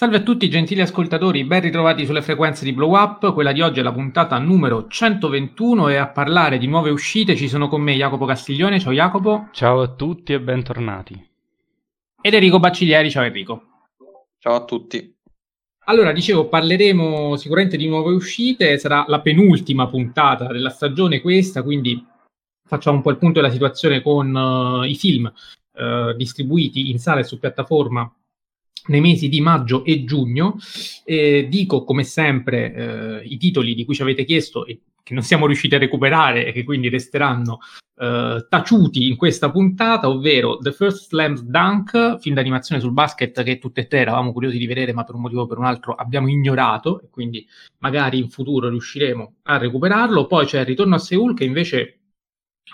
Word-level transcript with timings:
Salve 0.00 0.16
a 0.16 0.22
tutti 0.22 0.48
gentili 0.48 0.80
ascoltatori, 0.80 1.44
ben 1.44 1.60
ritrovati 1.60 2.06
sulle 2.06 2.22
frequenze 2.22 2.64
di 2.64 2.72
Blow 2.72 2.96
Up. 2.96 3.34
Quella 3.34 3.52
di 3.52 3.60
oggi 3.60 3.80
è 3.80 3.82
la 3.82 3.92
puntata 3.92 4.38
numero 4.38 4.86
121 4.88 5.88
e 5.90 5.96
a 5.96 6.08
parlare 6.08 6.56
di 6.56 6.66
nuove 6.66 6.88
uscite 6.88 7.36
ci 7.36 7.50
sono 7.50 7.68
con 7.68 7.82
me 7.82 7.92
Jacopo 7.92 8.24
Castiglione. 8.24 8.80
Ciao 8.80 8.94
Jacopo. 8.94 9.48
Ciao 9.52 9.82
a 9.82 9.88
tutti 9.88 10.32
e 10.32 10.40
bentornati. 10.40 11.22
Ed 12.18 12.32
Enrico 12.32 12.58
Bacciglieri. 12.58 13.10
Ciao 13.10 13.24
Enrico. 13.24 13.62
Ciao 14.38 14.54
a 14.54 14.64
tutti. 14.64 15.14
Allora, 15.84 16.12
dicevo, 16.12 16.48
parleremo 16.48 17.36
sicuramente 17.36 17.76
di 17.76 17.86
nuove 17.86 18.14
uscite, 18.14 18.78
sarà 18.78 19.04
la 19.06 19.20
penultima 19.20 19.86
puntata 19.86 20.46
della 20.46 20.70
stagione 20.70 21.20
questa, 21.20 21.62
quindi 21.62 22.02
facciamo 22.66 22.96
un 22.96 23.02
po' 23.02 23.10
il 23.10 23.18
punto 23.18 23.42
della 23.42 23.52
situazione 23.52 24.00
con 24.00 24.34
uh, 24.34 24.82
i 24.82 24.94
film 24.94 25.30
uh, 25.74 26.14
distribuiti 26.14 26.90
in 26.90 26.98
sala 26.98 27.20
e 27.20 27.24
su 27.24 27.38
piattaforma 27.38 28.10
nei 28.90 29.00
mesi 29.00 29.28
di 29.28 29.40
maggio 29.40 29.84
e 29.84 30.04
giugno. 30.04 30.58
Eh, 31.04 31.46
dico 31.48 31.84
come 31.84 32.04
sempre 32.04 32.74
eh, 32.74 33.22
i 33.24 33.38
titoli 33.38 33.74
di 33.74 33.84
cui 33.84 33.94
ci 33.94 34.02
avete 34.02 34.24
chiesto 34.24 34.66
e 34.66 34.80
che 35.02 35.14
non 35.14 35.22
siamo 35.22 35.46
riusciti 35.46 35.74
a 35.74 35.78
recuperare 35.78 36.46
e 36.46 36.52
che 36.52 36.62
quindi 36.62 36.88
resteranno 36.88 37.58
eh, 37.96 38.46
taciuti 38.48 39.08
in 39.08 39.16
questa 39.16 39.50
puntata, 39.50 40.08
ovvero 40.08 40.58
The 40.58 40.72
First 40.72 41.08
Slam 41.08 41.38
Dunk, 41.40 42.18
film 42.20 42.34
d'animazione 42.34 42.80
sul 42.80 42.92
basket 42.92 43.42
che 43.42 43.58
tutte 43.58 43.82
e 43.82 43.86
tre 43.86 44.00
eravamo 44.00 44.32
curiosi 44.32 44.58
di 44.58 44.66
vedere, 44.66 44.92
ma 44.92 45.04
per 45.04 45.14
un 45.14 45.22
motivo 45.22 45.42
o 45.42 45.46
per 45.46 45.58
un 45.58 45.64
altro 45.64 45.94
abbiamo 45.94 46.28
ignorato 46.28 47.00
e 47.00 47.08
quindi 47.10 47.46
magari 47.78 48.18
in 48.18 48.28
futuro 48.28 48.68
riusciremo 48.68 49.34
a 49.42 49.56
recuperarlo. 49.56 50.26
Poi 50.26 50.46
c'è 50.46 50.60
il 50.60 50.66
Ritorno 50.66 50.94
a 50.94 50.98
Seoul 50.98 51.34
che 51.34 51.44
invece 51.44 51.99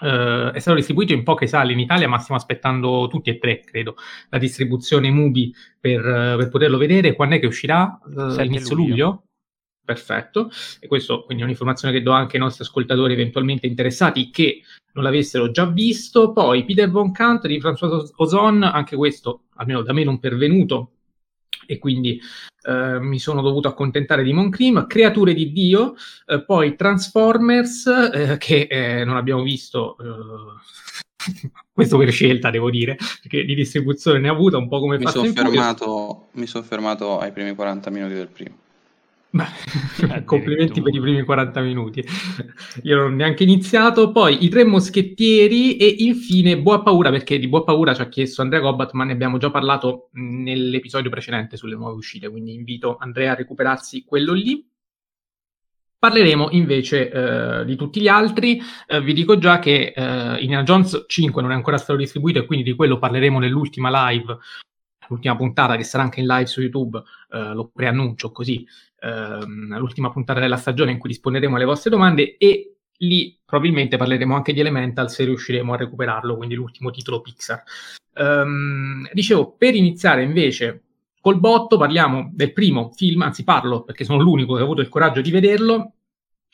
Uh, 0.00 0.50
è 0.50 0.58
stato 0.58 0.76
distribuito 0.76 1.12
in 1.12 1.22
poche 1.22 1.46
sale 1.46 1.72
in 1.72 1.78
Italia, 1.78 2.08
ma 2.08 2.18
stiamo 2.18 2.38
aspettando 2.38 3.08
tutti 3.08 3.30
e 3.30 3.38
tre, 3.38 3.60
credo, 3.60 3.96
la 4.28 4.38
distribuzione 4.38 5.10
Mubi 5.10 5.54
per, 5.80 6.00
uh, 6.00 6.36
per 6.36 6.48
poterlo 6.48 6.76
vedere. 6.76 7.14
Quando 7.14 7.36
è 7.36 7.40
che 7.40 7.46
uscirà? 7.46 7.98
Uh, 8.04 8.40
inizio 8.42 8.74
luglio. 8.74 8.88
luglio? 8.88 9.22
Perfetto. 9.86 10.50
E 10.80 10.88
questo 10.88 11.22
quindi 11.22 11.42
è 11.42 11.46
un'informazione 11.46 11.94
che 11.94 12.02
do 12.02 12.10
anche 12.10 12.36
ai 12.36 12.42
nostri 12.42 12.64
ascoltatori 12.64 13.12
eventualmente 13.12 13.68
interessati 13.68 14.30
che 14.30 14.62
non 14.92 15.04
l'avessero 15.04 15.50
già 15.52 15.64
visto. 15.66 16.32
Poi 16.32 16.64
Peter 16.64 16.90
Von 16.90 17.12
Kant 17.12 17.46
di 17.46 17.60
François 17.60 18.10
Ozon, 18.16 18.64
anche 18.64 18.96
questo, 18.96 19.44
almeno 19.54 19.82
da 19.82 19.92
me 19.92 20.02
non 20.02 20.18
pervenuto, 20.18 20.95
e 21.66 21.78
quindi 21.78 22.20
eh, 22.62 23.00
mi 23.00 23.18
sono 23.18 23.42
dovuto 23.42 23.68
accontentare 23.68 24.22
di 24.22 24.32
Moncrim, 24.32 24.86
Creature 24.86 25.34
di 25.34 25.52
Dio, 25.52 25.94
eh, 26.26 26.42
poi 26.44 26.76
Transformers, 26.76 27.86
eh, 27.86 28.36
che 28.38 28.66
eh, 28.68 29.04
non 29.04 29.16
abbiamo 29.16 29.42
visto, 29.42 29.96
eh, 29.98 31.16
questo 31.72 31.98
per 31.98 32.10
scelta 32.10 32.50
devo 32.50 32.70
dire, 32.70 32.96
perché 33.20 33.44
di 33.44 33.54
distribuzione 33.54 34.18
ne 34.18 34.28
ha 34.28 34.32
avuta 34.32 34.56
un 34.56 34.68
po' 34.68 34.80
come 34.80 34.98
mi 34.98 35.06
sono 35.06 35.30
fermato, 35.32 36.28
mi 36.32 36.46
sono 36.46 36.64
fermato 36.64 37.18
ai 37.18 37.32
primi 37.32 37.54
40 37.54 37.90
minuti 37.90 38.14
del 38.14 38.28
primo. 38.28 38.64
Beh, 39.36 40.24
complimenti 40.24 40.80
per 40.80 40.94
i 40.94 41.00
primi 41.00 41.22
40 41.22 41.60
minuti. 41.60 42.02
Io 42.84 42.96
non 42.96 43.12
ho 43.12 43.14
neanche 43.14 43.42
iniziato. 43.42 44.10
Poi 44.10 44.44
i 44.44 44.48
tre 44.48 44.64
moschettieri 44.64 45.76
e 45.76 45.94
infine 45.98 46.58
Boa 46.58 46.82
Paura, 46.82 47.10
perché 47.10 47.38
di 47.38 47.48
Boa 47.48 47.62
Paura 47.62 47.94
ci 47.94 48.00
ha 48.00 48.08
chiesto 48.08 48.40
Andrea 48.40 48.60
Gobbat, 48.60 48.92
ma 48.92 49.04
ne 49.04 49.12
abbiamo 49.12 49.36
già 49.36 49.50
parlato 49.50 50.08
nell'episodio 50.12 51.10
precedente 51.10 51.56
sulle 51.56 51.76
nuove 51.76 51.96
uscite, 51.96 52.30
quindi 52.30 52.54
invito 52.54 52.96
Andrea 52.98 53.32
a 53.32 53.34
recuperarsi 53.34 54.04
quello 54.04 54.32
lì. 54.32 54.66
Parleremo 55.98 56.50
invece 56.50 57.10
eh, 57.10 57.64
di 57.64 57.76
tutti 57.76 58.00
gli 58.00 58.08
altri. 58.08 58.60
Eh, 58.86 59.00
vi 59.02 59.12
dico 59.12 59.38
già 59.38 59.58
che 59.58 59.92
eh, 59.94 60.40
Indiana 60.40 60.62
Jones 60.62 61.04
5 61.06 61.42
non 61.42 61.50
è 61.50 61.54
ancora 61.54 61.78
stato 61.78 61.98
distribuito 61.98 62.38
e 62.38 62.46
quindi 62.46 62.64
di 62.64 62.76
quello 62.76 62.98
parleremo 62.98 63.38
nell'ultima 63.38 64.10
live, 64.10 64.36
l'ultima 65.08 65.36
puntata 65.36 65.76
che 65.76 65.84
sarà 65.84 66.04
anche 66.04 66.20
in 66.20 66.26
live 66.26 66.46
su 66.46 66.60
YouTube. 66.60 67.02
Eh, 67.30 67.54
lo 67.54 67.70
preannuncio 67.74 68.30
così 68.30 68.64
ehm, 69.00 69.78
l'ultima 69.78 70.10
puntata 70.10 70.40
della 70.40 70.56
stagione 70.56 70.92
in 70.92 70.98
cui 70.98 71.10
risponderemo 71.10 71.56
alle 71.56 71.64
vostre 71.64 71.90
domande 71.90 72.36
e 72.36 72.76
lì 72.98 73.38
probabilmente 73.44 73.96
parleremo 73.96 74.34
anche 74.34 74.52
di 74.52 74.60
Elemental 74.60 75.10
se 75.10 75.24
riusciremo 75.24 75.72
a 75.72 75.76
recuperarlo, 75.76 76.36
quindi 76.36 76.54
l'ultimo 76.54 76.90
titolo 76.90 77.20
Pixar. 77.20 77.62
Um, 78.14 79.06
dicevo, 79.12 79.54
per 79.58 79.74
iniziare 79.74 80.22
invece 80.22 80.82
col 81.20 81.38
botto 81.38 81.76
parliamo 81.76 82.30
del 82.32 82.52
primo 82.52 82.90
film, 82.94 83.22
anzi 83.22 83.44
parlo 83.44 83.82
perché 83.82 84.04
sono 84.04 84.22
l'unico 84.22 84.54
che 84.54 84.60
ha 84.60 84.64
avuto 84.64 84.80
il 84.80 84.88
coraggio 84.88 85.20
di 85.20 85.30
vederlo, 85.30 85.92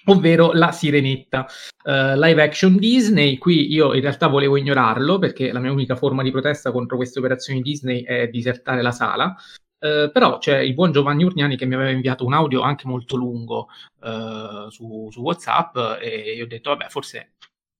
ovvero 0.06 0.52
La 0.52 0.72
Sirenetta, 0.72 1.46
uh, 1.84 2.18
live 2.18 2.42
action 2.42 2.76
Disney. 2.76 3.38
Qui 3.38 3.70
io 3.72 3.94
in 3.94 4.00
realtà 4.00 4.26
volevo 4.26 4.56
ignorarlo 4.56 5.18
perché 5.18 5.52
la 5.52 5.60
mia 5.60 5.70
unica 5.70 5.94
forma 5.94 6.22
di 6.22 6.30
protesta 6.30 6.72
contro 6.72 6.96
queste 6.96 7.18
operazioni 7.20 7.60
Disney 7.60 8.02
è 8.02 8.28
disertare 8.28 8.82
la 8.82 8.92
sala. 8.92 9.36
Eh, 9.84 10.10
però 10.12 10.38
c'è 10.38 10.60
il 10.60 10.74
buon 10.74 10.92
Giovanni 10.92 11.24
Urniani 11.24 11.56
che 11.56 11.66
mi 11.66 11.74
aveva 11.74 11.90
inviato 11.90 12.24
un 12.24 12.34
audio 12.34 12.60
anche 12.60 12.86
molto 12.86 13.16
lungo 13.16 13.68
uh, 14.02 14.70
su, 14.70 15.08
su, 15.10 15.20
WhatsApp 15.20 15.76
e 16.00 16.34
io 16.36 16.44
ho 16.44 16.46
detto, 16.46 16.70
vabbè, 16.70 16.88
forse 16.88 17.32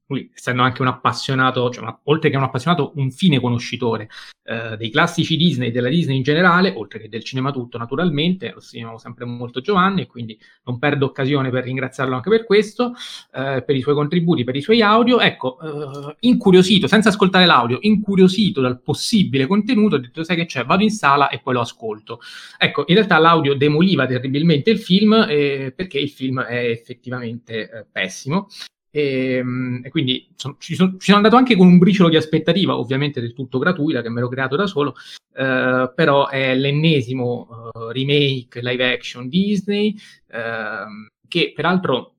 lui, 0.07 0.31
essendo 0.35 0.63
anche 0.63 0.83
un 0.83 0.89
appassionato, 0.89 1.71
cioè 1.71 1.83
una, 1.83 1.99
oltre 2.05 2.31
che 2.31 2.37
un 2.37 2.43
appassionato, 2.43 2.93
un 2.97 3.11
fine 3.11 3.41
conoscitore 3.41 4.09
eh, 4.45 4.77
dei 4.77 4.91
classici 4.91 5.37
Disney, 5.37 5.71
della 5.71 5.89
Disney 5.89 6.17
in 6.17 6.23
generale, 6.23 6.73
oltre 6.77 7.01
che 7.01 7.09
del 7.09 7.23
cinema 7.23 7.53
tutto 7.53 7.79
naturalmente, 7.79 8.53
lo 8.53 8.61
stimiamo 8.61 8.99
sempre 8.99 9.25
molto 9.25 9.61
Giovanni 9.61 10.03
e 10.03 10.07
quindi 10.07 10.39
non 10.65 10.79
perdo 10.79 11.07
occasione 11.07 11.51
per 11.51 11.65
ringraziarlo 11.65 12.15
anche 12.15 12.29
per 12.29 12.45
questo, 12.45 12.93
eh, 13.33 13.63
per 13.65 13.77
i 13.77 13.81
suoi 13.81 13.95
contributi, 13.95 14.45
per 14.45 14.57
i 14.57 14.61
suoi 14.61 14.83
audio. 14.83 15.21
Ecco, 15.21 15.59
eh, 15.61 16.17
incuriosito, 16.21 16.87
senza 16.87 17.09
ascoltare 17.09 17.47
l'audio, 17.47 17.79
incuriosito 17.81 18.61
dal 18.61 18.81
possibile 18.81 19.47
contenuto, 19.47 19.97
ho 19.97 19.99
detto 19.99 20.25
sai 20.25 20.37
che 20.37 20.47
c'è, 20.47 20.65
vado 20.65 20.83
in 20.83 20.91
sala 20.91 21.29
e 21.29 21.41
poi 21.41 21.55
lo 21.55 21.61
ascolto. 21.61 22.21
Ecco, 22.59 22.85
in 22.87 22.95
realtà 22.95 23.19
l'audio 23.19 23.55
demoliva 23.55 24.07
terribilmente 24.07 24.71
il 24.71 24.79
film 24.79 25.27
eh, 25.29 25.73
perché 25.75 25.99
il 25.99 26.11
film 26.11 26.41
è 26.43 26.69
effettivamente 26.69 27.71
eh, 27.71 27.87
pessimo 27.91 28.49
e, 28.93 29.37
ehm, 29.37 29.81
e 29.83 29.89
quindi 29.89 30.29
sono, 30.37 30.57
ci, 30.59 30.75
sono, 30.75 30.93
ci, 30.93 31.07
sono, 31.07 31.17
andato 31.17 31.37
anche 31.37 31.57
con 31.57 31.67
un 31.67 31.79
briciolo 31.79 32.11
di 32.11 32.17
aspettativa, 32.17 32.79
ovviamente 32.79 33.21
del 33.21 33.33
tutto 33.33 33.59
gratuita, 33.59 34.03
che 34.03 34.11
me 34.11 34.21
l'ho 34.21 34.29
creato 34.29 34.55
da 34.55 34.67
solo, 34.67 34.95
eh, 35.35 35.91
però 35.95 36.29
è 36.29 36.55
l'ennesimo 36.55 37.73
uh, 37.73 37.89
remake 37.89 38.61
live 38.61 38.93
action 38.93 39.29
Disney, 39.29 39.97
eh, 40.29 40.85
che 41.27 41.53
peraltro 41.55 42.17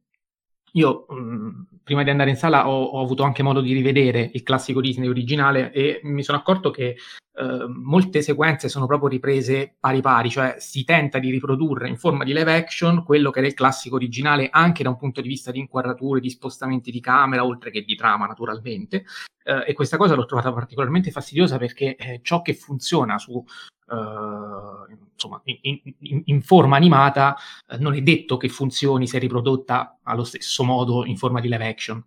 io 0.73 1.05
mh, 1.07 1.15
mm, 1.15 1.49
prima 1.83 2.03
di 2.03 2.09
andare 2.09 2.29
in 2.29 2.35
sala 2.35 2.67
ho, 2.67 2.83
ho, 2.83 3.01
avuto 3.01 3.23
anche 3.23 3.43
modo 3.43 3.61
di 3.61 3.73
rivedere 3.73 4.29
il 4.33 4.43
classico 4.43 4.81
Disney 4.81 5.07
originale 5.07 5.71
e 5.71 5.99
mi 6.03 6.23
sono 6.23 6.37
accorto 6.37 6.71
che 6.71 6.95
eh, 7.35 7.65
molte 7.67 8.21
sequenze 8.21 8.69
sono 8.69 8.85
proprio 8.85 9.09
riprese 9.09 9.75
pari 9.79 10.01
pari, 10.01 10.29
cioè 10.29 10.55
si 10.59 10.83
tenta 10.83 11.19
di 11.19 11.31
riprodurre 11.31 11.89
in 11.89 11.97
forma 11.97 12.23
di 12.23 12.33
live 12.33 12.55
action 12.55 13.03
quello 13.03 13.31
che 13.31 13.39
era 13.39 13.47
il 13.47 13.53
classico 13.53 13.95
originale 13.95 14.49
anche 14.51 14.83
da 14.83 14.89
un 14.89 14.97
punto 14.97 15.21
di 15.21 15.27
vista 15.27 15.51
di 15.51 15.59
inquadrature, 15.59 16.19
di 16.19 16.29
spostamenti 16.29 16.91
di 16.91 16.99
camera, 16.99 17.45
oltre 17.45 17.71
che 17.71 17.83
di 17.83 17.95
trama 17.95 18.27
naturalmente. 18.27 19.05
Eh, 19.43 19.63
e 19.67 19.73
questa 19.73 19.97
cosa 19.97 20.15
l'ho 20.15 20.25
trovata 20.25 20.53
particolarmente 20.53 21.11
fastidiosa 21.11 21.57
perché 21.57 21.95
eh, 21.95 22.19
ciò 22.23 22.41
che 22.41 22.53
funziona 22.53 23.17
su 23.17 23.43
Uh, 23.93 24.91
insomma, 25.13 25.39
in, 25.43 25.79
in, 25.99 26.21
in, 26.25 26.41
forma 26.41 26.75
animata, 26.75 27.35
uh, 27.67 27.77
non 27.79 27.93
è 27.93 28.01
detto 28.01 28.37
che 28.37 28.49
funzioni 28.49 29.07
se 29.07 29.19
riprodotta 29.19 29.99
allo 30.01 30.23
stesso 30.23 30.63
modo 30.63 31.05
in 31.05 31.15
forma 31.15 31.39
di 31.39 31.47
live 31.47 31.67
action. 31.67 32.03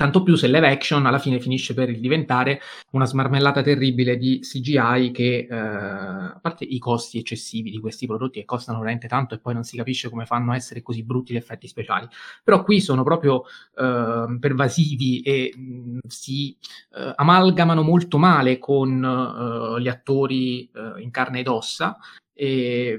Tanto 0.00 0.22
più 0.22 0.34
se 0.34 0.46
live 0.46 0.66
action 0.66 1.04
alla 1.04 1.18
fine 1.18 1.40
finisce 1.40 1.74
per 1.74 1.94
diventare 2.00 2.62
una 2.92 3.04
smarmellata 3.04 3.60
terribile 3.60 4.16
di 4.16 4.38
CGI 4.38 5.10
che, 5.10 5.46
eh, 5.46 5.54
a 5.54 6.38
parte 6.40 6.64
i 6.64 6.78
costi 6.78 7.18
eccessivi 7.18 7.70
di 7.70 7.78
questi 7.80 8.06
prodotti 8.06 8.38
che 8.38 8.46
costano 8.46 8.78
veramente 8.78 9.08
tanto 9.08 9.34
e 9.34 9.40
poi 9.40 9.52
non 9.52 9.62
si 9.62 9.76
capisce 9.76 10.08
come 10.08 10.24
fanno 10.24 10.52
a 10.52 10.54
essere 10.54 10.80
così 10.80 11.02
brutti 11.02 11.34
gli 11.34 11.36
effetti 11.36 11.68
speciali, 11.68 12.08
però 12.42 12.64
qui 12.64 12.80
sono 12.80 13.02
proprio 13.02 13.42
eh, 13.76 14.38
pervasivi 14.40 15.20
e 15.20 15.52
mh, 15.54 15.98
si 16.06 16.56
eh, 16.94 17.12
amalgamano 17.16 17.82
molto 17.82 18.16
male 18.16 18.58
con 18.58 19.04
eh, 19.04 19.82
gli 19.82 19.88
attori 19.88 20.62
eh, 20.62 21.02
in 21.02 21.10
carne 21.10 21.40
ed 21.40 21.48
ossa 21.48 21.98
e, 22.32 22.96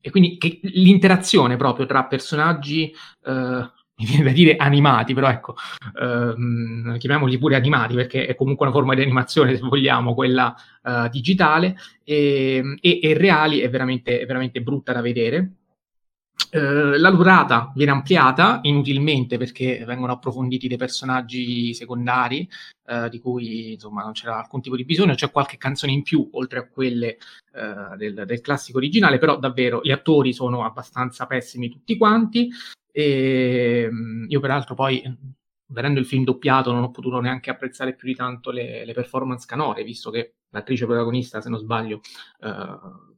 e 0.00 0.10
quindi 0.12 0.38
l'interazione 0.62 1.56
proprio 1.56 1.86
tra 1.86 2.04
personaggi 2.04 2.94
eh, 3.24 3.70
mi 3.98 4.04
viene 4.04 4.24
da 4.24 4.30
dire 4.30 4.56
animati, 4.56 5.14
però 5.14 5.28
ecco, 5.28 5.54
ehm, 5.98 6.98
chiamiamoli 6.98 7.38
pure 7.38 7.56
animati 7.56 7.94
perché 7.94 8.26
è 8.26 8.34
comunque 8.34 8.66
una 8.66 8.74
forma 8.74 8.94
di 8.94 9.02
animazione, 9.02 9.56
se 9.56 9.62
vogliamo, 9.62 10.14
quella 10.14 10.54
uh, 10.82 11.08
digitale, 11.08 11.76
e, 12.04 12.76
e, 12.80 13.00
e, 13.02 13.14
reali 13.16 13.60
è 13.60 13.70
veramente, 13.70 14.20
è 14.20 14.26
veramente 14.26 14.60
brutta 14.60 14.92
da 14.92 15.00
vedere. 15.00 15.52
Uh, 16.52 16.98
la 16.98 17.10
durata 17.10 17.72
viene 17.74 17.92
ampliata 17.92 18.60
inutilmente 18.62 19.38
perché 19.38 19.82
vengono 19.86 20.12
approfonditi 20.12 20.68
dei 20.68 20.76
personaggi 20.76 21.72
secondari 21.72 22.46
uh, 22.88 23.08
di 23.08 23.18
cui 23.18 23.72
insomma 23.72 24.02
non 24.02 24.12
c'era 24.12 24.38
alcun 24.38 24.60
tipo 24.60 24.76
di 24.76 24.84
bisogno, 24.84 25.14
c'è 25.14 25.30
qualche 25.30 25.56
canzone 25.56 25.92
in 25.92 26.02
più 26.02 26.28
oltre 26.32 26.58
a 26.58 26.68
quelle 26.68 27.16
uh, 27.54 27.96
del, 27.96 28.24
del, 28.26 28.40
classico 28.42 28.76
originale, 28.76 29.16
però 29.16 29.38
davvero 29.38 29.80
gli 29.82 29.90
attori 29.90 30.34
sono 30.34 30.64
abbastanza 30.64 31.24
pessimi 31.24 31.70
tutti 31.70 31.96
quanti, 31.96 32.50
e 32.98 33.82
ehm, 33.90 34.24
io 34.26 34.40
peraltro 34.40 34.74
poi, 34.74 35.02
vedendo 35.66 36.00
il 36.00 36.06
film 36.06 36.24
doppiato, 36.24 36.72
non 36.72 36.82
ho 36.82 36.90
potuto 36.90 37.20
neanche 37.20 37.50
apprezzare 37.50 37.94
più 37.94 38.08
di 38.08 38.14
tanto 38.14 38.50
le, 38.50 38.86
le 38.86 38.94
performance 38.94 39.44
canore, 39.46 39.84
visto 39.84 40.10
che 40.10 40.36
l'attrice 40.48 40.86
protagonista, 40.86 41.42
se 41.42 41.50
non 41.50 41.58
sbaglio, 41.58 42.00
uh, 42.40 43.14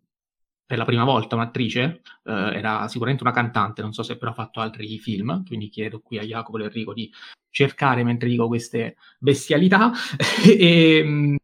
per 0.66 0.78
la 0.78 0.84
prima 0.84 1.04
volta 1.04 1.36
un'attrice, 1.36 2.02
eh, 2.24 2.32
era 2.56 2.88
sicuramente 2.88 3.22
una 3.22 3.32
cantante, 3.32 3.80
non 3.80 3.92
so 3.92 4.02
se 4.02 4.18
però 4.18 4.32
ha 4.32 4.34
fatto 4.34 4.60
altri 4.60 4.98
film, 4.98 5.44
quindi 5.46 5.68
chiedo 5.68 6.00
qui 6.00 6.18
a 6.18 6.22
Jacopo 6.22 6.58
e 6.58 6.64
Enrico 6.64 6.92
di 6.92 7.10
cercare 7.48 8.04
mentre 8.04 8.28
dico 8.28 8.48
queste 8.48 8.96
bestialità. 9.18 9.92
e, 10.44 11.38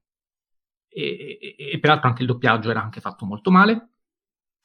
e, 0.88 1.38
e, 1.40 1.56
e, 1.72 1.78
peraltro 1.78 2.08
anche 2.08 2.22
il 2.22 2.28
doppiaggio 2.28 2.70
era 2.70 2.82
anche 2.82 3.00
fatto 3.00 3.24
molto 3.24 3.50
male. 3.50 3.88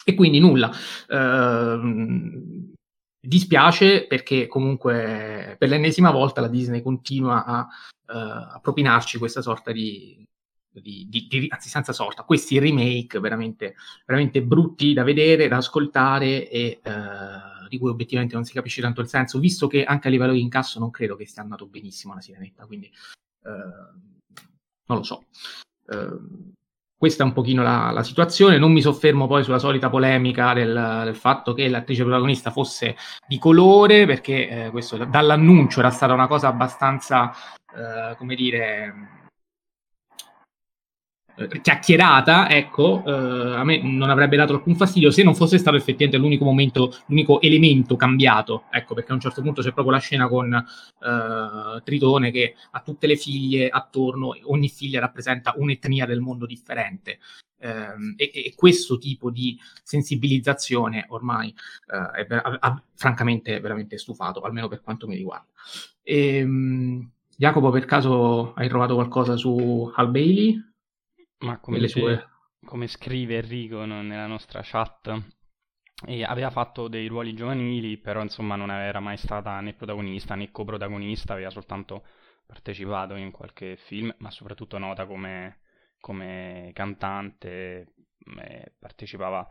E 0.03 0.15
quindi 0.15 0.39
nulla. 0.39 0.71
Eh, 1.07 2.77
dispiace 3.19 4.07
perché 4.07 4.47
comunque 4.47 5.55
per 5.57 5.69
l'ennesima 5.69 6.11
volta 6.11 6.41
la 6.41 6.47
Disney 6.47 6.81
continua 6.81 7.43
a, 7.45 7.67
uh, 8.07 8.55
a 8.55 8.59
propinarci 8.61 9.17
questa 9.17 9.41
sorta 9.41 9.71
di, 9.71 10.25
di, 10.71 11.07
di, 11.09 11.27
di, 11.27 11.47
anzi 11.49 11.69
senza 11.69 11.93
sorta, 11.93 12.23
questi 12.23 12.59
remake 12.59 13.19
veramente, 13.19 13.75
veramente 14.05 14.41
brutti 14.41 14.93
da 14.93 15.03
vedere, 15.03 15.47
da 15.47 15.57
ascoltare 15.57 16.49
e 16.49 16.79
uh, 16.83 17.67
di 17.67 17.77
cui 17.77 17.89
obiettivamente 17.89 18.35
non 18.35 18.45
si 18.45 18.53
capisce 18.53 18.81
tanto 18.81 19.01
il 19.01 19.07
senso, 19.07 19.39
visto 19.39 19.67
che 19.67 19.83
anche 19.83 20.07
a 20.07 20.11
livello 20.11 20.33
di 20.33 20.41
incasso 20.41 20.79
non 20.79 20.89
credo 20.89 21.15
che 21.15 21.27
stia 21.27 21.41
andando 21.43 21.67
benissimo 21.67 22.13
la 22.13 22.21
sirenetta, 22.21 22.65
quindi 22.65 22.91
uh, 23.43 23.49
non 24.85 24.97
lo 24.97 25.03
so. 25.03 25.25
Uh, 25.85 26.53
questa 26.99 27.23
è 27.23 27.25
un 27.25 27.31
pochino 27.31 27.63
la, 27.63 27.91
la, 27.91 28.03
situazione. 28.03 28.57
Non 28.57 28.73
mi 28.73 28.81
soffermo 28.81 29.25
poi 29.25 29.41
sulla 29.45 29.57
solita 29.57 29.89
polemica 29.89 30.53
del, 30.53 31.01
del 31.05 31.15
fatto 31.15 31.53
che 31.53 31.69
l'attrice 31.69 32.03
protagonista 32.03 32.51
fosse 32.51 32.97
di 33.25 33.39
colore, 33.39 34.05
perché 34.05 34.65
eh, 34.65 34.69
questo 34.69 34.97
dall'annuncio 35.05 35.79
era 35.79 35.91
stata 35.91 36.11
una 36.11 36.27
cosa 36.27 36.49
abbastanza, 36.49 37.31
eh, 37.73 38.17
come 38.17 38.35
dire, 38.35 39.18
eh, 41.39 41.61
chiacchierata, 41.61 42.49
ecco, 42.49 43.01
eh, 43.05 43.55
a 43.55 43.63
me 43.63 43.81
non 43.81 44.09
avrebbe 44.09 44.35
dato 44.35 44.53
alcun 44.53 44.75
fastidio 44.75 45.09
se 45.09 45.23
non 45.23 45.35
fosse 45.35 45.57
stato 45.57 45.77
effettivamente 45.77 46.17
l'unico 46.17 46.43
momento, 46.43 46.93
l'unico 47.05 47.39
elemento 47.39 47.95
cambiato, 47.95 48.65
ecco, 48.69 48.93
perché 48.93 49.11
a 49.11 49.15
un 49.15 49.21
certo 49.21 49.41
punto 49.41 49.61
c'è 49.61 49.71
proprio 49.71 49.93
la 49.93 50.01
scena 50.01 50.27
con 50.27 50.53
eh, 50.53 51.81
Tritone 51.83 52.31
che 52.31 52.55
ha 52.71 52.81
tutte 52.81 53.07
le 53.07 53.15
figlie 53.15 53.69
attorno, 53.69 54.35
ogni 54.43 54.67
figlia 54.67 54.99
rappresenta 54.99 55.53
un'etnia 55.55 56.05
del 56.05 56.19
mondo 56.19 56.45
differente. 56.45 57.19
Eh, 57.61 58.15
e, 58.15 58.31
e, 58.33 58.53
questo 58.55 58.97
tipo 58.97 59.29
di 59.29 59.59
sensibilizzazione 59.83 61.05
ormai 61.09 61.53
eh, 61.93 62.25
è, 62.25 62.33
ha, 62.33 62.57
ha, 62.59 62.83
francamente 62.95 63.59
veramente 63.59 63.97
stufato, 63.97 64.41
almeno 64.41 64.67
per 64.67 64.81
quanto 64.81 65.07
mi 65.07 65.15
riguarda. 65.15 65.47
E, 66.03 66.43
um, 66.43 67.09
Jacopo, 67.35 67.69
per 67.69 67.85
caso 67.85 68.53
hai 68.55 68.67
trovato 68.67 68.95
qualcosa 68.95 69.37
su 69.37 69.89
Hal 69.95 70.09
Bailey? 70.09 70.68
Ma 71.39 71.59
come, 71.59 71.79
dice, 71.79 71.99
sue... 71.99 72.29
come 72.65 72.87
scrive 72.87 73.37
Enrico 73.37 73.85
no, 73.85 74.01
nella 74.01 74.27
nostra 74.27 74.61
chat, 74.63 75.37
e 76.05 76.23
aveva 76.23 76.49
fatto 76.49 76.87
dei 76.87 77.07
ruoli 77.07 77.33
giovanili, 77.33 77.97
però 77.97 78.21
insomma 78.21 78.55
non 78.55 78.71
era 78.71 78.99
mai 78.99 79.17
stata 79.17 79.59
né 79.59 79.73
protagonista 79.73 80.35
né 80.35 80.51
coprotagonista, 80.51 81.33
aveva 81.33 81.49
soltanto 81.49 82.05
partecipato 82.45 83.15
in 83.15 83.31
qualche 83.31 83.75
film, 83.77 84.13
ma 84.19 84.31
soprattutto 84.31 84.77
nota 84.77 85.05
come, 85.05 85.59
come 85.99 86.71
cantante, 86.73 87.93
partecipava 88.79 89.47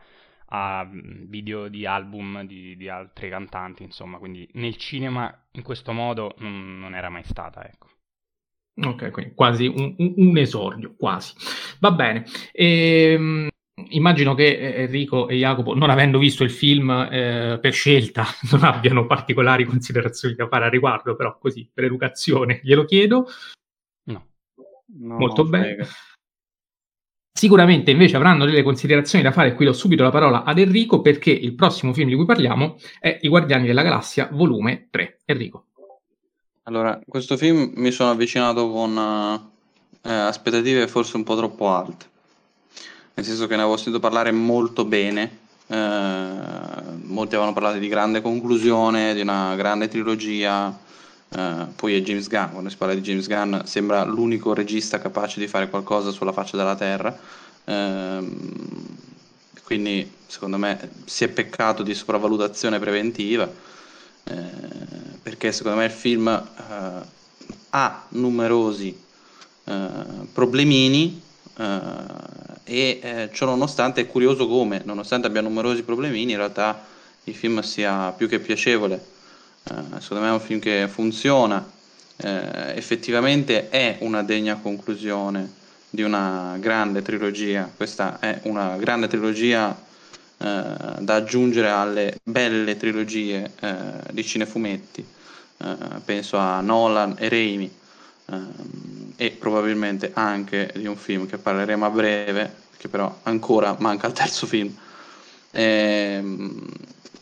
a 0.51 0.87
video 0.91 1.67
di 1.67 1.85
album 1.85 2.45
di, 2.45 2.75
di, 2.75 2.89
altri 2.89 3.29
cantanti, 3.29 3.83
insomma, 3.83 4.17
quindi 4.17 4.49
nel 4.53 4.75
cinema 4.77 5.47
in 5.51 5.61
questo 5.61 5.91
modo 5.93 6.33
non, 6.39 6.79
non 6.79 6.95
era 6.95 7.09
mai 7.09 7.23
stata, 7.23 7.63
ecco. 7.65 7.88
Ok, 8.81 9.11
quindi 9.11 9.33
quasi 9.33 9.67
un, 9.67 9.93
un, 9.97 10.13
un 10.15 10.37
esordio, 10.37 10.95
quasi. 10.97 11.33
Va 11.79 11.91
bene. 11.91 12.25
Ehm, 12.51 13.49
immagino 13.89 14.33
che 14.35 14.57
eh, 14.57 14.81
Enrico 14.83 15.27
e 15.27 15.35
Jacopo, 15.35 15.73
non 15.75 15.89
avendo 15.89 16.17
visto 16.17 16.43
il 16.43 16.51
film 16.51 16.89
eh, 16.89 17.59
per 17.61 17.73
scelta, 17.73 18.25
non 18.51 18.63
abbiano 18.63 19.05
particolari 19.05 19.65
considerazioni 19.65 20.35
da 20.35 20.47
fare 20.47 20.65
a 20.65 20.69
riguardo, 20.69 21.15
però 21.15 21.37
così, 21.37 21.69
per 21.73 21.85
educazione, 21.85 22.59
glielo 22.63 22.85
chiedo. 22.85 23.27
No. 24.03 24.27
no 24.97 25.17
Molto 25.17 25.43
bene. 25.43 25.65
Frega. 25.65 25.87
Sicuramente 27.31 27.91
invece 27.91 28.17
avranno 28.17 28.43
delle 28.43 28.63
considerazioni 28.63 29.23
da 29.23 29.31
fare, 29.31 29.53
qui 29.53 29.63
do 29.63 29.71
subito 29.71 30.03
la 30.03 30.09
parola 30.09 30.43
ad 30.43 30.59
Enrico 30.59 30.99
perché 30.99 31.31
il 31.31 31.55
prossimo 31.55 31.93
film 31.93 32.09
di 32.09 32.15
cui 32.15 32.25
parliamo 32.25 32.77
è 32.99 33.17
I 33.21 33.29
Guardiani 33.29 33.65
della 33.65 33.81
Galassia, 33.81 34.27
volume 34.29 34.87
3. 34.89 35.21
Enrico. 35.23 35.68
Allora, 36.69 36.99
questo 37.07 37.35
film 37.35 37.71
mi 37.77 37.89
sono 37.89 38.11
avvicinato 38.11 38.69
con 38.69 38.95
eh, 40.03 40.11
aspettative 40.11 40.87
forse 40.87 41.17
un 41.17 41.23
po' 41.23 41.35
troppo 41.35 41.67
alte, 41.67 42.05
nel 43.15 43.25
senso 43.25 43.47
che 43.47 43.55
ne 43.55 43.61
avevo 43.63 43.75
sentito 43.75 43.99
parlare 43.99 44.31
molto 44.31 44.85
bene, 44.85 45.39
eh, 45.65 45.75
molti 47.05 47.33
avevano 47.33 47.53
parlato 47.53 47.79
di 47.79 47.87
grande 47.87 48.21
conclusione, 48.21 49.15
di 49.15 49.21
una 49.21 49.55
grande 49.55 49.87
trilogia, 49.87 50.77
eh, 51.29 51.65
poi 51.75 51.95
è 51.95 52.01
James 52.03 52.27
Gunn, 52.27 52.51
quando 52.51 52.69
si 52.69 52.77
parla 52.77 52.93
di 52.93 53.01
James 53.01 53.27
Gunn 53.27 53.61
sembra 53.63 54.03
l'unico 54.03 54.53
regista 54.53 54.99
capace 54.99 55.39
di 55.39 55.47
fare 55.47 55.71
qualcosa 55.71 56.11
sulla 56.11 56.33
faccia 56.33 56.55
della 56.55 56.75
terra, 56.75 57.17
ehm, 57.65 58.29
quindi 59.63 60.07
secondo 60.27 60.57
me 60.57 60.87
si 61.05 61.23
è 61.23 61.29
peccato 61.29 61.81
di 61.81 61.95
sopravvalutazione 61.95 62.77
preventiva 62.77 63.69
eh, 64.23 64.33
perché 65.21 65.51
secondo 65.51 65.77
me 65.77 65.85
il 65.85 65.91
film 65.91 66.27
eh, 66.27 67.17
ha 67.71 68.05
numerosi 68.09 68.97
eh, 69.65 69.89
problemini 70.31 71.27
e 72.63 73.29
ciò 73.33 73.45
nonostante 73.45 73.99
è 73.99 74.07
curioso 74.07 74.47
come, 74.47 74.81
nonostante 74.85 75.27
abbia 75.27 75.41
numerosi 75.41 75.83
problemini, 75.83 76.31
in 76.31 76.37
realtà 76.37 76.85
il 77.25 77.35
film 77.35 77.59
sia 77.59 78.13
più 78.13 78.29
che 78.29 78.39
piacevole. 78.39 79.03
secondo 79.99 80.23
me 80.23 80.29
è 80.29 80.31
un 80.31 80.39
film 80.39 80.61
che 80.61 80.87
funziona, 80.87 81.69
effettivamente 82.15 83.67
è 83.67 83.97
una 83.99 84.23
degna 84.23 84.55
conclusione 84.55 85.51
di 85.89 86.03
una 86.03 86.55
grande 86.59 87.01
trilogia. 87.01 87.69
Questa 87.75 88.19
è 88.19 88.39
una 88.43 88.77
grande 88.77 89.07
trilogia 89.07 89.71
eh, 89.71 89.88
da 90.39 91.15
aggiungere 91.15 91.69
alle 91.69 92.17
belle 92.23 92.77
trilogie 92.77 93.51
eh, 93.59 93.75
di 94.11 94.23
cinefumetti, 94.23 95.05
eh, 95.57 95.75
penso 96.05 96.37
a 96.37 96.61
Nolan 96.61 97.15
e 97.17 97.27
Raimi 97.27 97.77
e 99.15 99.31
probabilmente 99.31 100.11
anche 100.13 100.71
di 100.75 100.85
un 100.85 100.95
film 100.95 101.25
che 101.25 101.39
parleremo 101.39 101.83
a 101.83 101.89
breve, 101.89 102.53
che 102.77 102.87
però 102.87 103.13
ancora 103.23 103.75
manca 103.79 104.07
il 104.07 104.13
terzo 104.13 104.45
film. 104.45 104.73
E, 105.51 105.63
ehm, 105.63 106.67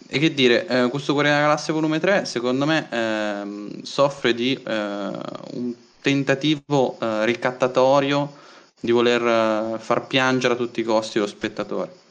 e 0.06 0.20
che 0.20 0.34
dire, 0.34 0.68
eh, 0.68 0.90
questo 0.90 1.14
Guardiani 1.14 1.40
della 1.40 1.50
Galassia 1.50 1.74
volume 1.74 2.00
3 2.00 2.26
secondo 2.26 2.66
me 2.66 2.88
eh, 2.90 3.82
soffre 3.84 4.34
di 4.34 4.54
eh, 4.54 5.12
un 5.54 5.74
tentativo 6.02 6.98
ricattatorio 7.00 8.32
di 8.80 8.92
voler 8.92 9.80
far 9.80 10.08
piangere 10.08 10.54
a 10.54 10.58
tutti 10.58 10.80
i 10.80 10.84
costi 10.84 11.20
lo 11.20 11.28
spettatore. 11.28 12.06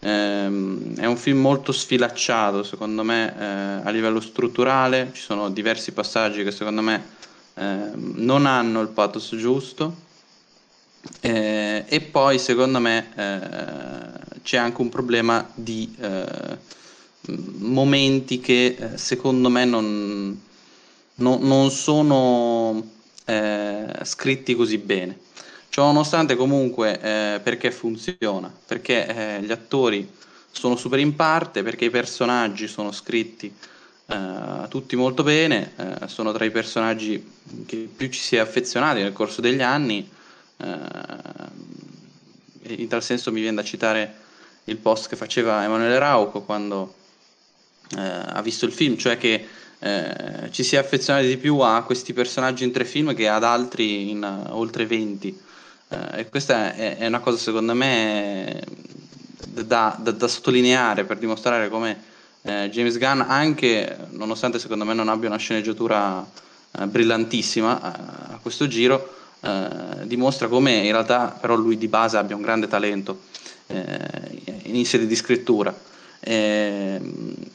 Ehm, 0.00 0.96
è 0.96 1.06
un 1.06 1.16
film 1.16 1.40
molto 1.40 1.72
sfilacciato, 1.72 2.62
secondo 2.62 3.02
me, 3.02 3.34
eh, 3.36 3.44
a 3.86 3.90
livello 3.90 4.20
strutturale. 4.20 5.10
Ci 5.12 5.22
sono 5.22 5.50
diversi 5.50 5.92
passaggi 5.92 6.44
che 6.44 6.50
secondo 6.52 6.82
me 6.82 7.16
eh, 7.54 7.90
non 7.94 8.46
hanno 8.46 8.80
il 8.80 8.88
pathos 8.88 9.34
giusto. 9.36 10.06
Eh, 11.20 11.84
e 11.86 12.00
poi, 12.00 12.38
secondo 12.38 12.78
me, 12.78 13.08
eh, 13.16 14.40
c'è 14.42 14.56
anche 14.56 14.80
un 14.80 14.88
problema 14.88 15.48
di 15.54 15.92
eh, 16.00 16.76
momenti 17.58 18.40
che 18.40 18.76
eh, 18.78 18.98
secondo 18.98 19.48
me 19.48 19.64
non, 19.64 20.40
non, 21.16 21.40
non 21.42 21.70
sono 21.70 22.96
scritti 24.04 24.54
così 24.54 24.78
bene. 24.78 25.18
Ciononostante 25.78 26.34
comunque 26.34 27.00
eh, 27.00 27.38
perché 27.40 27.70
funziona? 27.70 28.52
Perché 28.66 29.06
eh, 29.36 29.42
gli 29.42 29.52
attori 29.52 30.10
sono 30.50 30.74
super 30.74 30.98
in 30.98 31.14
parte, 31.14 31.62
perché 31.62 31.84
i 31.84 31.90
personaggi 31.90 32.66
sono 32.66 32.90
scritti 32.90 33.54
eh, 34.06 34.66
tutti 34.68 34.96
molto 34.96 35.22
bene, 35.22 35.74
eh, 35.76 36.08
sono 36.08 36.32
tra 36.32 36.44
i 36.44 36.50
personaggi 36.50 37.24
che 37.64 37.88
più 37.96 38.08
ci 38.08 38.18
si 38.18 38.34
è 38.34 38.40
affezionati 38.40 39.02
nel 39.02 39.12
corso 39.12 39.40
degli 39.40 39.62
anni, 39.62 40.10
eh, 40.56 40.78
in 42.62 42.88
tal 42.88 43.04
senso 43.04 43.30
mi 43.30 43.40
viene 43.40 43.54
da 43.54 43.62
citare 43.62 44.14
il 44.64 44.78
post 44.78 45.08
che 45.08 45.14
faceva 45.14 45.62
Emanuele 45.62 46.00
Rauco 46.00 46.42
quando 46.42 46.94
eh, 47.96 48.00
ha 48.00 48.42
visto 48.42 48.64
il 48.64 48.72
film, 48.72 48.96
cioè 48.96 49.16
che 49.16 49.46
ci 50.50 50.64
si 50.64 50.74
è 50.74 50.78
affezionati 50.80 51.28
di 51.28 51.36
più 51.36 51.60
a 51.60 51.84
questi 51.84 52.12
personaggi 52.12 52.64
in 52.64 52.72
tre 52.72 52.84
film 52.84 53.14
che 53.14 53.28
ad 53.28 53.44
altri 53.44 54.10
in 54.10 54.48
oltre 54.50 54.84
20 54.86 55.46
eh, 55.88 56.20
e 56.20 56.28
questa 56.28 56.74
è, 56.74 56.98
è, 56.98 57.06
una 57.06 57.20
cosa 57.20 57.38
secondo 57.38 57.74
me 57.74 58.62
da, 59.46 59.96
da, 60.00 60.10
da 60.10 60.28
sottolineare 60.28 61.04
per 61.04 61.18
dimostrare 61.18 61.68
come 61.68 62.02
eh, 62.42 62.68
James 62.70 62.98
Gunn, 62.98 63.20
anche 63.20 63.96
nonostante 64.10 64.58
secondo 64.58 64.84
me 64.84 64.94
non 64.94 65.08
abbia 65.08 65.28
una 65.28 65.38
sceneggiatura 65.38 66.26
eh, 66.72 66.86
brillantissima 66.86 67.80
eh, 67.80 68.34
a 68.34 68.38
questo 68.40 68.68
giro, 68.68 69.14
eh, 69.40 69.68
dimostra 70.04 70.48
come 70.48 70.72
in 70.72 70.92
realtà 70.92 71.36
però 71.40 71.54
lui 71.56 71.78
di 71.78 71.88
base 71.88 72.16
abbia 72.16 72.36
un 72.36 72.42
grande 72.42 72.68
talento. 72.68 73.26
Eh, 73.66 74.38
in 74.78 74.86
sede 74.86 75.06
di 75.06 75.16
scrittura. 75.16 75.74
E, 76.20 77.00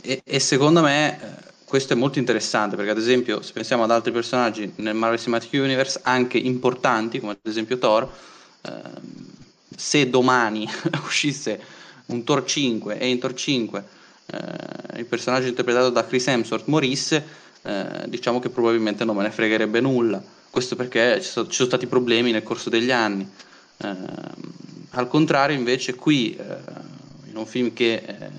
e, 0.02 0.22
e 0.24 0.40
secondo 0.40 0.82
me 0.82 1.20
questo 1.74 1.94
è 1.94 1.96
molto 1.96 2.20
interessante 2.20 2.76
perché 2.76 2.92
ad 2.92 3.00
esempio 3.00 3.42
se 3.42 3.52
pensiamo 3.52 3.82
ad 3.82 3.90
altri 3.90 4.12
personaggi 4.12 4.74
nel 4.76 4.94
Marvel 4.94 5.18
Cinematic 5.18 5.54
Universe 5.54 6.02
anche 6.04 6.38
importanti 6.38 7.20
come 7.20 7.32
ad 7.32 7.40
esempio 7.42 7.80
Thor 7.80 8.08
eh, 8.62 8.72
se 9.76 10.08
domani 10.08 10.70
uscisse 11.04 11.60
un 12.06 12.24
Thor 12.24 12.46
5 12.46 13.00
e 13.00 13.08
in 13.08 13.18
Thor 13.18 13.34
5 13.34 13.84
eh, 14.28 15.00
il 15.00 15.06
personaggio 15.06 15.48
interpretato 15.48 15.90
da 15.90 16.06
Chris 16.06 16.28
Hemsworth 16.28 16.68
morisse 16.68 17.26
eh, 17.64 18.04
diciamo 18.06 18.38
che 18.40 18.50
probabilmente 18.50 19.04
non 19.04 19.16
me 19.16 19.24
ne 19.24 19.32
fregherebbe 19.32 19.80
nulla. 19.80 20.22
Questo 20.52 20.76
perché 20.76 21.20
ci 21.24 21.28
sono, 21.28 21.48
ci 21.48 21.56
sono 21.56 21.70
stati 21.70 21.88
problemi 21.88 22.30
nel 22.30 22.44
corso 22.44 22.70
degli 22.70 22.92
anni. 22.92 23.28
Eh, 23.78 23.96
al 24.92 25.08
contrario 25.08 25.58
invece 25.58 25.96
qui 25.96 26.36
eh, 26.36 26.44
in 27.32 27.36
un 27.36 27.48
film 27.48 27.74
che 27.74 27.94
eh, 27.96 28.30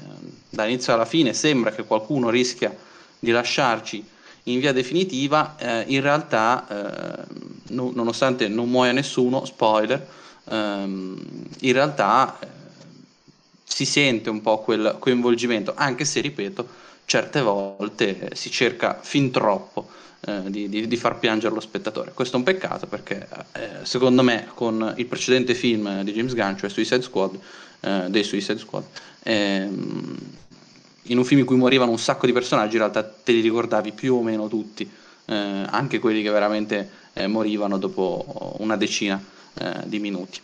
dall'inizio 0.50 0.92
alla 0.92 1.04
fine 1.04 1.32
sembra 1.32 1.72
che 1.72 1.82
qualcuno 1.82 2.30
rischia 2.30 2.92
di 3.24 3.32
lasciarci 3.32 4.12
in 4.44 4.60
via 4.60 4.72
definitiva, 4.72 5.56
eh, 5.58 5.84
in 5.88 6.00
realtà, 6.00 6.66
eh, 6.68 7.24
no, 7.68 7.92
nonostante 7.94 8.48
non 8.48 8.68
muoia 8.68 8.92
nessuno, 8.92 9.44
spoiler, 9.44 10.06
ehm, 10.50 11.16
in 11.60 11.72
realtà 11.72 12.38
eh, 12.38 12.46
si 13.64 13.86
sente 13.86 14.28
un 14.28 14.42
po' 14.42 14.58
quel 14.58 14.96
coinvolgimento, 14.98 15.72
anche 15.74 16.04
se, 16.04 16.20
ripeto, 16.20 16.82
certe 17.06 17.40
volte 17.40 18.30
si 18.34 18.50
cerca 18.50 18.98
fin 19.00 19.30
troppo 19.30 19.88
eh, 20.26 20.42
di, 20.46 20.68
di, 20.68 20.86
di, 20.86 20.96
far 20.96 21.18
piangere 21.18 21.54
lo 21.54 21.60
spettatore. 21.60 22.12
Questo 22.12 22.36
è 22.36 22.38
un 22.38 22.44
peccato 22.44 22.86
perché, 22.86 23.26
eh, 23.52 23.68
secondo 23.84 24.22
me, 24.22 24.48
con 24.54 24.94
il 24.96 25.06
precedente 25.06 25.54
film 25.54 26.02
di 26.02 26.12
James 26.12 26.34
Gunn, 26.34 26.56
cioè 26.56 26.68
Suicide 26.68 27.02
Squad, 27.02 27.38
eh, 27.80 28.04
dei 28.08 28.24
Suicide 28.24 28.58
Squad, 28.58 28.84
ehm, 29.22 30.16
in 31.04 31.18
un 31.18 31.24
film 31.24 31.40
in 31.40 31.46
cui 31.46 31.56
morivano 31.56 31.90
un 31.90 31.98
sacco 31.98 32.26
di 32.26 32.32
personaggi, 32.32 32.74
in 32.74 32.80
realtà 32.80 33.02
te 33.04 33.32
li 33.32 33.40
ricordavi 33.40 33.92
più 33.92 34.14
o 34.14 34.22
meno 34.22 34.48
tutti, 34.48 34.88
eh, 35.26 35.34
anche 35.34 35.98
quelli 35.98 36.22
che 36.22 36.30
veramente 36.30 36.90
eh, 37.12 37.26
morivano 37.26 37.78
dopo 37.78 38.56
una 38.58 38.76
decina 38.76 39.22
eh, 39.54 39.82
di 39.86 39.98
minuti. 39.98 40.40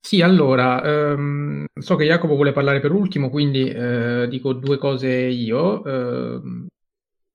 Sì, 0.00 0.20
allora, 0.20 0.82
ehm, 0.84 1.64
so 1.80 1.96
che 1.96 2.04
Jacopo 2.04 2.34
vuole 2.34 2.52
parlare 2.52 2.78
per 2.80 2.92
ultimo, 2.92 3.30
quindi 3.30 3.68
eh, 3.70 4.26
dico 4.28 4.52
due 4.52 4.76
cose 4.76 5.08
io, 5.10 5.82
ehm, 5.84 6.66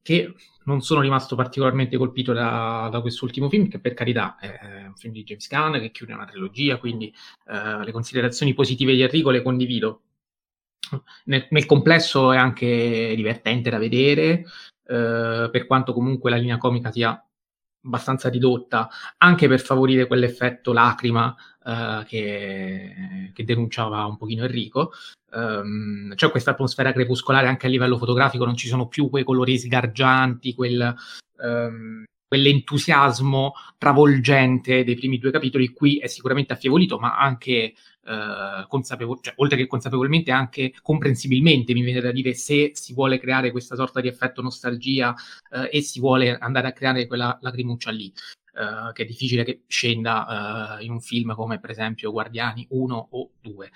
che 0.01 0.33
non 0.65 0.81
sono 0.81 1.01
rimasto 1.01 1.35
particolarmente 1.35 1.97
colpito 1.97 2.31
da, 2.31 2.87
da 2.91 3.01
quest'ultimo 3.01 3.49
film, 3.49 3.67
che 3.69 3.79
per 3.79 3.95
carità 3.95 4.37
è 4.37 4.85
un 4.85 4.95
film 4.95 5.13
di 5.13 5.23
James 5.23 5.47
Gunn 5.49 5.79
che 5.79 5.91
chiude 5.91 6.13
una 6.13 6.25
trilogia, 6.25 6.77
quindi 6.77 7.13
eh, 7.47 7.83
le 7.83 7.91
considerazioni 7.91 8.53
positive 8.53 8.93
di 8.93 9.01
Enrico 9.01 9.31
le 9.31 9.41
condivido, 9.41 10.01
nel, 11.25 11.47
nel, 11.49 11.65
complesso 11.65 12.31
è 12.31 12.37
anche 12.37 13.13
divertente 13.15 13.69
da 13.69 13.77
vedere, 13.77 14.45
eh, 14.85 15.49
per 15.51 15.65
quanto 15.67 15.93
comunque 15.93 16.29
la 16.29 16.37
linea 16.37 16.57
comica 16.57 16.91
sia 16.91 17.21
abbastanza 17.81 18.29
ridotta, 18.29 18.89
anche 19.17 19.47
per 19.47 19.61
favorire 19.61 20.07
quell'effetto 20.07 20.73
lacrima 20.73 21.35
eh, 21.65 22.03
che, 22.07 23.31
che, 23.33 23.43
denunciava 23.43 24.05
un 24.05 24.17
pochino 24.17 24.43
Enrico. 24.43 24.91
Um, 25.31 26.15
c'è 26.15 26.31
questa 26.31 26.51
atmosfera 26.51 26.91
crepuscolare 26.91 27.47
anche 27.47 27.67
a 27.67 27.69
livello 27.69 27.97
fotografico, 27.97 28.45
non 28.45 28.55
ci 28.55 28.67
sono 28.67 28.87
più 28.87 29.09
quei 29.09 29.23
colori 29.23 29.59
sgargianti, 29.59 30.55
quel, 30.55 30.95
um, 31.37 32.03
quell'entusiasmo 32.29 33.53
travolgente 33.77 34.83
dei 34.83 34.95
primi 34.95 35.17
due 35.17 35.31
capitoli. 35.31 35.73
Qui 35.73 35.97
è 35.97 36.07
sicuramente 36.07 36.53
affievolito, 36.53 36.99
ma 36.99 37.17
anche 37.17 37.73
eh, 38.05 38.65
consapevol- 38.67 39.19
cioè, 39.21 39.33
oltre 39.37 39.57
che 39.57 39.67
consapevolmente, 39.67 40.31
anche 40.31 40.73
comprensibilmente, 40.81 41.73
mi 41.73 41.81
viene 41.81 42.01
da 42.01 42.11
dire, 42.11 42.35
se 42.35 42.71
si 42.75 42.93
vuole 42.93 43.19
creare 43.19 43.51
questa 43.51 43.75
sorta 43.75 43.99
di 43.99 44.07
effetto 44.07 44.43
nostalgia 44.43 45.13
eh, 45.51 45.69
e 45.71 45.81
si 45.81 45.99
vuole 45.99 46.37
andare 46.37 46.67
a 46.67 46.71
creare 46.71 47.07
quella 47.07 47.37
lacrimuccia 47.41 47.91
lì. 47.91 48.13
Uh, 48.51 48.91
che 48.91 49.03
è 49.03 49.05
difficile 49.05 49.45
che 49.45 49.61
scenda 49.67 50.77
uh, 50.79 50.83
in 50.83 50.91
un 50.91 50.99
film 50.99 51.33
come 51.33 51.59
per 51.59 51.69
esempio 51.69 52.11
Guardiani 52.11 52.65
1 52.69 53.07
o 53.11 53.29
2. 53.39 53.71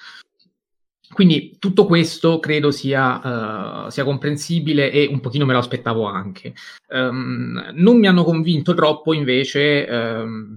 Quindi 1.14 1.58
tutto 1.60 1.86
questo 1.86 2.40
credo 2.40 2.72
sia, 2.72 3.86
uh, 3.86 3.90
sia, 3.90 4.04
comprensibile 4.04 4.92
e 4.92 5.08
un 5.08 5.20
pochino 5.20 5.46
me 5.46 5.54
lo 5.54 5.60
aspettavo 5.60 6.06
anche. 6.06 6.54
Um, 6.90 7.72
non 7.74 8.00
mi 8.00 8.08
hanno 8.08 8.24
convinto 8.24 8.74
troppo 8.74 9.14
invece 9.14 9.88
um, 9.90 10.56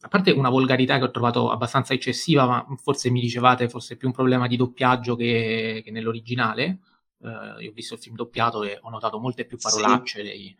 a 0.00 0.08
parte 0.08 0.30
una 0.30 0.50
volgarità 0.50 0.98
che 0.98 1.04
ho 1.04 1.10
trovato 1.10 1.50
abbastanza 1.50 1.94
eccessiva, 1.94 2.46
ma 2.46 2.66
forse 2.76 3.10
mi 3.10 3.20
dicevate 3.20 3.68
fosse 3.68 3.96
più 3.96 4.08
un 4.08 4.14
problema 4.14 4.46
di 4.46 4.56
doppiaggio 4.56 5.16
che, 5.16 5.80
che 5.84 5.90
nell'originale. 5.90 6.78
Uh, 7.18 7.60
io 7.60 7.70
ho 7.70 7.72
visto 7.74 7.94
il 7.94 8.00
film 8.00 8.16
doppiato 8.16 8.62
e 8.64 8.78
ho 8.80 8.90
notato 8.90 9.18
molte 9.18 9.46
più 9.46 9.56
parolacce. 9.56 10.18
Sì, 10.18 10.24
dei... 10.24 10.56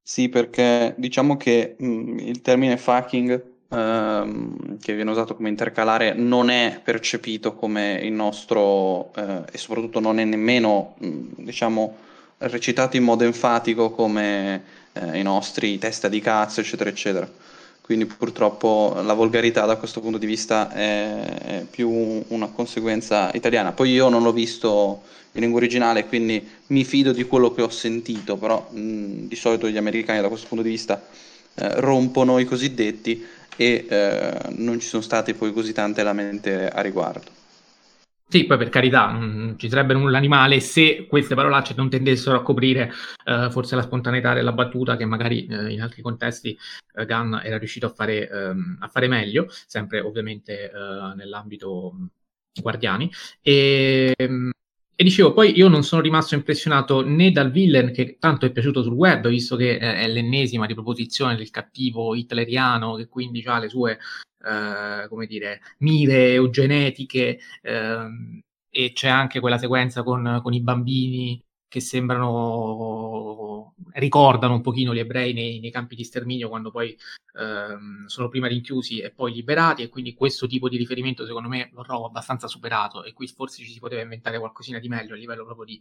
sì 0.00 0.28
perché 0.28 0.94
diciamo 0.96 1.36
che 1.36 1.74
mh, 1.78 1.86
mm, 1.86 2.18
il 2.20 2.40
termine 2.42 2.76
fucking 2.76 3.49
uh, 3.70 4.76
che 4.80 4.94
viene 4.94 5.10
usato 5.10 5.34
come 5.34 5.48
intercalare 5.48 6.12
non 6.14 6.50
è 6.50 6.80
percepito 6.82 7.54
come 7.54 8.00
il 8.02 8.12
nostro 8.12 9.10
uh, 9.14 9.44
e 9.50 9.58
soprattutto 9.58 10.00
non 10.00 10.18
è 10.18 10.24
nemmeno 10.24 10.94
mm, 11.04 11.28
diciamo 11.36 11.96
recitato 12.38 12.96
in 12.96 13.04
modo 13.04 13.24
enfatico 13.24 13.90
come 13.90 14.62
eh, 14.92 15.18
i 15.18 15.22
nostri 15.22 15.78
testa 15.78 16.08
di 16.08 16.20
cazzo 16.20 16.60
eccetera 16.60 16.88
eccetera 16.88 17.28
quindi 17.90 18.06
purtroppo 18.06 19.00
la 19.02 19.14
volgarità 19.14 19.64
da 19.66 19.74
questo 19.74 20.00
punto 20.00 20.16
di 20.16 20.24
vista 20.24 20.70
è, 20.70 21.24
è 21.24 21.66
più 21.68 22.22
una 22.28 22.46
conseguenza 22.46 23.32
italiana. 23.34 23.72
Poi 23.72 23.90
io 23.90 24.08
non 24.08 24.22
l'ho 24.22 24.32
visto 24.32 25.02
in 25.32 25.40
lingua 25.40 25.58
originale, 25.58 26.06
quindi 26.06 26.40
mi 26.68 26.84
fido 26.84 27.10
di 27.10 27.24
quello 27.24 27.52
che 27.52 27.62
ho 27.62 27.68
sentito, 27.68 28.36
però 28.36 28.68
mh, 28.70 29.26
di 29.26 29.34
solito 29.34 29.68
gli 29.68 29.76
americani 29.76 30.20
da 30.20 30.28
questo 30.28 30.46
punto 30.46 30.62
di 30.62 30.70
vista 30.70 31.02
eh, 31.02 31.39
rompono 31.54 32.38
i 32.38 32.44
cosiddetti 32.44 33.26
e 33.56 33.86
eh, 33.88 34.38
non 34.56 34.80
ci 34.80 34.86
sono 34.88 35.02
state 35.02 35.34
poi 35.34 35.52
così 35.52 35.72
tante 35.72 36.02
lamentele 36.02 36.70
a 36.70 36.80
riguardo. 36.80 37.38
Sì, 38.26 38.46
poi 38.46 38.58
per 38.58 38.68
carità, 38.68 39.10
non 39.10 39.56
ci 39.58 39.68
sarebbe 39.68 39.92
nulla 39.92 40.16
animale 40.16 40.60
se 40.60 41.06
queste 41.08 41.34
parolacce 41.34 41.74
non 41.76 41.90
tendessero 41.90 42.36
a 42.36 42.42
coprire 42.42 42.92
eh, 43.24 43.48
forse 43.50 43.74
la 43.74 43.82
spontaneità 43.82 44.34
della 44.34 44.52
battuta 44.52 44.96
che 44.96 45.04
magari 45.04 45.46
eh, 45.46 45.72
in 45.72 45.82
altri 45.82 46.00
contesti 46.00 46.56
eh, 46.94 47.06
Gunn 47.06 47.34
era 47.42 47.58
riuscito 47.58 47.86
a 47.86 47.88
fare, 47.90 48.30
ehm, 48.30 48.76
a 48.80 48.86
fare 48.88 49.08
meglio, 49.08 49.46
sempre 49.66 49.98
ovviamente 50.00 50.70
eh, 50.70 51.14
nell'ambito 51.16 51.92
Guardiani. 52.62 53.10
E, 53.42 54.14
ehm, 54.16 54.50
e 55.00 55.02
dicevo, 55.02 55.32
poi 55.32 55.56
io 55.56 55.68
non 55.68 55.82
sono 55.82 56.02
rimasto 56.02 56.34
impressionato 56.34 57.02
né 57.02 57.30
dal 57.30 57.50
villain 57.50 57.90
che 57.90 58.18
tanto 58.18 58.44
è 58.44 58.52
piaciuto 58.52 58.82
sul 58.82 58.92
web, 58.92 59.28
visto 59.28 59.56
che 59.56 59.78
è 59.78 60.06
l'ennesima 60.06 60.66
riproposizione 60.66 61.36
del 61.36 61.48
cattivo 61.48 62.14
hitleriano 62.14 62.96
che 62.96 63.08
quindi 63.08 63.42
ha 63.46 63.58
le 63.58 63.70
sue 63.70 63.98
eh, 64.44 65.08
come 65.08 65.24
dire, 65.24 65.62
mire 65.78 66.32
eugenetiche 66.34 67.38
eh, 67.62 68.08
e 68.68 68.92
c'è 68.92 69.08
anche 69.08 69.40
quella 69.40 69.56
sequenza 69.56 70.02
con, 70.02 70.40
con, 70.42 70.52
i 70.52 70.60
bambini 70.60 71.42
che 71.70 71.78
sembrano, 71.78 73.74
ricordano 73.92 74.54
un 74.54 74.60
pochino 74.60 74.92
gli 74.92 74.98
ebrei 74.98 75.32
nei, 75.32 75.60
nei 75.60 75.70
campi 75.70 75.94
di 75.94 76.02
sterminio 76.02 76.48
quando 76.48 76.72
poi 76.72 76.98
ehm, 77.38 78.06
sono 78.06 78.28
prima 78.28 78.48
rinchiusi 78.48 78.98
e 78.98 79.12
poi 79.12 79.32
liberati 79.32 79.82
e 79.82 79.88
quindi 79.88 80.14
questo 80.14 80.48
tipo 80.48 80.68
di 80.68 80.76
riferimento 80.76 81.24
secondo 81.24 81.48
me 81.48 81.70
lo 81.72 81.82
trovo 81.82 82.06
abbastanza 82.06 82.48
superato 82.48 83.04
e 83.04 83.12
qui 83.12 83.28
forse 83.28 83.62
ci 83.62 83.70
si 83.70 83.78
poteva 83.78 84.02
inventare 84.02 84.40
qualcosina 84.40 84.80
di 84.80 84.88
meglio 84.88 85.14
a 85.14 85.16
livello 85.16 85.44
proprio 85.44 85.64
di 85.64 85.80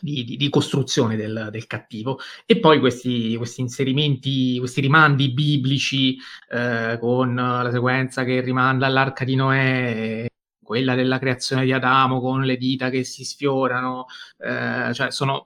di, 0.00 0.24
di, 0.24 0.36
di 0.36 0.48
costruzione 0.48 1.14
del, 1.14 1.48
del, 1.50 1.66
cattivo. 1.66 2.18
E 2.46 2.58
poi 2.58 2.78
questi, 2.80 3.36
questi, 3.36 3.60
inserimenti, 3.60 4.58
questi 4.58 4.80
rimandi 4.80 5.30
biblici 5.30 6.16
eh, 6.48 6.96
con 6.98 7.34
la 7.34 7.70
sequenza 7.70 8.24
che 8.24 8.40
rimanda 8.40 8.86
all'arca 8.86 9.24
di 9.24 9.34
Noè, 9.34 10.26
quella 10.70 10.94
della 10.94 11.18
creazione 11.18 11.64
di 11.64 11.72
Adamo 11.72 12.20
con 12.20 12.44
le 12.44 12.56
dita 12.56 12.90
che 12.90 13.02
si 13.02 13.24
sfiorano, 13.24 14.06
eh, 14.38 14.94
cioè 14.94 15.10
sono 15.10 15.44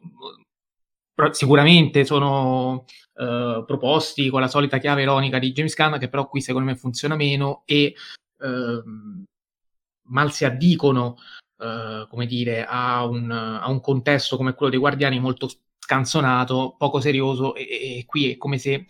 sicuramente 1.31 2.04
sono 2.04 2.85
eh, 3.14 3.64
proposti 3.66 4.28
con 4.28 4.43
la 4.43 4.49
solita 4.49 4.76
chiave 4.76 5.00
ironica 5.00 5.38
di 5.38 5.52
James 5.52 5.75
Gunn, 5.75 5.97
che 5.97 6.11
però 6.11 6.28
qui 6.28 6.43
secondo 6.43 6.69
me 6.69 6.76
funziona 6.76 7.16
meno 7.16 7.62
e 7.64 7.95
ehm, 8.38 9.25
mal 10.09 10.31
si 10.31 10.45
addicono 10.45 11.16
eh, 11.59 12.07
come 12.11 12.26
dire, 12.26 12.66
a 12.66 13.07
un, 13.07 13.31
a 13.31 13.66
un, 13.71 13.81
contesto 13.81 14.37
come 14.37 14.52
quello 14.52 14.73
dei 14.73 14.81
Guardiani 14.81 15.19
molto 15.21 15.49
scanzonato, 15.78 16.75
poco 16.76 17.00
serioso 17.00 17.54
e, 17.54 17.62
e 18.00 18.04
qui 18.07 18.33
è 18.33 18.37
come 18.37 18.59
se 18.59 18.85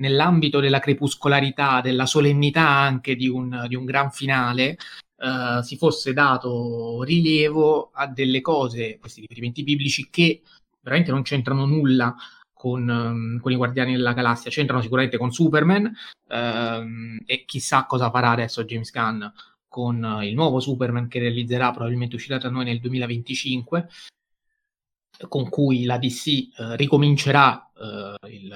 nell'ambito 0.00 0.60
della 0.60 0.78
crepuscolarità, 0.78 1.80
della 1.80 2.04
solennità 2.04 2.68
anche 2.68 3.16
di 3.16 3.28
un, 3.28 3.64
di 3.66 3.76
un 3.76 3.86
gran 3.86 4.10
finale, 4.10 4.76
uh, 5.20 5.62
si 5.62 5.76
fosse 5.76 6.12
dato 6.12 7.02
rilievo 7.02 7.90
a 7.92 8.06
delle 8.06 8.40
cose, 8.40 8.98
questi 8.98 9.20
riferimenti 9.20 9.62
biblici, 9.62 10.08
che 10.10 10.42
veramente 10.80 11.10
non 11.10 11.22
c'entrano 11.22 11.66
nulla 11.66 12.14
con, 12.52 12.88
um, 12.88 13.40
con, 13.40 13.52
i 13.52 13.56
Guardiani 13.56 13.92
della 13.92 14.12
Galassia, 14.12 14.50
c'entrano 14.50 14.82
sicuramente 14.82 15.16
con 15.16 15.32
Superman 15.32 15.92
um, 16.28 17.18
e 17.24 17.44
chissà 17.46 17.86
cosa 17.86 18.10
farà 18.10 18.30
adesso 18.30 18.64
James 18.64 18.90
Gunn 18.90 19.24
con 19.66 20.02
uh, 20.02 20.20
il 20.22 20.34
nuovo 20.34 20.60
Superman 20.60 21.08
che 21.08 21.20
realizzerà, 21.20 21.70
probabilmente 21.70 22.16
uscirà 22.16 22.38
tra 22.38 22.50
noi 22.50 22.64
nel 22.64 22.80
2025, 22.80 23.88
con 25.28 25.48
cui 25.48 25.84
la 25.84 25.96
DC 25.96 26.48
uh, 26.56 26.72
ricomincerà, 26.74 27.70
uh, 27.74 28.26
il, 28.26 28.54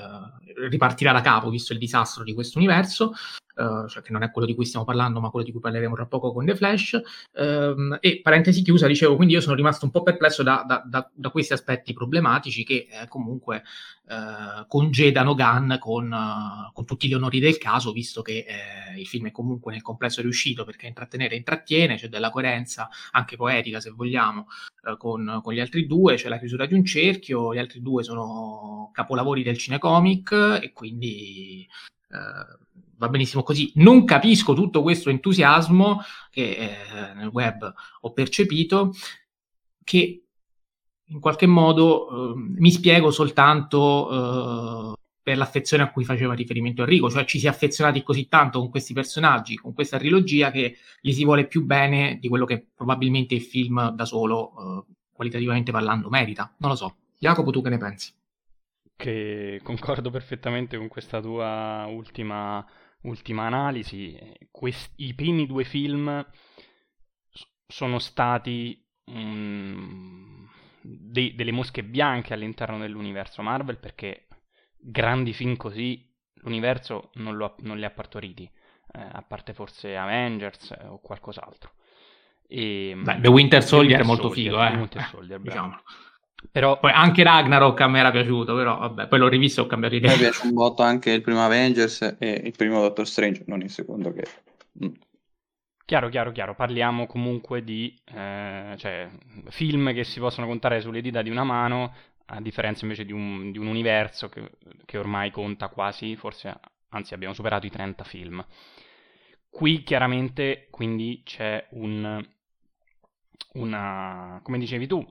ripartirà 0.68 1.12
da 1.12 1.20
capo, 1.20 1.50
visto 1.50 1.72
il 1.72 1.78
disastro 1.78 2.24
di 2.24 2.34
questo 2.34 2.58
universo, 2.58 3.14
Uh, 3.54 3.86
cioè 3.86 4.02
che 4.02 4.10
non 4.10 4.24
è 4.24 4.32
quello 4.32 4.48
di 4.48 4.54
cui 4.54 4.64
stiamo 4.64 4.84
parlando, 4.84 5.20
ma 5.20 5.30
quello 5.30 5.46
di 5.46 5.52
cui 5.52 5.60
parleremo 5.60 5.94
tra 5.94 6.06
poco 6.06 6.32
con 6.32 6.44
The 6.44 6.56
Flash. 6.56 7.00
Uh, 7.32 7.96
e 8.00 8.20
parentesi 8.20 8.62
chiusa, 8.62 8.88
dicevo, 8.88 9.14
quindi 9.14 9.34
io 9.34 9.40
sono 9.40 9.54
rimasto 9.54 9.84
un 9.84 9.92
po' 9.92 10.02
perplesso 10.02 10.42
da, 10.42 10.64
da, 10.66 10.82
da, 10.84 11.08
da 11.14 11.30
questi 11.30 11.52
aspetti 11.52 11.92
problematici 11.92 12.64
che 12.64 12.88
eh, 12.90 13.06
comunque 13.06 13.62
uh, 14.06 14.66
congedano 14.66 15.34
Gunn 15.34 15.74
con, 15.78 16.70
con, 16.72 16.84
tutti 16.84 17.06
gli 17.06 17.14
onori 17.14 17.38
del 17.38 17.58
caso, 17.58 17.92
visto 17.92 18.22
che 18.22 18.44
eh, 18.46 18.98
il 18.98 19.06
film 19.06 19.28
è 19.28 19.30
comunque 19.30 19.72
nel 19.72 19.82
complesso 19.82 20.20
riuscito 20.20 20.64
perché 20.64 20.86
intrattenere 20.86 21.36
intrattiene, 21.36 21.96
c'è 21.96 22.08
della 22.08 22.30
coerenza 22.30 22.88
anche 23.12 23.36
poetica, 23.36 23.80
se 23.80 23.90
vogliamo, 23.90 24.46
eh, 24.84 24.96
con, 24.96 25.40
con, 25.42 25.52
gli 25.54 25.60
altri 25.60 25.86
due, 25.86 26.16
c'è 26.16 26.28
la 26.28 26.38
chiusura 26.38 26.66
di 26.66 26.74
un 26.74 26.84
cerchio, 26.84 27.54
gli 27.54 27.58
altri 27.58 27.80
due 27.80 28.02
sono 28.02 28.90
capolavori 28.92 29.42
del 29.42 29.58
cinecomic 29.58 30.60
e 30.62 30.72
quindi 30.72 31.66
va 32.96 33.08
benissimo 33.08 33.42
così. 33.42 33.72
Non 33.76 34.04
capisco 34.04 34.54
tutto 34.54 34.82
questo 34.82 35.10
entusiasmo 35.10 36.00
che 36.30 36.56
eh, 36.56 37.14
nel 37.14 37.28
web 37.28 37.72
ho 38.00 38.12
percepito, 38.12 38.92
che 39.82 40.24
in 41.08 41.20
qualche 41.20 41.46
modo 41.46 42.08
eh, 42.08 42.34
mi 42.36 42.70
spiego 42.70 43.10
soltanto 43.10 44.92
eh, 44.92 45.02
per 45.22 45.38
l'affezione 45.38 45.82
a 45.82 45.90
cui 45.90 46.04
faceva 46.04 46.34
riferimento 46.34 46.82
Enrico, 46.82 47.10
cioè 47.10 47.24
ci 47.24 47.38
si 47.38 47.46
è 47.46 47.48
affezionati 47.48 48.02
così 48.02 48.28
tanto 48.28 48.58
con 48.58 48.68
questi 48.68 48.92
personaggi, 48.92 49.56
con 49.56 49.72
questa 49.72 49.96
trilogia, 49.96 50.50
che 50.50 50.76
gli 51.00 51.12
si 51.12 51.24
vuole 51.24 51.46
più 51.46 51.64
bene 51.64 52.18
di 52.20 52.28
quello 52.28 52.44
che 52.44 52.66
probabilmente 52.74 53.34
il 53.34 53.40
film 53.40 53.90
da 53.90 54.04
solo, 54.04 54.52
eh, 54.58 54.92
qualitativamente 55.12 55.72
parlando, 55.72 56.10
merita. 56.10 56.54
Non 56.58 56.70
lo 56.70 56.76
so. 56.76 56.96
Jacopo, 57.18 57.50
tu 57.50 57.62
che 57.62 57.70
ne 57.70 57.78
pensi? 57.78 58.12
Che 58.96 59.60
concordo 59.62 60.10
perfettamente 60.10 60.76
con 60.76 60.88
questa 60.88 61.20
tua 61.20 61.86
ultima 61.88 62.64
ultima 63.04 63.46
analisi, 63.46 64.18
quest- 64.50 64.92
i 64.96 65.14
primi 65.14 65.46
due 65.46 65.64
film 65.64 66.24
sono 67.66 67.98
stati 67.98 68.86
um, 69.06 70.48
dei- 70.82 71.34
delle 71.34 71.52
mosche 71.52 71.82
bianche 71.82 72.34
all'interno 72.34 72.78
dell'universo 72.78 73.42
Marvel 73.42 73.78
perché 73.78 74.28
grandi 74.76 75.32
film 75.32 75.56
così 75.56 76.12
l'universo 76.34 77.10
non, 77.14 77.40
ha- 77.40 77.54
non 77.60 77.78
li 77.78 77.84
ha 77.84 77.90
partoriti, 77.90 78.44
eh, 78.44 79.00
a 79.00 79.22
parte 79.22 79.54
forse 79.54 79.96
Avengers 79.96 80.72
eh, 80.72 80.86
o 80.86 81.00
qualcos'altro. 81.00 81.72
E, 82.46 82.94
Beh, 82.96 83.20
The 83.20 83.28
Winter 83.28 83.62
Soldier 83.62 84.00
è 84.00 84.04
molto 84.04 84.28
Soldier, 84.28 84.52
figo, 84.52 84.64
eh. 84.64 84.76
Winter 84.76 85.02
Soldier, 85.04 85.40
diciamo. 85.42 85.82
Però... 86.50 86.78
Poi 86.78 86.92
anche 86.92 87.22
Ragnarok 87.22 87.80
a 87.80 87.88
me 87.88 87.98
era 88.00 88.10
piaciuto, 88.10 88.54
però 88.54 88.78
vabbè, 88.78 89.08
poi 89.08 89.18
l'ho 89.18 89.28
rivisto 89.28 89.60
e 89.60 89.64
ho 89.64 89.66
cambiato 89.66 89.94
idea. 89.94 90.12
Mi 90.12 90.18
piace 90.18 90.46
un 90.46 90.52
botto 90.52 90.82
anche 90.82 91.10
il 91.10 91.22
primo 91.22 91.44
Avengers 91.44 92.16
e 92.18 92.42
il 92.44 92.54
primo 92.56 92.80
Doctor 92.80 93.06
Strange, 93.06 93.44
non 93.46 93.60
il 93.60 93.70
secondo 93.70 94.12
che... 94.12 94.24
Mm. 94.84 94.92
Chiaro, 95.86 96.08
chiaro, 96.08 96.32
chiaro. 96.32 96.54
Parliamo 96.54 97.06
comunque 97.06 97.62
di 97.62 97.94
eh, 98.14 98.74
cioè, 98.78 99.10
film 99.48 99.92
che 99.92 100.04
si 100.04 100.18
possono 100.18 100.46
contare 100.46 100.80
sulle 100.80 101.02
dita 101.02 101.20
di 101.20 101.28
una 101.28 101.44
mano, 101.44 101.92
a 102.26 102.40
differenza 102.40 102.84
invece 102.84 103.04
di 103.04 103.12
un, 103.12 103.50
di 103.52 103.58
un 103.58 103.66
universo 103.66 104.30
che, 104.30 104.52
che, 104.86 104.96
ormai 104.96 105.30
conta 105.30 105.68
quasi, 105.68 106.16
forse, 106.16 106.58
anzi 106.88 107.12
abbiamo 107.12 107.34
superato 107.34 107.66
i 107.66 107.70
30 107.70 108.04
film. 108.04 108.44
Qui 109.50 109.82
chiaramente 109.82 110.68
quindi 110.70 111.22
c'è 111.22 111.66
un, 111.72 112.26
una, 113.52 114.40
come 114.42 114.58
dicevi 114.58 114.86
tu, 114.86 115.06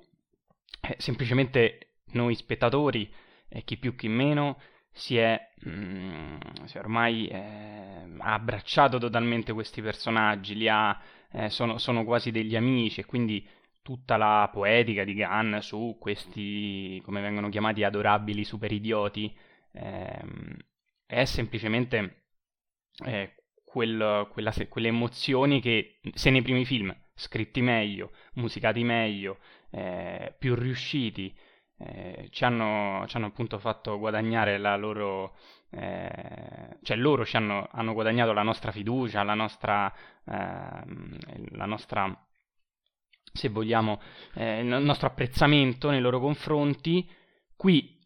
eh, 0.86 0.96
semplicemente 1.00 1.94
noi 2.12 2.36
spettatori, 2.36 3.12
eh, 3.50 3.64
chi 3.64 3.78
più 3.78 3.96
chi 3.96 4.10
meno, 4.10 4.60
si 4.92 5.18
è, 5.18 5.40
mm, 5.68 6.38
si 6.66 6.78
è 6.78 6.80
ormai 6.80 7.28
eh, 7.28 8.06
abbracciato 8.20 8.98
totalmente 8.98 9.54
questi 9.54 9.82
personaggi, 9.82 10.68
ha, 10.68 11.00
eh, 11.32 11.50
sono, 11.50 11.78
sono, 11.78 12.04
quasi 12.04 12.32
degli 12.32 12.56
amici 12.56 13.00
e 13.00 13.06
quindi 13.06 13.48
tutta 13.82 14.18
la 14.18 14.50
poetica 14.52 15.04
di 15.04 15.16
Gunn 15.16 15.58
su 15.60 15.98
questi, 16.00 17.02
come 17.04 17.22
vengono 17.22 17.50
chiamati, 17.50 17.84
adorabili 17.84 18.44
superidioti, 18.44 19.36
ehm, 19.74 20.58
è 21.06 21.26
semplicemente 21.26 22.26
eh, 23.06 23.36
quel, 23.64 24.28
quella, 24.32 24.54
quelle 24.70 24.88
emozioni 24.90 25.62
che 25.62 26.00
se 26.14 26.30
nei 26.30 26.42
primi 26.42 26.66
film 26.66 26.96
scritti 27.16 27.62
meglio, 27.62 28.12
musicati 28.36 28.84
meglio, 28.84 29.40
eh, 29.74 30.36
più 30.38 30.56
riusciti, 30.56 31.36
eh, 31.80 32.28
ci, 32.32 32.46
hanno, 32.46 33.06
ci, 33.08 33.18
hanno, 33.18 33.26
appunto 33.28 33.58
fatto 33.58 33.98
guadagnare 33.98 34.58
la 34.58 34.78
loro, 34.78 35.36
eh, 35.72 36.78
cioè 36.84 36.96
loro 36.96 37.26
ci 37.26 37.36
hanno, 37.36 37.68
hanno, 37.72 37.94
guadagnato 37.94 38.32
la 38.34 38.44
nostra 38.44 38.72
fiducia, 38.72 39.24
la 39.24 39.34
nostra, 39.34 39.92
ehm, 40.26 41.18
la 41.52 41.66
nostra 41.66 42.28
se 43.34 43.50
vogliamo, 43.50 44.00
eh, 44.36 44.60
il 44.60 44.68
nostro 44.68 45.08
apprezzamento 45.08 45.90
nei 45.90 46.02
loro 46.02 46.20
confronti. 46.20 47.10
Qui 47.56 48.00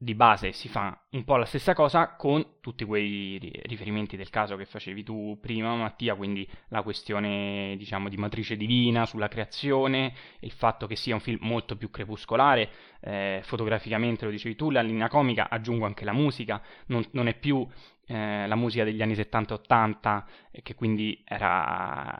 di 0.00 0.14
base 0.14 0.52
si 0.52 0.68
fa 0.68 0.96
un 1.10 1.24
po' 1.24 1.36
la 1.36 1.44
stessa 1.44 1.74
cosa 1.74 2.14
con 2.14 2.60
tutti 2.60 2.84
quei 2.84 3.36
riferimenti 3.64 4.16
del 4.16 4.30
caso 4.30 4.54
che 4.54 4.64
facevi 4.64 5.02
tu 5.02 5.36
prima, 5.40 5.74
Mattia, 5.74 6.14
quindi 6.14 6.48
la 6.68 6.82
questione, 6.82 7.74
diciamo, 7.76 8.08
di 8.08 8.16
matrice 8.16 8.56
divina 8.56 9.06
sulla 9.06 9.26
creazione, 9.26 10.14
il 10.40 10.52
fatto 10.52 10.86
che 10.86 10.94
sia 10.94 11.14
un 11.14 11.20
film 11.20 11.38
molto 11.40 11.76
più 11.76 11.90
crepuscolare, 11.90 12.70
eh, 13.00 13.40
fotograficamente 13.42 14.24
lo 14.24 14.30
dicevi 14.30 14.54
tu, 14.54 14.70
la 14.70 14.82
linea 14.82 15.08
comica, 15.08 15.48
aggiungo 15.50 15.84
anche 15.84 16.04
la 16.04 16.12
musica, 16.12 16.62
non, 16.86 17.04
non 17.10 17.26
è 17.26 17.34
più 17.34 17.66
eh, 18.06 18.46
la 18.46 18.54
musica 18.54 18.84
degli 18.84 19.02
anni 19.02 19.14
70-80, 19.14 20.22
che 20.62 20.74
quindi 20.76 21.20
era 21.24 22.16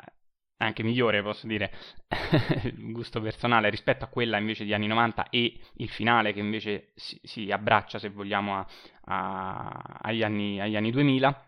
anche 0.59 0.83
migliore, 0.83 1.23
posso 1.23 1.47
dire, 1.47 1.73
gusto 2.77 3.21
personale 3.21 3.71
rispetto 3.71 4.05
a 4.05 4.09
quella 4.09 4.39
invece 4.39 4.65
di 4.65 4.75
anni 4.75 4.87
90 4.87 5.31
e 5.31 5.59
il 5.75 5.89
finale 5.89 6.33
che 6.33 6.41
invece 6.41 6.93
si, 6.95 7.19
si 7.23 7.51
abbraccia, 7.51 7.99
se 7.99 8.11
vogliamo, 8.11 8.57
a, 8.57 8.67
a, 9.05 9.99
agli, 10.03 10.23
anni, 10.23 10.61
agli 10.61 10.77
anni 10.77 10.91
2000. 10.91 11.45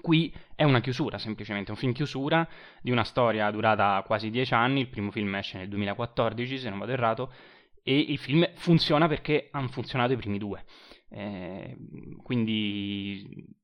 Qui 0.00 0.34
è 0.54 0.64
una 0.64 0.80
chiusura, 0.80 1.18
semplicemente 1.18 1.70
un 1.70 1.76
film 1.76 1.92
chiusura 1.92 2.48
di 2.80 2.90
una 2.90 3.04
storia 3.04 3.50
durata 3.50 4.02
quasi 4.06 4.30
dieci 4.30 4.54
anni. 4.54 4.80
Il 4.80 4.88
primo 4.88 5.10
film 5.10 5.34
esce 5.34 5.58
nel 5.58 5.68
2014, 5.68 6.58
se 6.58 6.70
non 6.70 6.78
vado 6.78 6.92
errato, 6.92 7.32
e 7.82 7.98
il 7.98 8.18
film 8.18 8.48
funziona 8.54 9.08
perché 9.08 9.48
hanno 9.50 9.68
funzionato 9.68 10.12
i 10.12 10.16
primi 10.16 10.38
due. 10.38 10.64
Eh, 11.10 11.76
quindi 12.22 13.58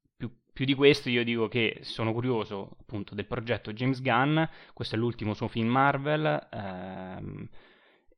più 0.56 0.64
di 0.64 0.72
questo 0.72 1.10
io 1.10 1.22
dico 1.22 1.48
che 1.48 1.80
sono 1.82 2.14
curioso 2.14 2.78
appunto 2.80 3.14
del 3.14 3.26
progetto 3.26 3.74
James 3.74 4.00
Gunn, 4.00 4.42
questo 4.72 4.94
è 4.94 4.98
l'ultimo 4.98 5.34
suo 5.34 5.48
film 5.48 5.68
Marvel 5.68 6.48
ehm, 6.50 7.46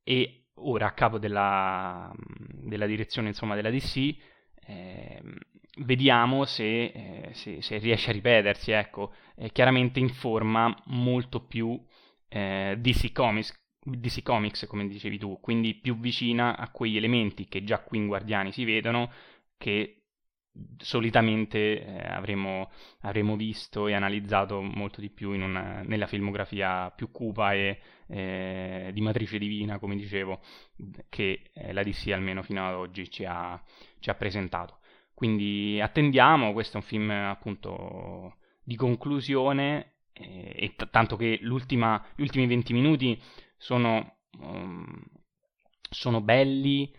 e 0.01 0.45
ora 0.53 0.85
a 0.85 0.93
capo 0.93 1.19
della, 1.19 2.09
della 2.15 2.85
direzione 2.85 3.27
insomma 3.27 3.55
della 3.55 3.69
DC 3.69 4.15
ehm, 4.67 5.37
vediamo 5.79 6.45
se, 6.45 6.85
eh, 6.85 7.29
se, 7.33 7.61
se, 7.61 7.77
riesce 7.77 8.11
a 8.11 8.13
ripetersi, 8.13 8.71
ecco, 8.71 9.13
eh, 9.35 9.51
chiaramente 9.51 9.99
in 9.99 10.07
forma 10.07 10.73
molto 10.85 11.41
più 11.41 11.77
eh, 12.29 12.77
DC 12.79 13.11
Comics, 13.11 13.53
DC 13.83 14.23
Comics, 14.23 14.65
come 14.65 14.87
dicevi 14.87 15.17
tu, 15.17 15.41
quindi 15.41 15.73
più 15.73 15.99
vicina 15.99 16.55
a 16.55 16.69
quegli 16.69 16.95
elementi 16.95 17.49
che 17.49 17.65
già 17.65 17.79
qui 17.79 17.97
in 17.97 18.07
Guardiani 18.07 18.53
si 18.53 18.63
vedono, 18.63 19.11
che 19.57 19.98
solitamente 20.77 21.83
eh, 21.83 22.07
avremo, 22.07 22.69
avremo, 23.01 23.35
visto 23.35 23.87
e 23.87 23.93
analizzato 23.93 24.61
molto 24.61 25.01
di 25.01 25.09
più 25.09 25.31
una, 25.31 25.81
nella 25.83 26.07
filmografia 26.07 26.91
più 26.91 27.11
cupa 27.11 27.53
e 27.53 27.79
eh, 28.07 28.89
di 28.93 29.01
matrice 29.01 29.37
divina, 29.37 29.79
come 29.79 29.95
dicevo, 29.95 30.41
che 31.09 31.51
eh, 31.53 31.73
la 31.73 31.83
DC 31.83 32.07
almeno 32.11 32.41
fino 32.43 32.67
ad 32.67 32.75
oggi 32.75 33.09
ci 33.09 33.25
ha, 33.25 33.61
ci 33.99 34.09
ha, 34.09 34.15
presentato. 34.15 34.79
Quindi 35.13 35.79
attendiamo, 35.81 36.53
questo 36.53 36.77
è 36.77 36.81
un 36.81 36.85
film 36.85 37.09
appunto 37.11 38.37
di 38.63 38.75
conclusione, 38.75 39.95
eh, 40.13 40.53
e 40.55 40.73
t- 40.75 40.89
tanto 40.89 41.15
che 41.15 41.39
gli 41.41 41.47
ultimi 41.47 42.47
20 42.47 42.73
minuti 42.73 43.21
sono, 43.57 44.17
um, 44.39 45.01
sono 45.89 46.21
belli 46.21 46.91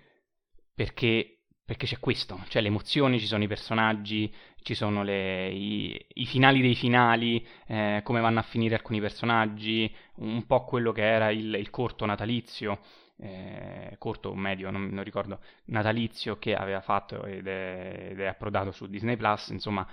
perché 0.75 1.40
perché 1.71 1.87
c'è 1.87 2.01
questo, 2.01 2.43
c'è 2.49 2.61
le 2.61 2.67
emozioni, 2.67 3.21
ci 3.21 3.29
sono 3.29 3.45
i 3.45 3.47
personaggi, 3.47 4.35
ci 4.61 4.75
sono 4.75 5.05
le, 5.05 5.51
i, 5.51 6.07
i, 6.15 6.27
finali 6.27 6.61
dei 6.61 6.75
finali, 6.75 7.47
eh, 7.69 8.01
come 8.03 8.21
vanno 8.21 8.41
a 8.41 8.43
finire 8.43 8.75
alcuni 8.75 8.99
personaggi, 8.99 9.89
un 10.17 10.45
po' 10.47 10.65
quello 10.65 10.91
che 10.91 11.09
era 11.09 11.31
il, 11.31 11.55
il 11.55 11.71
corto 11.71 12.05
natalizio, 12.07 12.81
eh, 13.19 13.95
corto 13.99 14.31
o 14.31 14.35
medio, 14.35 14.73
non, 14.73 14.89
non, 14.89 15.05
ricordo, 15.05 15.39
natalizio 15.67 16.41
che 16.41 16.57
aveva 16.57 16.81
fatto 16.81 17.25
ed 17.25 17.47
è, 17.47 18.09
ed 18.11 18.21
è 18.21 18.27
approdato 18.27 18.73
su 18.73 18.89
Disney 18.89 19.15
Plus, 19.15 19.51
insomma 19.51 19.87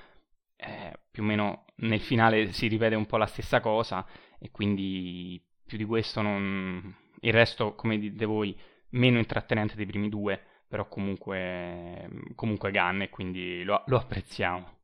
eh, 0.55 0.97
più 1.11 1.21
o 1.21 1.25
meno 1.27 1.65
nel 1.75 2.01
finale 2.01 2.53
si 2.53 2.65
ripete 2.65 2.95
un 2.95 3.05
po' 3.05 3.17
la 3.17 3.27
stessa 3.27 3.59
cosa 3.59 4.03
e 4.39 4.49
quindi 4.49 5.39
più 5.63 5.77
di 5.77 5.85
questo 5.85 6.23
non... 6.23 6.91
il 7.19 7.33
resto, 7.33 7.75
come 7.75 7.99
dite 7.99 8.25
voi, 8.25 8.57
meno 8.93 9.19
intrattenente 9.19 9.75
dei 9.75 9.85
primi 9.85 10.09
due, 10.09 10.56
però 10.67 10.87
comunque, 10.87 12.09
comunque 12.35 12.71
Gun 12.71 13.01
e 13.03 13.09
quindi 13.09 13.63
lo, 13.63 13.83
lo 13.87 13.97
apprezziamo. 13.97 14.75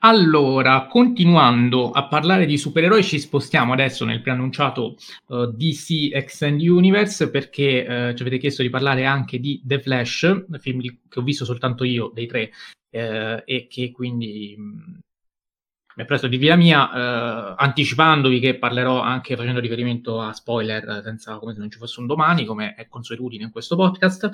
Allora, 0.00 0.86
continuando 0.86 1.90
a 1.90 2.06
parlare 2.06 2.46
di 2.46 2.58
supereroi, 2.58 3.02
ci 3.02 3.18
spostiamo 3.18 3.72
adesso 3.72 4.04
nel 4.04 4.20
preannunciato 4.20 4.96
uh, 5.28 5.46
DC 5.46 6.10
Extend 6.12 6.60
Universe 6.60 7.30
perché 7.30 7.80
uh, 7.80 8.14
ci 8.14 8.22
avete 8.22 8.38
chiesto 8.38 8.62
di 8.62 8.70
parlare 8.70 9.04
anche 9.04 9.40
di 9.40 9.60
The 9.64 9.80
Flash, 9.80 10.44
film 10.58 10.80
che 10.80 11.18
ho 11.18 11.22
visto 11.22 11.44
soltanto 11.44 11.82
io 11.84 12.10
dei 12.14 12.26
tre 12.26 12.50
uh, 12.90 13.42
e 13.44 13.66
che 13.68 13.90
quindi 13.90 14.54
mh, 14.56 14.98
mi 15.96 16.02
ha 16.02 16.06
preso 16.06 16.26
di 16.26 16.36
via 16.36 16.56
mia, 16.56 17.56
anticipandovi 17.56 18.38
che 18.38 18.58
parlerò 18.58 19.00
anche 19.00 19.34
facendo 19.34 19.60
riferimento 19.60 20.20
a 20.20 20.32
spoiler 20.34 21.00
senza 21.02 21.38
come 21.38 21.54
se 21.54 21.58
non 21.58 21.70
ci 21.70 21.78
fosse 21.78 22.00
un 22.00 22.06
domani, 22.06 22.44
come 22.44 22.74
è 22.74 22.86
consuetudine 22.86 23.44
in 23.44 23.50
questo 23.50 23.76
podcast. 23.76 24.30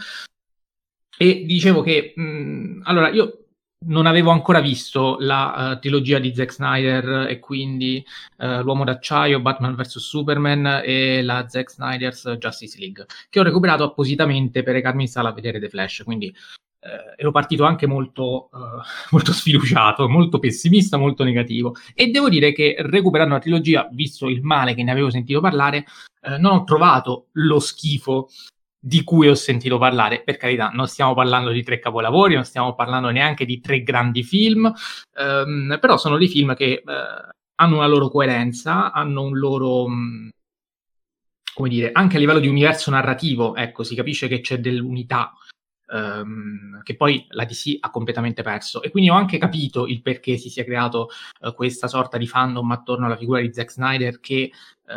E 1.16 1.44
dicevo 1.44 1.82
che, 1.82 2.14
mh, 2.16 2.22
mm, 2.22 2.80
allora, 2.84 3.08
io 3.10 3.44
non 3.84 4.06
avevo 4.06 4.30
ancora 4.30 4.60
visto 4.60 5.16
la 5.20 5.72
uh, 5.74 5.78
trilogia 5.78 6.18
di 6.18 6.34
Zack 6.34 6.52
Snyder 6.52 7.28
e 7.28 7.38
quindi 7.38 8.04
uh, 8.38 8.60
L'Uomo 8.62 8.84
d'Acciaio, 8.84 9.40
Batman 9.40 9.74
vs 9.74 9.98
Superman 9.98 10.82
e 10.84 11.22
la 11.22 11.46
Zack 11.48 11.70
Snyder's 11.70 12.28
Justice 12.38 12.78
League, 12.78 13.06
che 13.28 13.40
ho 13.40 13.42
recuperato 13.42 13.84
appositamente 13.84 14.62
per 14.62 14.74
recarmi 14.74 15.02
in 15.02 15.08
sala 15.08 15.30
a 15.30 15.32
vedere 15.32 15.60
The 15.60 15.68
Flash, 15.68 16.02
quindi 16.04 16.34
uh, 16.82 17.14
ero 17.16 17.30
partito 17.30 17.64
anche 17.64 17.86
molto, 17.86 18.50
molto 19.10 19.32
sfiduciato, 19.32 20.08
molto 20.08 20.38
pessimista, 20.38 20.96
molto 20.96 21.24
negativo 21.24 21.74
e 21.94 22.08
devo 22.08 22.28
dire 22.28 22.52
che 22.52 22.76
recuperando 22.78 23.34
la 23.34 23.40
trilogia, 23.40 23.88
visto 23.92 24.28
il 24.28 24.42
male 24.42 24.74
che 24.74 24.82
ne 24.82 24.90
avevo 24.90 25.10
sentito 25.10 25.40
parlare, 25.40 25.84
non 26.38 26.52
ho 26.52 26.62
trovato 26.62 27.26
lo 27.32 27.58
schifo 27.58 28.28
di 28.84 29.04
cui 29.04 29.28
ho 29.28 29.34
sentito 29.34 29.78
parlare. 29.78 30.22
Per 30.24 30.36
carità, 30.36 30.70
non 30.70 30.88
stiamo 30.88 31.14
parlando 31.14 31.50
di 31.50 31.62
tre 31.62 31.78
capolavori, 31.78 32.34
non 32.34 32.44
stiamo 32.44 32.74
parlando 32.74 33.10
neanche 33.10 33.44
di 33.44 33.60
tre 33.60 33.84
grandi 33.84 34.24
film, 34.24 34.72
ehm, 35.16 35.78
però 35.80 35.96
sono 35.96 36.18
dei 36.18 36.26
film 36.26 36.56
che 36.56 36.82
eh, 36.84 36.84
hanno 37.54 37.76
una 37.76 37.86
loro 37.86 38.08
coerenza, 38.08 38.90
hanno 38.90 39.22
un 39.22 39.38
loro... 39.38 39.86
Mh, 39.88 39.94
mm, 39.94 40.28
come 41.54 41.68
dire, 41.68 41.92
anche 41.92 42.16
a 42.16 42.18
livello 42.18 42.40
di 42.40 42.48
universo 42.48 42.90
narrativo, 42.90 43.54
ecco, 43.54 43.82
si 43.82 43.94
capisce 43.94 44.26
che 44.26 44.40
c'è 44.40 44.58
dell'unità 44.58 45.34
ehm, 45.92 46.82
che 46.82 46.96
poi 46.96 47.24
la 47.30 47.44
DC 47.44 47.76
ha 47.80 47.90
completamente 47.90 48.42
perso. 48.42 48.82
E 48.82 48.90
quindi 48.90 49.10
ho 49.10 49.14
anche 49.14 49.38
capito 49.38 49.86
il 49.86 50.02
perché 50.02 50.36
si 50.36 50.48
sia 50.48 50.64
creato 50.64 51.10
eh, 51.40 51.54
questa 51.54 51.88
sorta 51.88 52.16
di 52.16 52.26
fandom 52.26 52.70
attorno 52.70 53.06
alla 53.06 53.16
figura 53.16 53.40
di 53.40 53.52
Zack 53.52 53.70
Snyder 53.70 54.20
che, 54.20 54.50
eh, 54.86 54.94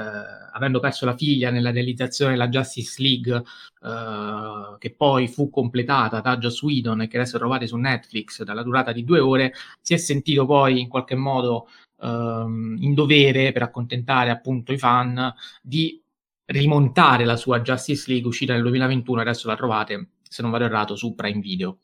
avendo 0.53 0.79
perso 0.79 1.05
la 1.05 1.15
figlia 1.15 1.51
nella 1.51 1.71
realizzazione 1.71 2.31
della 2.31 2.47
Justice 2.47 3.01
League, 3.01 3.43
eh, 3.83 4.77
che 4.79 4.93
poi 4.95 5.27
fu 5.27 5.49
completata 5.49 6.21
da 6.21 6.37
Joss 6.37 6.61
Whedon 6.61 7.01
e 7.01 7.07
che 7.07 7.17
adesso 7.17 7.37
trovate 7.37 7.67
su 7.67 7.75
Netflix 7.77 8.43
dalla 8.43 8.63
durata 8.63 8.91
di 8.91 9.03
due 9.03 9.19
ore, 9.19 9.53
si 9.81 9.93
è 9.93 9.97
sentito 9.97 10.45
poi 10.45 10.79
in 10.79 10.87
qualche 10.87 11.15
modo 11.15 11.67
ehm, 12.01 12.77
in 12.79 12.93
dovere 12.93 13.51
per 13.51 13.63
accontentare 13.63 14.29
appunto 14.29 14.71
i 14.73 14.77
fan 14.77 15.33
di 15.61 16.01
rimontare 16.47 17.25
la 17.25 17.35
sua 17.37 17.61
Justice 17.61 18.05
League 18.07 18.27
uscita 18.27 18.53
nel 18.53 18.61
2021, 18.61 19.21
adesso 19.21 19.47
la 19.47 19.55
trovate 19.55 20.09
se 20.27 20.41
non 20.41 20.51
vado 20.51 20.65
errato, 20.65 20.95
su 20.95 21.15
Prime 21.15 21.39
Video, 21.39 21.79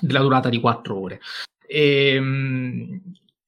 della 0.00 0.20
durata 0.20 0.48
di 0.48 0.60
4 0.60 1.00
ore. 1.00 1.20
Ehm, 1.66 3.00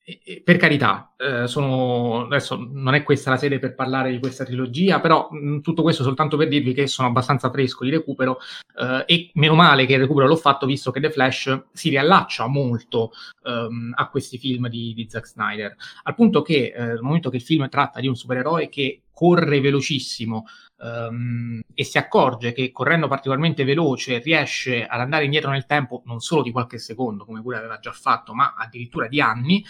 e, 0.09 0.41
per 0.43 0.57
carità, 0.57 1.13
eh, 1.19 1.47
sono, 1.47 2.25
adesso 2.25 2.57
non 2.57 2.95
è 2.95 3.03
questa 3.03 3.29
la 3.29 3.37
sede 3.37 3.59
per 3.59 3.75
parlare 3.75 4.11
di 4.11 4.19
questa 4.19 4.45
trilogia, 4.45 5.01
però 5.01 5.29
mh, 5.31 5.61
tutto 5.61 5.83
questo 5.83 6.03
soltanto 6.03 6.39
per 6.39 6.49
dirvi 6.49 6.73
che 6.73 6.87
sono 6.87 7.09
abbastanza 7.09 7.51
fresco 7.51 7.85
di 7.85 7.91
recupero 7.91 8.39
eh, 8.81 9.05
e 9.07 9.31
meno 9.35 9.55
male 9.55 9.85
che 9.85 9.93
il 9.93 10.01
recupero 10.01 10.27
l'ho 10.27 10.37
fatto 10.37 10.65
visto 10.65 10.91
che 10.91 11.01
The 11.01 11.11
Flash 11.11 11.65
si 11.73 11.91
riallaccia 11.91 12.47
molto 12.47 13.13
ehm, 13.45 13.93
a 13.97 14.09
questi 14.09 14.39
film 14.39 14.69
di, 14.69 14.95
di, 14.95 15.07
Zack 15.11 15.27
Snyder, 15.27 15.77
al 16.05 16.15
punto 16.15 16.41
che 16.41 16.73
eh, 16.75 17.01
momento 17.03 17.29
che 17.29 17.37
il 17.37 17.43
film 17.43 17.69
tratta 17.69 18.01
di 18.01 18.09
un 18.09 18.17
supereroe 18.17 18.71
che 18.71 19.03
corre 19.13 19.61
velocissimo, 19.61 20.47
um, 20.79 21.61
e 21.75 21.85
si 21.85 21.99
accorge 21.99 22.53
che 22.53 22.71
correndo 22.73 23.09
particolarmente 23.09 23.64
veloce 23.64 24.19
riesce 24.19 24.87
ad 24.87 25.01
andare 25.01 25.25
indietro 25.25 25.51
nel 25.51 25.67
tempo 25.67 26.03
non 26.07 26.21
solo 26.21 26.43
di 26.43 26.51
qualche 26.51 26.79
secondo, 26.79 27.25
come 27.25 27.43
pure 27.43 27.57
aveva 27.57 27.79
già 27.79 27.93
fatto, 27.93 28.35
ma 28.35 28.55
addirittura 28.57 29.09
di 29.09 29.21
anni, 29.21 29.64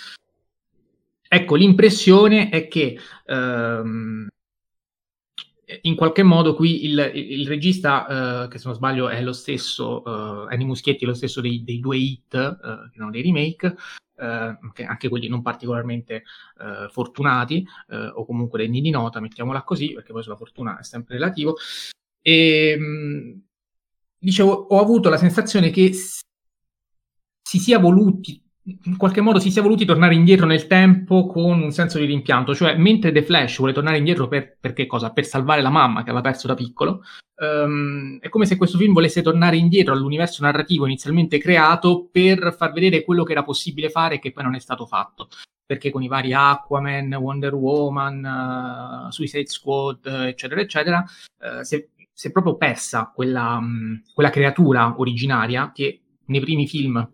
ecco 1.29 1.55
l'impressione 1.55 2.49
è 2.49 2.68
che 2.68 2.99
um, 3.27 4.27
in 5.83 5.94
qualche 5.97 6.23
modo 6.23 6.55
qui 6.55 6.87
il, 6.87 7.11
il 7.14 7.47
regista, 7.47 8.44
uh, 8.44 8.49
che 8.49 8.59
se 8.59 8.66
non 8.66 8.75
sbaglio 8.75 9.09
è 9.09 9.21
lo 9.21 9.35
stesso, 9.35 10.03
uh, 10.03 10.47
Annie 10.49 10.64
Muschietti 10.64 11.05
è 11.05 11.07
lo 11.07 11.14
stesso 11.14 11.40
dei, 11.40 11.62
dei 11.62 11.79
due 11.79 11.99
hit, 11.99 12.35
uh, 12.35 12.90
che 12.90 12.97
sono 12.97 13.11
dei 13.11 13.23
remake, 13.23 13.77
eh, 14.18 14.85
anche 14.85 15.09
quelli 15.09 15.28
non 15.28 15.42
particolarmente 15.42 16.24
eh, 16.61 16.88
fortunati 16.90 17.66
eh, 17.88 18.07
o 18.09 18.24
comunque 18.24 18.59
degni 18.59 18.81
di 18.81 18.90
nota, 18.90 19.20
mettiamola 19.20 19.62
così, 19.62 19.92
perché 19.92 20.12
poi 20.12 20.22
sulla 20.22 20.37
fortuna 20.37 20.78
è 20.78 20.83
sempre 20.83 21.14
relativo. 21.14 21.57
E 22.20 22.76
mh, 22.76 23.42
dicevo, 24.18 24.50
ho 24.52 24.81
avuto 24.81 25.09
la 25.09 25.16
sensazione 25.16 25.70
che 25.70 25.92
si 25.92 27.59
sia 27.59 27.78
voluti 27.78 28.42
in 28.85 28.96
qualche 28.96 29.20
modo 29.20 29.38
si 29.38 29.50
sia 29.50 29.62
voluti 29.62 29.85
tornare 29.85 30.14
indietro 30.14 30.46
nel 30.46 30.66
tempo 30.66 31.26
con 31.26 31.61
un 31.62 31.70
senso 31.70 31.98
di 31.98 32.04
rimpianto, 32.04 32.54
cioè 32.54 32.76
mentre 32.76 33.12
The 33.12 33.22
Flash 33.22 33.59
vuole 33.59 33.72
tornare 33.72 33.98
indietro 33.98 34.28
per, 34.28 34.57
per 34.61 34.72
che 34.72 34.87
cosa? 34.87 35.11
Per 35.11 35.24
salvare 35.24 35.62
la 35.62 35.70
mamma 35.70 36.02
che 36.02 36.11
aveva 36.11 36.22
perso 36.22 36.46
da 36.46 36.54
piccolo, 36.54 37.02
um, 37.37 38.18
è 38.20 38.28
come 38.28 38.46
se 38.46 38.57
questo 38.57 38.76
film 38.76 38.92
volesse 38.92 39.22
tornare 39.22 39.57
indietro 39.57 39.94
all'universo 39.94 40.42
narrativo 40.42 40.85
inizialmente 40.85 41.38
creato 41.38 42.09
per 42.11 42.54
far 42.57 42.72
vedere 42.72 43.04
quello 43.04 43.24
che 43.24 43.33
era 43.33 43.42
possibile 43.42 43.88
fare 43.88 44.16
e 44.16 44.18
che 44.18 44.33
poi 44.33 44.44
non 44.44 44.54
è 44.54 44.61
stato 44.61 44.87
fatto. 44.87 45.28
Perché 45.64 45.90
con 45.90 46.02
i 46.02 46.09
vari 46.09 46.33
Aquaman, 46.33 47.12
Wonder 47.14 47.54
Woman, 47.54 49.07
uh, 49.07 49.11
Suicide 49.11 49.48
Squad, 49.48 50.07
eccetera, 50.07 50.62
eccetera, 50.62 51.04
uh, 51.40 51.62
si, 51.62 51.76
è, 51.76 51.87
si, 52.11 52.28
è, 52.28 52.33
proprio 52.33 52.57
persa 52.57 53.12
quella, 53.14 53.57
um, 53.59 54.00
quella 54.14 54.31
creatura 54.31 54.94
originaria 54.96 55.70
che 55.74 56.00
nei 56.24 56.40
primi 56.40 56.66
film 56.66 57.07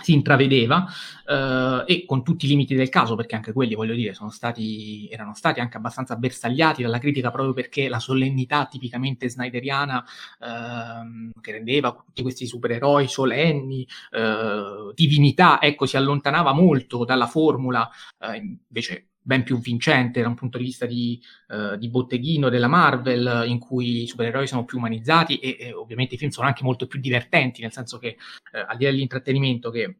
si 0.00 0.12
intravedeva 0.12 0.86
eh, 1.26 1.82
e 1.86 2.04
con 2.06 2.22
tutti 2.22 2.44
i 2.46 2.48
limiti 2.48 2.74
del 2.74 2.88
caso 2.88 3.16
perché 3.16 3.34
anche 3.34 3.52
quelli 3.52 3.74
voglio 3.74 3.94
dire 3.94 4.14
stati 4.30 5.08
erano 5.10 5.34
stati 5.34 5.60
anche 5.60 5.76
abbastanza 5.76 6.16
bersagliati 6.16 6.82
dalla 6.82 6.98
critica 6.98 7.30
proprio 7.30 7.52
perché 7.52 7.88
la 7.88 7.98
solennità 7.98 8.66
tipicamente 8.66 9.28
snyderiana 9.28 10.04
eh, 10.40 11.30
che 11.40 11.52
rendeva 11.52 11.92
tutti 11.92 12.22
questi 12.22 12.46
supereroi 12.46 13.08
solenni 13.08 13.86
eh, 14.12 14.92
divinità 14.94 15.60
ecco 15.60 15.86
si 15.86 15.96
allontanava 15.96 16.52
molto 16.52 17.04
dalla 17.04 17.26
formula 17.26 17.88
eh, 18.20 18.36
invece 18.36 19.08
ben 19.28 19.42
più 19.42 19.58
vincente 19.58 20.22
da 20.22 20.28
un 20.28 20.34
punto 20.34 20.56
di 20.56 20.64
vista 20.64 20.86
di, 20.86 21.20
uh, 21.48 21.76
di, 21.76 21.90
botteghino 21.90 22.48
della 22.48 22.66
Marvel, 22.66 23.44
in 23.46 23.58
cui 23.58 24.04
i 24.04 24.06
supereroi 24.06 24.46
sono 24.46 24.64
più 24.64 24.78
umanizzati 24.78 25.36
e, 25.36 25.56
e, 25.60 25.72
ovviamente 25.74 26.14
i 26.14 26.18
film 26.18 26.30
sono 26.30 26.46
anche 26.46 26.64
molto 26.64 26.86
più 26.86 26.98
divertenti, 26.98 27.60
nel 27.60 27.70
senso 27.70 27.98
che 27.98 28.16
uh, 28.52 28.64
al 28.66 28.78
di 28.78 28.84
là 28.84 28.90
dell'intrattenimento 28.90 29.70
che 29.70 29.96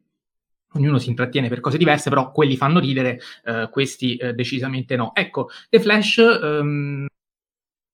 ognuno 0.73 0.97
si 0.97 1.09
intrattiene 1.09 1.47
per 1.47 1.59
cose 1.59 1.77
diverse, 1.77 2.09
però 2.09 2.31
quelli 2.31 2.57
fanno 2.57 2.79
ridere, 2.79 3.19
uh, 3.45 3.69
questi 3.69 4.19
decisamente 4.33 4.95
no. 4.95 5.13
Ecco, 5.13 5.49
The 5.69 5.79
Flash 5.79 6.17
um, 6.41 7.05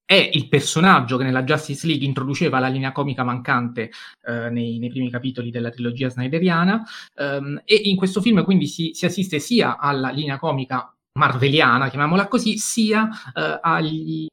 è 0.06 0.30
il 0.32 0.48
personaggio 0.48 1.18
che 1.18 1.26
nella 1.26 1.44
Justice 1.44 1.86
League 1.86 2.06
introduceva 2.06 2.60
la 2.60 2.68
linea 2.68 2.94
comica 2.94 3.24
mancante 3.24 3.92
eh, 4.22 4.50
nei, 4.52 4.78
nei, 4.78 4.90
primi 4.90 5.10
capitoli 5.10 5.50
della 5.50 5.72
trilogia 5.72 6.10
snyderiana 6.10 6.84
um, 7.16 7.60
e 7.66 7.74
in 7.74 7.96
questo 7.96 8.22
film 8.22 8.44
quindi 8.44 8.68
si, 8.68 8.92
si, 8.94 9.06
assiste 9.06 9.40
sia 9.40 9.80
alla 9.80 10.12
linea 10.12 10.38
comica 10.38 10.95
marveliana, 11.16 11.90
chiamiamola 11.90 12.28
così, 12.28 12.58
sia 12.58 13.10
eh, 13.34 13.60
agli, 13.62 14.28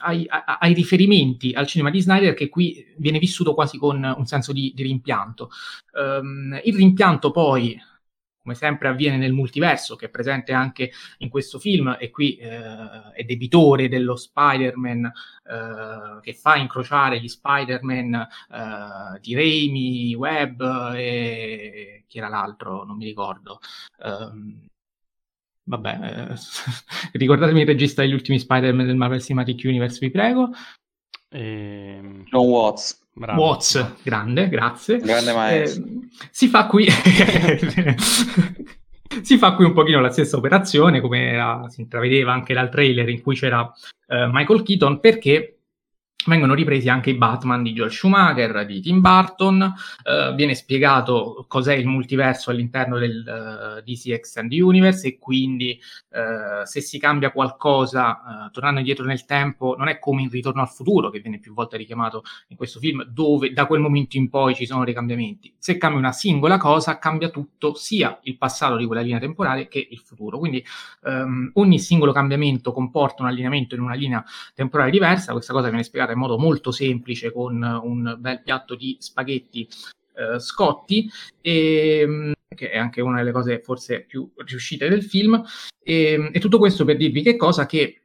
ai, 0.00 0.26
ai, 0.28 0.74
riferimenti 0.74 1.52
al 1.52 1.66
cinema 1.66 1.90
di 1.90 2.00
Snyder 2.00 2.34
che 2.34 2.48
qui 2.48 2.84
viene 2.96 3.18
vissuto 3.18 3.54
quasi 3.54 3.78
con 3.78 4.02
un 4.16 4.26
senso 4.26 4.52
di, 4.52 4.72
di 4.74 4.82
rimpianto. 4.82 5.50
Um, 5.92 6.58
il 6.64 6.74
rimpianto 6.74 7.30
poi, 7.30 7.78
come 8.42 8.54
sempre 8.54 8.88
avviene 8.88 9.18
nel 9.18 9.32
multiverso, 9.32 9.96
che 9.96 10.06
è 10.06 10.10
presente 10.10 10.52
anche 10.52 10.90
in 11.18 11.28
questo 11.28 11.58
film, 11.58 11.96
e 11.98 12.10
qui 12.10 12.36
eh, 12.36 13.12
è 13.12 13.24
debitore 13.24 13.88
dello 13.88 14.16
Spider-Man 14.16 15.04
eh, 15.04 16.20
che 16.22 16.32
fa 16.32 16.56
incrociare 16.56 17.20
gli 17.20 17.28
Spider-Man 17.28 18.14
eh, 18.14 19.20
di 19.20 19.34
Raimi, 19.34 20.14
Webb 20.14 20.62
e 20.94 22.04
chi 22.06 22.18
era 22.18 22.28
l'altro, 22.28 22.84
non 22.84 22.96
mi 22.96 23.04
ricordo. 23.04 23.60
Um, 23.98 24.66
vabbè, 25.66 26.30
eh, 26.30 26.34
ricordatemi 27.18 27.60
il 27.60 27.66
regista 27.66 28.02
degli 28.02 28.14
ultimi 28.14 28.38
Spider-Man 28.38 28.86
del 28.86 28.96
Marvel 28.96 29.20
Cinematic 29.20 29.62
Universe, 29.64 29.98
vi 30.00 30.10
prego. 30.10 30.50
E... 31.28 31.96
Ehm, 31.98 32.24
John 32.24 32.46
Watts. 32.48 33.04
Bravo. 33.12 33.40
Watts, 33.40 33.94
grande, 34.02 34.48
grazie. 34.48 34.98
Grande 34.98 35.32
maestro. 35.32 35.84
Eh, 35.84 36.08
si 36.30 36.48
fa 36.48 36.66
qui... 36.66 36.86
si 39.22 39.38
fa 39.38 39.54
qui 39.54 39.64
un 39.64 39.72
pochino 39.72 40.00
la 40.00 40.10
stessa 40.10 40.36
operazione, 40.36 41.00
come 41.00 41.30
era, 41.30 41.66
si 41.68 41.80
intravedeva 41.80 42.32
anche 42.32 42.52
dal 42.52 42.68
trailer 42.68 43.08
in 43.08 43.22
cui 43.22 43.34
c'era 43.34 43.72
eh, 44.06 44.28
Michael 44.30 44.62
Keaton, 44.62 45.00
perché 45.00 45.55
vengono 46.26 46.54
ripresi 46.54 46.88
anche 46.88 47.10
i 47.10 47.14
Batman 47.14 47.62
di 47.62 47.72
Joel 47.72 47.90
Schumacher, 47.90 48.66
di 48.66 48.80
Tim 48.80 49.00
Burton, 49.00 49.60
uh, 49.62 50.34
viene 50.34 50.54
spiegato 50.54 51.44
cos'è 51.48 51.74
il 51.74 51.86
multiverso 51.86 52.50
all'interno 52.50 52.98
del 52.98 53.24
uh, 53.26 53.78
eh, 53.78 53.82
DC 53.82 54.08
Extended 54.08 54.60
Universe 54.60 55.06
e 55.06 55.18
quindi 55.18 55.78
uh, 56.10 56.64
se 56.64 56.80
si 56.80 56.98
cambia 56.98 57.30
qualcosa 57.30 58.50
tornando 58.52 58.80
indietro 58.80 59.04
nel 59.04 59.24
tempo 59.24 59.74
non 59.76 59.88
è 59.88 59.98
come 59.98 60.22
in 60.22 60.30
Ritorno 60.30 60.60
al 60.60 60.68
futuro 60.68 61.10
che 61.10 61.20
viene 61.20 61.38
più 61.38 61.54
volte 61.54 61.76
richiamato 61.76 62.22
in 62.48 62.56
questo 62.56 62.78
film 62.78 63.04
dove 63.04 63.52
da 63.52 63.66
quel 63.66 63.80
momento 63.80 64.16
in 64.16 64.28
poi 64.28 64.54
ci 64.54 64.66
sono 64.66 64.84
dei 64.84 64.94
cambiamenti. 64.94 65.54
Se 65.58 65.76
cambia 65.76 65.98
una 65.98 66.12
singola 66.12 66.58
cosa 66.58 66.98
cambia 66.98 67.28
tutto 67.28 67.74
sia 67.74 68.18
il 68.22 68.36
passato 68.36 68.76
di 68.76 68.86
quella 68.86 69.02
linea 69.02 69.18
temporale 69.18 69.68
che 69.68 69.86
il 69.90 69.98
futuro. 69.98 70.38
Quindi 70.38 70.64
um, 71.02 71.50
ogni 71.54 71.78
singolo 71.78 72.12
cambiamento 72.12 72.72
comporta 72.72 73.22
un 73.22 73.28
allineamento 73.28 73.74
in 73.74 73.80
una 73.82 73.94
linea 73.94 74.24
temporale 74.54 74.90
diversa, 74.90 75.32
questa 75.32 75.52
cosa 75.52 75.68
viene 75.68 75.84
spiegata 75.84 76.12
in 76.16 76.22
modo 76.22 76.38
molto 76.38 76.72
semplice 76.72 77.30
con 77.30 77.62
un 77.62 78.16
bel 78.18 78.42
piatto 78.42 78.74
di 78.74 78.96
spaghetti 78.98 79.68
eh, 80.14 80.40
scotti, 80.40 81.08
e, 81.40 82.00
ehm, 82.00 82.32
che 82.54 82.70
è 82.70 82.78
anche 82.78 83.02
una 83.02 83.18
delle 83.18 83.32
cose 83.32 83.60
forse 83.60 84.00
più 84.02 84.28
riuscite 84.36 84.88
del 84.88 85.04
film. 85.04 85.42
E, 85.82 86.12
ehm, 86.12 86.30
e 86.32 86.40
tutto 86.40 86.58
questo 86.58 86.84
per 86.84 86.96
dirvi 86.96 87.22
che 87.22 87.36
cosa? 87.36 87.66
Che 87.66 88.00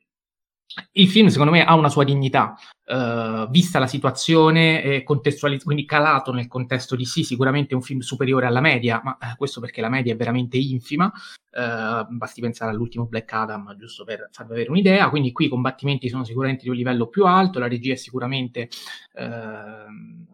il 0.93 1.09
film 1.09 1.27
secondo 1.27 1.51
me 1.51 1.63
ha 1.63 1.75
una 1.75 1.89
sua 1.89 2.03
dignità, 2.03 2.55
uh, 2.85 3.49
vista 3.49 3.79
la 3.79 3.87
situazione, 3.87 5.03
contestualizzato, 5.03 5.65
quindi 5.65 5.85
calato 5.85 6.31
nel 6.31 6.47
contesto 6.47 6.95
di 6.95 7.05
sì, 7.05 7.23
sicuramente 7.23 7.71
è 7.71 7.75
un 7.75 7.81
film 7.81 7.99
superiore 7.99 8.45
alla 8.45 8.61
media, 8.61 9.01
ma 9.03 9.17
uh, 9.19 9.35
questo 9.35 9.59
perché 9.59 9.81
la 9.81 9.89
media 9.89 10.13
è 10.13 10.15
veramente 10.15 10.57
infima, 10.57 11.05
uh, 11.05 12.05
basti 12.09 12.41
pensare 12.41 12.71
all'ultimo 12.71 13.05
Black 13.05 13.31
Adam, 13.33 13.75
giusto 13.77 14.03
per 14.03 14.29
farvi 14.31 14.53
avere 14.53 14.69
un'idea, 14.69 15.09
quindi 15.09 15.31
qui 15.31 15.45
i 15.45 15.49
combattimenti 15.49 16.09
sono 16.09 16.23
sicuramente 16.23 16.63
di 16.63 16.69
un 16.69 16.75
livello 16.75 17.07
più 17.07 17.25
alto, 17.25 17.59
la 17.59 17.67
regia 17.67 17.93
è 17.93 17.97
sicuramente 17.97 18.69
ehm, 19.13 20.27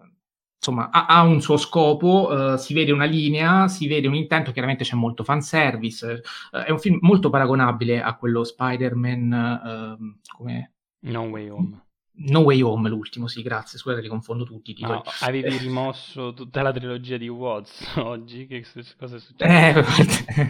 insomma, 0.67 0.89
ha, 0.89 1.05
ha, 1.05 1.23
un 1.23 1.41
suo 1.41 1.57
scopo, 1.57 2.29
uh, 2.29 2.57
si 2.57 2.73
vede 2.73 2.91
una 2.91 3.05
linea, 3.05 3.67
si 3.67 3.87
vede 3.87 4.07
un 4.07 4.15
intento, 4.15 4.51
chiaramente 4.51 4.83
c'è 4.83 4.95
molto 4.95 5.23
fanservice. 5.23 6.21
Uh, 6.51 6.57
è 6.57 6.71
un 6.71 6.79
film 6.79 6.97
molto 7.01 7.29
paragonabile 7.29 8.01
a 8.01 8.15
quello 8.15 8.43
Spider-Man 8.43 9.97
uh, 9.99 10.35
come... 10.35 10.71
No 10.99 11.21
Way 11.21 11.49
Home. 11.49 11.81
No 12.19 12.39
Way 12.39 12.61
Home, 12.61 12.89
l'ultimo, 12.89 13.27
sì, 13.27 13.43
grazie. 13.43 13.77
Scusate, 13.77 14.01
li 14.01 14.07
confondo 14.07 14.43
tutti. 14.43 14.75
No, 14.79 15.03
avevi 15.21 15.55
rimosso 15.57 16.33
tutta 16.33 16.63
la 16.63 16.71
trilogia 16.71 17.15
di 17.17 17.29
Watts 17.29 17.95
oggi? 18.01 18.47
Che 18.47 18.65
cosa 18.97 19.15
è 19.15 19.19
successo? 19.19 19.79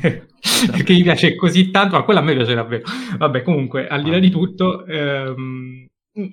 Eh, 0.01 0.25
perché 0.71 0.93
mi 0.93 1.03
piace 1.03 1.35
così 1.35 1.69
tanto, 1.69 1.97
ma 1.97 2.03
quello 2.03 2.21
a 2.21 2.23
me 2.23 2.33
piace 2.33 2.55
davvero. 2.55 2.83
Vabbè, 3.17 3.43
comunque, 3.43 3.87
al 3.87 4.01
di 4.01 4.09
là 4.09 4.19
di 4.19 4.29
tutto, 4.29 4.85
ehm, 4.85 5.85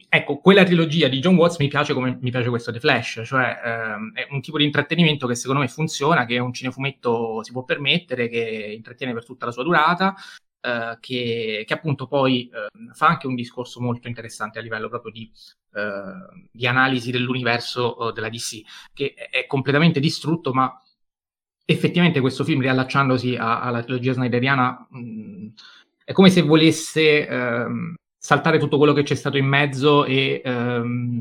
ecco, 0.09 0.38
quella 0.38 0.64
trilogia 0.64 1.09
di 1.09 1.20
John 1.20 1.37
Watts 1.37 1.59
mi 1.59 1.68
piace 1.68 1.92
come 1.92 2.18
mi 2.20 2.31
piace 2.31 2.49
questo 2.49 2.73
The 2.73 2.81
Flash, 2.81 3.23
cioè 3.25 3.61
ehm, 3.64 4.12
è 4.14 4.27
un 4.31 4.40
tipo 4.40 4.59
di 4.59 4.64
intrattenimento 4.64 5.27
che 5.27 5.35
secondo 5.35 5.61
me 5.61 5.68
funziona, 5.68 6.25
che 6.25 6.38
un 6.38 6.53
cinefumetto 6.53 7.42
si 7.42 7.53
può 7.53 7.64
permettere, 7.64 8.29
che 8.29 8.73
intrattiene 8.75 9.12
per 9.12 9.25
tutta 9.25 9.47
la 9.47 9.53
sua 9.53 9.62
durata, 9.62 10.14
eh, 10.61 10.97
che, 11.01 11.64
che, 11.66 11.75
appunto 11.75 12.07
poi 12.07 12.49
eh, 12.49 12.92
fa 12.94 13.09
anche 13.09 13.27
un 13.27 13.35
discorso 13.35 13.81
molto 13.81 14.09
interessante 14.09 14.59
a 14.59 14.62
livello 14.62 14.88
proprio 14.88 15.12
di, 15.12 15.31
eh, 15.75 16.47
di 16.51 16.66
analisi 16.66 17.11
dell'universo 17.11 18.09
eh, 18.09 18.12
della 18.12 18.31
DC, 18.31 18.62
che 18.94 19.12
è, 19.12 19.47
completamente 19.47 20.01
distrutto, 20.01 20.55
ma 20.55 20.73
effettivamente 21.66 22.20
questo 22.20 22.44
film, 22.44 22.61
riallacciandosi 22.62 23.37
a, 23.37 23.61
alla 23.61 23.83
trilogia 23.83 24.12
snyderiana, 24.14 24.87
mh, 24.90 25.49
è 26.05 26.12
come 26.12 26.31
se 26.31 26.42
volesse 26.42 27.27
ehm, 27.27 27.94
saltare 28.24 28.58
tutto 28.58 28.78
quello 28.78 28.94
che 28.94 29.02
c'è 29.02 29.14
stato 29.14 29.37
in 29.37 29.44
mezzo 29.44 30.06
e, 30.06 30.40
um, 30.46 31.20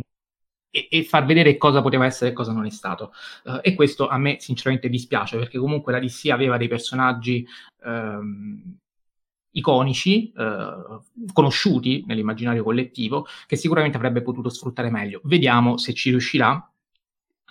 e, 0.71 0.87
e, 0.89 1.03
far 1.03 1.25
vedere 1.25 1.57
cosa 1.57 1.81
poteva 1.81 2.05
essere 2.05 2.29
e 2.29 2.33
cosa 2.33 2.53
non 2.53 2.65
è 2.65 2.69
stato. 2.69 3.11
Uh, 3.43 3.59
e 3.61 3.75
questo 3.75 4.07
a 4.07 4.17
me 4.17 4.37
sinceramente 4.39 4.87
dispiace 4.87 5.37
perché 5.37 5.57
comunque 5.57 5.91
la 5.91 5.99
DC 5.99 6.29
aveva 6.29 6.55
dei 6.55 6.69
personaggi 6.69 7.45
um, 7.83 8.77
iconici, 9.51 10.31
uh, 10.33 11.03
conosciuti 11.33 12.05
nell'immaginario 12.07 12.63
collettivo, 12.63 13.27
che 13.47 13.57
sicuramente 13.57 13.97
avrebbe 13.97 14.21
potuto 14.21 14.47
sfruttare 14.47 14.89
meglio. 14.89 15.19
Vediamo 15.25 15.77
se 15.77 15.93
ci 15.93 16.09
riuscirà. 16.09 16.71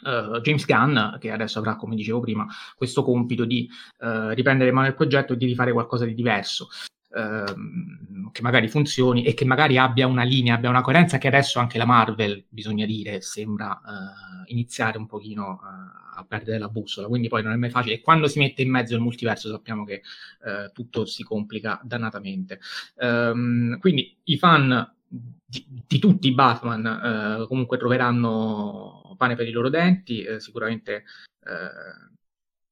Uh, 0.02 0.40
James 0.40 0.64
Gunn, 0.64 1.18
che 1.18 1.30
adesso 1.30 1.58
avrà, 1.58 1.76
come 1.76 1.94
dicevo 1.94 2.20
prima, 2.20 2.46
questo 2.74 3.04
compito 3.04 3.44
di 3.44 3.68
uh, 3.98 4.30
riprendere 4.30 4.70
in 4.70 4.74
mano 4.74 4.88
il 4.88 4.94
progetto 4.94 5.34
e 5.34 5.36
di 5.36 5.44
rifare 5.44 5.72
qualcosa 5.72 6.06
di 6.06 6.14
diverso 6.14 6.68
ehm, 7.14 8.30
che 8.32 8.42
magari 8.42 8.68
funzioni 8.68 9.24
e 9.24 9.34
che 9.34 9.44
magari 9.44 9.78
abbia 9.78 10.06
una 10.06 10.22
linea, 10.22 10.54
abbia 10.54 10.70
una 10.70 10.80
coerenza 10.80 11.18
che 11.18 11.28
adesso 11.28 11.58
anche 11.58 11.78
la 11.78 11.84
Marvel, 11.84 12.44
bisogna 12.48 12.86
dire, 12.86 13.20
sembra 13.20 13.80
eh, 13.80 14.52
iniziare 14.52 14.98
un 14.98 15.06
pochino 15.06 15.60
eh, 15.62 16.00
a 16.14 16.24
perdere 16.24 16.58
la 16.58 16.68
bussola, 16.68 17.08
quindi 17.08 17.28
poi 17.28 17.42
non 17.42 17.52
è 17.52 17.56
mai 17.56 17.70
facile. 17.70 17.94
E 17.94 18.00
quando 18.00 18.28
si 18.28 18.38
mette 18.38 18.62
in 18.62 18.70
mezzo 18.70 18.94
il 18.94 19.00
multiverso 19.00 19.50
sappiamo 19.50 19.84
che 19.84 20.02
eh, 20.44 20.70
tutto 20.72 21.04
si 21.04 21.22
complica 21.22 21.80
dannatamente. 21.82 22.60
Um, 22.96 23.78
quindi 23.78 24.16
i 24.24 24.36
fan 24.36 24.94
di, 25.06 25.66
di 25.86 25.98
tutti 25.98 26.28
i 26.28 26.34
Batman 26.34 27.42
eh, 27.42 27.46
comunque 27.46 27.76
troveranno 27.76 29.14
pane 29.16 29.36
per 29.36 29.46
i 29.46 29.52
loro 29.52 29.68
denti, 29.68 30.22
eh, 30.22 30.40
sicuramente 30.40 31.04
eh, 31.44 32.11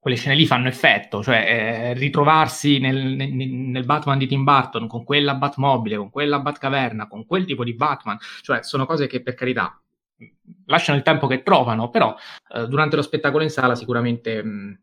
quelle 0.00 0.16
scene 0.16 0.34
lì 0.34 0.46
fanno 0.46 0.68
effetto, 0.68 1.22
cioè 1.22 1.44
eh, 1.46 1.92
ritrovarsi 1.92 2.78
nel, 2.78 2.96
nel, 2.96 3.30
nel, 3.30 3.84
Batman 3.84 4.16
di 4.16 4.26
Tim 4.26 4.44
Burton 4.44 4.88
con 4.88 5.04
quella 5.04 5.34
Batmobile, 5.34 5.98
con 5.98 6.10
quella 6.10 6.40
Batcaverna, 6.40 7.06
con 7.06 7.26
quel 7.26 7.44
tipo 7.44 7.64
di 7.64 7.74
Batman, 7.74 8.16
cioè 8.40 8.62
sono 8.62 8.86
cose 8.86 9.06
che 9.06 9.22
per 9.22 9.34
carità 9.34 9.78
lasciano 10.66 10.96
il 10.96 11.04
tempo 11.04 11.26
che 11.26 11.42
trovano, 11.42 11.90
però 11.90 12.16
eh, 12.54 12.66
durante 12.66 12.96
lo 12.96 13.02
spettacolo 13.02 13.42
in 13.42 13.50
sala 13.50 13.74
sicuramente, 13.74 14.42
mh, 14.42 14.80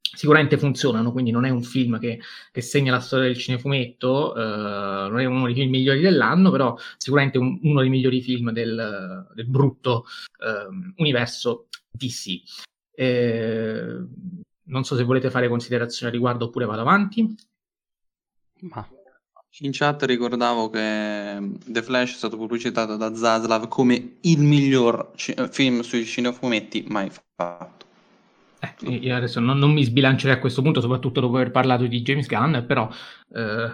sicuramente 0.00 0.56
funzionano, 0.56 1.12
quindi 1.12 1.30
non 1.30 1.44
è 1.44 1.50
un 1.50 1.62
film 1.62 1.98
che, 1.98 2.20
che 2.50 2.60
segna 2.62 2.92
la 2.92 3.00
storia 3.00 3.26
del 3.26 3.36
cinefumetto, 3.36 4.34
eh, 4.34 5.08
non 5.10 5.20
è 5.20 5.26
uno 5.26 5.44
dei 5.44 5.54
film 5.54 5.70
migliori 5.70 6.00
dell'anno, 6.00 6.50
però 6.50 6.74
sicuramente 6.96 7.36
un, 7.36 7.58
uno 7.62 7.80
dei 7.80 7.90
migliori 7.90 8.22
film 8.22 8.50
del, 8.50 9.28
del 9.34 9.46
brutto 9.46 10.06
ehm, 10.42 10.94
universo 10.96 11.68
DC. 11.90 12.40
Eh, 12.96 13.98
non 14.64 14.84
so 14.84 14.96
se 14.96 15.02
volete 15.02 15.30
fare 15.30 15.48
considerazioni 15.48 16.10
a 16.10 16.14
riguardo 16.14 16.46
oppure 16.46 16.66
vado 16.66 16.80
avanti. 16.80 17.34
Ma 18.60 18.88
in 19.58 19.70
chat 19.72 20.02
ricordavo 20.02 20.68
che 20.68 21.40
mm, 21.40 21.54
The 21.66 21.82
Flash 21.82 22.14
è 22.14 22.16
stato 22.16 22.36
pubblicitato 22.36 22.96
da 22.96 23.14
Zaslav 23.14 23.68
come 23.68 24.16
il 24.22 24.40
miglior 24.40 25.12
ci- 25.14 25.34
film 25.50 25.80
sui 25.82 26.04
cinefumetti 26.04 26.84
mai 26.88 27.10
fatto. 27.36 27.86
Eh, 28.58 28.94
io 28.96 29.14
adesso 29.14 29.38
non, 29.38 29.58
non, 29.58 29.72
mi 29.72 29.84
sbilancerei 29.84 30.34
a 30.34 30.40
questo 30.40 30.62
punto, 30.62 30.80
soprattutto 30.80 31.20
dopo 31.20 31.36
aver 31.36 31.50
parlato 31.52 31.86
di 31.86 32.02
James 32.02 32.26
Gunn, 32.26 32.64
però 32.66 32.88
eh, 33.32 33.70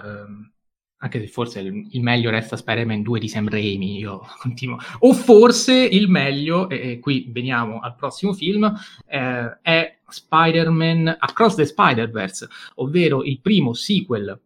anche 1.02 1.20
se 1.20 1.28
forse 1.28 1.60
il, 1.60 1.88
il, 1.92 2.02
meglio 2.02 2.28
resta 2.28 2.56
Spider-Man 2.56 3.02
2 3.02 3.18
di 3.18 3.28
Sam 3.28 3.48
Raimi, 3.48 3.98
io 3.98 4.20
continuo. 4.38 4.78
O 4.98 5.14
forse 5.14 5.72
il 5.74 6.10
meglio, 6.10 6.68
e, 6.68 6.92
e 6.92 6.98
qui 6.98 7.30
veniamo 7.30 7.80
al 7.80 7.94
prossimo 7.94 8.34
film, 8.34 8.70
eh, 9.06 9.58
è 9.62 9.99
Spider-Man 10.10 11.16
Across 11.18 11.54
the 11.56 11.64
Spider-Verse, 11.64 12.48
ovvero 12.76 13.22
il 13.22 13.40
primo 13.40 13.72
sequel 13.72 14.40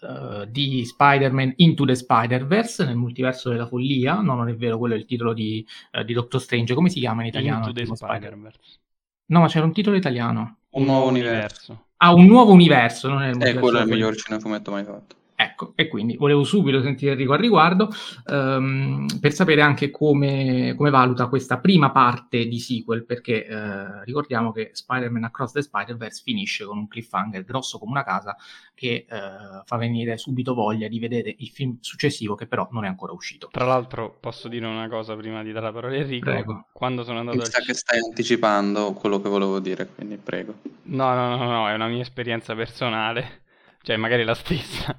uh, 0.00 0.44
di 0.46 0.84
Spider-Man 0.84 1.54
Into 1.56 1.84
the 1.84 1.94
Spider-Verse 1.94 2.84
nel 2.84 2.96
multiverso 2.96 3.50
della 3.50 3.66
follia. 3.66 4.20
No, 4.20 4.34
non 4.34 4.48
è 4.48 4.54
vero, 4.54 4.78
quello 4.78 4.94
è 4.94 4.98
il 4.98 5.04
titolo 5.04 5.32
di, 5.32 5.66
uh, 5.92 6.02
di 6.02 6.12
Doctor 6.12 6.40
Strange. 6.40 6.74
Come 6.74 6.88
si 6.88 7.00
chiama 7.00 7.22
in 7.22 7.28
italiano? 7.28 7.66
Into 7.66 7.72
the 7.72 7.86
Spider-Verse. 7.94 8.78
No, 9.26 9.40
ma 9.40 9.48
c'era 9.48 9.64
un 9.64 9.72
titolo 9.72 9.96
italiano. 9.96 10.58
Un 10.70 10.84
nuovo 10.84 11.08
universo. 11.08 11.86
Ah, 11.98 12.12
un 12.12 12.26
nuovo 12.26 12.52
universo, 12.52 13.08
non 13.08 13.22
è 13.22 13.28
il 13.28 13.36
multiverso. 13.36 13.58
Eh, 13.58 13.60
quello 13.60 13.78
è 13.78 13.82
il 13.82 13.88
miglior 13.88 14.16
cinefumetto 14.16 14.70
mai 14.70 14.84
fatto. 14.84 15.16
Ecco, 15.42 15.72
e 15.74 15.88
quindi 15.88 16.16
volevo 16.16 16.44
subito 16.44 16.80
sentire 16.80 17.12
Enrico 17.12 17.32
al 17.32 17.40
riguardo 17.40 17.88
um, 18.26 19.06
per 19.20 19.32
sapere 19.32 19.60
anche 19.60 19.90
come, 19.90 20.74
come, 20.76 20.90
valuta 20.90 21.26
questa 21.26 21.58
prima 21.58 21.90
parte 21.90 22.46
di 22.46 22.60
sequel, 22.60 23.04
perché 23.04 23.44
uh, 23.50 24.04
ricordiamo 24.04 24.52
che 24.52 24.70
Spider-Man 24.72 25.24
Across 25.24 25.52
the 25.52 25.62
Spider-Verse 25.62 26.22
finisce 26.24 26.64
con 26.64 26.78
un 26.78 26.86
cliffhanger 26.86 27.42
grosso 27.44 27.80
come 27.80 27.90
una 27.90 28.04
casa 28.04 28.36
che 28.72 29.04
uh, 29.10 29.62
fa 29.64 29.76
venire 29.78 30.16
subito 30.16 30.54
voglia 30.54 30.86
di 30.86 31.00
vedere 31.00 31.34
il 31.36 31.48
film 31.48 31.78
successivo 31.80 32.36
che 32.36 32.46
però 32.46 32.68
non 32.70 32.84
è 32.84 32.88
ancora 32.88 33.12
uscito. 33.12 33.48
Tra 33.50 33.64
l'altro 33.64 34.16
posso 34.20 34.46
dire 34.46 34.66
una 34.66 34.88
cosa 34.88 35.16
prima 35.16 35.42
di 35.42 35.50
dare 35.50 35.66
la 35.66 35.72
parola 35.72 35.96
a 35.96 35.98
Enrico? 35.98 36.30
Prego. 36.30 36.66
Quando 36.72 37.02
sono 37.02 37.18
andato... 37.18 37.38
Mi 37.38 37.44
sa 37.46 37.58
al... 37.58 37.64
che 37.64 37.74
stai 37.74 37.98
anticipando 37.98 38.92
quello 38.92 39.20
che 39.20 39.28
volevo 39.28 39.58
dire, 39.58 39.88
quindi 39.92 40.18
prego. 40.18 40.54
No, 40.84 41.14
no, 41.14 41.36
no, 41.36 41.50
no, 41.50 41.68
è 41.68 41.74
una 41.74 41.88
mia 41.88 42.02
esperienza 42.02 42.54
personale 42.54 43.40
cioè 43.82 43.96
magari 43.96 44.22
la 44.22 44.34
stessa, 44.34 44.96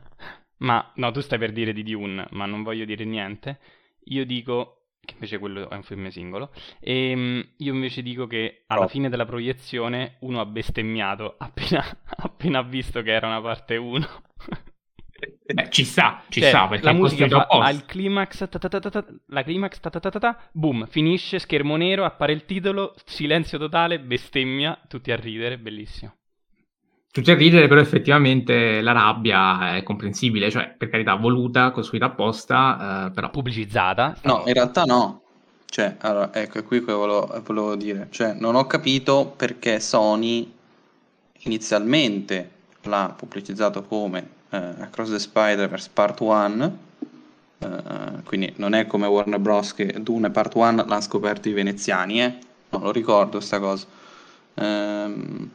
ma 0.64 0.92
no, 0.96 1.12
tu 1.12 1.22
stai 1.22 1.38
per 1.38 1.52
dire 1.52 1.74
di 1.74 1.84
Dune, 1.84 2.28
ma 2.32 2.46
non 2.46 2.64
voglio 2.64 2.86
dire 2.86 3.04
niente. 3.04 3.60
Io 4.06 4.26
dico 4.26 4.80
che 5.06 5.14
invece 5.14 5.38
quello 5.38 5.70
è 5.70 5.76
un 5.76 5.84
film 5.84 6.08
singolo. 6.08 6.52
E 6.80 7.12
ehm, 7.12 7.48
io 7.58 7.74
invece 7.74 8.02
dico 8.02 8.26
che 8.28 8.64
alla 8.68 8.86
oh. 8.86 8.88
fine 8.88 9.10
della 9.10 9.26
proiezione 9.26 10.18
uno 10.20 10.40
ha 10.40 10.46
bestemmiato 10.46 11.36
appena, 11.38 11.86
appena 12.18 12.60
ha 12.60 12.64
visto 12.64 13.02
che 13.02 13.12
era 13.12 13.28
una 13.28 13.42
parte 13.42 13.76
1. 13.76 14.08
Beh, 15.54 15.70
ci 15.70 15.84
sta, 15.84 16.24
ci 16.30 16.42
cioè, 16.42 16.50
sta 16.50 16.68
perché 16.68 16.86
la 16.86 16.94
musica 16.94 17.28
fa, 17.28 17.48
ha 17.48 17.70
il 17.70 17.86
climax, 17.86 18.48
ta 18.50 18.60
ta 18.60 18.80
ta 18.80 19.06
la 19.28 19.44
climax, 19.44 19.80
boom, 20.52 20.86
finisce, 20.88 21.40
schermo 21.40 21.76
nero, 21.78 22.04
appare 22.04 22.34
il 22.34 22.46
titolo, 22.46 22.94
silenzio 23.06 23.58
totale, 23.58 24.00
bestemmia, 24.00 24.80
tutti 24.88 25.12
a 25.12 25.16
ridere, 25.16 25.58
bellissimo. 25.58 26.16
Tutti 27.14 27.30
a 27.30 27.36
ridere, 27.36 27.68
però 27.68 27.80
effettivamente 27.80 28.82
la 28.82 28.92
rabbia 28.92 29.76
è 29.76 29.84
comprensibile, 29.84 30.50
cioè 30.50 30.74
per 30.76 30.90
carità 30.90 31.14
voluta, 31.14 31.70
costruita 31.70 32.06
apposta, 32.06 33.06
eh, 33.06 33.12
però... 33.12 33.30
Pubblicizzata. 33.30 34.18
No, 34.24 34.42
in 34.48 34.54
realtà 34.54 34.84
no. 34.86 35.22
Cioè, 35.64 35.98
allora, 36.00 36.34
ecco, 36.34 36.58
è 36.58 36.64
qui 36.64 36.84
che 36.84 36.92
volevo, 36.92 37.40
volevo 37.46 37.76
dire. 37.76 38.08
Cioè, 38.10 38.34
non 38.34 38.56
ho 38.56 38.66
capito 38.66 39.32
perché 39.38 39.80
Sony 39.80 40.52
inizialmente 41.44 42.50
l'ha 42.82 43.14
pubblicizzato 43.16 43.84
come 43.84 44.28
eh, 44.50 44.58
Across 44.58 45.12
the 45.12 45.20
Spider-Verse 45.20 45.92
Part 45.94 46.20
1, 46.20 46.78
eh, 47.60 47.68
quindi 48.24 48.54
non 48.56 48.74
è 48.74 48.88
come 48.88 49.06
Warner 49.06 49.38
Bros. 49.38 49.76
che 49.76 50.02
Dune 50.02 50.32
Part 50.32 50.56
1 50.56 50.86
l'hanno 50.88 51.02
scoperto 51.02 51.48
i 51.48 51.54
veneziani, 51.54 52.24
eh? 52.24 52.38
non 52.70 52.82
lo 52.82 52.92
ricordo 52.92 53.40
sta 53.40 53.60
cosa. 53.60 53.86
Ehm, 54.56 55.50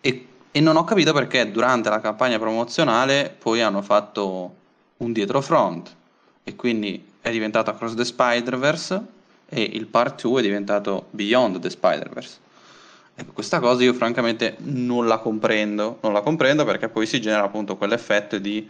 e, 0.00 0.26
e 0.50 0.60
non 0.60 0.76
ho 0.76 0.84
capito 0.84 1.12
perché 1.12 1.50
durante 1.50 1.88
la 1.88 2.00
campagna 2.00 2.38
promozionale 2.38 3.34
poi 3.38 3.60
hanno 3.60 3.82
fatto 3.82 4.54
un 4.98 5.12
dietro 5.12 5.40
front 5.40 5.94
e 6.42 6.54
quindi 6.56 7.04
è 7.20 7.30
diventato 7.30 7.70
Across 7.70 7.94
the 7.94 8.04
Spider-Verse 8.04 9.02
e 9.48 9.62
il 9.62 9.86
part 9.86 10.22
2 10.22 10.40
è 10.40 10.42
diventato 10.42 11.06
Beyond 11.10 11.58
the 11.60 11.70
Spider-Verse. 11.70 12.38
Ecco, 13.18 13.32
questa 13.32 13.60
cosa 13.60 13.82
io 13.82 13.94
francamente 13.94 14.56
non 14.58 15.06
la 15.06 15.18
comprendo, 15.18 15.98
non 16.02 16.12
la 16.12 16.20
comprendo 16.20 16.64
perché 16.64 16.88
poi 16.88 17.06
si 17.06 17.20
genera 17.20 17.44
appunto 17.44 17.76
quell'effetto 17.76 18.38
di 18.38 18.68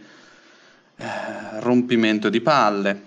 eh, 0.95 1.05
rompimento 1.59 2.29
di 2.29 2.41
palle. 2.41 3.06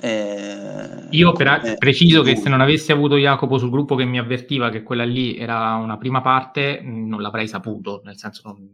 Eh, 0.00 1.06
io 1.10 1.32
per, 1.32 1.60
eh, 1.64 1.76
preciso 1.78 2.22
che 2.22 2.36
se 2.36 2.48
non 2.48 2.60
avessi 2.60 2.92
avuto 2.92 3.16
Jacopo 3.16 3.56
sul 3.58 3.70
gruppo 3.70 3.94
che 3.94 4.04
mi 4.04 4.18
avvertiva 4.18 4.68
che 4.68 4.82
quella 4.82 5.04
lì 5.04 5.36
era 5.36 5.74
una 5.74 5.96
prima 5.96 6.20
parte, 6.20 6.80
non 6.82 7.22
l'avrei 7.22 7.48
saputo, 7.48 8.02
nel 8.04 8.18
senso 8.18 8.42
non, 8.44 8.68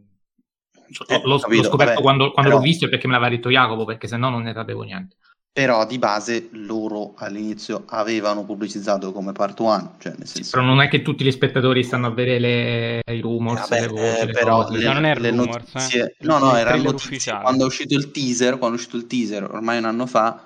eh, 1.07 1.21
l'ho, 1.23 1.39
l'ho, 1.45 1.63
scoperto 1.63 1.75
Vabbè, 1.75 2.01
quando, 2.01 2.31
quando 2.31 2.51
però... 2.51 2.61
l'ho 2.61 2.67
visto 2.67 2.89
perché 2.89 3.07
me 3.07 3.13
l'aveva 3.13 3.31
detto 3.31 3.49
Jacopo, 3.49 3.85
perché 3.85 4.07
se 4.07 4.17
no 4.17 4.29
non 4.29 4.43
ne 4.43 4.53
sapevo 4.53 4.83
niente. 4.83 5.15
Però 5.53 5.85
di 5.85 5.99
base 5.99 6.49
loro 6.53 7.13
all'inizio 7.15 7.83
avevano 7.85 8.43
pubblicizzato 8.43 9.11
come 9.11 9.33
part 9.33 9.59
1. 9.59 9.97
Cioè 9.99 10.13
nel 10.17 10.25
senso... 10.25 10.43
Sì, 10.43 10.49
però 10.49 10.63
non 10.63 10.81
è 10.81 10.87
che 10.87 11.03
tutti 11.03 11.23
gli 11.23 11.31
spettatori 11.31 11.83
stanno 11.83 12.07
a 12.07 12.09
vedere 12.09 12.39
le, 12.39 13.13
i 13.13 13.21
rumors, 13.21 13.69
Vabbè, 13.69 13.81
le 13.81 13.87
voci, 13.87 14.01
eh, 14.03 14.25
le 14.25 14.31
però 14.31 14.63
cose. 14.63 14.77
Le, 14.79 14.93
non 14.93 15.05
è 15.05 15.15
le 15.15 15.29
rumors, 15.29 15.73
notizie... 15.73 16.03
eh. 16.05 16.25
No, 16.25 16.39
no, 16.39 16.55
era 16.55 16.75
notizie. 16.75 17.39
Quando 17.39 17.65
è 17.65 17.67
uscito 17.67 17.93
il 17.93 18.09
teaser, 18.09 18.57
quando 18.57 18.77
è 18.77 18.79
uscito 18.79 18.97
il 18.97 19.05
teaser, 19.05 19.43
ormai 19.43 19.77
un 19.77 19.85
anno 19.85 20.07
fa, 20.07 20.43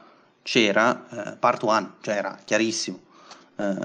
c'era 0.48 1.06
eh, 1.10 1.36
part 1.36 1.62
1, 1.62 1.96
cioè 2.00 2.16
era 2.16 2.40
chiarissimo. 2.42 2.98
Eh, 3.58 3.76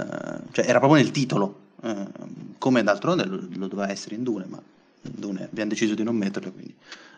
cioè 0.53 0.65
era 0.65 0.79
proprio 0.79 1.03
nel 1.03 1.11
titolo. 1.11 1.61
Eh, 1.83 2.07
come 2.59 2.85
d'altronde 2.85 3.25
lo, 3.25 3.41
lo, 3.57 3.67
doveva 3.67 3.91
essere 3.91 4.15
in 4.15 4.23
Dune, 4.23 4.45
ma 4.47 4.63
in 5.03 5.13
Dune 5.17 5.43
abbiamo 5.43 5.71
deciso 5.71 5.97
di 5.97 6.05
non 6.05 6.15
metterlo, 6.15 6.53
quindi 6.53 6.73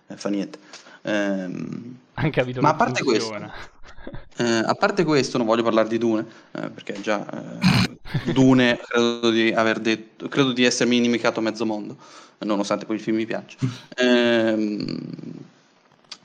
eh, 0.07 0.16
fa 0.16 0.30
niente. 0.30 0.59
Ehm, 1.02 1.98
Anche 2.14 2.54
ma 2.59 2.70
a 2.70 2.74
parte 2.74 3.04
questo, 3.04 3.35
eh, 4.38 4.62
a 4.64 4.74
parte 4.74 5.04
questo, 5.04 5.37
non 5.37 5.46
voglio 5.46 5.62
parlare 5.62 5.88
di 5.88 5.98
Dune, 5.98 6.24
eh, 6.52 6.70
perché 6.70 6.98
già 7.02 7.26
Dune 8.33 8.78
credo 8.88 9.28
di 9.28 9.52
aver 9.52 9.78
detto, 9.78 10.26
credo 10.28 10.52
di 10.52 10.64
essermi 10.64 10.96
inimicato 10.96 11.42
mezzo 11.42 11.66
mondo, 11.66 11.98
nonostante 12.38 12.87
poi 12.87 12.96
il 12.96 13.02
film 13.02 13.16
mi 13.16 13.26
piaccia. 13.26 13.59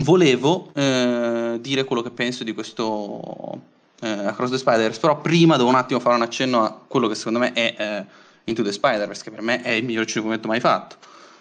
Volevo 0.02 0.72
eh, 0.74 1.58
dire 1.60 1.84
quello 1.84 2.02
che 2.02 2.12
penso 2.12 2.46
di 2.46 2.54
questo 2.54 3.62
eh, 4.02 4.10
Across 4.10 4.52
the 4.52 4.58
Spiders, 4.58 4.98
però 4.98 5.20
prima 5.20 5.58
devo 5.58 5.68
un 5.68 5.76
attimo 5.76 6.00
fare 6.00 6.16
un 6.16 6.22
accenno 6.22 6.64
a 6.64 6.80
quello 6.88 7.08
che 7.08 7.16
secondo 7.16 7.40
me 7.40 7.52
è 7.52 7.76
eh, 7.78 8.06
Into 8.46 8.64
the 8.64 8.72
Spider-Verse, 8.72 9.24
che 9.24 9.32
per 9.32 9.42
me 9.42 9.62
è 9.62 9.72
il 9.72 9.84
miglior 9.84 10.06
cinquecento 10.06 10.48
mai 10.48 10.62
fatto. 10.62 10.96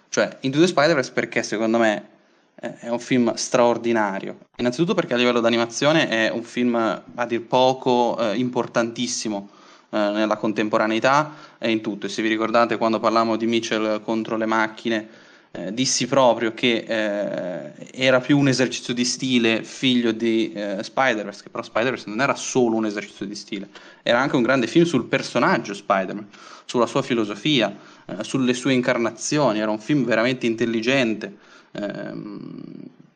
Cioè, 0.09 0.39
Into 0.41 0.59
the 0.59 0.67
Spider-Verse 0.67 1.13
perché 1.13 1.45
secondo 1.45 1.79
me 1.79 2.09
è 2.57 2.89
un 2.89 2.99
film 2.99 3.33
straordinario. 3.35 4.39
Innanzitutto 4.57 4.95
perché 4.95 5.15
a 5.15 5.17
livello 5.17 5.39
d'animazione 5.39 6.09
è 6.09 6.29
un 6.29 6.43
film 6.43 6.75
a 6.75 7.27
dir 7.27 7.43
poco 7.43 8.19
eh, 8.19 8.37
importantissimo 8.37 9.51
eh, 9.91 9.97
nella 9.97 10.37
contemporaneità 10.37 11.33
e 11.59 11.71
in 11.71 11.81
tutto. 11.81 12.07
E 12.07 12.09
se 12.09 12.23
vi 12.23 12.29
ricordate 12.29 12.77
quando 12.77 12.99
parlavamo 12.99 13.37
di 13.37 13.47
Mitchell 13.47 14.03
contro 14.03 14.37
le 14.37 14.47
macchine, 14.47 15.09
eh, 15.53 15.73
dissi 15.73 16.07
proprio 16.07 16.53
che 16.55 16.85
eh, 16.87 17.91
era 17.93 18.21
più 18.21 18.39
un 18.39 18.49
esercizio 18.49 18.95
di 18.95 19.05
stile 19.05 19.63
figlio 19.65 20.13
di 20.13 20.53
eh, 20.53 20.83
Spider-Verse, 20.83 21.43
che 21.43 21.51
però 21.51 21.63
Spider-Verse 21.63 22.09
non 22.09 22.21
era 22.21 22.35
solo 22.35 22.77
un 22.77 22.87
esercizio 22.87 23.27
di 23.27 23.35
stile, 23.35 23.69
era 24.03 24.21
anche 24.21 24.37
un 24.37 24.43
grande 24.43 24.67
film 24.67 24.85
sul 24.85 25.07
personaggio 25.07 25.75
Spider-Man, 25.75 26.29
sulla 26.65 26.87
sua 26.87 27.03
filosofia, 27.03 27.75
eh, 28.07 28.23
sulle 28.25 28.55
sue 28.55 28.73
incarnazioni, 28.73 29.59
era 29.61 29.71
un 29.71 29.81
film 29.81 30.05
veramente 30.05 30.47
intelligente 30.47 31.47
Ehm, 31.73 32.63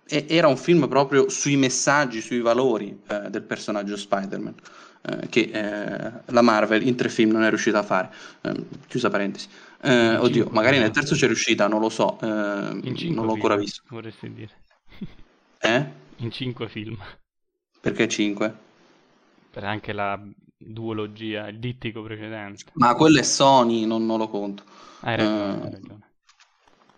era 0.09 0.47
un 0.47 0.57
film 0.59 0.89
proprio 0.89 1.29
sui 1.31 1.57
messaggi, 1.57 2.21
sui 2.21 2.41
valori 2.41 3.01
eh, 3.07 3.31
del 3.31 3.43
personaggio 3.43 3.97
Spider-Man, 3.97 4.55
eh, 5.03 5.29
che 5.29 5.51
eh, 5.53 6.13
la 6.27 6.43
Marvel 6.43 6.87
in 6.87 6.97
tre 6.97 7.09
film 7.09 7.31
non 7.31 7.45
è 7.45 7.49
riuscita 7.49 7.79
a 7.79 7.83
fare. 7.83 8.11
Ehm, 8.43 8.67
chiusa 8.89 9.09
parentesi. 9.09 9.49
Eh, 9.85 10.17
oddio, 10.17 10.49
magari 10.51 10.79
nel 10.79 10.93
terzo 10.93 11.17
c'è 11.17 11.27
riuscita, 11.27 11.67
non 11.67 11.81
lo 11.81 11.89
so, 11.89 12.19
ehm, 12.21 12.81
non 13.11 13.27
l'ho 13.27 13.33
ancora 13.33 13.57
visto. 13.57 13.83
Vorresti 13.89 14.33
dire. 14.33 14.61
Eh? 15.65 15.87
In 16.17 16.33
cinque 16.33 16.69
film. 16.69 16.99
Perché 17.81 18.09
cinque? 18.09 18.53
Per 19.49 19.63
anche 19.63 19.93
la 19.93 20.21
duologia, 20.57 21.47
il 21.47 21.61
dittico 21.61 22.03
precedente. 22.03 22.65
Ma 22.73 22.95
quello 22.95 23.21
è 23.21 23.23
Sony, 23.23 23.85
non, 23.85 24.05
non 24.05 24.19
lo 24.19 24.29
conto. 24.29 24.65
Hai 25.01 25.17
ragione, 25.17 25.63
hai 25.63 25.71
ragione. 25.71 26.01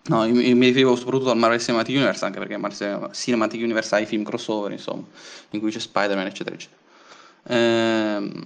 No, 0.07 0.27
mi, 0.27 0.55
mi 0.55 0.67
riferivo 0.67 0.97
soprattutto 0.97 1.31
al 1.31 1.39
Marvel 1.39 1.61
Cinematic 1.61 1.95
Universe, 1.95 2.25
anche 2.25 2.39
perché 2.39 2.57
Marvel 2.57 3.11
Cinematic 3.13 3.61
Universe 3.63 3.95
ha 3.95 3.99
i 3.99 4.07
film 4.07 4.23
crossover, 4.23 4.73
insomma, 4.73 5.05
in 5.51 5.61
cui 5.61 5.71
c'è 5.71 5.79
Spider-Man, 5.79 6.27
eccetera, 6.27 6.57
eccetera. 6.57 6.81
Ehm, 7.47 8.45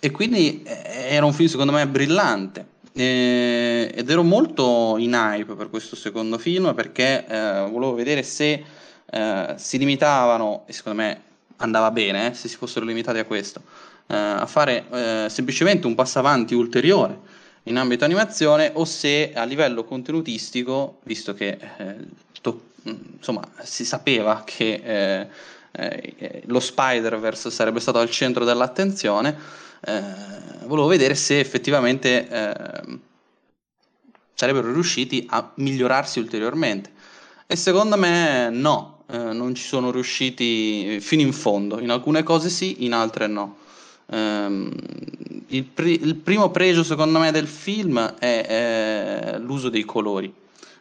e 0.00 0.10
quindi 0.10 0.62
eh, 0.62 1.06
era 1.08 1.24
un 1.24 1.32
film 1.32 1.48
secondo 1.48 1.72
me 1.72 1.86
brillante. 1.86 2.74
Eh, 2.98 3.92
ed 3.94 4.08
ero 4.08 4.22
molto 4.22 4.96
in 4.96 5.12
hype 5.12 5.54
per 5.54 5.68
questo 5.68 5.94
secondo 5.94 6.38
film 6.38 6.72
perché 6.72 7.26
eh, 7.26 7.68
volevo 7.70 7.92
vedere 7.92 8.22
se 8.22 8.64
eh, 9.04 9.54
si 9.58 9.76
limitavano, 9.76 10.64
e 10.66 10.72
secondo 10.72 11.02
me 11.02 11.20
andava 11.56 11.90
bene, 11.90 12.30
eh, 12.30 12.34
se 12.34 12.48
si 12.48 12.56
fossero 12.56 12.86
limitati 12.86 13.18
a 13.18 13.26
questo, 13.26 13.60
eh, 14.06 14.16
a 14.16 14.46
fare 14.46 15.26
semplicemente 15.28 15.86
un 15.86 15.94
passo 15.94 16.18
avanti 16.20 16.54
ulteriore 16.54 17.18
in 17.64 17.76
ambito 17.76 18.06
animazione 18.06 18.70
o 18.72 18.86
se 18.86 19.32
a 19.34 19.44
livello 19.44 19.84
contenutistico, 19.84 21.00
visto 21.02 21.34
che 21.34 21.58
eh, 21.76 21.96
to- 22.40 22.62
insomma, 22.84 23.42
si 23.62 23.84
sapeva 23.84 24.42
che 24.42 25.28
eh, 25.76 26.14
eh, 26.16 26.42
lo 26.46 26.60
Spider-Verse 26.60 27.50
sarebbe 27.50 27.80
stato 27.80 27.98
al 27.98 28.10
centro 28.10 28.44
dell'attenzione, 28.44 29.36
eh, 29.84 30.02
volevo 30.64 30.86
vedere 30.86 31.14
se 31.14 31.38
effettivamente 31.38 32.28
eh, 32.28 32.98
sarebbero 34.34 34.72
riusciti 34.72 35.26
a 35.30 35.50
migliorarsi 35.56 36.18
ulteriormente. 36.18 36.90
E 37.46 37.56
secondo 37.56 37.96
me 37.96 38.48
no, 38.50 39.04
eh, 39.10 39.18
non 39.18 39.54
ci 39.54 39.62
sono 39.62 39.90
riusciti 39.90 40.98
fino 41.00 41.22
in 41.22 41.32
fondo, 41.32 41.78
in 41.78 41.90
alcune 41.90 42.22
cose 42.22 42.48
sì, 42.48 42.84
in 42.84 42.92
altre 42.92 43.26
no. 43.26 43.58
Um, 44.08 44.72
il, 45.48 45.64
pri- 45.64 46.00
il, 46.00 46.14
primo 46.14 46.50
pregio 46.50 46.84
secondo 46.84 47.18
me 47.18 47.32
del 47.32 47.48
film 47.48 48.14
è, 48.18 49.34
è 49.34 49.38
l'uso 49.38 49.68
dei 49.68 49.84
colori. 49.84 50.32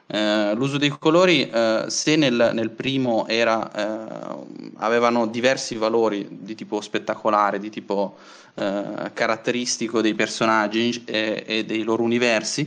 Uh, 0.07 0.53
l'uso 0.55 0.77
dei 0.77 0.89
colori, 0.89 1.49
uh, 1.51 1.87
se 1.87 2.15
nel, 2.15 2.51
nel, 2.53 2.69
primo 2.69 3.25
era, 3.27 4.37
uh, 4.37 4.71
avevano 4.77 5.25
diversi 5.25 5.75
valori 5.75 6.27
di 6.29 6.53
tipo 6.53 6.79
spettacolare, 6.81 7.59
di 7.59 7.69
tipo 7.69 8.15
caratteristico 8.55 9.99
dei 9.99 10.13
personaggi 10.13 11.03
e, 11.03 11.43
e 11.45 11.65
dei 11.65 11.83
loro 11.83 12.03
universi, 12.03 12.65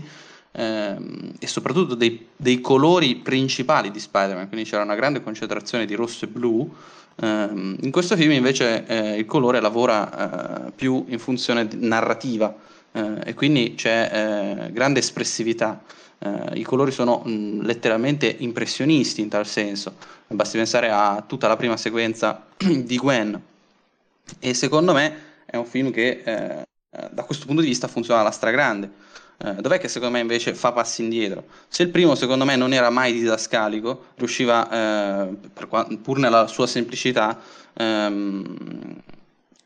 ehm, 0.53 1.33
e 1.39 1.47
soprattutto 1.47 1.95
dei, 1.95 2.27
dei, 2.37 2.61
colori 2.61 3.17
principali 3.17 3.91
di 3.91 3.99
Spider-Man, 3.99 4.49
quindi 4.49 4.69
c'era 4.69 4.83
una 4.83 4.95
grande 4.95 5.23
concentrazione 5.23 5.87
di 5.87 5.95
rosso 5.95 6.27
e 6.27 6.29
blu, 6.29 6.71
Uh, 7.21 7.75
in 7.81 7.91
questo 7.91 8.15
film 8.15 8.31
invece 8.31 8.87
eh, 8.87 9.19
il 9.19 9.27
colore 9.27 9.61
lavora 9.61 10.71
più 10.73 11.05
in 11.09 11.19
funzione 11.19 11.67
narrativa 11.73 12.55
e 12.93 13.35
quindi 13.35 13.75
c'è 13.75 14.67
eh, 14.69 14.73
grande 14.73 15.01
espressività 15.01 15.83
eh, 16.19 16.59
i 16.59 16.63
colori 16.63 16.91
sono 16.91 17.23
mh, 17.25 17.63
letteralmente 17.63 18.35
impressionisti 18.39 19.21
in 19.21 19.29
tal 19.29 19.47
senso, 19.47 19.95
basti 20.27 20.57
pensare 20.57 20.91
a 20.91 21.25
tutta 21.27 21.49
la 21.49 21.57
prima 21.57 21.77
sequenza 21.77 22.47
di 22.57 22.97
Gwen 22.97 23.41
e 24.39 24.55
secondo 24.55 24.93
me 24.93 25.27
è 25.47 25.57
un 25.57 25.65
film 25.65 25.91
che 25.91 26.23
eh, 26.25 26.67
da 27.11 27.23
questo 27.23 27.47
punto 27.47 27.63
di 27.63 27.69
vista 27.69 27.89
funziona 27.89 28.21
alla 28.21 28.31
stragrande. 28.31 29.07
Eh, 29.41 29.55
dov'è 29.55 29.79
che 29.79 29.87
secondo 29.87 30.15
me 30.15 30.21
invece 30.21 30.55
fa 30.55 30.73
passi 30.73 31.03
indietro? 31.03 31.45
Se 31.69 31.85
il 31.85 31.91
primo 31.91 32.15
secondo 32.15 32.45
me 32.45 32.57
non 32.57 32.73
era 32.73 32.91
mai 32.91 33.13
didascalico, 33.13 34.07
riusciva, 34.17 35.29
eh, 35.29 35.37
qua- 35.69 35.87
pur 36.03 36.19
nella 36.19 36.49
sua 36.49 36.67
semplicità, 36.67 37.41
ehm, 37.75 38.97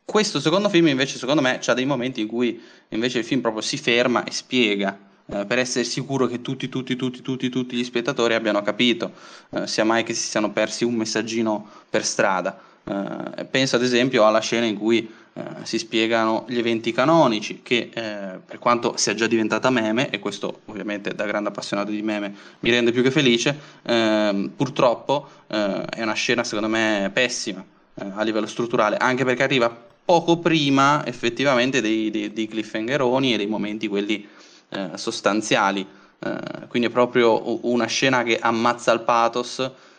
questo 0.04 0.40
secondo 0.40 0.68
film 0.68 0.88
invece 0.88 1.16
secondo 1.16 1.40
me 1.40 1.58
ha 1.64 1.74
dei 1.74 1.86
momenti 1.86 2.20
in 2.20 2.26
cui 2.26 2.60
invece 2.88 3.18
il 3.20 3.24
film 3.24 3.40
proprio 3.40 3.62
si 3.62 3.78
ferma 3.78 4.24
e 4.24 4.30
spiega 4.30 5.10
eh, 5.32 5.46
per 5.46 5.58
essere 5.58 5.84
sicuro 5.84 6.26
che 6.26 6.42
tutti, 6.42 6.68
tutti, 6.68 6.94
tutti, 6.94 7.22
tutti, 7.22 7.48
tutti 7.48 7.76
gli 7.76 7.84
spettatori 7.84 8.34
abbiano 8.34 8.60
capito, 8.62 9.12
eh, 9.50 9.66
sia 9.66 9.84
mai 9.84 10.04
che 10.04 10.12
si 10.12 10.28
siano 10.28 10.50
persi 10.50 10.84
un 10.84 10.94
messaggino 10.94 11.66
per 11.88 12.04
strada. 12.04 12.60
Eh, 12.84 13.44
penso 13.44 13.76
ad 13.76 13.82
esempio 13.82 14.26
alla 14.26 14.40
scena 14.40 14.66
in 14.66 14.76
cui 14.76 15.08
eh, 15.34 15.42
si 15.62 15.78
spiegano 15.78 16.44
gli 16.48 16.58
eventi 16.58 16.92
canonici 16.92 17.60
che 17.62 17.90
eh, 17.92 18.38
per 18.44 18.58
quanto 18.58 18.96
sia 18.96 19.14
già 19.14 19.26
diventata 19.26 19.70
meme, 19.70 20.10
e 20.10 20.18
questo 20.18 20.60
ovviamente 20.66 21.14
da 21.14 21.24
grande 21.24 21.48
appassionato 21.48 21.90
di 21.90 22.02
meme 22.02 22.34
mi 22.60 22.70
rende 22.70 22.92
più 22.92 23.02
che 23.02 23.10
felice, 23.10 23.58
ehm, 23.82 24.52
purtroppo 24.54 25.28
è 25.46 26.00
una 26.00 26.14
scena 26.14 26.44
secondo 26.44 26.68
me 26.68 27.10
pessima 27.12 27.62
a 27.94 28.22
livello 28.22 28.46
strutturale, 28.46 28.96
anche 28.96 29.22
perché 29.22 29.42
arriva 29.42 29.68
poco 30.02 30.38
prima 30.38 31.06
effettivamente 31.06 31.82
dei, 31.82 32.10
dei, 32.10 32.32
dei 32.32 32.48
cliffhangeroni 32.48 33.34
e 33.34 33.36
dei 33.36 33.46
momenti 33.46 33.86
quelli 33.86 34.26
eh, 34.72 34.90
sostanziali. 34.94 35.86
Eh, 36.18 36.66
quindi 36.68 36.88
è 36.88 36.90
proprio 36.90 37.66
una 37.66 37.86
scena 37.86 38.22
che 38.22 38.38
ammazza 38.38 38.92
il 38.92 39.00
pathos, 39.00 39.58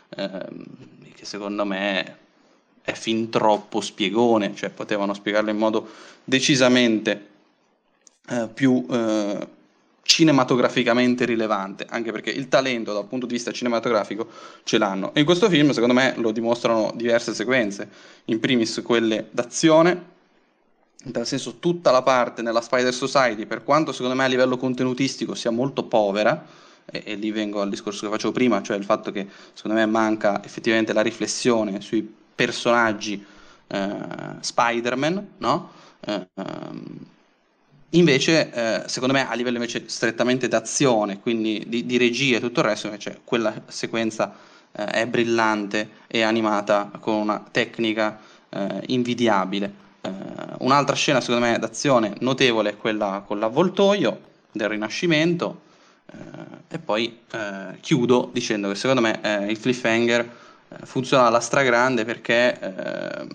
eh, 0.09 0.45
che 1.15 1.25
secondo 1.25 1.65
me 1.65 2.17
è 2.81 2.93
fin 2.93 3.29
troppo 3.29 3.81
spiegone, 3.81 4.55
cioè 4.55 4.69
potevano 4.69 5.13
spiegarlo 5.13 5.49
in 5.49 5.57
modo 5.57 5.87
decisamente 6.23 7.27
eh, 8.27 8.49
più 8.53 8.85
eh, 8.89 9.47
cinematograficamente 10.01 11.25
rilevante, 11.25 11.85
anche 11.89 12.11
perché 12.11 12.29
il 12.29 12.49
talento 12.49 12.93
dal 12.93 13.07
punto 13.07 13.25
di 13.25 13.33
vista 13.33 13.51
cinematografico 13.51 14.27
ce 14.63 14.77
l'hanno. 14.77 15.13
E 15.13 15.19
in 15.19 15.25
questo 15.25 15.49
film, 15.49 15.71
secondo 15.71 15.93
me, 15.93 16.13
lo 16.17 16.31
dimostrano 16.31 16.91
diverse 16.95 17.33
sequenze, 17.33 17.89
in 18.25 18.39
primis 18.39 18.81
quelle 18.83 19.27
d'azione, 19.31 20.11
nel 21.03 21.27
senso 21.27 21.57
tutta 21.59 21.91
la 21.91 22.01
parte 22.01 22.41
nella 22.41 22.61
Spider 22.61 22.93
Society, 22.93 23.45
per 23.45 23.63
quanto 23.63 23.91
secondo 23.91 24.15
me 24.15 24.23
a 24.23 24.27
livello 24.27 24.57
contenutistico 24.57 25.35
sia 25.35 25.51
molto 25.51 25.83
povera, 25.83 26.45
e, 26.85 27.03
e 27.05 27.15
lì 27.15 27.31
vengo 27.31 27.61
al 27.61 27.69
discorso 27.69 28.05
che 28.05 28.11
facevo 28.11 28.31
prima, 28.31 28.61
cioè 28.61 28.77
il 28.77 28.83
fatto 28.83 29.11
che 29.11 29.27
secondo 29.53 29.77
me 29.77 29.85
manca 29.85 30.43
effettivamente 30.43 30.93
la 30.93 31.01
riflessione 31.01 31.81
sui 31.81 32.09
personaggi 32.35 33.23
eh, 33.67 33.95
Spider-Man, 34.39 35.27
no? 35.37 35.71
Eh, 35.99 36.27
ehm, 36.33 36.97
invece, 37.91 38.51
eh, 38.51 38.87
secondo 38.87 39.13
me, 39.13 39.27
a 39.27 39.33
livello 39.33 39.57
invece 39.57 39.83
strettamente 39.87 40.47
d'azione, 40.47 41.19
quindi 41.19 41.63
di, 41.67 41.85
di, 41.85 41.97
regia 41.97 42.37
e 42.37 42.39
tutto 42.39 42.59
il 42.59 42.65
resto, 42.67 42.87
invece 42.87 43.21
quella 43.23 43.61
sequenza 43.67 44.35
eh, 44.71 44.85
è 44.85 45.07
brillante 45.07 45.89
e 46.07 46.21
animata 46.21 46.91
con 46.99 47.15
una 47.15 47.43
tecnica 47.51 48.19
eh, 48.49 48.83
invidiabile. 48.87 49.81
Eh, 50.05 50.09
un'altra 50.59 50.95
scena, 50.95 51.21
secondo 51.21 51.45
me, 51.45 51.57
d'azione 51.57 52.15
notevole 52.19 52.71
è 52.71 52.77
quella 52.77 53.23
con 53.25 53.39
l'avvoltoio 53.39 54.19
del 54.51 54.69
Rinascimento. 54.69 55.61
e 56.67 56.77
poi 56.77 57.21
chiudo 57.79 58.29
dicendo 58.31 58.67
che 58.67 58.75
secondo 58.75 59.01
me 59.01 59.19
il 59.47 59.59
cliffhanger 59.59 60.29
funziona 60.83 61.27
alla 61.27 61.39
stragrande 61.39 62.05
perché 62.05 62.59
eh, 62.59 63.27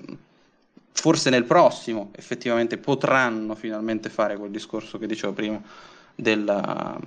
forse 0.93 1.31
nel 1.31 1.45
prossimo 1.45 2.11
effettivamente 2.17 2.79
potranno 2.79 3.55
finalmente 3.55 4.09
fare 4.09 4.37
quel 4.37 4.51
discorso 4.51 4.99
che 4.99 5.07
dicevo 5.07 5.33
prima 5.33 5.61
della, 6.15 6.99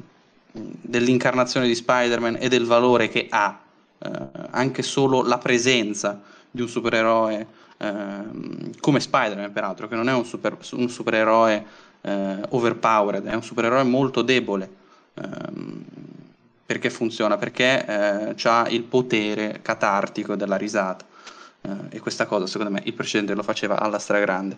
dell'incarnazione 0.51 1.67
di 1.67 1.75
Spider-Man 1.75 2.37
e 2.39 2.47
del 2.47 2.65
valore 2.65 3.09
che 3.09 3.27
ha 3.29 3.59
eh, 3.97 4.09
anche 4.51 4.81
solo 4.81 5.21
la 5.23 5.37
presenza 5.37 6.21
di 6.49 6.61
un 6.61 6.69
supereroe 6.69 7.59
eh, 7.81 8.71
come 8.79 8.99
Spider-Man 8.99 9.51
peraltro 9.51 9.87
che 9.87 9.95
non 9.95 10.07
è 10.07 10.13
un, 10.13 10.25
super, 10.25 10.57
un 10.73 10.89
supereroe 10.89 11.65
eh, 12.01 12.37
overpowered 12.49 13.25
è 13.25 13.33
un 13.33 13.43
supereroe 13.43 13.83
molto 13.83 14.21
debole 14.21 14.69
ehm, 15.15 15.83
perché 16.71 16.89
funziona, 16.89 17.35
perché 17.35 17.85
eh, 17.85 18.35
ha 18.43 18.67
il 18.69 18.83
potere 18.83 19.59
catartico 19.61 20.35
della 20.35 20.55
risata. 20.55 21.05
Eh, 21.63 21.97
e 21.97 21.99
questa 21.99 22.25
cosa, 22.25 22.47
secondo 22.47 22.71
me, 22.71 22.81
il 22.85 22.93
precedente 22.93 23.33
lo 23.33 23.43
faceva 23.43 23.77
alla 23.77 23.99
stragrande. 23.99 24.55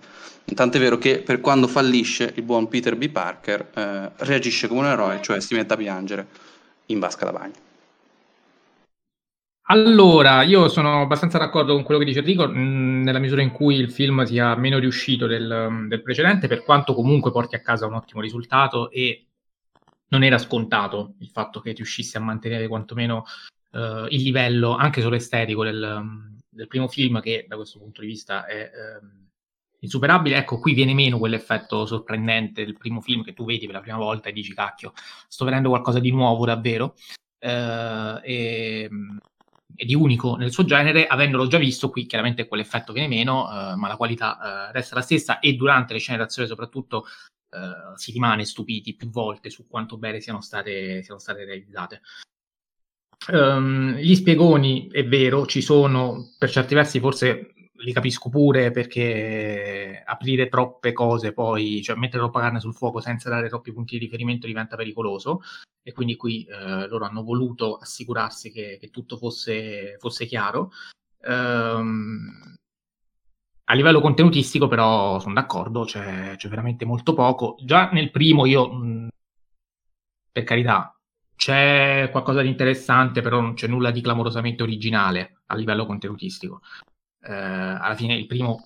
Tant'è 0.53 0.77
vero 0.77 0.99
che 0.99 1.21
per 1.21 1.41
quando 1.41 1.67
fallisce 1.67 2.31
il 2.35 2.43
buon 2.43 2.67
Peter 2.67 2.95
B. 2.95 3.09
Parker 3.09 3.67
eh, 3.73 4.11
reagisce 4.17 4.67
come 4.67 4.81
un 4.81 4.85
eroe, 4.85 5.21
cioè 5.23 5.39
si 5.39 5.55
mette 5.55 5.73
a 5.73 5.77
piangere 5.77 6.27
in 6.87 6.99
vasca 6.99 7.25
da 7.25 7.31
bagno. 7.31 7.72
Allora, 9.67 10.43
io 10.43 10.67
sono 10.67 11.01
abbastanza 11.01 11.37
d'accordo 11.37 11.73
con 11.73 11.83
quello 11.83 11.99
che 11.99 12.05
dice 12.05 12.19
Enrico, 12.19 12.47
nella 12.47 13.19
misura 13.19 13.41
in 13.41 13.51
cui 13.51 13.75
il 13.75 13.91
film 13.91 14.23
sia 14.23 14.55
meno 14.57 14.77
riuscito 14.77 15.25
del, 15.25 15.85
del 15.87 16.01
precedente, 16.01 16.47
per 16.47 16.63
quanto 16.63 16.93
comunque 16.93 17.31
porti 17.31 17.55
a 17.55 17.61
casa 17.61 17.85
un 17.85 17.93
ottimo 17.93 18.19
risultato 18.19 18.91
e 18.91 19.27
non 20.09 20.23
era 20.23 20.37
scontato 20.37 21.15
il 21.19 21.29
fatto 21.29 21.61
che 21.61 21.71
riuscisse 21.71 22.17
a 22.17 22.21
mantenere 22.21 22.67
quantomeno 22.67 23.23
uh, 23.71 24.05
il 24.09 24.21
livello 24.21 24.75
anche 24.75 25.01
solo 25.01 25.15
estetico 25.15 25.63
del, 25.63 26.37
del, 26.49 26.67
primo 26.67 26.89
film, 26.89 27.21
che 27.21 27.45
da 27.47 27.55
questo 27.55 27.79
punto 27.79 28.01
di 28.01 28.07
vista 28.07 28.45
è 28.45 28.69
uh, 28.69 29.05
insuperabile. 29.79 30.35
Ecco, 30.35 30.59
qui 30.59 30.73
viene 30.73 30.93
meno 30.93 31.17
quell'effetto 31.17 31.85
sorprendente 31.85 32.65
del 32.65 32.77
primo 32.77 32.99
film 32.99 33.23
che 33.23 33.33
tu 33.33 33.45
vedi 33.45 33.65
per 33.65 33.75
la 33.75 33.81
prima 33.81 33.97
volta 33.97 34.27
e 34.27 34.33
dici, 34.33 34.53
cacchio, 34.53 34.91
sto 35.27 35.45
vedendo 35.45 35.69
qualcosa 35.69 35.99
di 35.99 36.11
nuovo 36.11 36.45
davvero. 36.45 36.95
Uh, 37.39 38.19
e, 38.23 38.89
e 38.89 38.89
di 39.75 39.95
unico 39.95 40.35
nel 40.35 40.51
suo 40.51 40.65
genere, 40.65 41.07
avendolo 41.07 41.47
già 41.47 41.57
visto, 41.57 41.89
qui 41.89 42.05
chiaramente 42.05 42.47
quell'effetto 42.47 42.93
viene 42.93 43.07
meno, 43.07 43.45
uh, 43.45 43.77
ma 43.77 43.87
la 43.87 43.97
qualità 43.97 44.37
uh, 44.69 44.71
resta 44.71 44.95
la 44.95 45.01
stessa 45.01 45.39
e 45.39 45.53
durante 45.53 45.93
le 45.93 45.99
scene 45.99 46.17
d'azione 46.17 46.47
soprattutto 46.47 47.05
uh, 47.49 47.95
si 47.95 48.11
rimane 48.11 48.45
stupiti 48.45 48.95
più 48.95 49.09
volte 49.09 49.49
su 49.49 49.67
quanto 49.67 49.97
bene 49.97 50.19
siano 50.19 50.41
state, 50.41 51.01
siano 51.03 51.19
state 51.19 51.45
realizzate. 51.45 52.01
Um, 53.31 53.95
gli 53.95 54.15
spiegoni, 54.15 54.89
è 54.91 55.05
vero, 55.05 55.45
ci 55.45 55.61
sono 55.61 56.31
per 56.37 56.49
certi 56.49 56.75
versi 56.75 56.99
forse 56.99 57.52
li 57.83 57.93
capisco 57.93 58.29
pure 58.29 58.71
perché 58.71 60.01
aprire 60.05 60.47
troppe 60.47 60.93
cose 60.93 61.33
poi, 61.33 61.81
cioè 61.83 61.97
mettere 61.97 62.19
troppa 62.21 62.39
carne 62.39 62.59
sul 62.59 62.73
fuoco 62.73 63.01
senza 63.01 63.29
dare 63.29 63.49
troppi 63.49 63.73
punti 63.73 63.97
di 63.97 64.05
riferimento 64.05 64.47
diventa 64.47 64.75
pericoloso 64.75 65.41
e 65.83 65.91
quindi 65.91 66.15
qui 66.15 66.45
eh, 66.45 66.87
loro 66.87 67.05
hanno 67.05 67.23
voluto 67.23 67.75
assicurarsi 67.75 68.51
che, 68.51 68.77
che 68.79 68.89
tutto 68.89 69.17
fosse, 69.17 69.97
fosse 69.99 70.25
chiaro. 70.25 70.71
Um, 71.25 72.55
a 73.65 73.73
livello 73.75 74.01
contenutistico, 74.01 74.67
però, 74.67 75.19
sono 75.19 75.33
d'accordo, 75.33 75.83
c'è, 75.83 76.35
c'è, 76.35 76.49
veramente 76.49 76.85
molto 76.85 77.13
poco. 77.13 77.55
Già 77.63 77.89
nel 77.91 78.11
primo, 78.11 78.45
io, 78.45 79.09
per 80.31 80.43
carità, 80.43 80.97
c'è 81.35 82.09
qualcosa 82.11 82.41
di 82.41 82.49
interessante, 82.49 83.21
però 83.21 83.39
non 83.39 83.53
c'è 83.53 83.67
nulla 83.67 83.91
di 83.91 84.01
clamorosamente 84.01 84.63
originale 84.63 85.41
a 85.47 85.55
livello 85.55 85.85
contenutistico. 85.85 86.61
Eh, 87.25 87.33
alla 87.33 87.95
fine, 87.95 88.15
il 88.15 88.27
primo, 88.27 88.63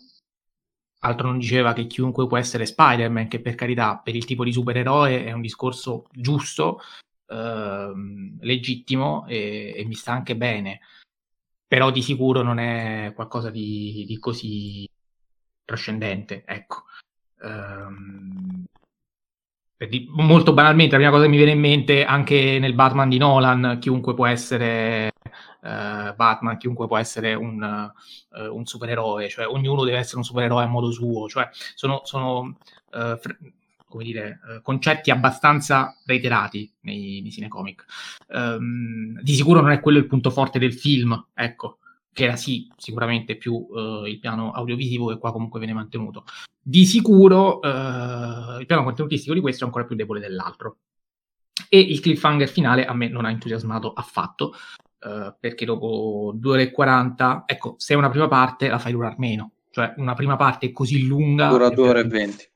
altro 1.00 1.28
non 1.28 1.38
diceva 1.38 1.74
che 1.74 1.88
chiunque 1.88 2.28
può 2.28 2.38
essere 2.38 2.66
Spider-Man, 2.66 3.28
che 3.28 3.42
per 3.42 3.56
carità, 3.56 3.98
per 3.98 4.16
il 4.16 4.26
tipo 4.26 4.44
di 4.44 4.52
supereroe 4.52 5.26
è 5.26 5.32
un 5.32 5.42
discorso 5.42 6.06
giusto, 6.12 6.80
eh, 7.28 7.92
legittimo 8.40 9.26
e, 9.28 9.74
e 9.76 9.86
mi 9.86 9.94
sta 9.94 10.12
anche 10.12 10.36
bene 10.36 10.80
però 11.68 11.92
di 11.92 12.02
sicuro 12.02 12.42
non 12.42 12.60
è 12.60 13.12
qualcosa 13.14 13.50
di, 13.50 14.06
di 14.08 14.18
così 14.20 14.90
trascendente, 15.66 16.44
ecco. 16.46 16.84
Um, 17.42 18.64
molto 20.16 20.54
banalmente, 20.54 20.92
la 20.94 20.98
prima 20.98 21.12
cosa 21.12 21.24
che 21.24 21.30
mi 21.30 21.36
viene 21.36 21.52
in 21.52 21.60
mente, 21.60 22.06
anche 22.06 22.58
nel 22.58 22.74
Batman 22.74 23.10
di 23.10 23.18
Nolan, 23.18 23.78
chiunque 23.82 24.14
può 24.14 24.26
essere 24.26 25.12
uh, 25.68 26.16
Batman, 26.16 26.58
chiunque 26.58 26.88
può 26.88 26.98
essere 26.98 27.34
un, 27.34 27.62
uh, 27.62 28.56
un, 28.56 28.66
supereroe, 28.66 29.30
cioè 29.30 29.48
ognuno 29.48 29.84
deve 29.84 29.98
essere 29.98 30.18
un 30.18 30.24
supereroe 30.24 30.64
a 30.64 30.68
modo 30.68 30.92
suo, 30.92 31.28
cioè 31.28 31.50
sono, 31.76 32.02
sono 32.04 32.58
uh, 32.94 33.18
fr- 33.18 33.38
come 33.88 34.04
dire, 34.04 34.40
eh, 34.50 34.62
concetti 34.62 35.12
abbastanza 35.12 35.96
reiterati 36.06 36.72
nei, 36.82 37.22
nei 37.22 37.32
cinecomic. 37.32 37.86
Um, 38.28 39.20
di 39.22 39.34
sicuro 39.34 39.62
non 39.62 39.72
è 39.72 39.80
quello 39.80 39.98
il 39.98 40.08
punto 40.08 40.30
forte 40.30 40.60
del 40.60 40.74
film, 40.74 41.28
ecco, 41.34 41.80
che 42.12 42.26
era 42.26 42.36
sì, 42.36 42.70
sicuramente 42.78 43.38
più 43.38 43.54
uh, 43.54 44.06
il 44.06 44.20
piano 44.20 44.52
audiovisivo 44.52 45.08
che 45.08 45.18
qua 45.18 45.32
comunque 45.32 45.60
viene 45.60 45.74
mantenuto. 45.74 46.26
Di 46.62 46.86
sicuro 46.86 47.60
uh, 47.60 48.60
il 48.60 48.66
piano 48.66 48.84
contenutistico 48.84 49.34
di 49.34 49.40
questo 49.40 49.64
è 49.64 49.68
ancora 49.68 49.86
più 49.86 49.96
debole 49.96 50.20
dell'altro. 50.20 50.80
E 51.70 51.80
il 51.80 52.00
cliffhanger 52.00 52.50
finale 52.50 52.86
a 52.86 52.94
me 52.94 53.08
non 53.08 53.26
ha 53.26 53.30
entusiasmato 53.30 53.92
affatto, 53.94 54.54
uh, 55.02 55.34
perché 55.40 55.66
dopo 55.66 56.32
2 56.36 56.52
ore 56.52 56.62
e 56.64 56.72
40, 56.72 57.44
ecco, 57.46 57.76
se 57.78 57.94
è 57.94 57.98
una 57.98 58.10
prima 58.10 58.28
parte 58.28 58.68
la 58.68 58.80
fai 58.80 58.92
durare 58.92 59.16
meno, 59.18 59.52
cioè 59.72 59.94
una 59.98 60.14
prima 60.14 60.36
parte 60.36 60.72
così 60.72 61.06
lunga... 61.06 61.50
Dura 61.50 61.70
2 61.70 61.90
ore 61.90 62.00
e 62.02 62.04
20. 62.06 62.50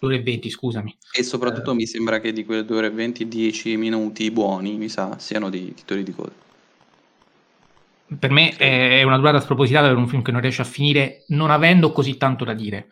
2 0.00 0.08
ore 0.08 0.16
e 0.16 0.22
20, 0.22 0.50
scusami. 0.50 0.96
E 1.12 1.22
soprattutto 1.22 1.72
uh, 1.72 1.74
mi 1.74 1.86
sembra 1.86 2.20
che 2.20 2.32
di 2.32 2.44
quelle 2.44 2.64
2 2.64 2.76
ore 2.76 2.86
e 2.88 2.90
20, 2.90 3.28
10 3.28 3.76
minuti 3.76 4.30
buoni, 4.30 4.76
mi 4.76 4.88
sa, 4.88 5.18
siano 5.18 5.50
di 5.50 5.72
titoli 5.74 6.02
di 6.02 6.12
coda. 6.12 6.32
Per 8.18 8.30
me 8.30 8.54
è 8.56 9.02
una 9.02 9.16
durata 9.16 9.40
spropositata 9.40 9.88
per 9.88 9.96
un 9.96 10.06
film 10.06 10.22
che 10.22 10.30
non 10.30 10.40
riesce 10.40 10.60
a 10.60 10.66
finire 10.66 11.24
non 11.28 11.50
avendo 11.50 11.90
così 11.90 12.16
tanto 12.16 12.44
da 12.44 12.52
dire. 12.52 12.88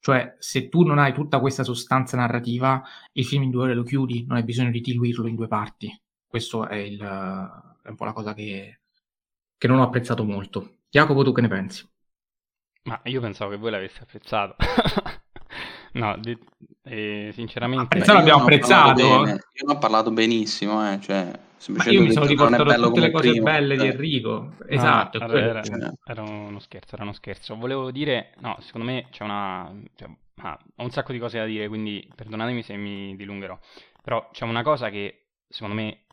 Cioè, 0.00 0.36
se 0.38 0.68
tu 0.68 0.82
non 0.82 0.98
hai 0.98 1.14
tutta 1.14 1.38
questa 1.38 1.64
sostanza 1.64 2.16
narrativa, 2.16 2.82
il 3.12 3.24
film 3.24 3.44
in 3.44 3.50
due 3.50 3.62
ore 3.62 3.74
lo 3.74 3.84
chiudi, 3.84 4.24
non 4.26 4.36
hai 4.36 4.42
bisogno 4.42 4.70
di 4.70 4.80
diluirlo 4.80 5.26
in 5.26 5.34
due 5.34 5.48
parti. 5.48 5.90
Questo 6.26 6.66
è, 6.68 6.76
il, 6.76 6.98
è 7.84 7.90
un 7.90 7.96
po' 7.96 8.04
la 8.04 8.14
cosa 8.14 8.32
che, 8.32 8.80
che 9.58 9.68
non 9.68 9.78
ho 9.78 9.82
apprezzato 9.82 10.24
molto. 10.24 10.78
Jacopo, 10.88 11.22
tu 11.22 11.32
che 11.32 11.42
ne 11.42 11.48
pensi? 11.48 11.86
Ma 12.84 12.98
io 13.04 13.20
pensavo 13.20 13.50
che 13.50 13.58
voi 13.58 13.70
l'aveste 13.70 14.02
apprezzato. 14.02 14.56
no, 15.92 16.16
di, 16.18 16.36
eh, 16.84 17.30
sinceramente... 17.34 17.84
Apprezzato 17.84 18.18
l'abbiamo 18.18 18.42
apprezzato. 18.42 19.00
Io 19.00 19.64
non 19.66 19.76
ho 19.76 19.78
parlato 19.78 20.10
benissimo, 20.10 20.90
eh, 20.90 20.98
cioè 21.00 21.30
io 21.90 22.02
mi 22.02 22.12
sono 22.12 22.26
ricordato 22.26 22.86
tutte 22.88 23.00
le 23.00 23.10
cose 23.10 23.30
primo. 23.30 23.44
belle 23.44 23.76
di 23.76 23.86
Enrico. 23.86 24.52
Esatto. 24.66 25.18
Ah, 25.18 25.24
era, 25.24 25.62
era, 25.62 25.92
era, 26.04 26.22
uno 26.22 26.58
scherzo, 26.58 26.94
era 26.94 27.04
uno 27.04 27.12
scherzo. 27.12 27.56
Volevo 27.56 27.90
dire, 27.90 28.32
no, 28.40 28.56
secondo 28.60 28.86
me 28.86 29.08
c'è 29.10 29.24
una... 29.24 29.70
Cioè, 29.94 30.08
ah, 30.36 30.58
ho 30.76 30.82
un 30.82 30.90
sacco 30.90 31.12
di 31.12 31.18
cose 31.18 31.38
da 31.38 31.44
dire, 31.44 31.68
quindi 31.68 32.10
perdonatemi 32.14 32.62
se 32.62 32.76
mi 32.76 33.14
dilungherò. 33.16 33.58
Però 34.02 34.30
c'è 34.32 34.44
una 34.44 34.62
cosa 34.62 34.88
che 34.88 35.24
secondo 35.48 35.74
me 35.74 36.03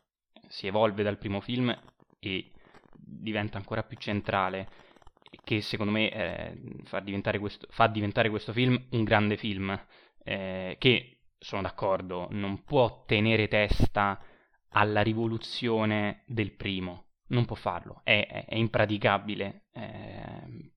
si 0.51 0.67
evolve 0.67 1.01
dal 1.01 1.17
primo 1.17 1.39
film 1.39 1.75
e 2.19 2.51
diventa 2.93 3.57
ancora 3.57 3.83
più 3.83 3.97
centrale 3.97 4.67
che 5.43 5.61
secondo 5.61 5.93
me 5.93 6.11
eh, 6.11 6.61
fa, 6.83 6.99
diventare 6.99 7.39
questo, 7.39 7.67
fa, 7.69 7.87
diventare 7.87 8.29
questo, 8.29 8.51
film 8.51 8.87
un 8.91 9.03
grande 9.03 9.37
film 9.37 9.79
eh, 10.23 10.75
che, 10.77 11.19
sono 11.39 11.61
d'accordo, 11.61 12.27
non 12.31 12.63
può 12.63 13.05
tenere 13.05 13.47
testa 13.47 14.21
alla 14.69 15.01
rivoluzione 15.01 16.23
del 16.27 16.51
primo. 16.51 17.05
Non 17.27 17.45
può 17.45 17.55
farlo, 17.55 18.01
è, 18.03 18.27
è, 18.29 18.45
è 18.45 18.55
impraticabile 18.55 19.67
eh, 19.71 20.71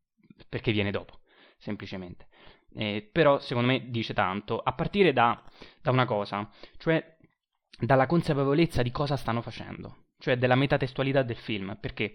perché 0.48 0.70
viene 0.70 0.92
dopo, 0.92 1.18
semplicemente. 1.58 2.28
Eh, 2.76 3.08
però 3.10 3.40
secondo 3.40 3.68
me 3.68 3.90
dice 3.90 4.14
tanto, 4.14 4.60
a 4.60 4.72
partire 4.72 5.12
da, 5.12 5.42
da 5.82 5.90
una 5.90 6.04
cosa, 6.04 6.48
cioè 6.76 7.13
dalla 7.78 8.06
consapevolezza 8.06 8.82
di 8.82 8.90
cosa 8.90 9.16
stanno 9.16 9.40
facendo, 9.40 10.06
cioè 10.18 10.36
della 10.36 10.54
metatestualità 10.54 11.22
del 11.22 11.36
film, 11.36 11.76
perché, 11.80 12.14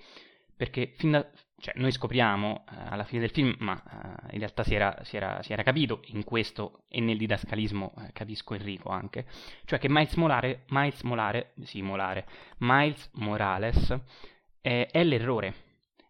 perché 0.55 0.93
da, 1.01 1.29
cioè, 1.57 1.73
noi 1.77 1.91
scopriamo 1.91 2.65
eh, 2.69 2.75
alla 2.89 3.03
fine 3.03 3.21
del 3.21 3.31
film, 3.31 3.55
ma 3.59 3.81
eh, 3.81 4.33
in 4.33 4.39
realtà 4.39 4.63
si 4.63 4.73
era, 4.73 4.97
si, 5.03 5.17
era, 5.17 5.41
si 5.43 5.53
era, 5.53 5.63
capito, 5.63 6.01
in 6.07 6.23
questo 6.23 6.83
e 6.87 7.01
nel 7.01 7.17
didascalismo 7.17 7.93
eh, 7.99 8.11
capisco 8.13 8.53
Enrico 8.53 8.89
anche, 8.89 9.25
cioè 9.65 9.79
che 9.79 9.89
Miles, 9.89 10.13
Molare, 10.15 10.63
Miles, 10.69 11.01
Molare, 11.01 11.53
sì, 11.63 11.81
Molare, 11.81 12.25
Miles 12.59 13.09
Morales 13.13 13.97
è 14.61 15.03
l'errore, 15.03 15.53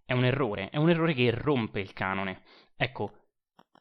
è 0.05 0.13
un 0.13 0.25
errore, 0.25 0.69
è 0.69 0.77
un 0.77 0.89
errore 0.89 1.13
che 1.13 1.29
rompe 1.31 1.79
il 1.79 1.93
canone. 1.93 2.41
Ecco, 2.75 3.18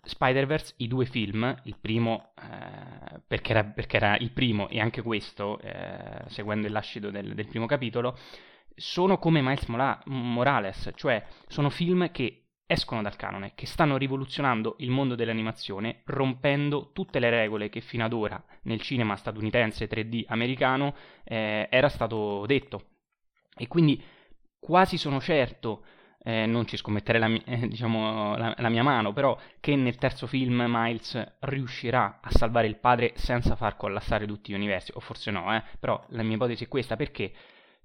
Spider-Verse, 0.08 0.74
i 0.78 0.88
due 0.88 1.04
film, 1.04 1.54
il 1.64 1.76
primo 1.80 2.32
eh, 2.40 3.20
perché, 3.26 3.52
era, 3.52 3.64
perché, 3.64 3.96
era, 3.96 4.16
il 4.16 4.30
primo 4.30 4.68
e 4.68 4.80
anche 4.80 5.02
questo, 5.02 5.58
eh, 5.60 6.22
seguendo 6.28 6.66
il 6.66 6.72
lascito 6.72 7.10
del, 7.10 7.34
del 7.34 7.46
primo 7.46 7.66
capitolo, 7.66 8.16
sono 8.74 9.18
come 9.18 9.42
Miles 9.42 9.66
Morales, 10.04 10.92
cioè 10.94 11.24
sono 11.48 11.68
film 11.68 12.10
che 12.10 12.48
escono 12.70 13.00
dal 13.02 13.16
canone, 13.16 13.52
che 13.54 13.66
stanno 13.66 13.96
rivoluzionando 13.96 14.76
il 14.78 14.90
mondo 14.90 15.14
dell'animazione, 15.14 16.02
rompendo 16.04 16.90
tutte 16.92 17.18
le 17.18 17.30
regole 17.30 17.70
che 17.70 17.80
fino 17.80 18.04
ad 18.04 18.12
ora 18.12 18.42
nel 18.62 18.80
cinema 18.80 19.16
statunitense 19.16 19.88
3D 19.88 20.24
americano 20.26 20.94
eh, 21.24 21.66
era 21.70 21.88
stato 21.88 22.44
detto. 22.46 22.84
E 23.56 23.66
quindi 23.66 24.02
quasi 24.58 24.98
sono 24.98 25.20
certo, 25.20 25.84
eh, 26.22 26.46
non 26.46 26.66
ci 26.66 26.76
scommetterei 26.76 27.20
la, 27.20 27.28
eh, 27.44 27.68
diciamo, 27.68 28.36
la, 28.36 28.54
la, 28.58 28.68
mia 28.68 28.82
mano, 28.82 29.12
però 29.12 29.38
che 29.60 29.76
nel 29.76 29.96
terzo 29.96 30.26
film 30.26 30.64
Miles 30.68 31.36
riuscirà 31.40 32.20
a 32.22 32.30
salvare 32.30 32.66
il 32.66 32.76
padre 32.78 33.12
senza 33.16 33.56
far 33.56 33.76
collassare 33.76 34.26
tutti 34.26 34.52
gli 34.52 34.54
universi, 34.54 34.92
o 34.94 35.00
forse 35.00 35.30
no, 35.30 35.54
eh, 35.54 35.62
però 35.78 36.02
la 36.10 36.22
mia 36.22 36.36
ipotesi 36.36 36.64
è 36.64 36.68
questa, 36.68 36.96
perché? 36.96 37.32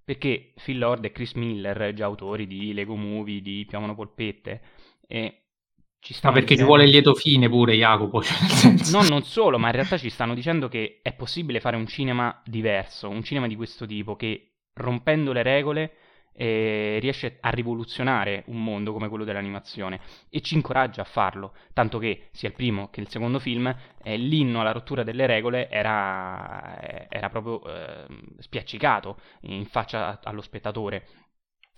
perché 0.03 0.53
Phil 0.61 0.79
Lord 0.79 1.05
e 1.05 1.11
Chris 1.11 1.33
Miller, 1.33 1.93
già 1.93 2.05
autori 2.05 2.45
di 2.45 2.73
Lego 2.73 2.95
Movie, 2.95 3.41
di 3.41 3.65
Piovono 3.65 3.95
Polpette, 3.95 4.61
e 5.07 5.43
ci 6.03 6.13
stanno 6.13 6.33
ma 6.33 6.39
perché 6.39 6.55
dicendo... 6.55 6.61
ci 6.61 6.67
vuole 6.67 6.83
il 6.83 6.89
lieto 6.89 7.13
fine 7.13 7.47
pure 7.47 7.75
Jacopo 7.75 8.21
cioè 8.21 8.73
no 8.91 9.07
non 9.07 9.23
solo 9.23 9.57
ma 9.57 9.67
in 9.67 9.73
realtà 9.73 9.97
ci 9.97 10.09
stanno 10.09 10.33
dicendo 10.33 10.67
che 10.67 10.99
è 11.01 11.13
possibile 11.13 11.61
fare 11.61 11.77
un 11.77 11.87
cinema 11.87 12.41
diverso 12.43 13.07
un 13.07 13.23
cinema 13.23 13.47
di 13.47 13.55
questo 13.55 13.85
tipo 13.85 14.17
che 14.17 14.55
rompendo 14.73 15.31
le 15.31 15.43
regole 15.43 15.93
eh, 16.33 16.97
riesce 16.99 17.37
a 17.39 17.49
rivoluzionare 17.49 18.43
un 18.47 18.63
mondo 18.63 18.91
come 18.91 19.09
quello 19.09 19.23
dell'animazione 19.23 19.99
e 20.29 20.41
ci 20.41 20.55
incoraggia 20.55 21.01
a 21.01 21.05
farlo, 21.05 21.53
tanto 21.73 21.99
che 21.99 22.29
sia 22.31 22.49
il 22.49 22.55
primo 22.55 22.89
che 22.89 23.01
il 23.01 23.09
secondo 23.09 23.39
film, 23.39 23.73
eh, 24.03 24.17
l'inno 24.17 24.61
alla 24.61 24.71
rottura 24.71 25.03
delle 25.03 25.25
regole 25.25 25.69
era, 25.69 26.79
eh, 26.79 27.07
era 27.09 27.29
proprio 27.29 27.63
eh, 27.63 28.05
spiaccicato 28.39 29.17
in 29.41 29.65
faccia 29.65 30.19
allo 30.23 30.41
spettatore. 30.41 31.07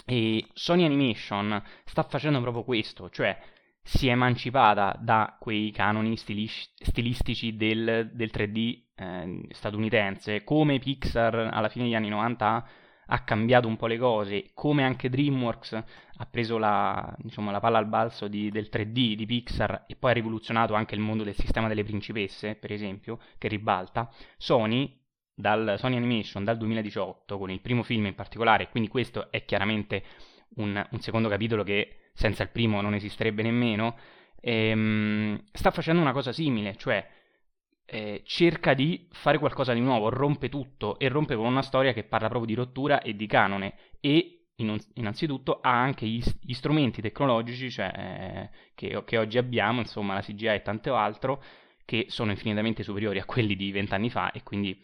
E 0.05 0.47
Sony 0.53 0.85
Animation 0.85 1.61
sta 1.83 2.03
facendo 2.03 2.39
proprio 2.41 2.63
questo, 2.63 3.09
cioè 3.09 3.37
si 3.81 4.07
è 4.07 4.11
emancipata 4.11 4.97
da 4.99 5.37
quei 5.39 5.71
canoni 5.71 6.17
stilis- 6.17 6.71
stilistici 6.75 7.55
del, 7.55 8.09
del 8.13 8.31
3D 8.33 8.81
eh, 8.95 9.47
statunitense, 9.51 10.43
come 10.43 10.79
Pixar 10.79 11.49
alla 11.51 11.69
fine 11.69 11.85
degli 11.85 11.95
anni 11.95 12.09
90 12.09 12.67
ha 13.07 13.23
cambiato 13.23 13.67
un 13.67 13.77
po' 13.77 13.87
le 13.87 13.97
cose, 13.97 14.51
come 14.53 14.83
anche 14.83 15.09
DreamWorks 15.09 15.83
ha 16.17 16.25
preso 16.25 16.57
la, 16.57 17.13
diciamo, 17.19 17.51
la 17.51 17.59
palla 17.59 17.77
al 17.77 17.87
balzo 17.87 18.27
di, 18.27 18.49
del 18.49 18.69
3D 18.71 19.13
di 19.13 19.25
Pixar 19.25 19.85
e 19.87 19.95
poi 19.95 20.11
ha 20.11 20.13
rivoluzionato 20.13 20.73
anche 20.73 20.95
il 20.95 21.01
mondo 21.01 21.23
del 21.23 21.35
sistema 21.35 21.67
delle 21.67 21.83
principesse, 21.83 22.55
per 22.55 22.71
esempio, 22.71 23.19
che 23.37 23.47
ribalta, 23.47 24.09
Sony, 24.37 25.01
dal 25.33 25.75
Sony 25.77 25.97
Animation 25.97 26.43
dal 26.43 26.57
2018, 26.57 27.37
con 27.37 27.51
il 27.51 27.59
primo 27.59 27.83
film 27.83 28.05
in 28.05 28.15
particolare, 28.15 28.69
quindi 28.69 28.89
questo 28.89 29.29
è 29.31 29.43
chiaramente 29.43 30.03
un, 30.55 30.85
un 30.89 30.99
secondo 31.01 31.27
capitolo 31.27 31.63
che 31.63 32.09
senza 32.13 32.43
il 32.43 32.49
primo 32.49 32.79
non 32.79 32.93
esisterebbe 32.93 33.43
nemmeno, 33.43 33.97
ehm, 34.39 35.43
sta 35.51 35.71
facendo 35.71 36.01
una 36.01 36.13
cosa 36.13 36.31
simile, 36.31 36.75
cioè 36.77 37.05
eh, 37.85 38.21
cerca 38.25 38.73
di 38.73 39.07
fare 39.11 39.37
qualcosa 39.37 39.73
di 39.73 39.79
nuovo, 39.79 40.09
rompe 40.09 40.49
tutto 40.49 40.97
e 40.99 41.07
rompe 41.07 41.35
con 41.35 41.45
una 41.45 41.61
storia 41.61 41.93
che 41.93 42.03
parla 42.03 42.27
proprio 42.27 42.47
di 42.47 42.59
rottura 42.59 43.01
e 43.01 43.15
di 43.15 43.27
canone 43.27 43.75
e 43.99 44.35
innanzitutto 44.93 45.59
ha 45.61 45.81
anche 45.81 46.07
gli, 46.07 46.23
gli 46.41 46.53
strumenti 46.53 47.01
tecnologici 47.01 47.69
cioè, 47.69 47.91
eh, 47.93 48.49
che, 48.73 49.03
che, 49.03 49.17
oggi 49.17 49.37
abbiamo, 49.37 49.81
insomma 49.81 50.13
la 50.13 50.21
CGI 50.21 50.47
e 50.47 50.61
tanto 50.61 50.95
altro, 50.95 51.43
che 51.83 52.05
sono 52.09 52.31
infinitamente 52.31 52.83
superiori 52.83 53.19
a 53.19 53.25
quelli 53.25 53.55
di 53.55 53.71
vent'anni 53.71 54.09
fa 54.09 54.31
e 54.31 54.43
quindi 54.43 54.79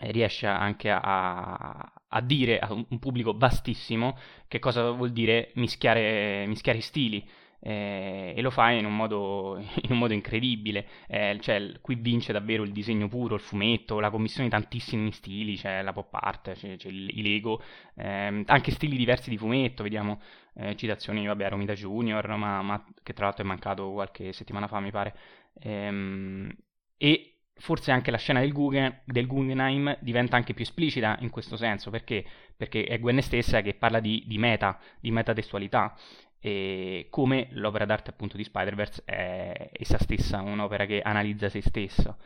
eh, 0.00 0.10
riesce 0.10 0.46
anche 0.46 0.90
a, 0.90 1.92
a, 2.08 2.20
dire 2.20 2.58
a 2.58 2.72
un 2.72 2.98
pubblico 2.98 3.36
vastissimo 3.36 4.18
che 4.48 4.58
cosa 4.58 4.90
vuol 4.90 5.12
dire 5.12 5.52
mischiare, 5.54 6.44
mischiare 6.46 6.80
stili 6.80 7.26
eh, 7.60 8.32
e 8.36 8.40
lo 8.40 8.50
fa 8.50 8.70
in 8.70 8.84
un 8.86 8.96
modo, 8.96 9.58
in 9.82 9.92
un 9.92 9.98
modo 9.98 10.12
incredibile. 10.12 10.86
Eh, 11.06 11.38
cioè, 11.40 11.72
qui 11.80 11.94
vince 11.96 12.32
davvero 12.32 12.62
il 12.62 12.72
disegno 12.72 13.08
puro, 13.08 13.34
il 13.34 13.40
fumetto, 13.40 14.00
la 14.00 14.10
commissione 14.10 14.48
di 14.48 14.54
tantissimi 14.54 15.12
stili, 15.12 15.56
c'è 15.56 15.82
la 15.82 15.92
pop 15.92 16.12
art, 16.14 16.52
c'è, 16.52 16.76
c'è 16.76 16.88
i 16.88 17.22
Lego, 17.22 17.62
eh, 17.96 18.42
anche 18.46 18.70
stili 18.70 18.96
diversi 18.96 19.30
di 19.30 19.36
fumetto, 19.36 19.82
vediamo 19.82 20.20
eh, 20.54 20.74
citazioni, 20.76 21.26
vabbè, 21.26 21.48
Romita 21.50 21.74
Junior, 21.74 22.26
ma, 22.36 22.62
ma, 22.62 22.84
che 23.02 23.12
tra 23.12 23.26
l'altro 23.26 23.44
è 23.44 23.46
mancato 23.46 23.92
qualche 23.92 24.32
settimana 24.32 24.66
fa, 24.66 24.80
mi 24.80 24.90
pare. 24.90 25.14
Ehm, 25.62 26.50
e 26.96 27.34
forse 27.60 27.92
anche 27.92 28.10
la 28.10 28.16
scena 28.16 28.40
del, 28.40 28.52
Guggen, 28.52 29.02
del, 29.04 29.26
Guggenheim 29.26 29.98
diventa 30.00 30.36
anche 30.36 30.54
più 30.54 30.64
esplicita 30.64 31.16
in 31.20 31.30
questo 31.30 31.56
senso, 31.56 31.90
perché? 31.90 32.24
Perché 32.56 32.84
è 32.84 32.98
Gwen 32.98 33.20
stessa 33.22 33.60
che 33.60 33.74
parla 33.74 34.00
di, 34.00 34.24
di 34.26 34.38
meta, 34.38 34.78
di 34.98 35.10
metatestualità, 35.10 35.94
e 36.40 37.08
come 37.10 37.48
l'opera 37.52 37.84
d'arte 37.84 38.10
appunto 38.10 38.36
di 38.36 38.44
Spider-Verse 38.44 39.02
è 39.04 39.70
essa 39.72 39.98
stessa 39.98 40.40
un'opera 40.40 40.86
che 40.86 41.02
analizza 41.02 41.48
se 41.48 41.60
stesso. 41.60 42.16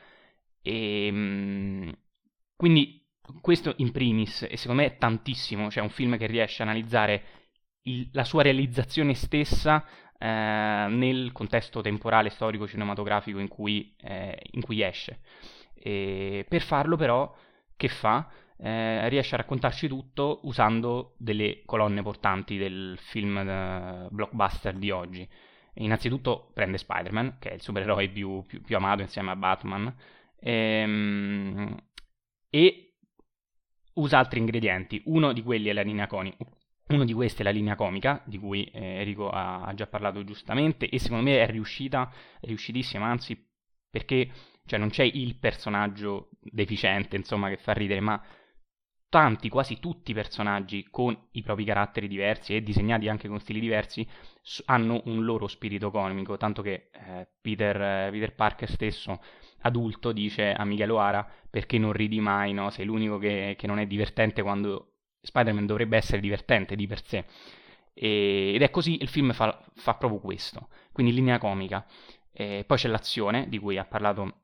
E, 0.63 1.07
ehm, 1.07 1.93
quindi 2.57 3.03
questo 3.41 3.75
in 3.79 3.91
primis, 3.91 4.47
e 4.49 4.57
secondo 4.57 4.83
me 4.83 4.89
è 4.89 4.97
tantissimo, 4.99 5.71
cioè 5.71 5.83
un 5.83 5.91
film 5.91 6.17
che 6.17 6.27
riesce 6.27 6.63
a 6.63 6.67
analizzare 6.67 7.23
il, 7.83 8.09
la 8.13 8.25
sua 8.25 8.43
realizzazione 8.43 9.15
stessa 9.15 9.85
eh, 10.17 10.87
nel 10.89 11.33
contesto 11.33 11.81
temporale, 11.81 12.31
storico, 12.31 12.69
cinematografico 12.69 13.39
in 13.39 13.49
cui, 13.49 13.95
eh, 14.01 14.39
in 14.53 14.63
cui 14.63 14.83
esce. 14.83 15.21
E 15.75 16.47
per 16.49 16.63
farlo 16.63 16.97
però, 16.97 17.35
che 17.77 17.89
fa? 17.89 18.31
Eh, 18.57 19.09
riesce 19.09 19.35
a 19.35 19.39
raccontarci 19.39 19.89
tutto 19.89 20.41
usando 20.45 21.15
delle 21.19 21.63
colonne 21.65 22.03
portanti 22.03 22.57
del 22.57 22.97
film 22.99 23.37
uh, 23.37 24.15
blockbuster 24.15 24.77
di 24.77 24.91
oggi. 24.91 25.29
Innanzitutto 25.75 26.51
prende 26.55 26.79
Spider-Man, 26.79 27.39
che 27.39 27.51
è 27.51 27.55
il 27.55 27.61
supereroe 27.61 28.09
più, 28.09 28.43
più, 28.47 28.63
più 28.63 28.77
amato 28.77 29.03
insieme 29.03 29.33
a 29.33 29.37
Batman, 29.37 29.93
ehm, 30.39 31.77
e 32.49 32.95
usa 33.95 34.19
altri 34.19 34.39
ingredienti. 34.39 35.03
Uno 35.07 35.33
di 35.33 35.43
quelli 35.43 35.69
è 35.69 35.73
la 35.73 35.83
linea 35.83 36.07
comica. 36.07 36.37
Uno 36.87 37.05
di 37.05 37.13
questi 37.13 37.41
è 37.41 37.45
la 37.45 37.51
linea 37.51 37.75
comica, 37.77 38.23
di 38.25 38.39
cui 38.39 38.65
eh, 38.67 39.01
Enrico 39.01 39.31
ha, 39.31 39.63
ha, 39.63 39.75
già 39.75 39.87
parlato 39.87 40.23
giustamente, 40.23 40.89
e 40.89 40.99
secondo 40.99 41.25
me 41.25 41.41
è 41.41 41.51
riuscita, 41.51 42.13
è 42.41 42.47
riuscitissima, 42.47 43.07
anzi, 43.07 43.37
perché 43.91 44.31
cioè, 44.67 44.79
non 44.79 44.91
c'è 44.91 45.03
il 45.03 45.37
personaggio 45.37 46.29
deficiente, 46.41 47.17
insomma, 47.17 47.49
che 47.49 47.57
fa 47.57 47.73
ridere, 47.73 48.01
ma 48.01 48.23
tanti, 49.15 49.49
quasi 49.49 49.79
tutti 49.79 50.11
i 50.11 50.15
personaggi 50.15 50.89
con 50.91 51.17
i 51.35 51.43
propri 51.43 51.65
caratteri 51.65 52.09
diversi 52.09 52.57
e 52.57 52.65
disegnati 52.65 53.09
anche 53.09 53.29
con 53.29 53.39
stili 53.39 53.61
diversi 53.61 54.05
hanno 54.65 55.03
un 55.05 55.25
loro 55.25 55.47
spirito 55.47 55.93
comico, 55.93 56.37
tanto 56.37 56.63
che 56.63 56.91
eh, 56.91 57.29
Peter, 57.41 57.81
eh, 57.81 58.09
Peter, 58.11 58.35
Parker 58.35 58.69
stesso, 58.69 59.23
adulto, 59.61 60.11
dice 60.11 60.53
a 60.53 60.65
Miguel 60.65 60.91
O'Hara 60.91 61.25
perché 61.49 61.79
non 61.79 61.93
ridi 61.93 62.19
mai, 62.19 62.53
no? 62.55 62.71
sei 62.71 62.87
l'unico 62.87 63.19
che, 63.19 63.55
che 63.57 63.69
non 63.69 63.79
è 63.79 63.87
divertente 63.87 64.43
quando 64.43 64.95
Spider-Man 65.21 65.67
dovrebbe 65.67 65.97
essere 65.97 66.21
divertente 66.21 66.75
di 66.75 66.89
per 66.89 67.05
sé. 67.05 67.25
E, 67.95 68.53
ed 68.53 68.63
è 68.63 68.71
così, 68.71 69.01
il 69.01 69.07
film 69.07 69.33
fa, 69.33 69.65
fa 69.77 69.95
proprio 69.95 70.19
questo, 70.19 70.71
quindi 70.91 71.15
linea 71.15 71.39
comica. 71.39 71.87
E 72.33 72.65
poi 72.67 72.79
c'è 72.79 72.89
l'azione, 72.89 73.49
di 73.49 73.61
cui 73.61 73.79
ha 73.79 73.85
parlato 73.85 74.41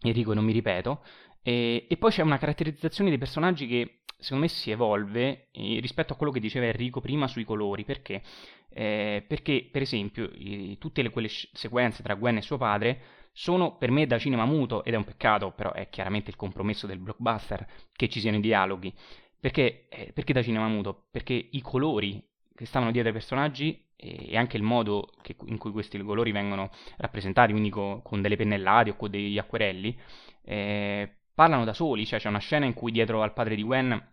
Enrico 0.00 0.30
e 0.30 0.36
non 0.36 0.44
mi 0.44 0.52
ripeto, 0.52 1.02
e, 1.42 1.86
e, 1.88 1.96
poi 1.96 2.12
c'è 2.12 2.22
una 2.22 2.38
caratterizzazione 2.38 3.10
dei 3.10 3.18
personaggi 3.18 3.66
che 3.66 4.01
secondo 4.22 4.44
me 4.44 4.48
si 4.48 4.70
evolve 4.70 5.48
rispetto 5.52 6.12
a 6.12 6.16
quello 6.16 6.32
che 6.32 6.40
diceva 6.40 6.66
Enrico 6.66 7.00
prima 7.00 7.26
sui 7.28 7.44
colori. 7.44 7.84
Perché? 7.84 8.22
Eh, 8.70 9.24
perché, 9.26 9.68
per 9.70 9.82
esempio, 9.82 10.30
i, 10.34 10.78
tutte 10.78 11.02
le, 11.02 11.10
quelle 11.10 11.28
sequenze 11.28 12.02
tra 12.02 12.14
Gwen 12.14 12.38
e 12.38 12.42
suo 12.42 12.56
padre 12.56 13.00
sono 13.32 13.76
per 13.76 13.90
me 13.90 14.06
da 14.06 14.18
cinema 14.18 14.44
muto, 14.44 14.84
ed 14.84 14.94
è 14.94 14.96
un 14.96 15.04
peccato, 15.04 15.52
però 15.52 15.72
è 15.72 15.88
chiaramente 15.88 16.30
il 16.30 16.36
compromesso 16.36 16.86
del 16.86 16.98
blockbuster 16.98 17.66
che 17.92 18.08
ci 18.08 18.20
siano 18.20 18.38
i 18.38 18.40
dialoghi. 18.40 18.92
Perché, 19.40 19.88
eh, 19.88 20.12
perché 20.12 20.32
da 20.32 20.42
cinema 20.42 20.68
muto? 20.68 21.06
Perché 21.10 21.48
i 21.50 21.60
colori 21.60 22.22
che 22.54 22.64
stavano 22.64 22.92
dietro 22.92 23.10
ai 23.10 23.16
personaggi 23.16 23.84
e 23.96 24.36
anche 24.36 24.56
il 24.56 24.62
modo 24.62 25.10
che, 25.22 25.36
in 25.46 25.58
cui 25.58 25.70
questi 25.70 25.98
colori 26.02 26.32
vengono 26.32 26.70
rappresentati, 26.96 27.52
quindi 27.52 27.70
con, 27.70 28.02
con 28.02 28.20
delle 28.20 28.36
pennellate 28.36 28.90
o 28.90 28.96
con 28.96 29.10
degli 29.10 29.38
acquerelli, 29.38 29.96
eh, 30.44 31.08
parlano 31.34 31.64
da 31.64 31.72
soli, 31.72 32.04
cioè 32.04 32.18
c'è 32.18 32.28
una 32.28 32.38
scena 32.38 32.66
in 32.66 32.74
cui 32.74 32.92
dietro 32.92 33.22
al 33.22 33.32
padre 33.32 33.54
di 33.54 33.62
Gwen, 33.62 34.11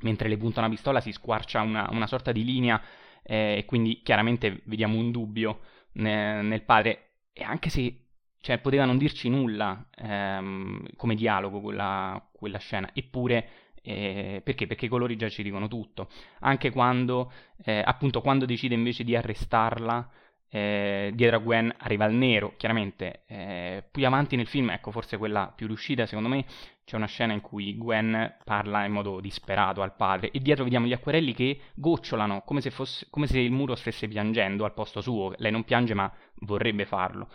mentre 0.00 0.28
le 0.28 0.36
punta 0.36 0.60
una 0.60 0.68
pistola, 0.68 1.00
si 1.00 1.12
squarcia 1.12 1.60
una, 1.60 1.88
una 1.90 2.06
sorta 2.06 2.32
di 2.32 2.44
linea 2.44 2.80
eh, 3.22 3.56
e 3.58 3.64
quindi 3.64 4.02
chiaramente 4.02 4.60
vediamo 4.64 4.98
un 4.98 5.10
dubbio 5.10 5.60
nel, 5.92 6.44
nel 6.44 6.62
padre 6.62 7.10
e 7.32 7.42
anche 7.42 7.70
se 7.70 7.98
cioè, 8.40 8.58
poteva 8.58 8.84
non 8.84 8.98
dirci 8.98 9.30
nulla 9.30 9.86
ehm, 9.96 10.96
come 10.96 11.14
dialogo 11.14 11.60
quella, 11.60 12.22
quella 12.30 12.58
scena, 12.58 12.90
eppure 12.92 13.48
eh, 13.86 14.40
perché? 14.42 14.66
Perché 14.66 14.86
i 14.86 14.88
colori 14.88 15.16
già 15.16 15.28
ci 15.28 15.42
dicono 15.42 15.68
tutto. 15.68 16.08
Anche 16.40 16.70
quando, 16.70 17.30
eh, 17.64 17.82
appunto, 17.84 18.22
quando 18.22 18.46
decide 18.46 18.74
invece 18.74 19.04
di 19.04 19.14
arrestarla, 19.14 20.10
eh, 20.48 21.10
dietro 21.14 21.36
a 21.36 21.40
Gwen 21.40 21.74
arriva 21.78 22.06
il 22.06 22.14
nero, 22.14 22.54
chiaramente. 22.56 23.24
Eh, 23.26 23.84
più 23.90 24.06
avanti 24.06 24.36
nel 24.36 24.46
film, 24.46 24.70
ecco, 24.70 24.90
forse 24.90 25.18
quella 25.18 25.52
più 25.54 25.66
riuscita, 25.66 26.06
secondo 26.06 26.30
me, 26.30 26.46
c'è 26.84 26.96
una 26.96 27.06
scena 27.06 27.32
in 27.32 27.40
cui 27.40 27.76
Gwen 27.76 28.36
parla 28.44 28.84
in 28.84 28.92
modo 28.92 29.20
disperato 29.20 29.80
al 29.80 29.96
padre 29.96 30.30
e 30.30 30.40
dietro 30.40 30.64
vediamo 30.64 30.86
gli 30.86 30.92
acquerelli 30.92 31.32
che 31.32 31.60
gocciolano, 31.74 32.42
come 32.42 32.60
se, 32.60 32.70
fosse, 32.70 33.06
come 33.08 33.26
se 33.26 33.38
il 33.38 33.50
muro 33.50 33.74
stesse 33.74 34.06
piangendo 34.06 34.64
al 34.64 34.74
posto 34.74 35.00
suo. 35.00 35.32
Lei 35.38 35.50
non 35.50 35.64
piange, 35.64 35.94
ma 35.94 36.12
vorrebbe 36.40 36.84
farlo. 36.84 37.28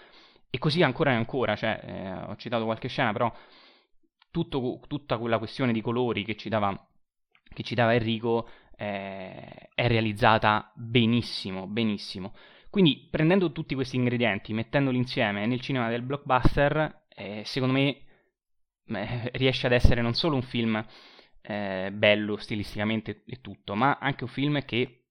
E 0.52 0.58
così 0.60 0.84
ancora 0.84 1.12
e 1.12 1.16
ancora, 1.16 1.56
cioè, 1.56 1.80
eh, 1.84 2.14
ho 2.30 2.36
citato 2.36 2.66
qualche 2.66 2.88
scena, 2.90 3.12
però 3.12 3.32
tutto, 4.32 4.82
tutta 4.88 5.18
quella 5.18 5.40
questione 5.40 5.74
di 5.74 5.82
colori 5.82 6.24
che 6.24 6.36
ci 6.36 6.50
dava, 6.50 6.88
che 7.52 7.64
ci 7.64 7.74
dava 7.74 7.94
Enrico 7.94 8.48
eh, 8.76 9.70
è 9.74 9.88
realizzata 9.88 10.72
benissimo, 10.76 11.66
benissimo. 11.68 12.34
Quindi 12.70 13.08
prendendo 13.10 13.52
tutti 13.52 13.74
questi 13.74 13.96
ingredienti, 13.96 14.54
mettendoli 14.54 14.98
insieme 14.98 15.48
nel 15.48 15.60
cinema 15.60 15.90
del 15.90 16.04
blockbuster, 16.04 17.06
eh, 17.16 17.42
secondo 17.46 17.74
me 17.74 18.04
eh, 18.90 19.32
riesce 19.34 19.68
ad 19.68 19.74
essere 19.74 20.02
non 20.02 20.14
solo 20.14 20.36
un 20.36 20.42
film 20.42 20.84
eh, 21.42 21.90
bello 21.92 22.38
stilisticamente 22.38 23.24
e 23.26 23.42
tutto, 23.42 23.76
ma 23.76 23.98
anche 24.00 24.24
un 24.24 24.30
film 24.30 24.64
che 24.66 25.06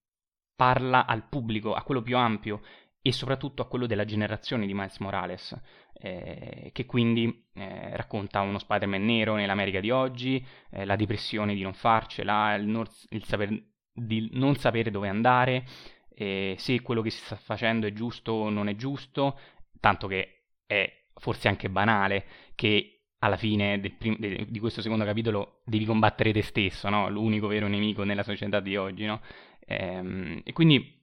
parla 0.55 1.07
al 1.07 1.29
pubblico, 1.29 1.75
a 1.75 1.83
quello 1.83 2.03
più 2.03 2.17
ampio 2.17 2.63
e 3.01 3.13
soprattutto 3.13 3.63
a 3.63 3.67
quello 3.67 3.87
della 3.87 4.05
generazione 4.05 4.67
di 4.67 4.75
Miles 4.75 4.99
Morales, 4.99 5.59
eh, 5.95 6.71
che 6.73 6.85
quindi 6.85 7.47
eh, 7.55 7.97
racconta 7.97 8.41
uno 8.41 8.59
Spider-Man 8.59 9.05
nero 9.05 9.35
nell'America 9.37 9.81
di 9.81 9.91
oggi, 9.91 10.45
eh, 10.71 10.85
la 10.85 10.97
depressione 10.97 11.55
di 11.55 11.63
non 11.63 11.75
farcela, 11.75 12.55
il, 12.55 12.67
non, 12.67 12.87
il 13.11 13.25
saper, 13.25 13.51
di 13.93 14.29
non 14.33 14.57
sapere 14.57 14.91
dove 14.91 15.09
andare, 15.09 15.65
se 16.19 16.83
quello 16.83 17.01
che 17.01 17.11
si 17.11 17.25
sta 17.25 17.37
facendo 17.37 17.87
è 17.87 17.93
giusto 17.93 18.33
o 18.33 18.51
non 18.51 18.69
è 18.69 18.75
giusto, 18.75 19.39
tanto 19.79 20.09
che 20.09 20.47
è 20.67 21.05
forse 21.15 21.47
anche 21.47 21.71
banale 21.71 22.25
che 22.57 22.98
alla 23.21 23.37
fine 23.37 23.79
prim- 23.99 24.19
de- 24.19 24.47
di 24.49 24.59
questo 24.59 24.81
secondo 24.81 25.05
capitolo 25.05 25.61
devi 25.65 25.85
combattere 25.85 26.33
te 26.33 26.43
stesso, 26.43 26.89
no? 26.89 27.09
l'unico 27.09 27.47
vero 27.47 27.67
nemico 27.69 28.05
nella 28.05 28.23
società 28.23 28.61
di 28.61 28.77
oggi. 28.77 29.05
No? 29.05 29.21
Ehm, 29.67 30.41
e 30.45 30.53
quindi 30.53 30.97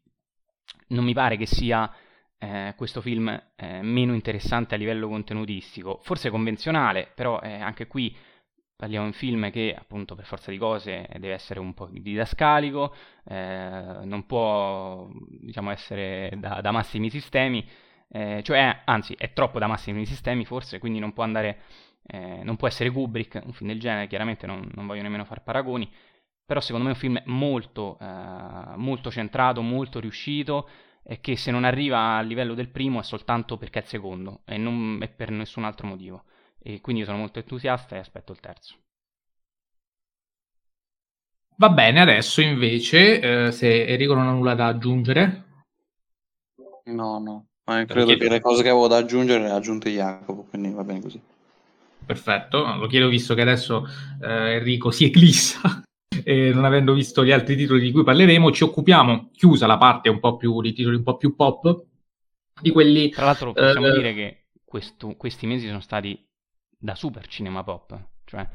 non 0.88 1.03
mi 1.03 1.13
pare 1.13 1.38
che 1.38 1.45
sia 1.45 1.91
eh, 2.38 2.74
questo 2.78 3.01
film 3.01 3.28
eh, 3.55 3.82
meno 3.82 4.13
interessante 4.13 4.76
a 4.76 4.78
livello 4.78 5.07
contenutistico, 5.07 5.99
forse 6.03 6.30
convenzionale, 6.30 7.11
però 7.13 7.39
eh, 7.41 7.59
anche 7.59 7.88
qui 7.88 8.16
parliamo 8.76 9.05
di 9.05 9.11
un 9.11 9.18
film 9.18 9.51
che 9.51 9.74
appunto 9.78 10.16
per 10.16 10.26
forza 10.26 10.51
di 10.51 10.57
cose 10.57 11.07
deve 11.13 11.34
essere 11.34 11.59
un 11.59 11.74
po' 11.74 11.88
didascalico, 11.91 12.93
eh, 13.26 13.99
non 14.03 14.26
può 14.26 15.07
diciamo 15.39 15.72
essere 15.72 16.32
da, 16.38 16.59
da 16.61 16.72
massimi 16.72 17.09
sistemi, 17.09 17.66
eh, 18.09 18.41
cioè 18.43 18.82
anzi 18.86 19.16
è 19.18 19.34
troppo 19.34 19.59
da 19.59 19.68
massimi 19.68 20.05
sistemi 20.05 20.45
forse, 20.45 20.80
quindi 20.80 20.99
non 20.99 21.13
può 21.13 21.24
andare, 21.24 21.61
eh, 22.08 22.43
non 22.43 22.56
può 22.56 22.68
essere 22.68 22.91
Kubrick, 22.91 23.41
un 23.45 23.53
film 23.53 23.70
del 23.70 23.80
genere, 23.80 24.08
chiaramente 24.08 24.45
non, 24.47 24.70
non 24.74 24.88
voglio 24.88 25.01
nemmeno 25.01 25.26
fare 25.26 25.41
paragoni, 25.41 25.91
però 26.45 26.60
secondo 26.60 26.88
me 26.88 26.91
è 26.91 26.93
un 26.93 26.99
film 26.99 27.22
molto, 27.26 27.97
eh, 27.99 28.76
molto 28.78 29.10
centrato, 29.12 29.62
molto 29.62 29.99
riuscito 29.99 30.70
e 31.03 31.20
che 31.20 31.36
se 31.36 31.51
non 31.51 31.64
arriva 31.64 32.18
al 32.18 32.28
livello 32.28 32.53
del 32.53 32.70
primo 32.70 32.99
è 32.99 33.03
soltanto 33.03 33.58
perché 33.58 33.80
è 33.80 33.82
il 33.84 33.88
secondo 33.88 34.41
e 34.45 34.58
non 34.58 34.99
è 35.01 35.10
per 35.10 35.32
nessun 35.32 35.64
altro 35.64 35.88
motivo. 35.88 36.24
E 36.60 36.82
quindi 36.82 37.01
io 37.01 37.08
sono 37.08 37.20
molto 37.20 37.39
entusiasta 37.39 37.95
e 37.95 37.99
aspetto 37.99 38.32
il 38.32 38.39
terzo. 38.39 38.76
Va 41.58 41.70
bene, 41.70 42.01
adesso 42.01 42.41
invece, 42.41 43.47
eh, 43.47 43.51
se 43.51 43.86
Enrico 43.86 44.14
non 44.14 44.28
ha 44.28 44.32
nulla 44.32 44.56
da 44.56 44.68
aggiungere. 44.68 45.43
No, 46.86 47.20
no, 47.20 47.45
ma 47.66 47.86
credo 47.86 48.16
che 48.16 48.30
le 48.30 48.41
cose 48.41 48.62
che 48.62 48.70
avevo 48.70 48.88
da 48.88 48.97
aggiungere 48.97 49.43
le 49.43 49.49
ha 49.49 49.56
aggiunte 49.56 49.89
Jacopo, 49.89 50.43
quindi 50.43 50.72
va 50.72 50.84
bene 50.84 51.01
così. 51.01 51.22
Perfetto, 52.06 52.76
lo 52.76 52.88
chiedo 52.88 53.08
visto 53.08 53.34
che 53.34 53.41
adesso 53.41 53.88
eh, 54.22 54.56
Enrico 54.56 54.91
si 54.91 55.06
eclissa 55.06 55.84
eh, 56.24 56.51
non 56.53 56.66
avendo 56.66 56.93
visto 56.93 57.26
gli 57.26 57.32
altri 57.32 57.56
titoli 57.56 57.82
di 57.82 57.91
cui 57.91 58.03
parleremo, 58.03 58.51
ci 58.51 58.64
occupiamo, 58.64 59.32
chiusa 59.34 59.68
la 59.68 59.78
parte 59.78 60.10
un 60.10 60.20
po' 60.20 60.38
più 60.38 60.62
di 60.62 60.74
titoli 60.74 60.95
un 60.95 61.03
po' 61.03 61.18
più 61.18 61.36
pop, 61.36 61.86
di 62.62 62.72
quelli... 62.72 63.10
Tra 63.10 63.26
l'altro 63.26 63.53
possiamo 63.53 63.88
eh, 63.88 63.93
dire 63.93 64.14
che 64.14 64.45
questo, 64.64 65.16
questi 65.16 65.45
mesi 65.45 65.68
sono 65.68 65.82
stati 65.82 66.26
da 66.78 66.95
super 66.95 67.28
cinema 67.28 67.64
pop, 67.64 67.97
cioè 68.26 68.47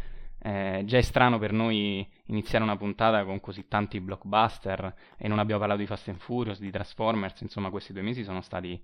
eh, 0.43 0.83
già 0.87 0.97
è 0.97 1.03
strano 1.03 1.39
per 1.39 1.53
noi 1.53 2.07
iniziare 2.27 2.65
una 2.65 2.77
puntata 2.77 3.25
con 3.25 3.41
così 3.41 3.69
tanti 3.69 4.01
blockbuster 4.01 4.95
e 5.19 5.29
non 5.29 5.39
abbiamo 5.39 5.61
parlato 5.61 5.81
di 5.81 5.87
Fast 5.87 6.09
and 6.09 6.19
Furious, 6.19 6.59
di 6.59 6.71
Transformers, 6.71 7.41
insomma 7.43 7.71
questi 7.71 7.93
due 7.93 8.03
mesi 8.03 8.25
sono 8.25 8.41
stati 8.41 8.83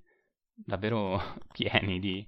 davvero 0.53 1.21
pieni 1.53 1.99
di, 1.99 2.27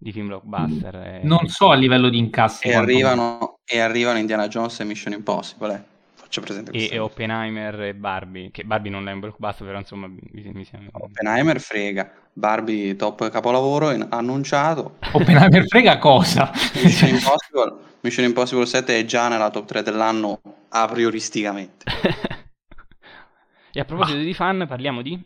di 0.00 0.12
film 0.12 0.28
blockbuster. 0.28 0.94
E... 0.94 1.20
Non 1.24 1.46
so 1.48 1.70
a 1.70 1.74
livello 1.74 2.08
di 2.08 2.18
incassi. 2.18 2.66
E 2.66 2.74
arrivano, 2.74 3.58
e 3.64 3.80
arrivano 3.80 4.18
Indiana 4.18 4.48
Jones 4.48 4.80
e 4.80 4.84
Mission 4.84 5.12
Impossible. 5.12 5.74
Eh. 5.74 5.98
Faccio 6.14 6.40
presente 6.40 6.70
e, 6.70 6.88
e 6.90 6.98
Oppenheimer 6.98 7.82
e 7.82 7.94
Barbie, 7.94 8.50
che 8.50 8.64
Barbie 8.64 8.90
non 8.90 9.08
è 9.08 9.12
un 9.12 9.20
blockbuster, 9.20 9.66
però 9.66 9.78
insomma 9.78 10.06
mi, 10.06 10.50
mi 10.54 10.64
sembra... 10.64 10.90
Oppenheimer 10.92 11.60
frega, 11.60 12.10
Barbie 12.32 12.96
top 12.96 13.28
capolavoro 13.30 13.90
in, 13.90 14.06
annunciato. 14.08 14.96
Oppenheimer 15.12 15.66
frega 15.66 15.98
cosa? 15.98 16.50
Mission 16.82 17.10
Impossible, 17.10 17.76
Mission 18.00 18.24
Impossible 18.24 18.64
7 18.64 18.98
è 18.98 19.04
già 19.04 19.28
nella 19.28 19.50
top 19.50 19.66
3 19.66 19.82
dell'anno 19.82 20.40
a 20.68 20.86
prioristicamente. 20.86 21.84
e 23.72 23.80
a 23.80 23.84
proposito 23.84 24.18
Ma... 24.18 24.24
di 24.24 24.34
fan, 24.34 24.64
parliamo 24.68 25.02
di 25.02 25.20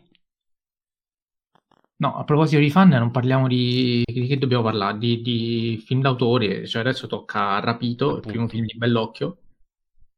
No, 1.97 2.17
a 2.17 2.23
proposito 2.25 2.59
di 2.59 2.69
fan, 2.69 2.89
non 2.89 3.09
parliamo 3.11 3.47
di, 3.47 4.03
di 4.05 4.27
che 4.27 4.37
dobbiamo 4.37 4.63
parlare? 4.63 4.97
Di, 4.97 5.21
di 5.21 5.81
film 5.85 6.01
d'autore, 6.01 6.67
cioè 6.67 6.81
adesso 6.81 7.07
tocca 7.07 7.59
Rapito, 7.59 8.07
Appunto. 8.07 8.27
il 8.27 8.33
primo 8.33 8.47
film 8.49 8.65
di 8.65 8.77
Bellocchio. 8.77 9.37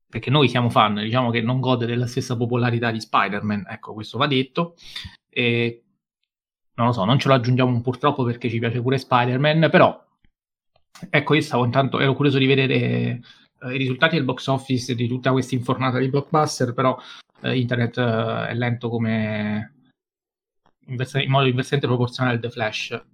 perché 0.09 0.29
noi 0.29 0.47
siamo 0.47 0.69
fan, 0.69 0.95
diciamo 0.95 1.29
che 1.29 1.41
non 1.41 1.59
gode 1.59 1.85
della 1.85 2.07
stessa 2.07 2.35
popolarità 2.37 2.91
di 2.91 2.99
Spider-Man, 3.01 3.65
ecco, 3.69 3.93
questo 3.93 4.17
va 4.17 4.25
detto. 4.27 4.75
E 5.29 5.83
non 6.75 6.87
lo 6.87 6.93
so, 6.93 7.03
non 7.05 7.19
ce 7.19 7.27
lo 7.27 7.33
aggiungiamo 7.35 7.81
purtroppo 7.81 8.23
perché 8.23 8.49
ci 8.49 8.59
piace 8.59 8.81
pure 8.81 8.97
Spider-Man, 8.97 9.67
però 9.69 10.03
ecco, 11.09 11.33
io 11.35 11.41
stavo 11.41 11.65
intanto, 11.65 11.99
ero 11.99 12.13
curioso 12.15 12.37
di 12.39 12.45
vedere 12.45 12.73
eh, 13.61 13.73
i 13.73 13.77
risultati 13.77 14.15
del 14.15 14.25
box 14.25 14.47
office 14.47 14.95
di 14.95 15.07
tutta 15.07 15.31
questa 15.31 15.55
infornata 15.55 15.99
di 15.99 16.09
blockbuster, 16.09 16.73
però 16.73 16.97
eh, 17.41 17.57
internet 17.59 17.97
eh, 17.97 18.47
è 18.47 18.53
lento 18.55 18.89
come 18.89 19.73
in 20.87 21.29
modo 21.29 21.47
inversamente 21.47 21.87
proporzionale 21.87 22.35
al 22.35 22.41
The 22.41 22.49
Flash. 22.49 23.05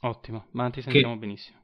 Ottimo, 0.00 0.46
ma 0.52 0.70
ti 0.70 0.82
sentiamo 0.82 1.14
che... 1.14 1.18
benissimo. 1.18 1.58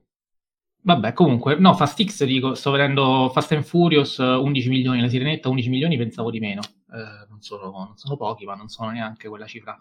Vabbè, 0.83 1.14
comunque, 1.14 1.57
no, 1.57 1.74
Fast 1.74 2.05
X 2.05 2.24
dico, 2.24 2.55
sto 2.55 2.70
vedendo 2.70 3.29
Fast 3.33 3.51
and 3.53 3.64
Furious 3.64 4.18
11 4.18 4.68
milioni, 4.68 5.01
la 5.01 5.09
Sirenetta 5.09 5.49
11 5.49 5.68
milioni, 5.68 5.97
pensavo 5.97 6.31
di 6.31 6.39
meno. 6.39 6.61
Eh, 6.93 7.27
non, 7.29 7.41
sono, 7.41 7.70
non, 7.70 7.97
sono, 7.97 8.16
pochi, 8.16 8.45
ma 8.45 8.55
non 8.55 8.68
sono 8.68 8.91
neanche 8.91 9.29
quella 9.29 9.47
cifra 9.47 9.77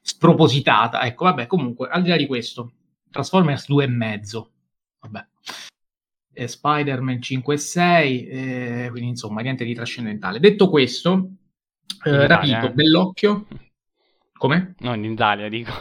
spropositata. 0.00 1.02
Ecco, 1.02 1.24
vabbè, 1.24 1.46
comunque, 1.46 1.88
al 1.88 2.02
di 2.02 2.10
là 2.10 2.16
di 2.16 2.26
questo, 2.26 2.74
Transformers 3.10 3.66
2 3.66 3.84
e 3.84 3.88
mezzo. 3.88 4.52
Vabbè. 5.00 5.26
Eh, 6.32 6.46
Spider-Man 6.46 7.20
5 7.20 7.54
e 7.54 7.58
6, 7.58 8.26
eh, 8.26 8.88
quindi 8.90 9.08
insomma, 9.08 9.40
niente 9.40 9.64
di 9.64 9.74
trascendentale. 9.74 10.38
Detto 10.38 10.70
questo, 10.70 11.30
eh, 12.04 12.26
rapito, 12.28 12.70
bell'occhio. 12.72 13.46
Come? 14.36 14.74
No, 14.78 14.94
in 14.94 15.04
Italia 15.04 15.48
dico. 15.48 15.72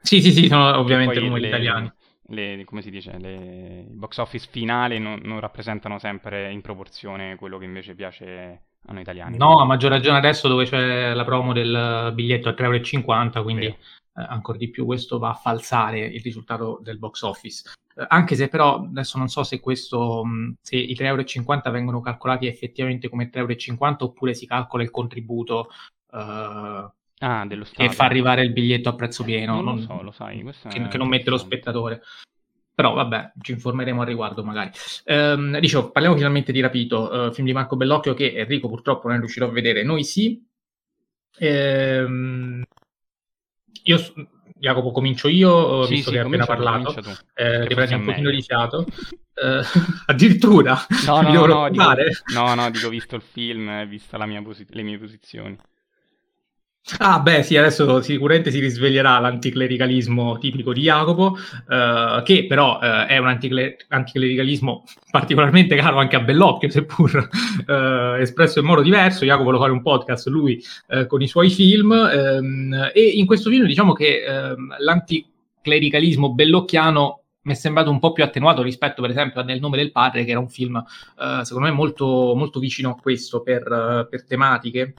Sì, 0.00 0.20
sì, 0.20 0.32
sì, 0.32 0.46
sono 0.46 0.76
ovviamente 0.78 1.20
numeri 1.20 1.42
le... 1.42 1.48
italiani 1.48 1.92
le, 2.28 2.64
come 2.64 2.82
si 2.82 2.90
dice, 2.90 3.16
le, 3.18 3.84
il 3.88 3.96
box 3.96 4.18
office 4.18 4.48
finale 4.50 4.98
non, 4.98 5.20
non, 5.22 5.40
rappresentano 5.40 5.98
sempre 5.98 6.50
in 6.50 6.60
proporzione 6.60 7.36
quello 7.36 7.58
che 7.58 7.64
invece 7.64 7.94
piace 7.94 8.62
a 8.86 8.92
noi 8.92 9.02
italiani. 9.02 9.36
No, 9.36 9.60
a 9.60 9.64
maggior 9.64 9.90
ragione 9.90 10.18
adesso 10.18 10.48
dove 10.48 10.64
c'è 10.64 11.14
la 11.14 11.24
promo 11.24 11.52
del 11.52 12.12
biglietto 12.14 12.48
a 12.48 12.52
3,50 12.52 13.04
euro, 13.04 13.42
quindi 13.42 13.66
eh, 13.66 13.76
ancora 14.14 14.58
di 14.58 14.68
più 14.68 14.84
questo 14.84 15.18
va 15.18 15.30
a 15.30 15.34
falsare 15.34 16.00
il 16.00 16.20
risultato 16.22 16.80
del 16.82 16.98
box 16.98 17.22
office. 17.22 17.70
Eh, 17.94 18.04
anche 18.08 18.34
se 18.34 18.48
però 18.48 18.82
adesso 18.82 19.18
non 19.18 19.28
so 19.28 19.42
se 19.42 19.60
questo, 19.60 20.22
se 20.60 20.76
i 20.76 20.94
3,50 20.94 21.44
euro 21.46 21.70
vengono 21.70 22.00
calcolati 22.00 22.46
effettivamente 22.46 23.08
come 23.08 23.30
3,50 23.30 23.76
euro 23.78 23.96
oppure 24.00 24.34
si 24.34 24.46
calcola 24.46 24.82
il 24.82 24.90
contributo 24.90 25.70
eh, 26.12 26.88
Ah, 27.20 27.44
dello. 27.46 27.66
E 27.76 27.90
fa 27.90 28.04
arrivare 28.04 28.42
il 28.42 28.52
biglietto 28.52 28.88
a 28.88 28.94
prezzo 28.94 29.24
pieno. 29.24 29.60
Non, 29.60 29.64
non 29.64 29.76
lo 29.76 29.80
so, 29.82 30.02
lo 30.02 30.12
sai. 30.12 30.44
Che, 30.68 30.88
che 30.88 30.98
non 30.98 31.08
mette 31.08 31.30
lo 31.30 31.36
spettatore. 31.36 32.02
Però 32.74 32.94
vabbè, 32.94 33.32
ci 33.40 33.52
informeremo 33.52 34.02
al 34.02 34.06
riguardo 34.06 34.44
magari. 34.44 34.70
Ehm, 35.04 35.58
dicevo, 35.58 35.90
parliamo 35.90 36.16
finalmente 36.16 36.52
di 36.52 36.60
Rapito, 36.60 37.26
eh, 37.26 37.32
film 37.32 37.46
di 37.46 37.52
Marco 37.52 37.74
Bellocchio 37.74 38.14
che 38.14 38.34
Enrico 38.34 38.68
purtroppo 38.68 39.08
non 39.08 39.18
riuscirò 39.18 39.46
a 39.46 39.50
vedere, 39.50 39.82
noi 39.82 40.04
sì. 40.04 40.40
Ehm, 41.38 42.62
io, 43.82 43.98
Jacopo, 44.56 44.92
comincio 44.92 45.26
io, 45.26 45.82
sì, 45.86 45.94
visto 45.94 46.10
sì, 46.10 46.14
che 46.14 46.20
hai 46.20 46.26
appena 46.26 46.46
parlato. 46.46 46.94
Tu, 46.94 47.10
eh, 47.34 47.66
riprendi 47.66 47.94
un 47.94 48.04
pochino 48.04 48.30
di 48.30 48.42
fiato. 48.42 48.86
Eh, 49.34 49.62
addirittura? 50.06 50.78
No, 51.04 51.20
no, 51.20 51.46
no, 51.46 51.68
dico, 51.68 51.94
no, 52.32 52.54
no, 52.54 52.70
dico, 52.70 52.88
visto 52.88 53.16
il 53.16 53.22
film, 53.22 53.86
vista 53.88 54.16
posi- 54.40 54.66
le 54.68 54.82
mie 54.82 54.98
posizioni. 54.98 55.58
Ah, 56.96 57.20
beh, 57.20 57.42
sì, 57.42 57.54
adesso 57.56 58.00
sicuramente 58.00 58.50
si 58.50 58.60
risveglierà 58.60 59.18
l'anticlericalismo 59.18 60.38
tipico 60.38 60.72
di 60.72 60.80
Jacopo, 60.80 61.36
eh, 61.68 62.22
che 62.24 62.46
però 62.46 62.80
eh, 62.80 63.06
è 63.06 63.18
un 63.18 63.28
anticle- 63.28 63.76
anticlericalismo 63.88 64.84
particolarmente 65.10 65.76
caro 65.76 65.98
anche 65.98 66.16
a 66.16 66.20
Bellocchio, 66.20 66.70
seppur 66.70 67.28
eh, 67.68 68.20
espresso 68.20 68.60
in 68.60 68.64
modo 68.64 68.80
diverso. 68.80 69.26
Jacopo 69.26 69.44
vuole 69.44 69.58
fare 69.58 69.72
un 69.72 69.82
podcast 69.82 70.28
lui 70.28 70.62
eh, 70.88 71.06
con 71.06 71.20
i 71.20 71.28
suoi 71.28 71.50
film, 71.50 71.92
ehm, 71.92 72.90
e 72.94 73.02
in 73.02 73.26
questo 73.26 73.50
film 73.50 73.66
diciamo 73.66 73.92
che 73.92 74.24
ehm, 74.24 74.76
l'anticlericalismo 74.78 76.32
bellocchiano 76.32 77.22
mi 77.42 77.52
è 77.52 77.56
sembrato 77.56 77.90
un 77.90 77.98
po' 77.98 78.12
più 78.12 78.24
attenuato 78.24 78.62
rispetto, 78.62 79.02
per 79.02 79.10
esempio, 79.10 79.42
a 79.42 79.44
Nel 79.44 79.60
nome 79.60 79.76
del 79.76 79.92
padre, 79.92 80.24
che 80.24 80.30
era 80.30 80.40
un 80.40 80.48
film, 80.48 80.76
eh, 80.76 81.44
secondo 81.44 81.68
me, 81.68 81.74
molto, 81.74 82.34
molto 82.34 82.58
vicino 82.58 82.90
a 82.90 82.96
questo 82.96 83.42
per, 83.42 84.06
per 84.10 84.24
tematiche 84.24 84.94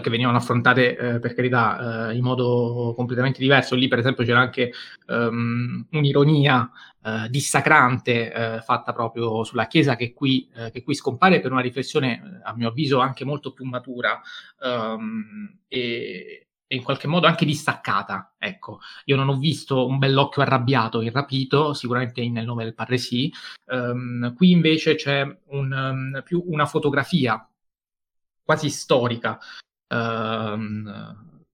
che 0.00 0.10
venivano 0.10 0.38
affrontate 0.38 0.96
eh, 0.96 1.18
per 1.18 1.34
carità 1.34 2.10
eh, 2.10 2.16
in 2.16 2.22
modo 2.22 2.94
completamente 2.96 3.40
diverso. 3.40 3.74
Lì, 3.74 3.88
per 3.88 3.98
esempio, 3.98 4.24
c'era 4.24 4.40
anche 4.40 4.72
um, 5.08 5.86
un'ironia 5.90 6.70
eh, 7.04 7.28
dissacrante 7.28 8.32
eh, 8.32 8.60
fatta 8.62 8.92
proprio 8.92 9.44
sulla 9.44 9.66
Chiesa 9.66 9.96
che 9.96 10.14
qui, 10.14 10.48
eh, 10.54 10.70
che 10.70 10.82
qui, 10.82 10.94
scompare 10.94 11.40
per 11.40 11.52
una 11.52 11.60
riflessione, 11.60 12.40
a 12.42 12.54
mio 12.54 12.68
avviso, 12.68 13.00
anche 13.00 13.24
molto 13.24 13.52
più 13.52 13.64
matura 13.64 14.20
um, 14.60 15.58
e, 15.68 16.46
e, 16.66 16.76
in 16.76 16.82
qualche 16.82 17.08
modo 17.08 17.26
anche 17.26 17.44
distaccata. 17.44 18.34
Ecco, 18.38 18.80
io 19.06 19.16
non 19.16 19.28
ho 19.28 19.36
visto 19.36 19.86
un 19.86 19.98
bell'occhio 19.98 20.42
arrabbiato 20.42 21.00
e 21.00 21.10
rapito, 21.10 21.74
sicuramente 21.74 22.26
nel 22.28 22.44
nome 22.46 22.64
del 22.64 22.74
padre 22.74 22.98
sì. 22.98 23.32
Um, 23.66 24.34
qui 24.34 24.52
invece 24.52 24.94
c'è 24.94 25.22
un, 25.48 26.22
più 26.24 26.42
una 26.46 26.66
fotografia 26.66 27.46
quasi 28.44 28.70
storica 28.70 29.38
ehm, 29.92 31.44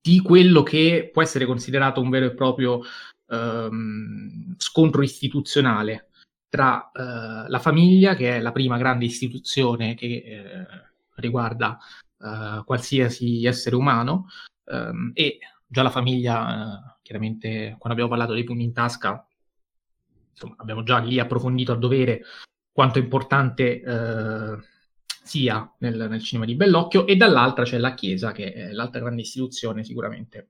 di 0.00 0.20
quello 0.20 0.62
che 0.62 1.10
può 1.12 1.22
essere 1.22 1.46
considerato 1.46 2.00
un 2.00 2.10
vero 2.10 2.26
e 2.26 2.34
proprio 2.34 2.80
ehm, 3.28 4.54
scontro 4.56 5.02
istituzionale 5.02 6.08
tra 6.48 6.90
eh, 6.92 7.48
la 7.48 7.58
famiglia, 7.60 8.14
che 8.14 8.36
è 8.36 8.40
la 8.40 8.52
prima 8.52 8.76
grande 8.78 9.06
istituzione 9.06 9.94
che 9.94 10.06
eh, 10.06 10.66
riguarda 11.16 11.78
eh, 12.18 12.62
qualsiasi 12.64 13.46
essere 13.46 13.76
umano, 13.76 14.26
ehm, 14.66 15.12
e 15.14 15.38
già 15.66 15.82
la 15.82 15.90
famiglia, 15.90 16.94
eh, 16.96 16.98
chiaramente 17.02 17.76
quando 17.78 17.92
abbiamo 17.92 18.10
parlato 18.10 18.34
dei 18.34 18.44
pugni 18.44 18.64
in 18.64 18.72
tasca, 18.72 19.26
insomma, 20.30 20.56
abbiamo 20.58 20.82
già 20.82 20.98
lì 20.98 21.18
approfondito 21.18 21.72
a 21.72 21.76
dovere 21.76 22.22
quanto 22.70 22.98
è 22.98 23.02
importante 23.02 23.80
eh, 23.80 24.58
sia 25.22 25.70
nel, 25.78 26.06
nel, 26.08 26.22
cinema 26.22 26.46
di 26.46 26.54
Bellocchio, 26.54 27.06
e 27.06 27.16
dall'altra 27.16 27.64
c'è 27.64 27.78
la 27.78 27.94
Chiesa, 27.94 28.32
che 28.32 28.52
è 28.52 28.72
l'altra 28.72 29.00
grande 29.00 29.22
istituzione 29.22 29.84
sicuramente 29.84 30.48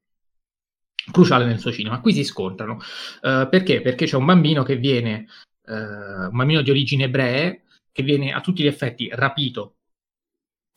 cruciale 1.10 1.44
nel 1.44 1.58
suo 1.58 1.72
cinema. 1.72 2.00
Qui 2.00 2.12
si 2.12 2.24
scontrano. 2.24 2.74
Uh, 3.22 3.48
perché? 3.48 3.80
Perché 3.80 4.06
c'è 4.06 4.16
un 4.16 4.24
bambino 4.24 4.62
che 4.62 4.76
viene, 4.76 5.26
uh, 5.66 5.72
un 5.72 6.36
bambino 6.36 6.62
di 6.62 6.70
origini 6.70 7.02
ebree, 7.02 7.64
che 7.90 8.02
viene 8.02 8.32
a 8.32 8.40
tutti 8.40 8.62
gli 8.62 8.66
effetti 8.66 9.08
rapito 9.12 9.76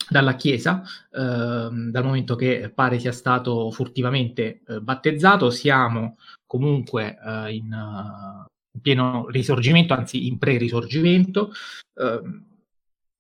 dalla 0.10 0.36
Chiesa, 0.36 0.82
uh, 0.82 1.90
dal 1.90 2.04
momento 2.04 2.36
che 2.36 2.72
pare 2.74 3.00
sia 3.00 3.12
stato 3.12 3.72
furtivamente 3.72 4.62
battezzato. 4.82 5.50
Siamo 5.50 6.18
comunque 6.46 7.18
in, 7.50 7.66
in, 7.72 8.82
pieno 8.82 9.28
risorgimento, 9.30 9.94
anzi 9.94 10.28
in 10.28 10.38
pre-risorgimento. 10.38 11.52
Uh, 11.94 12.54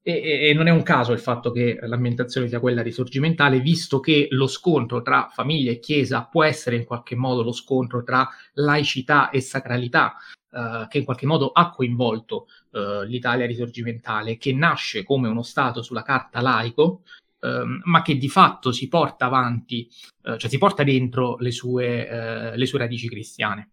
e, 0.07 0.49
e, 0.49 0.53
non 0.53 0.67
è 0.67 0.69
un 0.69 0.83
caso 0.83 1.13
il 1.13 1.19
fatto 1.19 1.49
che 1.49 1.79
l'ambientazione 1.81 2.47
sia 2.47 2.59
quella 2.59 2.83
risorgimentale, 2.83 3.59
visto 3.59 3.99
che 3.99 4.27
lo 4.29 4.45
scontro 4.45 5.01
tra 5.01 5.29
famiglia 5.33 5.71
e 5.71 5.79
chiesa 5.79 6.25
può 6.25 6.43
essere 6.43 6.75
in 6.75 6.85
qualche 6.85 7.15
modo 7.15 7.41
lo 7.41 7.51
scontro 7.51 8.03
tra 8.03 8.29
laicità 8.53 9.31
e 9.31 9.41
sacralità, 9.41 10.13
eh, 10.51 10.85
che 10.89 10.99
in 10.99 11.05
qualche 11.05 11.25
modo 11.25 11.49
ha 11.51 11.71
coinvolto 11.71 12.45
eh, 12.71 13.03
l'Italia 13.07 13.47
risorgimentale, 13.47 14.37
che 14.37 14.53
nasce 14.53 15.03
come 15.03 15.27
uno 15.27 15.41
Stato 15.41 15.81
sulla 15.81 16.03
carta 16.03 16.39
laico, 16.39 17.01
ehm, 17.39 17.81
ma 17.85 18.03
che 18.03 18.15
di 18.17 18.29
fatto 18.29 18.71
si 18.71 18.87
porta 18.87 19.25
avanti, 19.25 19.89
eh, 20.21 20.37
cioè 20.37 20.49
si 20.51 20.59
porta 20.59 20.83
dentro 20.83 21.35
le 21.39 21.49
sue, 21.49 22.07
eh, 22.07 22.57
le 22.57 22.65
sue 22.67 22.77
radici 22.77 23.09
cristiane. 23.09 23.71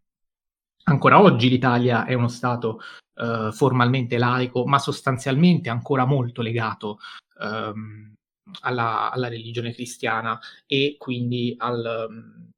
Ancora 0.85 1.21
oggi 1.21 1.51
l'Italia 1.51 2.07
è 2.07 2.15
uno 2.15 2.29
Stato 2.29 2.81
eh, 3.15 3.51
formalmente 3.53 4.19
laico, 4.19 4.65
ma 4.67 4.79
sostanzialmente 4.79 5.69
ancora 5.69 6.05
molto 6.05 6.43
legato 6.43 6.99
ehm, 7.41 8.15
alla, 8.61 9.11
alla, 9.11 9.29
religione 9.29 9.73
cristiana 9.73 10.39
e 10.67 10.97
quindi 10.99 11.55
al... 11.59 12.07
Um, 12.09 12.51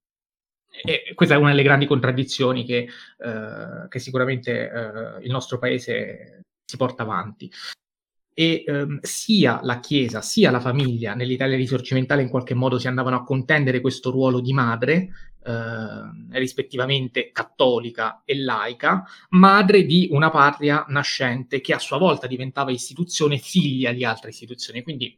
e 0.82 1.14
questa 1.14 1.36
è 1.36 1.38
una 1.38 1.50
delle 1.50 1.62
grandi 1.62 1.86
contraddizioni 1.86 2.64
che, 2.64 2.88
eh, 3.18 3.88
che 3.88 3.98
sicuramente 4.00 4.68
eh, 4.68 5.24
il 5.24 5.30
nostro 5.30 5.58
paese 5.58 6.40
si 6.64 6.76
porta 6.76 7.04
avanti 7.04 7.48
e 8.34 8.64
ehm, 8.66 8.98
sia 9.00 9.60
la 9.62 9.78
Chiesa 9.78 10.20
sia 10.20 10.50
la 10.50 10.58
famiglia 10.58 11.14
nell'Italia 11.14 11.56
risorgimentale 11.56 12.22
in 12.22 12.28
qualche 12.28 12.54
modo 12.54 12.78
si 12.80 12.88
andavano 12.88 13.16
a 13.16 13.24
contendere 13.24 13.80
questo 13.80 14.10
ruolo 14.10 14.40
di 14.40 14.52
madre, 14.52 15.10
eh, 15.44 16.38
rispettivamente 16.38 17.30
cattolica 17.30 18.22
e 18.24 18.36
laica, 18.36 19.04
madre 19.30 19.84
di 19.84 20.08
una 20.10 20.30
patria 20.30 20.84
nascente 20.88 21.60
che 21.60 21.74
a 21.74 21.78
sua 21.78 21.96
volta 21.96 22.26
diventava 22.26 22.72
istituzione 22.72 23.38
figlia 23.38 23.92
di 23.92 24.04
altre 24.04 24.30
istituzioni. 24.30 24.82
Quindi 24.82 25.16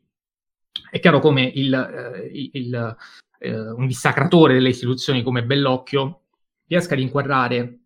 è 0.90 1.00
chiaro 1.00 1.18
come 1.20 1.50
il, 1.54 1.72
eh, 1.74 2.50
il, 2.52 2.96
eh, 3.38 3.70
un 3.70 3.86
dissacratore 3.86 4.52
delle 4.52 4.68
istituzioni 4.68 5.22
come 5.22 5.42
Bellocchio 5.42 6.20
riesca 6.66 6.92
ad 6.92 7.00
inquadrare 7.00 7.78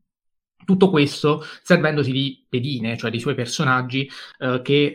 tutto 0.64 0.90
questo 0.90 1.42
servendosi 1.62 2.12
di 2.12 2.44
pedine, 2.48 2.96
cioè 2.96 3.10
di 3.10 3.20
suoi 3.20 3.34
personaggi 3.34 4.10
eh, 4.38 4.60
che 4.62 4.92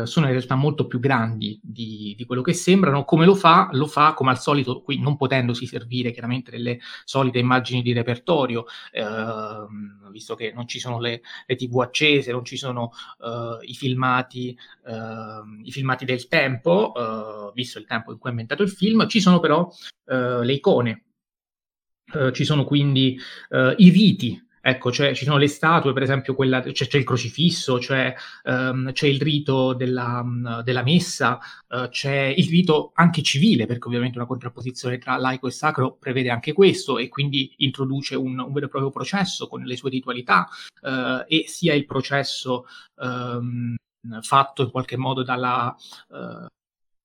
eh, 0.00 0.06
sono 0.06 0.26
in 0.26 0.32
realtà 0.32 0.54
molto 0.54 0.86
più 0.86 1.00
grandi 1.00 1.60
di, 1.62 2.14
di, 2.16 2.24
quello 2.24 2.42
che 2.42 2.52
sembrano. 2.52 3.04
Come 3.04 3.26
lo 3.26 3.34
fa? 3.34 3.68
Lo 3.72 3.86
fa 3.86 4.14
come 4.14 4.30
al 4.30 4.40
solito, 4.40 4.80
qui 4.82 5.00
non 5.00 5.16
potendosi 5.16 5.66
servire 5.66 6.12
chiaramente 6.12 6.50
delle 6.50 6.78
solite 7.04 7.38
immagini 7.38 7.82
di 7.82 7.92
repertorio, 7.92 8.66
eh, 8.92 9.04
visto 10.10 10.34
che 10.34 10.52
non 10.54 10.66
ci 10.66 10.78
sono 10.78 11.00
le, 11.00 11.20
le 11.46 11.56
tv 11.56 11.80
accese, 11.80 12.32
non 12.32 12.44
ci 12.44 12.56
sono 12.56 12.92
eh, 13.22 13.66
i 13.66 13.74
filmati, 13.74 14.56
ehm, 14.86 15.62
i, 15.64 15.70
filmati, 15.70 16.04
del 16.04 16.28
tempo, 16.28 16.92
eh, 16.94 17.52
visto 17.54 17.78
il 17.78 17.86
tempo 17.86 18.12
in 18.12 18.18
cui 18.18 18.30
è 18.30 18.32
inventato 18.32 18.62
il 18.62 18.70
film, 18.70 19.06
ci 19.08 19.20
sono 19.20 19.40
però 19.40 19.68
eh, 20.06 20.44
le 20.44 20.52
icone. 20.52 21.02
ci 22.32 22.44
sono 22.44 22.64
quindi 22.64 23.18
i 23.76 23.88
riti 23.88 24.40
Ecco, 24.66 24.90
cioè, 24.90 25.14
ci 25.14 25.24
sono 25.24 25.36
le 25.36 25.46
statue, 25.46 25.92
per 25.92 26.02
esempio, 26.02 26.34
quella, 26.34 26.62
cioè, 26.72 26.88
c'è 26.88 26.96
il 26.96 27.04
crocifisso, 27.04 27.78
cioè, 27.78 28.14
um, 28.44 28.92
c'è 28.92 29.06
il 29.06 29.20
rito 29.20 29.74
della, 29.74 30.24
della 30.64 30.82
messa, 30.82 31.38
uh, 31.68 31.86
c'è 31.90 32.32
il 32.34 32.48
rito 32.48 32.92
anche 32.94 33.20
civile, 33.20 33.66
perché 33.66 33.88
ovviamente 33.88 34.16
una 34.16 34.26
contrapposizione 34.26 34.96
tra 34.96 35.18
laico 35.18 35.48
e 35.48 35.50
sacro 35.50 35.96
prevede 36.00 36.30
anche 36.30 36.54
questo 36.54 36.96
e 36.96 37.08
quindi 37.08 37.52
introduce 37.58 38.14
un, 38.16 38.38
un 38.38 38.52
vero 38.54 38.64
e 38.64 38.68
proprio 38.70 38.90
processo 38.90 39.48
con 39.48 39.60
le 39.64 39.76
sue 39.76 39.90
ritualità 39.90 40.48
uh, 40.80 41.24
e 41.28 41.44
sia 41.46 41.74
il 41.74 41.84
processo 41.84 42.64
um, 42.96 43.74
fatto 44.22 44.62
in 44.62 44.70
qualche 44.70 44.96
modo 44.96 45.22
dalla... 45.22 45.76
Uh, 46.08 46.46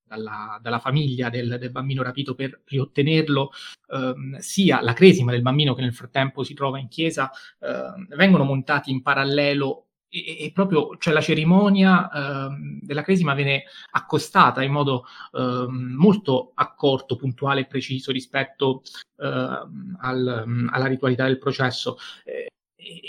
dalla, 0.10 0.60
dalla 0.62 0.80
famiglia 0.80 1.30
del, 1.30 1.58
del, 1.60 1.72
bambino 1.72 2.02
rapito 2.02 2.34
per 2.34 2.62
riottenerlo, 2.66 3.52
ehm, 3.94 4.38
sia 4.40 4.82
la 4.82 4.94
cresima 4.94 5.32
del 5.32 5.44
bambino 5.44 5.76
che 5.76 5.82
nel 5.82 5.94
frattempo 5.94 6.44
si 6.44 6.56
trova 6.56 6.80
in 6.80 6.88
chiesa, 6.88 7.32
ehm, 7.60 8.08
vengono 8.16 8.44
montati 8.44 8.92
in 8.92 9.02
parallelo 9.02 9.86
e, 10.10 10.46
e, 10.46 10.52
proprio 10.52 10.98
cioè 10.98 11.14
la 11.14 11.22
cerimonia 11.22 12.10
ehm, 12.12 12.80
della 12.82 13.04
cresima 13.04 13.36
viene 13.36 13.66
accostata 13.92 14.64
in 14.64 14.72
modo 14.72 15.06
ehm, 15.34 15.94
molto 15.96 16.52
accorto, 16.56 17.16
puntuale 17.16 17.62
e 17.62 17.66
preciso 17.68 18.12
rispetto 18.12 18.82
ehm, 19.18 19.98
al, 20.02 20.68
alla 20.72 20.88
ritualità 20.88 21.26
del 21.26 21.38
processo. 21.38 21.98
Eh, 22.26 22.48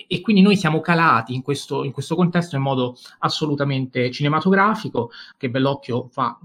e 0.09 0.21
quindi 0.21 0.43
noi 0.43 0.57
siamo 0.57 0.81
calati 0.81 1.33
in 1.33 1.43
questo, 1.43 1.85
in 1.85 1.93
questo, 1.93 2.17
contesto 2.17 2.57
in 2.57 2.63
modo 2.63 2.97
assolutamente 3.21 4.11
cinematografico, 4.11 5.11
che 5.37 5.49
Bellocchio 5.49 6.09
fa 6.09 6.39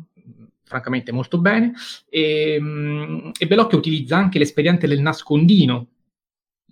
francamente 0.65 1.11
molto 1.11 1.37
bene, 1.37 1.73
e, 2.09 2.57
mm, 2.59 3.29
e 3.37 3.47
Bellocchio 3.47 3.77
utilizza 3.77 4.17
anche 4.17 4.39
l'espediente 4.39 4.87
del 4.87 4.99
nascondino 4.99 5.87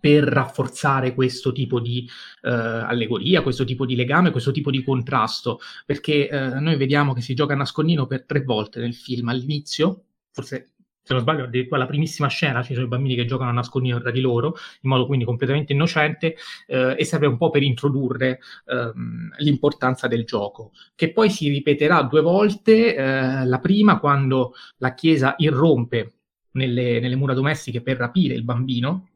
per 0.03 0.25
rafforzare 0.25 1.13
questo 1.13 1.53
tipo 1.53 1.79
di 1.79 2.05
uh, 2.41 2.49
allegoria, 2.49 3.41
questo 3.41 3.63
tipo 3.63 3.85
di 3.85 3.95
legame, 3.95 4.31
questo 4.31 4.51
tipo 4.51 4.69
di 4.69 4.83
contrasto, 4.83 5.61
perché 5.85 6.27
uh, 6.29 6.59
noi 6.59 6.75
vediamo 6.75 7.13
che 7.13 7.21
si 7.21 7.33
gioca 7.33 7.53
a 7.53 7.55
nascondino 7.55 8.05
per 8.05 8.25
tre 8.25 8.43
volte 8.43 8.81
nel 8.81 8.93
film, 8.93 9.29
all'inizio, 9.29 10.03
forse 10.31 10.72
se 11.03 11.13
non 11.13 11.21
sbaglio, 11.21 11.43
addirittura 11.43 11.79
la 11.79 11.85
primissima 11.85 12.27
scena 12.29 12.63
ci 12.63 12.73
sono 12.73 12.85
i 12.85 12.89
bambini 12.89 13.15
che 13.15 13.25
giocano 13.25 13.49
a 13.49 13.53
nascondino 13.53 13.99
tra 13.99 14.09
di 14.09 14.21
loro, 14.21 14.55
in 14.81 14.89
modo 14.89 15.05
quindi 15.05 15.25
completamente 15.25 15.73
innocente, 15.73 16.35
eh, 16.67 16.95
e 16.97 17.03
serve 17.05 17.27
un 17.27 17.37
po' 17.37 17.49
per 17.49 17.61
introdurre 17.61 18.39
ehm, 18.65 19.31
l'importanza 19.39 20.07
del 20.07 20.23
gioco, 20.23 20.71
che 20.95 21.11
poi 21.11 21.29
si 21.29 21.49
ripeterà 21.49 22.03
due 22.03 22.21
volte, 22.21 22.95
eh, 22.95 23.45
la 23.45 23.59
prima 23.59 23.99
quando 23.99 24.53
la 24.77 24.93
Chiesa 24.93 25.35
irrompe 25.37 26.13
nelle, 26.51 26.99
nelle 26.99 27.15
mura 27.15 27.33
domestiche 27.33 27.81
per 27.81 27.97
rapire 27.97 28.33
il 28.33 28.43
bambino, 28.43 29.09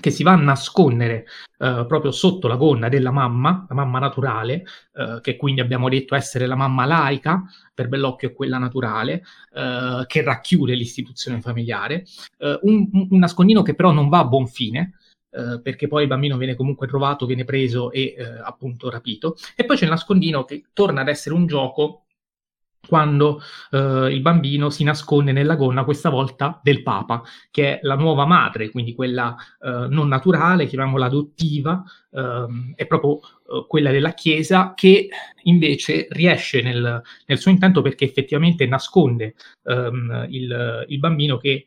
che 0.00 0.10
si 0.10 0.22
va 0.22 0.32
a 0.32 0.36
nascondere 0.36 1.26
uh, 1.58 1.86
proprio 1.86 2.10
sotto 2.10 2.48
la 2.48 2.56
gonna 2.56 2.88
della 2.88 3.10
mamma, 3.10 3.66
la 3.68 3.74
mamma 3.74 3.98
naturale, 3.98 4.64
uh, 4.92 5.20
che 5.20 5.36
quindi 5.36 5.60
abbiamo 5.60 5.88
detto 5.88 6.14
essere 6.14 6.46
la 6.46 6.54
mamma 6.54 6.84
laica, 6.84 7.44
per 7.74 7.88
Bellocchio 7.88 8.28
è 8.28 8.32
quella 8.32 8.58
naturale, 8.58 9.22
uh, 9.52 10.06
che 10.06 10.22
racchiude 10.22 10.74
l'istituzione 10.74 11.40
familiare, 11.40 12.04
un, 12.62 12.88
un, 12.92 13.18
nascondino 13.18 13.62
che 13.62 13.74
però 13.74 13.90
non 13.90 14.08
va 14.08 14.20
a 14.20 14.24
buon 14.24 14.46
fine, 14.46 14.94
perché 15.30 15.88
poi 15.88 16.02
il 16.02 16.08
bambino 16.08 16.36
viene 16.36 16.56
comunque 16.56 16.86
trovato, 16.86 17.26
viene 17.26 17.44
preso 17.44 17.92
e 17.92 18.16
appunto 18.42 18.88
rapito, 18.88 19.36
e 19.54 19.64
poi 19.66 19.76
c'è 19.76 19.84
il 19.84 19.90
nascondino 19.90 20.44
che 20.44 20.64
torna 20.72 21.02
ad 21.02 21.08
essere 21.08 21.34
un 21.34 21.46
gioco 21.46 22.06
quando 22.86 23.40
eh, 23.70 24.08
il 24.10 24.20
bambino 24.20 24.70
si 24.70 24.84
nasconde 24.84 25.32
nella 25.32 25.56
gonna, 25.56 25.84
questa 25.84 26.08
volta 26.08 26.58
del 26.62 26.82
Papa, 26.82 27.22
che 27.50 27.74
è 27.74 27.78
la 27.82 27.96
nuova 27.96 28.24
madre, 28.24 28.70
quindi 28.70 28.94
quella 28.94 29.36
eh, 29.60 29.86
non 29.88 30.08
naturale, 30.08 30.66
chiamiamola 30.66 31.06
adottiva, 31.06 31.82
eh, 32.10 32.46
è 32.74 32.86
proprio 32.86 33.20
eh, 33.20 33.64
quella 33.66 33.90
della 33.90 34.14
Chiesa, 34.14 34.72
che 34.74 35.08
invece 35.42 36.06
riesce 36.10 36.62
nel, 36.62 37.02
nel, 37.26 37.38
suo 37.38 37.50
intento 37.50 37.82
perché 37.82 38.04
effettivamente 38.04 38.66
nasconde 38.66 39.34
ehm, 39.64 40.26
il, 40.30 40.84
il 40.88 40.98
bambino 40.98 41.36
che 41.36 41.66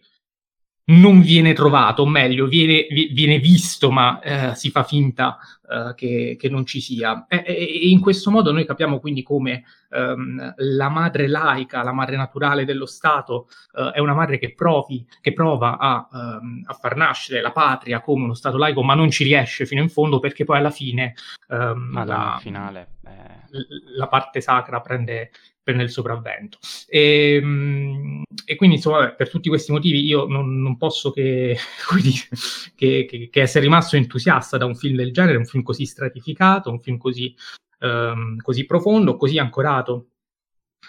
non 0.92 1.22
viene 1.22 1.54
trovato, 1.54 2.04
o 2.04 2.08
meglio, 2.08 2.48
viene, 2.48 2.86
viene 3.12 3.40
visto, 3.40 3.92
ma 3.92 4.20
eh, 4.20 4.56
si 4.56 4.70
fa 4.70 4.84
finta 4.84 5.38
eh, 5.70 5.94
che, 5.96 6.36
che, 6.38 6.50
non 6.50 6.66
ci 6.66 6.82
sia. 6.82 7.26
E, 7.28 7.44
e, 7.46 7.90
in 7.90 8.00
questo 8.00 8.30
modo 8.30 8.52
noi 8.52 8.66
capiamo 8.66 9.00
quindi 9.00 9.24
come 9.24 9.64
ehm, 9.90 10.54
la 10.58 10.90
madre 10.90 11.28
laica, 11.28 11.84
la 11.84 11.94
madre 11.94 12.18
naturale 12.18 12.66
dello 12.66 12.86
Stato, 12.86 13.48
eh, 13.76 13.92
è 13.92 14.00
una 14.00 14.14
madre 14.14 14.38
che, 14.38 14.54
provi, 14.54 15.06
che 15.22 15.34
prova 15.34 15.78
a, 15.78 16.08
ehm, 16.14 16.64
a, 16.66 16.74
far 16.74 16.96
nascere 16.96 17.42
la 17.42 17.52
patria 17.52 18.02
come 18.02 18.26
uno 18.26 18.34
Stato 18.34 18.58
laico, 18.58 18.84
ma 18.84 18.94
non 18.94 19.10
ci 19.10 19.24
riesce 19.24 19.66
fino 19.66 19.82
in 19.82 19.90
fondo 19.90 20.20
perché 20.20 20.44
poi 20.44 20.58
alla 20.58 20.72
fine 20.72 21.14
ehm, 21.50 22.06
la, 22.06 22.38
finale. 22.42 22.88
La 23.96 24.08
parte 24.08 24.42
sacra 24.42 24.82
prende, 24.82 25.32
prende 25.62 25.84
il 25.84 25.90
sopravvento. 25.90 26.58
E, 26.88 27.40
ehm, 27.42 28.24
e 28.46 28.56
quindi, 28.56 28.78
insomma, 28.78 29.12
per 29.12 29.30
tutti 29.30 29.50
questi 29.50 29.72
motivi 29.72 30.04
io 30.04 30.26
non, 30.26 30.62
non 30.62 30.78
posso 30.78 31.12
che, 31.12 31.58
che, 32.76 33.06
che, 33.06 33.30
che, 33.30 33.42
essere 33.42 33.66
rimasto 33.66 33.96
entusiasta 33.96 34.58
da 34.58 34.66
un 34.66 34.76
film 34.76 34.96
del 34.96 35.12
genere, 35.14 35.38
un 35.38 35.46
film 35.46 35.64
così 35.64 35.86
stratificato, 35.86 36.72
un 36.72 36.80
film 36.80 36.98
così, 36.98 37.36
um, 37.80 38.38
così 38.38 38.66
profondo, 38.66 39.18
così 39.18 39.38
ancorato 39.38 40.11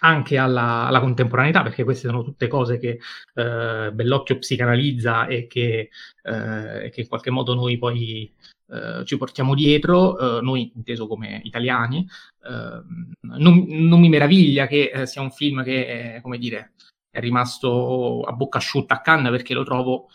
anche 0.05 0.37
alla, 0.37 0.87
alla, 0.87 1.01
contemporaneità, 1.01 1.63
perché 1.63 1.85
queste 1.85 2.09
sono 2.09 2.25
tutte 2.25 2.49
cose 2.49 2.79
che 2.79 2.99
eh, 3.35 3.91
Bellocchio 3.93 4.39
psicanalizza 4.39 5.27
e 5.27 5.47
che, 5.47 5.91
eh, 6.23 6.91
che, 6.91 7.01
in 7.01 7.09
qualche 7.09 7.31
modo 7.31 7.55
noi 7.55 7.79
poi 7.79 8.33
eh, 8.69 9.05
ci 9.05 9.17
portiamo 9.17 9.55
dietro, 9.55 10.39
eh, 10.39 10.43
noi 10.43 10.73
inteso 10.75 11.07
come 11.07 11.41
italiani. 11.45 12.07
Ehm, 12.45 13.13
non, 13.21 13.65
non, 13.69 14.01
mi 14.01 14.09
meraviglia 14.09 14.67
che 14.67 14.91
eh, 14.93 15.07
sia 15.07 15.23
un 15.23 15.31
film 15.31 15.63
che, 15.63 16.19
come 16.23 16.39
dire, 16.39 16.73
è 17.11 17.21
rimasto 17.21 18.23
a 18.23 18.33
bocca 18.33 18.59
asciutta 18.59 18.95
a 18.95 19.01
Cannes 19.01 19.31
perché 19.31 19.55
lo 19.55 19.65
trovo 19.65 20.09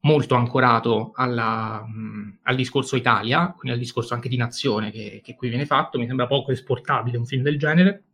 molto 0.00 0.34
ancorato 0.34 1.12
alla, 1.14 1.82
mh, 1.86 2.40
al 2.42 2.56
discorso 2.56 2.96
Italia, 2.96 3.54
quindi 3.56 3.78
al 3.78 3.82
discorso 3.82 4.12
anche 4.12 4.28
di 4.28 4.36
nazione 4.36 4.90
che, 4.90 5.20
che 5.24 5.34
qui 5.34 5.48
viene 5.48 5.64
fatto. 5.64 5.98
Mi 5.98 6.06
sembra 6.06 6.26
poco 6.26 6.52
esportabile 6.52 7.16
un 7.16 7.24
film 7.26 7.42
del 7.42 7.58
genere 7.58 8.04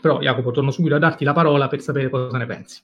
però 0.00 0.20
Jacopo, 0.20 0.50
torno 0.50 0.70
subito 0.70 0.94
a 0.94 0.98
darti 0.98 1.24
la 1.24 1.32
parola 1.32 1.68
per 1.68 1.80
sapere 1.80 2.10
cosa 2.10 2.36
ne 2.36 2.46
pensi. 2.46 2.82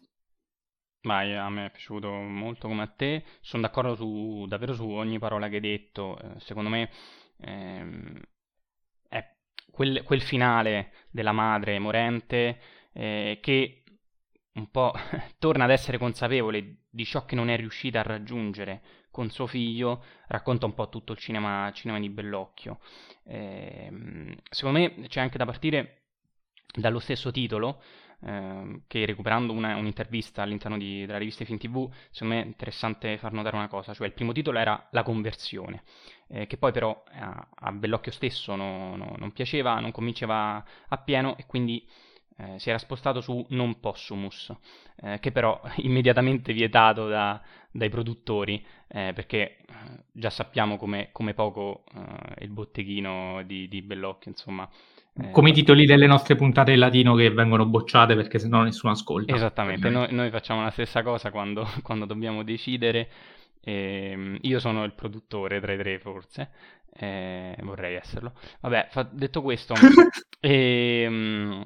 Vai, 1.02 1.34
a 1.34 1.48
me 1.48 1.66
è 1.66 1.70
piaciuto 1.70 2.10
molto 2.10 2.68
come 2.68 2.82
a 2.82 2.86
te, 2.86 3.24
sono 3.40 3.62
d'accordo 3.62 3.94
su, 3.94 4.44
davvero 4.46 4.74
su 4.74 4.86
ogni 4.86 5.18
parola 5.18 5.48
che 5.48 5.54
hai 5.54 5.60
detto, 5.60 6.18
eh, 6.18 6.38
secondo 6.40 6.68
me 6.68 6.90
ehm, 7.38 8.20
è 9.08 9.36
quel, 9.70 10.02
quel, 10.02 10.20
finale 10.20 10.92
della 11.10 11.32
madre 11.32 11.78
morente 11.78 12.60
eh, 12.92 13.38
che 13.40 13.82
un 14.54 14.70
po' 14.70 14.92
torna 15.38 15.64
ad 15.64 15.70
essere 15.70 15.96
consapevole 15.96 16.82
di 16.90 17.04
ciò 17.06 17.24
che 17.24 17.34
non 17.34 17.48
è 17.48 17.56
riuscita 17.56 18.00
a 18.00 18.02
raggiungere 18.02 18.82
con 19.10 19.30
suo 19.30 19.46
figlio, 19.46 20.04
racconta 20.28 20.66
un 20.66 20.74
po' 20.74 20.88
tutto 20.90 21.12
il 21.12 21.18
cinema, 21.18 21.70
cinema 21.72 21.98
di 21.98 22.10
Bellocchio. 22.10 22.78
Eh, 23.24 24.36
secondo 24.50 24.78
me 24.78 25.06
c'è 25.08 25.20
anche 25.20 25.38
da 25.38 25.46
partire 25.46 25.99
dallo 26.74 26.98
stesso 26.98 27.30
titolo, 27.30 27.80
eh, 28.22 28.82
che 28.86 29.06
recuperando 29.06 29.52
una, 29.52 29.76
un'intervista 29.76 30.42
all'interno 30.42 30.76
di, 30.76 31.06
della 31.06 31.18
rivista 31.18 31.44
Film 31.44 31.58
TV, 31.58 31.90
secondo 32.10 32.34
me 32.34 32.42
è 32.42 32.46
interessante 32.46 33.18
far 33.18 33.32
notare 33.32 33.56
una 33.56 33.68
cosa, 33.68 33.94
cioè 33.94 34.06
il 34.06 34.12
primo 34.12 34.32
titolo 34.32 34.58
era 34.58 34.88
La 34.90 35.02
conversione, 35.02 35.82
eh, 36.28 36.46
che 36.46 36.56
poi 36.56 36.72
però 36.72 37.02
a, 37.12 37.48
a 37.54 37.72
Bellocchio 37.72 38.12
stesso 38.12 38.54
no, 38.56 38.96
no, 38.96 39.14
non 39.18 39.32
piaceva, 39.32 39.80
non 39.80 39.90
convinceva 39.90 40.64
appieno 40.88 41.36
e 41.36 41.46
quindi 41.46 41.86
eh, 42.36 42.58
si 42.58 42.68
era 42.68 42.78
spostato 42.78 43.20
su 43.20 43.44
Non 43.50 43.80
Possumus, 43.80 44.54
eh, 45.02 45.18
che 45.20 45.32
però 45.32 45.60
immediatamente 45.76 46.52
vietato 46.52 47.08
da, 47.08 47.40
dai 47.70 47.88
produttori, 47.88 48.64
eh, 48.88 49.12
perché 49.14 49.58
eh, 49.58 49.64
già 50.12 50.30
sappiamo 50.30 50.76
come, 50.76 51.10
come 51.12 51.34
poco 51.34 51.84
il 52.38 52.48
botteghino 52.48 53.42
di, 53.44 53.68
di 53.68 53.82
Bellocchio, 53.82 54.30
insomma, 54.30 54.68
eh, 54.68 54.99
Come 55.32 55.50
i 55.50 55.52
titoli 55.52 55.84
delle 55.84 56.06
nostre 56.06 56.34
puntate 56.34 56.72
in 56.72 56.78
latino 56.78 57.14
che 57.14 57.30
vengono 57.30 57.66
bocciate 57.66 58.14
perché 58.14 58.38
sennò 58.38 58.62
nessuno 58.62 58.92
ascolta. 58.92 59.34
Esattamente, 59.34 59.90
noi, 59.90 60.12
noi, 60.12 60.30
facciamo 60.30 60.62
la 60.62 60.70
stessa 60.70 61.02
cosa 61.02 61.30
quando, 61.30 61.66
quando 61.82 62.04
dobbiamo 62.06 62.42
decidere 62.42 63.08
Eh, 63.62 64.38
io 64.40 64.58
sono 64.58 64.84
il 64.84 64.94
produttore 64.94 65.60
tra 65.60 65.72
i 65.72 65.76
tre, 65.76 65.98
forse. 65.98 66.50
Eh, 66.92 67.56
vorrei 67.60 67.96
esserlo. 67.96 68.32
Vabbè, 68.60 68.88
fa- 68.90 69.08
detto 69.10 69.42
questo, 69.42 69.74
ehm, 70.40 71.64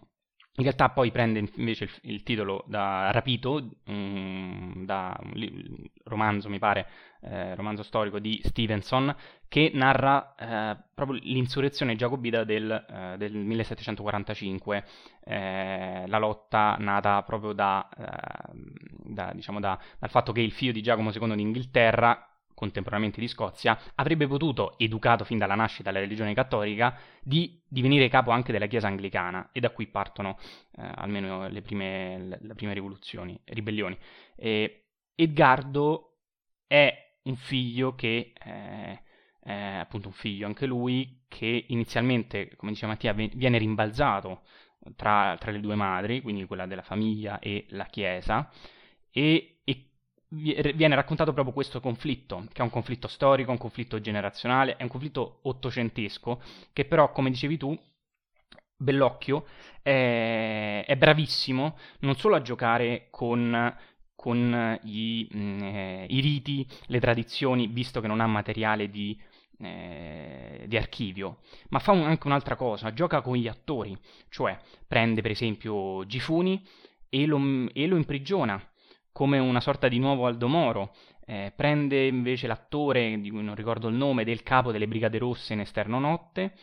in 0.56 0.62
realtà 0.62 0.90
poi 0.90 1.10
prende 1.10 1.44
invece 1.56 1.84
il, 1.84 1.90
il 2.02 2.22
titolo 2.22 2.64
da 2.68 3.10
Rapito, 3.10 3.70
um, 3.86 4.84
da 4.84 5.18
un 5.20 5.88
romanzo, 6.04 6.48
mi 6.48 6.60
pare, 6.60 6.86
eh, 7.22 7.56
romanzo 7.56 7.82
storico 7.82 8.20
di 8.20 8.40
Stevenson, 8.44 9.14
che 9.48 9.72
narra 9.74 10.34
eh, 10.36 10.76
proprio 10.94 11.18
l'insurrezione 11.22 11.96
giacobita 11.96 12.44
del, 12.44 12.70
eh, 12.70 13.16
del 13.18 13.34
1745, 13.34 14.84
eh, 15.24 16.04
la 16.06 16.18
lotta 16.18 16.76
nata 16.78 17.20
proprio 17.22 17.52
da, 17.52 17.88
ehm, 17.96 18.72
da, 19.12 19.32
diciamo 19.34 19.58
da, 19.58 19.76
dal 19.98 20.10
fatto 20.10 20.30
che 20.30 20.40
il 20.40 20.52
figlio 20.52 20.72
di 20.72 20.82
Giacomo 20.82 21.10
II 21.10 21.34
d'Inghilterra 21.34 22.28
contemporaneamente 22.54 23.20
di 23.20 23.28
Scozia, 23.28 23.78
avrebbe 23.96 24.26
potuto, 24.26 24.78
educato 24.78 25.24
fin 25.24 25.38
dalla 25.38 25.54
nascita 25.54 25.90
dalla 25.90 26.02
religione 26.02 26.34
cattolica, 26.34 26.96
di 27.22 27.60
divenire 27.68 28.08
capo 28.08 28.30
anche 28.30 28.52
della 28.52 28.66
Chiesa 28.66 28.86
anglicana 28.86 29.50
e 29.52 29.60
da 29.60 29.70
qui 29.70 29.86
partono 29.86 30.38
eh, 30.76 30.82
almeno 30.94 31.48
le 31.48 31.62
prime, 31.62 32.38
le, 32.40 32.54
prime 32.54 32.72
rivoluzioni, 32.72 33.38
ribellioni. 33.44 33.98
E 34.36 34.86
Edgardo 35.14 36.18
è 36.66 37.16
un 37.24 37.36
figlio 37.36 37.94
che 37.94 38.32
eh, 38.42 39.02
è 39.40 39.76
appunto 39.80 40.08
un 40.08 40.14
figlio 40.14 40.46
anche 40.46 40.64
lui 40.64 41.24
che 41.28 41.66
inizialmente, 41.68 42.56
come 42.56 42.72
diceva 42.72 42.92
Mattia, 42.92 43.12
viene 43.12 43.58
rimbalzato 43.58 44.42
tra, 44.96 45.36
tra 45.38 45.50
le 45.50 45.60
due 45.60 45.74
madri, 45.74 46.22
quindi 46.22 46.46
quella 46.46 46.66
della 46.66 46.82
famiglia 46.82 47.38
e 47.38 47.66
la 47.70 47.84
Chiesa, 47.84 48.50
e 49.10 49.53
viene 50.34 50.94
raccontato 50.94 51.32
proprio 51.32 51.54
questo 51.54 51.80
conflitto, 51.80 52.46
che 52.52 52.60
è 52.60 52.62
un 52.62 52.70
conflitto 52.70 53.08
storico, 53.08 53.50
un 53.50 53.58
conflitto 53.58 54.00
generazionale, 54.00 54.76
è 54.76 54.82
un 54.82 54.88
conflitto 54.88 55.38
ottocentesco, 55.42 56.40
che 56.72 56.84
però, 56.84 57.12
come 57.12 57.30
dicevi 57.30 57.56
tu, 57.56 57.78
Bellocchio 58.76 59.46
è, 59.82 60.84
è 60.86 60.96
bravissimo 60.96 61.78
non 62.00 62.16
solo 62.16 62.34
a 62.34 62.42
giocare 62.42 63.06
con, 63.10 63.74
con 64.14 64.78
i, 64.82 65.28
mh, 65.30 66.06
i, 66.08 66.20
riti, 66.20 66.66
le 66.86 67.00
tradizioni, 67.00 67.68
visto 67.68 68.00
che 68.00 68.06
non 68.08 68.20
ha 68.20 68.26
materiale 68.26 68.90
di, 68.90 69.18
eh, 69.58 70.64
di 70.66 70.76
archivio, 70.76 71.38
ma 71.68 71.78
fa 71.78 71.92
un, 71.92 72.02
anche 72.02 72.26
un'altra 72.26 72.56
cosa, 72.56 72.92
gioca 72.92 73.20
con 73.20 73.36
gli 73.36 73.48
attori, 73.48 73.96
cioè 74.28 74.58
prende 74.86 75.22
per 75.22 75.30
esempio 75.30 76.04
Gifuni 76.06 76.62
e 77.08 77.26
lo, 77.26 77.40
e 77.72 77.86
lo 77.86 77.96
imprigiona 77.96 78.60
come 79.14 79.38
una 79.38 79.60
sorta 79.60 79.86
di 79.86 80.00
nuovo 80.00 80.26
Aldo 80.26 80.48
Moro. 80.48 80.92
Eh, 81.24 81.52
prende 81.54 82.04
invece 82.08 82.48
l'attore, 82.48 83.20
di 83.20 83.30
cui 83.30 83.44
non 83.44 83.54
ricordo 83.54 83.86
il 83.86 83.94
nome, 83.94 84.24
del 84.24 84.42
capo 84.42 84.72
delle 84.72 84.88
Brigate 84.88 85.18
Rosse 85.18 85.52
in 85.52 85.60
Esterno 85.60 86.00
Notte 86.00 86.54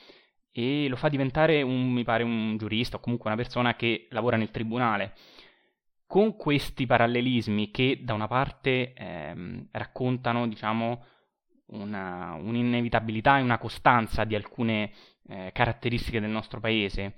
e 0.51 0.89
lo 0.89 0.97
fa 0.97 1.07
diventare 1.07 1.61
un, 1.61 1.89
mi 1.89 2.03
pare, 2.03 2.23
un 2.23 2.57
giurista 2.57 2.97
o 2.97 2.99
comunque 2.99 3.29
una 3.29 3.41
persona 3.41 3.77
che 3.77 4.07
lavora 4.09 4.35
nel 4.35 4.51
tribunale. 4.51 5.13
Con 6.05 6.35
questi 6.35 6.85
parallelismi 6.85 7.71
che 7.71 8.01
da 8.03 8.13
una 8.13 8.27
parte 8.27 8.91
ehm, 8.95 9.69
raccontano, 9.71 10.45
diciamo, 10.45 11.05
una, 11.67 12.33
un'inevitabilità 12.33 13.37
e 13.37 13.43
una 13.43 13.59
costanza 13.59 14.25
di 14.25 14.35
alcune 14.35 14.91
eh, 15.29 15.51
caratteristiche 15.53 16.19
del 16.19 16.29
nostro 16.29 16.59
paese, 16.59 17.13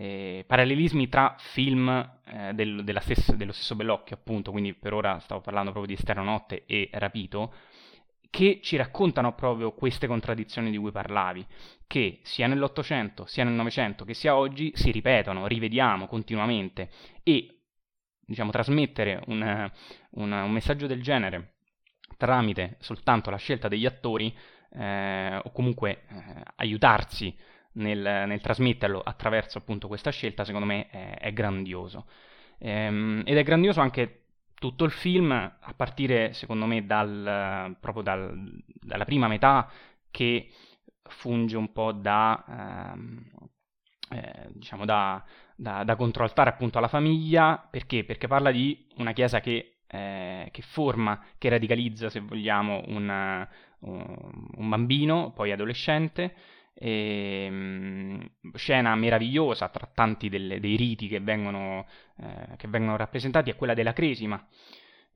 eh, 0.00 0.44
parallelismi 0.46 1.08
tra 1.08 1.34
film 1.38 1.88
eh, 2.24 2.54
del, 2.54 2.98
stessa, 3.00 3.34
dello 3.34 3.50
stesso 3.50 3.74
Bellocchio, 3.74 4.14
appunto, 4.14 4.52
quindi 4.52 4.72
per 4.72 4.92
ora 4.92 5.18
stavo 5.18 5.40
parlando 5.40 5.72
proprio 5.72 5.92
di 5.92 6.00
Esterno 6.00 6.22
Notte 6.22 6.64
e 6.66 6.88
Rapito, 6.92 7.52
che 8.30 8.60
ci 8.62 8.76
raccontano 8.76 9.34
proprio 9.34 9.72
queste 9.72 10.06
contraddizioni 10.06 10.70
di 10.70 10.76
cui 10.76 10.92
parlavi, 10.92 11.44
che 11.88 12.20
sia 12.22 12.46
nell'Ottocento, 12.46 13.26
sia 13.26 13.42
nel 13.42 13.54
Novecento, 13.54 14.04
che 14.04 14.14
sia 14.14 14.36
oggi, 14.36 14.70
si 14.74 14.92
ripetono, 14.92 15.48
rivediamo 15.48 16.06
continuamente 16.06 16.90
e, 17.24 17.62
diciamo, 18.20 18.52
trasmettere 18.52 19.20
un, 19.26 19.70
un, 20.10 20.30
un 20.30 20.50
messaggio 20.52 20.86
del 20.86 21.02
genere 21.02 21.54
tramite 22.16 22.76
soltanto 22.80 23.30
la 23.30 23.36
scelta 23.36 23.68
degli 23.68 23.86
attori 23.86 24.36
eh, 24.74 25.40
o 25.42 25.50
comunque 25.50 26.04
eh, 26.08 26.42
aiutarsi 26.56 27.36
nel, 27.72 27.98
nel, 27.98 28.40
trasmetterlo 28.40 29.00
attraverso 29.00 29.58
appunto 29.58 29.88
questa 29.88 30.10
scelta, 30.10 30.44
secondo 30.44 30.66
me 30.66 30.88
è, 30.88 31.18
è 31.18 31.32
grandioso. 31.32 32.06
Ehm, 32.58 33.22
ed 33.24 33.36
è 33.36 33.42
grandioso 33.42 33.80
anche 33.80 34.22
tutto 34.54 34.84
il 34.84 34.90
film, 34.90 35.30
a 35.30 35.74
partire 35.76 36.32
secondo 36.32 36.66
me 36.66 36.84
dal, 36.84 37.76
proprio 37.80 38.02
dal, 38.02 38.62
dalla 38.66 39.04
prima 39.04 39.28
metà 39.28 39.70
che 40.10 40.50
funge 41.02 41.56
un 41.56 41.72
po' 41.72 41.92
da, 41.92 42.92
ehm, 42.92 43.30
eh, 44.10 44.48
diciamo 44.52 44.84
da, 44.84 45.24
da, 45.54 45.84
da 45.84 45.96
controaltare 45.96 46.50
appunto 46.50 46.78
alla 46.78 46.88
famiglia, 46.88 47.66
perché? 47.70 48.04
Perché 48.04 48.26
parla 48.26 48.50
di 48.50 48.86
una 48.96 49.12
chiesa 49.12 49.40
che, 49.40 49.78
eh, 49.86 50.48
che 50.50 50.62
forma, 50.62 51.22
che 51.38 51.48
radicalizza 51.48 52.10
se 52.10 52.20
vogliamo 52.20 52.82
un, 52.86 53.46
un 53.80 54.68
bambino, 54.68 55.32
poi 55.32 55.52
adolescente, 55.52 56.34
e, 56.78 57.44
ehm, 57.46 58.30
scena 58.54 58.94
meravigliosa 58.94 59.68
tra 59.68 59.88
tanti 59.92 60.28
delle, 60.28 60.60
dei 60.60 60.76
riti 60.76 61.08
che 61.08 61.20
vengono, 61.20 61.86
eh, 62.18 62.56
che 62.56 62.68
vengono, 62.68 62.96
rappresentati 62.96 63.50
è 63.50 63.56
quella 63.56 63.74
della 63.74 63.92
Cresima, 63.92 64.46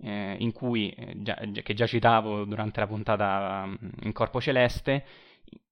eh, 0.02 0.36
in 0.38 0.52
cui, 0.52 0.90
eh, 0.90 1.22
già, 1.22 1.34
che 1.34 1.74
già 1.74 1.86
citavo 1.86 2.44
durante 2.44 2.80
la 2.80 2.86
puntata 2.86 3.66
mm, 3.66 3.74
in 4.02 4.12
Corpo 4.12 4.40
Celeste, 4.40 5.04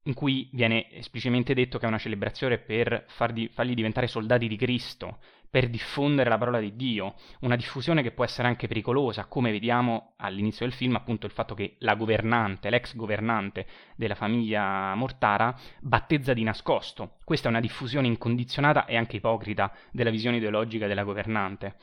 in 0.04 0.14
cui 0.14 0.48
viene 0.52 0.90
esplicitamente 0.92 1.54
detto 1.54 1.78
che 1.78 1.84
è 1.84 1.88
una 1.88 1.98
celebrazione 1.98 2.58
per 2.58 3.04
farli, 3.08 3.48
farli 3.48 3.74
diventare 3.74 4.06
soldati 4.06 4.48
di 4.48 4.56
Cristo, 4.56 5.18
per 5.50 5.68
diffondere 5.68 6.30
la 6.30 6.38
parola 6.38 6.60
di 6.60 6.76
Dio, 6.76 7.16
una 7.40 7.56
diffusione 7.56 8.02
che 8.02 8.12
può 8.12 8.24
essere 8.24 8.46
anche 8.46 8.68
pericolosa, 8.68 9.26
come 9.26 9.50
vediamo 9.50 10.14
all'inizio 10.18 10.64
del 10.64 10.74
film, 10.74 10.94
appunto 10.94 11.26
il 11.26 11.32
fatto 11.32 11.54
che 11.54 11.74
la 11.80 11.96
governante, 11.96 12.70
l'ex 12.70 12.94
governante 12.94 13.66
della 13.96 14.14
famiglia 14.14 14.94
Mortara, 14.94 15.58
battezza 15.80 16.32
di 16.32 16.44
nascosto. 16.44 17.16
Questa 17.24 17.48
è 17.48 17.50
una 17.50 17.60
diffusione 17.60 18.06
incondizionata 18.06 18.86
e 18.86 18.96
anche 18.96 19.16
ipocrita 19.16 19.74
della 19.90 20.10
visione 20.10 20.36
ideologica 20.36 20.86
della 20.86 21.02
governante. 21.02 21.76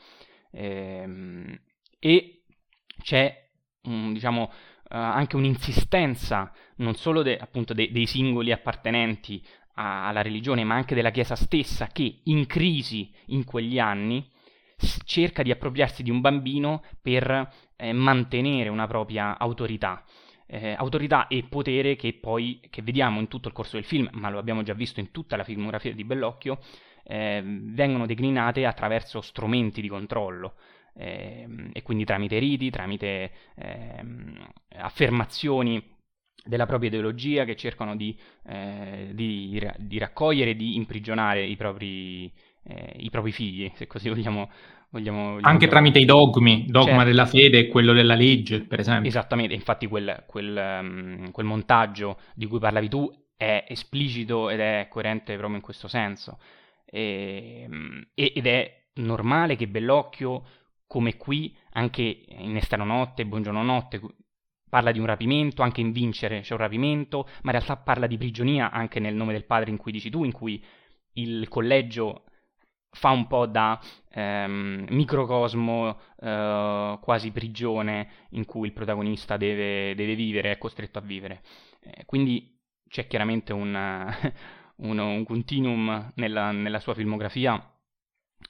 Ehm, 0.52 1.60
e 1.98 2.42
c'è, 3.02 3.50
diciamo, 3.82 4.50
Uh, 4.90 4.94
anche 4.94 5.36
un'insistenza 5.36 6.50
non 6.76 6.94
solo 6.94 7.20
de, 7.20 7.36
appunto 7.36 7.74
de, 7.74 7.90
dei 7.92 8.06
singoli 8.06 8.52
appartenenti 8.52 9.44
alla 9.78 10.22
religione, 10.22 10.64
ma 10.64 10.74
anche 10.74 10.94
della 10.94 11.10
Chiesa 11.10 11.36
stessa, 11.36 11.86
che 11.86 12.20
in 12.24 12.46
crisi 12.46 13.10
in 13.26 13.44
quegli 13.44 13.78
anni 13.78 14.28
cerca 15.04 15.42
di 15.42 15.50
appropriarsi 15.50 16.02
di 16.02 16.10
un 16.10 16.20
bambino 16.20 16.82
per 17.00 17.50
eh, 17.76 17.92
mantenere 17.92 18.68
una 18.68 18.86
propria 18.86 19.38
autorità. 19.38 20.04
Eh, 20.50 20.72
autorità 20.72 21.26
e 21.28 21.44
potere 21.48 21.94
che 21.94 22.14
poi 22.14 22.60
che 22.70 22.80
vediamo 22.80 23.20
in 23.20 23.28
tutto 23.28 23.48
il 23.48 23.54
corso 23.54 23.76
del 23.76 23.84
film, 23.84 24.08
ma 24.12 24.30
lo 24.30 24.38
abbiamo 24.38 24.62
già 24.62 24.72
visto 24.72 24.98
in 24.98 25.10
tutta 25.10 25.36
la 25.36 25.44
filmografia 25.44 25.92
di 25.92 26.04
Bellocchio, 26.04 26.58
eh, 27.04 27.42
vengono 27.44 28.06
declinate 28.06 28.66
attraverso 28.66 29.20
strumenti 29.20 29.80
di 29.80 29.88
controllo. 29.88 30.54
Eh, 30.94 31.70
e 31.72 31.82
quindi 31.82 32.04
tramite 32.04 32.38
riti, 32.38 32.70
tramite 32.70 33.30
ehm, 33.54 34.48
affermazioni 34.78 35.80
della 36.48 36.64
propria 36.64 36.88
ideologia 36.88 37.44
che 37.44 37.56
cercano 37.56 37.94
di, 37.94 38.16
eh, 38.46 39.10
di, 39.12 39.60
di 39.76 39.98
raccogliere 39.98 40.52
e 40.52 40.56
di 40.56 40.76
imprigionare 40.76 41.44
i 41.44 41.56
propri, 41.56 42.32
eh, 42.64 42.94
i 42.96 43.10
propri, 43.10 43.32
figli, 43.32 43.70
se 43.74 43.86
così 43.86 44.08
vogliamo. 44.08 44.50
vogliamo, 44.88 45.32
vogliamo 45.32 45.46
Anche 45.46 45.68
tramite 45.68 45.98
i 45.98 46.06
dogmi, 46.06 46.64
dogma 46.66 46.86
certo. 46.86 47.04
della 47.04 47.26
fede 47.26 47.58
e 47.58 47.68
quello 47.68 47.92
della 47.92 48.14
legge, 48.14 48.62
per 48.62 48.80
esempio. 48.80 49.08
Esattamente, 49.08 49.52
infatti 49.52 49.86
quel, 49.86 50.24
quel, 50.26 50.78
um, 50.80 51.30
quel 51.30 51.46
montaggio 51.46 52.18
di 52.34 52.46
cui 52.46 52.58
parlavi 52.58 52.88
tu 52.88 53.12
è 53.36 53.66
esplicito 53.68 54.48
ed 54.48 54.60
è 54.60 54.86
coerente 54.88 55.34
proprio 55.36 55.56
in 55.56 55.62
questo 55.62 55.86
senso. 55.86 56.38
E, 56.86 57.68
ed 58.14 58.46
è 58.46 58.84
normale 58.94 59.54
che 59.54 59.68
Bellocchio, 59.68 60.44
come 60.86 61.18
qui, 61.18 61.54
anche 61.72 62.24
in 62.26 62.56
Esterno 62.56 62.86
Notte, 62.86 63.26
Buongiorno 63.26 63.62
Notte, 63.62 64.00
parla 64.68 64.92
di 64.92 64.98
un 64.98 65.06
rapimento, 65.06 65.62
anche 65.62 65.80
in 65.80 65.92
Vincere 65.92 66.40
c'è 66.40 66.52
un 66.52 66.60
rapimento, 66.60 67.24
ma 67.42 67.52
in 67.52 67.58
realtà 67.58 67.76
parla 67.76 68.06
di 68.06 68.18
prigionia 68.18 68.70
anche 68.70 69.00
nel 69.00 69.14
nome 69.14 69.32
del 69.32 69.44
padre 69.44 69.70
in 69.70 69.76
cui 69.76 69.92
dici 69.92 70.10
tu, 70.10 70.24
in 70.24 70.32
cui 70.32 70.62
il 71.14 71.48
collegio 71.48 72.24
fa 72.90 73.10
un 73.10 73.26
po' 73.26 73.46
da 73.46 73.80
ehm, 74.10 74.86
microcosmo, 74.90 75.98
eh, 76.20 76.98
quasi 77.00 77.30
prigione, 77.30 78.08
in 78.30 78.44
cui 78.44 78.68
il 78.68 78.72
protagonista 78.72 79.36
deve, 79.36 79.94
deve 79.94 80.14
vivere, 80.14 80.52
è 80.52 80.58
costretto 80.58 80.98
a 80.98 81.02
vivere. 81.02 81.42
Eh, 81.80 82.04
quindi 82.04 82.56
c'è 82.88 83.06
chiaramente 83.06 83.52
un, 83.52 83.74
un, 84.76 84.98
un 84.98 85.24
continuum 85.24 86.12
nella, 86.14 86.50
nella, 86.50 86.80
sua 86.80 86.94
filmografia 86.94 87.62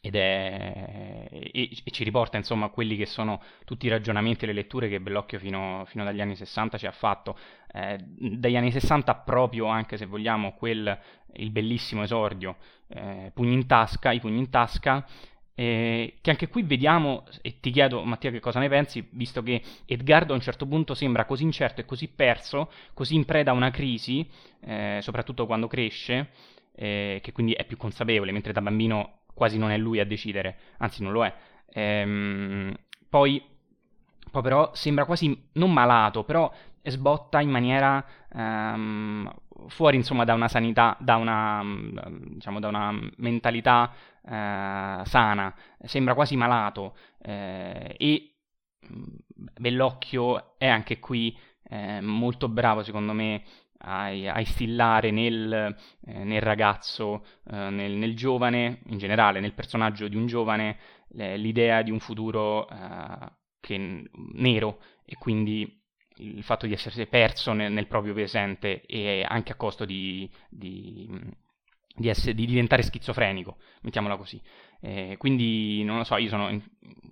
ed 0.00 0.14
è, 0.14 1.28
e, 1.30 1.70
e, 1.84 1.90
ci 1.90 2.04
riporta 2.04 2.36
insomma 2.36 2.66
a 2.66 2.68
quelli 2.68 2.96
che 2.96 3.06
sono 3.06 3.42
tutti 3.64 3.86
i 3.86 3.88
ragionamenti 3.88 4.44
e 4.44 4.46
le 4.48 4.52
letture 4.52 4.88
che 4.88 5.00
Bellocchio 5.00 5.38
fino, 5.38 5.84
fino 5.86 6.04
dagli 6.04 6.20
anni 6.20 6.36
60 6.36 6.78
ci 6.78 6.86
ha 6.86 6.92
fatto. 6.92 7.36
Eh, 7.72 7.98
dagli 7.98 8.56
anni 8.56 8.70
60 8.70 9.14
proprio, 9.16 9.66
anche 9.66 9.96
se 9.96 10.06
vogliamo, 10.06 10.52
quel, 10.52 10.98
il 11.34 11.50
bellissimo 11.50 12.02
esordio, 12.02 12.56
eh, 12.88 13.30
pugni 13.34 13.54
in 13.54 13.66
tasca, 13.66 14.12
i 14.12 14.20
pugni 14.20 14.38
in 14.38 14.50
tasca, 14.50 15.04
eh, 15.54 16.14
che 16.20 16.30
anche 16.30 16.48
qui 16.48 16.62
vediamo, 16.62 17.24
e 17.42 17.58
ti 17.58 17.72
chiedo 17.72 18.04
Mattia 18.04 18.30
che 18.30 18.38
cosa 18.38 18.60
ne 18.60 18.68
pensi, 18.68 19.06
visto 19.10 19.42
che 19.42 19.60
Edgardo 19.86 20.32
a 20.32 20.36
un 20.36 20.42
certo 20.42 20.66
punto 20.66 20.94
sembra 20.94 21.24
così 21.24 21.42
incerto 21.42 21.80
e 21.80 21.84
così 21.84 22.06
perso, 22.06 22.70
così 22.94 23.16
in 23.16 23.24
preda 23.24 23.50
a 23.50 23.54
una 23.54 23.70
crisi, 23.70 24.24
eh, 24.60 25.00
soprattutto 25.02 25.46
quando 25.46 25.66
cresce, 25.66 26.28
eh, 26.76 27.18
che 27.20 27.32
quindi 27.32 27.54
è 27.54 27.64
più 27.64 27.76
consapevole, 27.76 28.30
mentre 28.30 28.52
da 28.52 28.62
bambino 28.62 29.22
quasi 29.38 29.56
non 29.56 29.70
è 29.70 29.78
lui 29.78 30.00
a 30.00 30.04
decidere, 30.04 30.58
anzi 30.78 31.02
non 31.02 31.12
lo 31.12 31.24
è. 31.24 31.34
Ehm, 31.70 32.74
poi, 33.08 33.42
poi 34.30 34.42
però 34.42 34.70
sembra 34.74 35.06
quasi 35.06 35.48
non 35.52 35.72
malato, 35.72 36.24
però 36.24 36.52
sbotta 36.82 37.40
in 37.40 37.50
maniera 37.50 38.04
um, 38.32 39.30
fuori 39.68 39.96
insomma 39.96 40.24
da 40.24 40.34
una 40.34 40.48
sanità, 40.48 40.96
da 41.00 41.16
una, 41.16 41.62
diciamo, 42.30 42.60
da 42.60 42.68
una 42.68 42.98
mentalità 43.16 43.92
uh, 44.22 45.04
sana, 45.04 45.54
sembra 45.84 46.14
quasi 46.14 46.36
malato 46.36 46.96
eh, 47.22 47.94
e 47.98 48.34
mm, 48.90 49.02
Bellocchio 49.58 50.58
è 50.58 50.66
anche 50.66 50.98
qui 50.98 51.36
eh, 51.70 52.00
molto 52.00 52.48
bravo 52.48 52.82
secondo 52.82 53.12
me 53.12 53.42
a, 53.78 54.04
a 54.06 54.40
instillare 54.40 55.10
nel, 55.10 55.76
eh, 56.06 56.24
nel 56.24 56.42
ragazzo, 56.42 57.24
eh, 57.50 57.70
nel, 57.70 57.92
nel, 57.92 58.16
giovane, 58.16 58.80
in 58.86 58.98
generale 58.98 59.40
nel 59.40 59.54
personaggio 59.54 60.08
di 60.08 60.16
un 60.16 60.26
giovane, 60.26 60.78
l'idea 61.10 61.82
di 61.82 61.90
un 61.90 62.00
futuro 62.00 62.68
eh, 62.68 63.32
che, 63.60 64.10
nero 64.34 64.82
e 65.04 65.14
quindi 65.16 65.76
il 66.16 66.42
fatto 66.42 66.66
di 66.66 66.72
essersi 66.72 67.06
perso 67.06 67.52
nel, 67.52 67.72
nel 67.72 67.86
proprio 67.86 68.12
presente 68.12 68.82
e 68.82 69.24
anche 69.26 69.52
a 69.52 69.56
costo 69.56 69.84
di, 69.84 70.28
di, 70.48 71.08
di, 71.94 72.08
essere, 72.08 72.34
di 72.34 72.46
diventare 72.46 72.82
schizofrenico, 72.82 73.58
mettiamola 73.82 74.16
così. 74.16 74.40
Eh, 74.80 75.16
quindi 75.18 75.82
non 75.84 75.98
lo 75.98 76.04
so, 76.04 76.16
io 76.16 76.28
sono 76.28 76.48
in, 76.48 76.62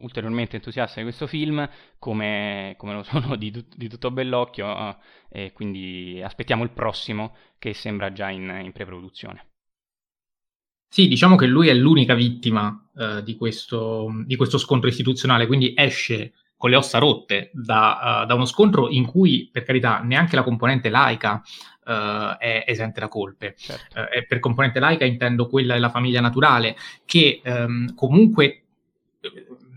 ulteriormente 0.01 0.57
entusiasta 0.57 0.99
di 0.99 1.05
questo 1.05 1.27
film, 1.27 1.69
come, 1.99 2.75
come 2.77 2.93
lo 2.93 3.03
sono 3.05 3.37
di, 3.37 3.53
di 3.75 3.89
tutto 3.89 4.11
Bellocchio, 4.11 4.99
eh, 5.31 5.53
quindi 5.53 6.21
aspettiamo 6.23 6.63
il 6.63 6.71
prossimo 6.71 7.35
che 7.59 7.75
sembra 7.75 8.13
già 8.13 8.31
in, 8.31 8.61
in 8.63 8.73
pre-produzione. 8.73 9.47
Sì, 10.89 11.09
diciamo 11.09 11.37
che 11.37 11.47
lui 11.47 11.69
è 11.69 11.75
l'unica 11.75 12.15
vittima 12.15 12.89
eh, 12.97 13.23
di, 13.23 13.37
questo, 13.37 14.09
di 14.25 14.37
questo 14.37 14.57
scontro 14.57 14.89
istituzionale, 14.89 15.47
quindi 15.47 15.75
esce 15.77 16.33
con 16.57 16.71
le 16.71 16.77
ossa 16.77 16.99
rotte 16.99 17.51
da, 17.53 18.23
uh, 18.23 18.27
da, 18.27 18.35
uno 18.35 18.47
scontro 18.47 18.89
in 18.89 19.05
cui, 19.05 19.51
per 19.53 19.65
carità, 19.65 20.01
neanche 20.01 20.37
la 20.37 20.43
componente 20.43 20.89
laica 20.89 21.43
uh, 21.87 22.37
è 22.39 22.65
esente 22.67 23.01
da 23.01 23.09
colpe. 23.09 23.55
Certo. 23.57 24.01
Uh, 24.01 24.27
per 24.27 24.41
componente 24.41 24.81
laica 24.81 25.05
intendo 25.05 25.49
quella 25.49 25.75
della 25.75 25.91
famiglia 25.91 26.21
naturale, 26.21 26.77
che 27.05 27.41
um, 27.45 27.95
comunque 27.95 28.63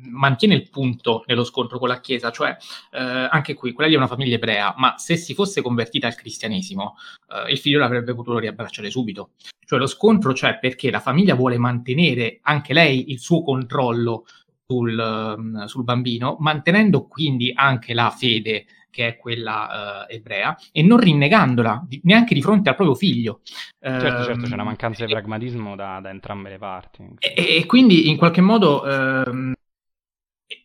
mantiene 0.09 0.55
il 0.55 0.69
punto 0.69 1.23
nello 1.27 1.43
scontro 1.43 1.79
con 1.79 1.87
la 1.87 1.99
Chiesa, 1.99 2.31
cioè 2.31 2.55
eh, 2.91 2.99
anche 2.99 3.53
qui 3.53 3.71
quella 3.71 3.89
lì 3.89 3.95
è 3.95 3.99
una 3.99 4.07
famiglia 4.07 4.35
ebrea, 4.35 4.73
ma 4.77 4.97
se 4.97 5.15
si 5.15 5.33
fosse 5.33 5.61
convertita 5.61 6.07
al 6.07 6.15
cristianesimo, 6.15 6.95
eh, 7.29 7.51
il 7.51 7.57
figlio 7.57 7.79
l'avrebbe 7.79 8.13
potuto 8.13 8.39
riabbracciare 8.39 8.89
subito. 8.89 9.31
Cioè 9.65 9.79
lo 9.79 9.87
scontro 9.87 10.33
c'è 10.33 10.57
perché 10.57 10.89
la 10.89 10.99
famiglia 10.99 11.35
vuole 11.35 11.57
mantenere 11.57 12.39
anche 12.41 12.73
lei 12.73 13.11
il 13.11 13.19
suo 13.19 13.43
controllo 13.43 14.25
sul, 14.65 15.35
mm, 15.39 15.63
sul 15.65 15.83
bambino, 15.83 16.37
mantenendo 16.39 17.07
quindi 17.07 17.51
anche 17.53 17.93
la 17.93 18.09
fede 18.09 18.65
che 18.89 19.07
è 19.07 19.17
quella 19.17 20.05
uh, 20.07 20.13
ebrea, 20.13 20.57
e 20.71 20.81
non 20.81 20.99
rinnegandola 20.99 21.83
di, 21.87 21.99
neanche 22.03 22.33
di 22.33 22.41
fronte 22.41 22.69
al 22.69 22.75
proprio 22.75 22.95
figlio. 22.95 23.41
Certo, 23.79 24.23
certo, 24.23 24.41
c'è 24.41 24.53
una 24.53 24.61
ehm, 24.61 24.67
mancanza 24.67 25.05
di 25.05 25.11
pragmatismo 25.11 25.75
da, 25.75 25.99
da 26.01 26.09
entrambe 26.09 26.49
le 26.49 26.57
parti. 26.57 27.07
E, 27.19 27.57
e, 27.57 27.65
quindi 27.65 28.09
in 28.09 28.17
qualche 28.17 28.41
modo, 28.41 28.83
uh, 28.83 29.51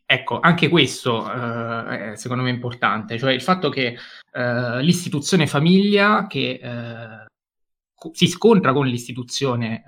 ecco, 0.05 0.41
anche 0.41 0.69
questo 0.69 1.23
uh, 1.23 1.85
è 1.85 2.13
secondo 2.17 2.43
me 2.43 2.51
importante, 2.51 3.19
cioè 3.19 3.33
il 3.33 3.43
fatto 3.43 3.69
che 3.69 3.97
eh, 4.33 4.83
l'istituzione 4.83 5.47
famiglia 5.47 6.27
che 6.27 6.61
si 8.13 8.27
scontra 8.27 8.73
con 8.73 8.87
l'istituzione 8.87 9.83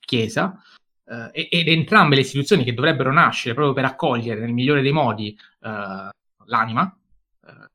chiesa, 0.00 0.62
eh, 1.10 1.48
ed 1.50 1.66
entrambe 1.68 2.14
le 2.14 2.20
istituzioni 2.20 2.62
che 2.62 2.72
dovrebbero 2.72 3.12
nascere 3.12 3.54
proprio 3.54 3.74
per 3.74 3.84
accogliere 3.84 4.40
nel 4.40 4.52
migliore 4.52 4.80
dei 4.80 4.92
modi 4.92 5.36
eh, 5.60 6.08
l'anima, 6.44 6.86
eh, 6.86 6.99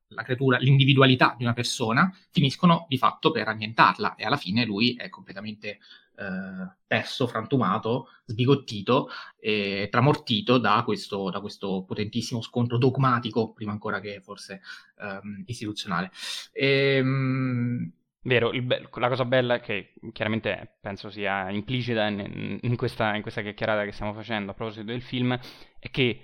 la 0.08 0.22
creatura, 0.22 0.58
l'individualità 0.58 1.34
di 1.36 1.44
una 1.44 1.52
persona, 1.52 2.12
finiscono 2.30 2.86
di 2.88 2.98
fatto 2.98 3.30
per 3.30 3.48
annientarla 3.48 4.14
e 4.14 4.24
alla 4.24 4.36
fine 4.36 4.64
lui 4.64 4.94
è 4.94 5.08
completamente 5.08 5.78
eh, 6.16 6.76
perso, 6.86 7.26
frantumato, 7.26 8.08
sbigottito 8.24 9.08
e 9.38 9.88
tramortito 9.90 10.58
da 10.58 10.82
questo, 10.84 11.30
da 11.30 11.40
questo, 11.40 11.84
potentissimo 11.86 12.40
scontro 12.40 12.78
dogmatico, 12.78 13.52
prima 13.52 13.72
ancora 13.72 14.00
che 14.00 14.20
forse 14.20 14.62
ehm, 14.98 15.44
istituzionale. 15.46 16.10
E, 16.52 16.96
ehm, 16.96 17.92
Vero, 18.26 18.50
be- 18.50 18.88
la 18.92 19.08
cosa 19.08 19.24
bella 19.24 19.60
che 19.60 19.92
chiaramente 20.12 20.78
penso 20.80 21.10
sia 21.10 21.48
implicita 21.50 22.08
in, 22.08 22.58
in, 22.60 22.74
questa, 22.74 23.14
in, 23.14 23.22
questa, 23.22 23.40
chiacchierata 23.40 23.84
che 23.84 23.92
stiamo 23.92 24.12
facendo 24.14 24.50
a 24.50 24.54
proposito 24.54 24.86
del 24.86 25.00
film 25.00 25.38
è 25.78 25.90
che 25.90 26.22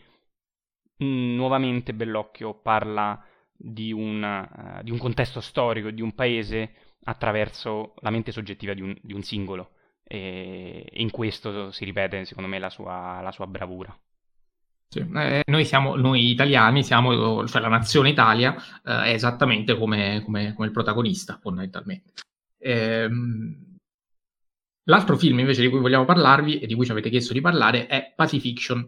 mh, 0.97 1.05
nuovamente 1.37 1.95
Bellocchio 1.95 2.55
parla 2.55 3.25
di 3.63 3.93
un, 3.93 4.23
uh, 4.23 4.83
di 4.83 4.91
un, 4.91 4.99
contesto 4.99 5.41
storico, 5.41 5.91
di 5.91 6.03
un 6.03 6.15
paese 6.15 6.73
attraverso 7.05 7.95
la 8.01 8.11
mente 8.11 8.33
soggettiva 8.33 8.75
di 8.75 8.83
un, 8.83 8.97
di 9.01 9.13
un 9.13 9.23
singolo 9.23 9.73
e, 10.05 10.85
e, 10.91 11.01
in 11.01 11.11
questo 11.11 11.71
si 11.71 11.85
ripete 11.85 12.25
secondo 12.25 12.49
me 12.49 12.59
la 12.59 12.71
sua, 12.71 13.21
la 13.23 13.31
sua 13.31 13.47
bravura. 13.47 13.97
Sì. 14.89 14.99
Eh, 14.99 15.43
noi 15.47 15.65
siamo, 15.65 15.97
noi 15.97 16.31
italiani, 16.31 16.85
siamo, 16.85 17.47
cioè 17.47 17.63
la 17.63 17.69
nazione 17.69 18.11
Italia 18.11 18.55
eh, 18.85 19.05
è 19.05 19.13
esattamente 19.15 19.77
come, 19.77 20.21
come, 20.23 20.53
come, 20.55 20.67
il 20.67 20.73
protagonista, 20.73 21.39
fondamentalmente. 21.41 22.13
Ehm, 22.59 23.79
l'altro 24.85 25.17
film 25.17 25.39
invece 25.39 25.63
di 25.63 25.71
cui 25.71 25.81
vogliamo 25.81 26.05
parlarvi 26.05 26.59
e 26.59 26.67
di 26.67 26.75
cui 26.75 26.85
ci 26.85 26.91
avete 26.91 27.09
chiesto 27.09 27.33
di 27.33 27.41
parlare 27.41 27.87
è 27.87 28.13
Pacifiction. 28.15 28.87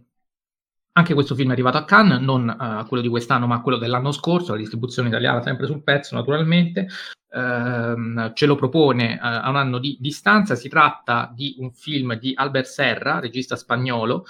Anche 0.96 1.14
questo 1.14 1.34
film 1.34 1.50
è 1.50 1.52
arrivato 1.52 1.76
a 1.76 1.84
Cannes, 1.84 2.20
non 2.20 2.48
uh, 2.48 2.86
quello 2.86 3.02
di 3.02 3.08
quest'anno, 3.08 3.46
ma 3.46 3.60
quello 3.60 3.78
dell'anno 3.78 4.12
scorso, 4.12 4.52
la 4.52 4.58
distribuzione 4.58 5.08
italiana 5.08 5.42
sempre 5.42 5.66
sul 5.66 5.82
pezzo, 5.82 6.14
naturalmente. 6.14 6.86
Uh, 7.28 8.32
ce 8.32 8.46
lo 8.46 8.54
propone 8.54 9.14
uh, 9.14 9.18
a 9.20 9.48
un 9.48 9.56
anno 9.56 9.78
di 9.78 9.96
distanza. 10.00 10.54
Si 10.54 10.68
tratta 10.68 11.32
di 11.34 11.56
un 11.58 11.72
film 11.72 12.16
di 12.16 12.32
Albert 12.36 12.66
Serra, 12.66 13.18
regista 13.18 13.56
spagnolo, 13.56 14.24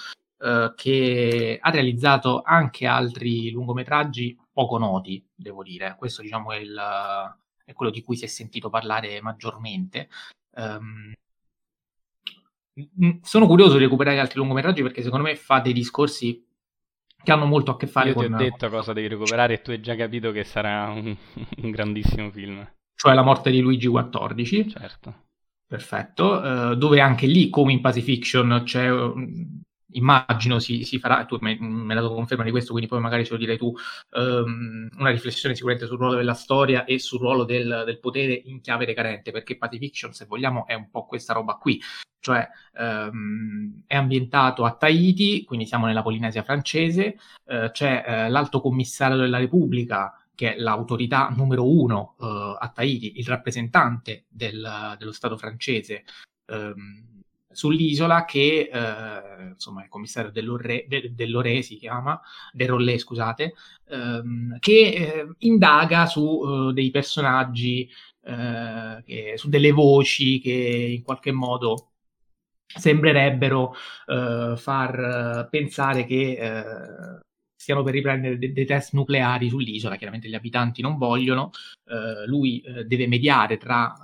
eh, 0.45 0.73
che 0.77 1.59
ha 1.59 1.71
realizzato 1.71 2.43
anche 2.45 2.87
altri 2.87 3.51
lungometraggi 3.51 4.38
poco 4.53 4.76
noti, 4.76 5.25
devo 5.34 5.63
dire. 5.63 5.95
Questo 5.99 6.21
diciamo 6.21 6.53
è, 6.53 6.59
il, 6.59 6.79
è 7.64 7.72
quello 7.72 7.91
di 7.91 8.03
cui 8.03 8.17
si 8.17 8.25
è 8.25 8.26
sentito 8.26 8.68
parlare 8.68 9.22
maggiormente. 9.22 10.11
Um, 10.51 11.14
sono 13.22 13.47
curioso 13.47 13.75
di 13.79 13.84
recuperare 13.84 14.18
altri 14.18 14.38
lungometraggi 14.38 14.83
perché 14.83 15.03
secondo 15.03 15.25
me 15.25 15.34
fa 15.37 15.61
dei 15.61 15.72
discorsi 15.72 16.43
che 17.25 17.33
hanno 17.33 17.46
molto 17.46 17.72
a 17.72 17.76
che 17.76 17.88
fare 17.88 18.11
Io 18.11 18.14
con... 18.14 18.22
Io 18.22 18.29
ti 18.29 18.34
ho 18.34 18.37
detto 18.37 18.68
cosa 18.68 18.92
devi 18.92 19.09
recuperare 19.09 19.55
e 19.55 19.63
tu 19.63 19.71
hai 19.71 19.80
già 19.80 19.96
capito 19.96 20.30
che 20.30 20.45
sarà 20.45 20.91
un, 20.91 21.17
un 21.63 21.71
grandissimo 21.71 22.30
film. 22.30 22.64
Cioè 22.95 23.14
La 23.14 23.22
morte 23.22 23.51
di 23.51 23.59
Luigi 23.59 23.91
XIV. 23.91 24.71
Certo. 24.71 25.22
Perfetto, 25.67 26.41
uh, 26.41 26.75
dove 26.76 27.01
anche 27.01 27.26
lì, 27.26 27.49
come 27.49 27.72
in 27.72 27.80
Pacifiction, 27.80 28.63
c'è 28.64 28.88
immagino 29.95 30.58
si, 30.58 30.84
si 30.84 30.99
farà, 30.99 31.25
tu 31.25 31.38
me, 31.41 31.57
me 31.58 31.95
la 31.95 32.03
conferma 32.03 32.45
di 32.45 32.50
questo, 32.50 32.71
quindi 32.71 32.88
poi 32.88 33.00
magari 33.00 33.25
ce 33.25 33.33
lo 33.33 33.38
direi 33.38 33.57
tu, 33.57 33.72
um, 34.12 34.88
una 34.99 35.11
riflessione 35.11 35.54
sicuramente 35.54 35.88
sul 35.88 35.99
ruolo 35.99 36.16
della 36.16 36.34
storia 36.34 36.84
e 36.84 36.99
sul 36.99 37.21
ruolo 37.21 37.45
del, 37.45 37.83
del, 37.84 37.99
potere 37.99 38.33
in 38.33 38.61
chiave 38.61 38.87
decarente, 38.87 39.30
perché 39.30 39.57
Pacifiction, 39.57 40.12
se 40.12 40.26
vogliamo, 40.26 40.66
è 40.66 40.75
un 40.75 40.91
po' 40.91 41.07
questa 41.07 41.33
roba 41.33 41.54
qui, 41.54 41.80
cioè 42.21 42.49
um, 42.79 43.83
è 43.87 43.96
ambientato 43.96 44.64
a 44.64 44.75
Tahiti, 44.75 45.45
quindi 45.45 45.66
siamo 45.66 45.87
nella 45.87 46.03
Polinesia 46.03 46.42
francese, 46.42 47.16
uh, 47.45 47.71
c'è 47.71 48.26
uh, 48.26 48.30
l'alto 48.30 48.61
commissario 48.61 49.16
della 49.16 49.38
Repubblica, 49.38 50.18
che 50.34 50.54
è 50.54 50.58
l'autorità 50.58 51.29
numero 51.29 51.68
uno 51.68 52.16
uh, 52.18 52.57
a 52.58 52.72
Tahiti, 52.75 53.18
il 53.18 53.26
rappresentante 53.26 54.25
del, 54.29 54.96
dello 54.99 55.12
Stato 55.12 55.37
francese. 55.37 56.04
Um, 56.46 57.13
sull'isola 57.55 58.25
che 58.25 58.68
eh, 58.72 59.49
insomma 59.53 59.83
il 59.83 59.89
commissario 59.89 60.31
dell'Orre, 60.31 60.85
de, 60.89 61.13
dell'Ore 61.14 61.63
si 61.63 61.76
chiama, 61.76 62.21
del 62.53 62.68
Rollè 62.68 62.99
scusate, 62.99 63.55
ehm, 63.89 64.59
che 64.59 64.72
eh, 64.72 65.29
indaga 65.39 66.07
su 66.07 66.68
eh, 66.71 66.72
dei 66.72 66.91
personaggi, 66.91 67.89
eh, 68.22 69.03
che, 69.05 69.35
su 69.37 69.49
delle 69.49 69.71
voci 69.71 70.41
che 70.41 70.51
in 70.97 71.03
qualche 71.03 71.33
modo 71.33 71.91
sembrerebbero 72.67 73.75
uh, 74.07 74.57
far 74.57 75.45
uh, 75.45 75.49
pensare 75.49 76.05
che 76.05 76.39
stiano 77.55 77.83
per 77.83 77.93
riprendere 77.95 78.37
de- 78.39 78.53
dei 78.53 78.67
test 78.67 78.95
nucleari 78.95 79.49
sull'isola. 79.49 79.97
Chiaramente 79.97 80.29
gli 80.29 80.35
abitanti 80.35 80.83
non 80.83 80.97
vogliono, 80.97 81.51
lui 82.26 82.63
deve 82.87 83.07
mediare 83.07 83.59
tra 83.59 83.95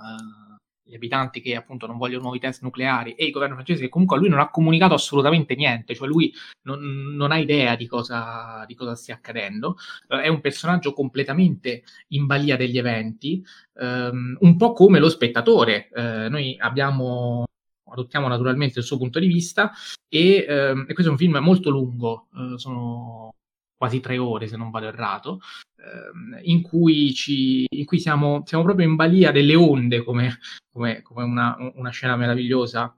gli 0.90 0.96
abitanti 0.96 1.40
che 1.40 1.54
appunto 1.54 1.86
non 1.86 1.96
vogliono 1.96 2.24
nuovi 2.24 2.40
test 2.40 2.62
nucleari 2.62 3.14
e 3.14 3.24
il 3.24 3.30
governo 3.30 3.54
francese 3.54 3.82
che 3.82 3.88
comunque 3.88 4.16
a 4.16 4.18
lui 4.18 4.28
non 4.28 4.40
ha 4.40 4.50
comunicato 4.50 4.94
assolutamente 4.94 5.54
niente, 5.54 5.94
cioè 5.94 6.08
lui 6.08 6.34
non, 6.62 6.80
non 7.14 7.30
ha 7.30 7.38
idea 7.38 7.76
di 7.76 7.86
cosa, 7.86 8.64
di 8.66 8.74
cosa 8.74 8.96
stia 8.96 9.14
accadendo, 9.14 9.76
uh, 10.08 10.16
è 10.16 10.26
un 10.26 10.40
personaggio 10.40 10.92
completamente 10.92 11.84
in 12.08 12.26
balia 12.26 12.56
degli 12.56 12.76
eventi, 12.76 13.44
um, 13.74 14.36
un 14.40 14.56
po' 14.56 14.72
come 14.72 14.98
lo 14.98 15.08
spettatore. 15.08 15.88
Uh, 15.94 16.28
noi 16.28 16.56
abbiamo 16.58 17.44
adottiamo 17.92 18.28
naturalmente 18.28 18.78
il 18.78 18.84
suo 18.84 18.98
punto 18.98 19.18
di 19.18 19.26
vista 19.26 19.72
e, 20.08 20.46
um, 20.48 20.86
e 20.88 20.92
questo 20.92 21.08
è 21.08 21.10
un 21.10 21.18
film 21.18 21.38
molto 21.38 21.70
lungo, 21.70 22.28
uh, 22.32 22.56
sono 22.56 23.34
quasi 23.80 24.00
tre 24.00 24.18
ore 24.18 24.46
se 24.46 24.58
non 24.58 24.68
vado 24.68 24.88
errato, 24.88 25.40
ehm, 25.76 26.38
in 26.42 26.60
cui, 26.60 27.14
ci, 27.14 27.64
in 27.66 27.86
cui 27.86 27.98
siamo, 27.98 28.42
siamo, 28.44 28.62
proprio 28.62 28.86
in 28.86 28.94
balia 28.94 29.32
delle 29.32 29.54
onde, 29.54 30.04
come, 30.04 30.38
come, 30.70 31.00
come 31.00 31.24
una, 31.24 31.56
una, 31.76 31.88
scena 31.88 32.14
meravigliosa 32.14 32.94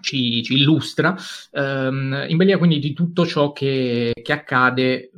ci, 0.00 0.42
ci 0.42 0.54
illustra, 0.56 1.14
ehm, 1.52 2.24
in 2.26 2.36
balia 2.36 2.58
quindi 2.58 2.80
di 2.80 2.92
tutto 2.92 3.24
ciò 3.24 3.52
che, 3.52 4.12
che 4.20 4.32
accade 4.32 5.12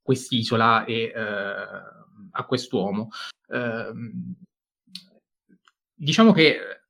quest'isola 0.00 0.86
e 0.86 1.12
eh, 1.14 1.22
a 2.30 2.44
quest'uomo. 2.46 3.10
Eh, 3.46 3.92
diciamo 5.92 6.32
che 6.32 6.83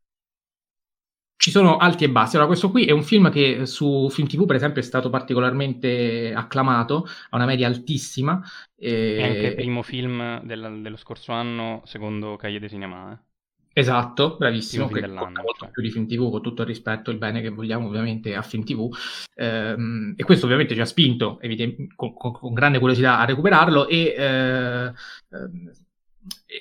ci 1.44 1.50
sono 1.50 1.76
alti 1.76 2.04
e 2.04 2.08
bassi. 2.08 2.36
Allora, 2.36 2.48
questo 2.48 2.70
qui 2.70 2.86
è 2.86 2.90
un 2.90 3.02
film 3.02 3.30
che 3.30 3.66
su 3.66 4.08
Film 4.08 4.26
TV, 4.26 4.46
per 4.46 4.56
esempio, 4.56 4.80
è 4.80 4.84
stato 4.84 5.10
particolarmente 5.10 6.32
acclamato, 6.34 7.06
ha 7.28 7.36
una 7.36 7.44
media 7.44 7.66
altissima. 7.66 8.42
E... 8.74 9.16
È 9.18 9.22
anche 9.22 9.46
il 9.48 9.54
primo 9.54 9.82
film 9.82 10.42
del, 10.42 10.80
dello 10.80 10.96
scorso 10.96 11.32
anno, 11.32 11.82
secondo 11.84 12.36
Cahiers 12.36 12.62
de 12.62 12.68
Cinema. 12.70 13.12
Eh? 13.12 13.18
Esatto, 13.74 14.36
bravissimo, 14.38 14.88
che 14.88 15.02
conta 15.02 15.42
molto 15.42 15.64
cioè. 15.64 15.70
più 15.70 15.82
di 15.82 15.90
Film 15.90 16.06
TV, 16.06 16.30
con 16.30 16.40
tutto 16.40 16.62
il 16.62 16.68
rispetto 16.68 17.10
e 17.10 17.12
il 17.12 17.18
bene 17.18 17.42
che 17.42 17.50
vogliamo 17.50 17.88
ovviamente 17.88 18.34
a 18.34 18.40
Film 18.40 18.64
TV. 18.64 18.88
Ehm, 19.34 20.14
e 20.16 20.24
questo 20.24 20.46
ovviamente 20.46 20.72
ci 20.72 20.80
ha 20.80 20.86
spinto, 20.86 21.38
con, 21.94 22.14
con, 22.14 22.32
con, 22.32 22.54
grande 22.54 22.78
curiosità, 22.78 23.18
a 23.18 23.26
recuperarlo 23.26 23.86
e... 23.86 24.14
Eh, 24.16 24.92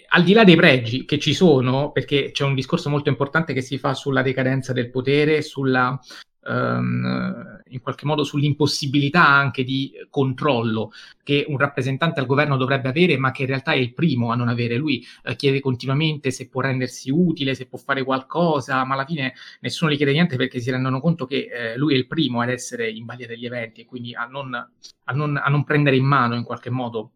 al 0.10 0.24
di 0.24 0.34
là 0.34 0.44
dei 0.44 0.56
pregi 0.56 1.06
che 1.06 1.20
ci 1.20 1.34
sono, 1.34 1.92
perché 1.92 2.32
c'è 2.32 2.44
un 2.44 2.56
discorso 2.56 2.90
molto 2.90 3.10
importante 3.10 3.54
che 3.54 3.62
si 3.62 3.78
fa 3.78 3.94
sulla 3.94 4.22
decadenza 4.22 4.74
del 4.74 4.90
potere, 4.90 5.42
sulla, 5.42 6.00
um, 6.46 7.62
in 7.70 7.82
qualche 7.82 8.06
modo 8.06 8.24
sull'impossibilità 8.24 9.26
anche 9.26 9.64
di 9.64 9.92
controllo 10.10 10.92
che 11.24 11.46
un 11.48 11.58
rappresentante 11.58 12.20
al 12.20 12.26
governo 12.26 12.58
dovrebbe 12.58 12.90
avere, 12.90 13.18
ma 13.18 13.32
che 13.32 13.44
in 13.44 13.48
realtà 13.48 13.72
è 13.72 13.78
il 13.78 13.94
primo 13.94 14.32
a 14.32 14.36
non 14.36 14.50
avere. 14.50 14.76
Lui 14.76 15.06
uh, 15.24 15.36
chiede 15.36 15.60
continuamente 15.60 16.32
se 16.32 16.50
può 16.50 16.62
rendersi 16.62 17.10
utile, 17.10 17.56
se 17.56 17.68
può 17.68 17.78
fare 17.78 18.04
qualcosa, 18.04 18.84
ma 18.84 18.96
alla 18.96 19.06
fine 19.06 19.34
nessuno 19.62 19.92
gli 19.92 19.98
chiede 19.98 20.12
niente 20.12 20.36
perché 20.36 20.60
si 20.60 20.72
rendono 20.72 21.00
conto 21.00 21.26
che 21.26 21.50
eh, 21.52 21.78
lui 21.78 21.94
è 21.94 21.98
il 21.98 22.08
primo 22.08 22.42
ad 22.42 22.50
essere 22.50 22.90
in 22.90 23.06
balia 23.06 23.28
degli 23.28 23.46
eventi 23.46 23.82
e 23.82 23.86
quindi 23.86 24.14
a 24.14 24.26
non, 24.26 24.54
a 24.54 25.14
non, 25.14 25.38
a 25.38 25.50
non 25.50 25.64
prendere 25.64 25.96
in 25.96 26.06
mano 26.06 26.36
in 26.36 26.44
qualche 26.44 26.70
modo 26.70 27.12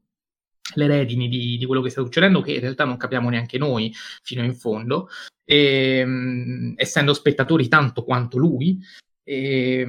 le 0.75 0.87
redini 0.87 1.27
di, 1.27 1.57
di, 1.57 1.65
quello 1.65 1.81
che 1.81 1.89
sta 1.89 2.03
succedendo, 2.03 2.41
che 2.41 2.53
in 2.53 2.59
realtà 2.59 2.85
non 2.85 2.97
capiamo 2.97 3.29
neanche 3.29 3.57
noi 3.57 3.93
fino 4.21 4.43
in 4.43 4.55
fondo, 4.55 5.09
e, 5.43 6.03
mh, 6.05 6.73
essendo 6.75 7.13
spettatori 7.13 7.67
tanto 7.67 8.03
quanto 8.03 8.37
lui. 8.37 8.79
E, 9.23 9.87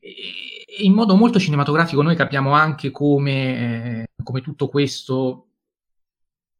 e 0.00 0.82
in 0.82 0.92
modo 0.92 1.14
molto 1.14 1.38
cinematografico 1.38 2.02
noi 2.02 2.16
capiamo 2.16 2.52
anche 2.52 2.90
come, 2.90 4.02
eh, 4.02 4.22
come 4.22 4.40
tutto 4.40 4.68
questo 4.68 5.48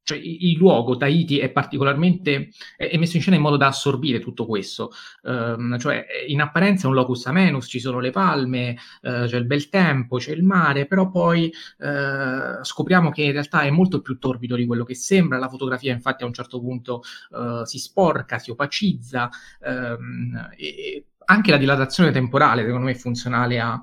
cioè, 0.04 0.18
il 0.18 0.56
luogo 0.58 0.98
Tahiti 0.98 1.38
è 1.38 1.50
particolarmente 1.50 2.50
è, 2.76 2.96
messo 2.98 3.16
in 3.16 3.22
scena 3.22 3.36
in 3.36 3.42
modo 3.42 3.56
da 3.56 3.68
assorbire 3.68 4.20
tutto 4.20 4.44
questo. 4.44 4.90
Um, 5.22 5.78
cioè, 5.78 6.04
in 6.28 6.42
apparenza 6.42 6.84
è 6.84 6.90
un 6.90 6.94
locus 6.94 7.24
amenus, 7.26 7.66
ci 7.66 7.80
sono 7.80 8.00
le 8.00 8.10
palme, 8.10 8.76
uh, 9.02 9.24
c'è 9.24 9.38
il 9.38 9.46
bel 9.46 9.70
tempo, 9.70 10.18
c'è 10.18 10.32
il 10.32 10.44
mare, 10.44 10.84
però 10.86 11.08
poi 11.08 11.50
uh, 11.78 12.62
scopriamo 12.62 13.10
che 13.10 13.22
in 13.22 13.32
realtà 13.32 13.62
è 13.62 13.70
molto 13.70 14.02
più 14.02 14.18
torbido 14.18 14.56
di 14.56 14.66
quello 14.66 14.84
che 14.84 14.94
sembra. 14.94 15.38
La 15.38 15.48
fotografia, 15.48 15.94
infatti, 15.94 16.22
a 16.22 16.26
un 16.26 16.34
certo 16.34 16.60
punto 16.60 17.02
uh, 17.30 17.64
si 17.64 17.78
sporca, 17.78 18.38
si 18.38 18.50
opacizza. 18.50 19.30
Um, 19.60 20.50
e 20.54 21.06
anche 21.24 21.50
la 21.50 21.56
dilatazione 21.56 22.10
temporale, 22.10 22.62
secondo 22.62 22.84
me, 22.84 22.92
è 22.92 22.96
funzionale 22.96 23.58
a, 23.58 23.82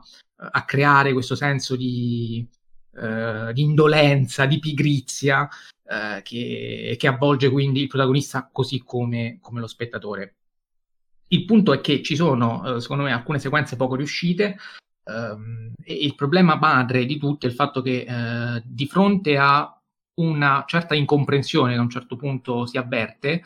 a 0.51 0.65
creare 0.65 1.13
questo 1.13 1.33
senso 1.33 1.75
di, 1.75 2.47
di 2.91 3.61
indolenza, 3.61 4.45
di 4.45 4.59
pigrizia 4.59 5.49
eh, 5.91 6.21
che, 6.23 6.95
che, 6.97 7.07
avvolge 7.07 7.49
quindi 7.49 7.81
il 7.81 7.87
protagonista 7.87 8.49
così 8.49 8.81
come, 8.81 9.39
come, 9.41 9.59
lo 9.59 9.67
spettatore. 9.67 10.35
Il 11.27 11.43
punto 11.43 11.73
è 11.73 11.81
che 11.81 12.01
ci 12.01 12.15
sono, 12.15 12.77
eh, 12.77 12.81
secondo 12.81 13.03
me, 13.03 13.11
alcune 13.11 13.39
sequenze 13.39 13.75
poco 13.75 13.95
riuscite. 13.95 14.57
Ehm, 15.03 15.73
e 15.83 15.93
il 15.93 16.15
problema 16.15 16.55
madre 16.55 17.05
di 17.05 17.17
tutto 17.17 17.45
è 17.45 17.49
il 17.49 17.55
fatto 17.55 17.81
che 17.81 18.05
eh, 18.07 18.61
di 18.63 18.85
fronte 18.87 19.37
a 19.37 19.77
una 20.15 20.63
certa 20.65 20.95
incomprensione 20.95 21.73
che 21.73 21.79
a 21.79 21.81
un 21.81 21.89
certo 21.89 22.15
punto 22.15 22.65
si 22.65 22.77
avverte, 22.77 23.43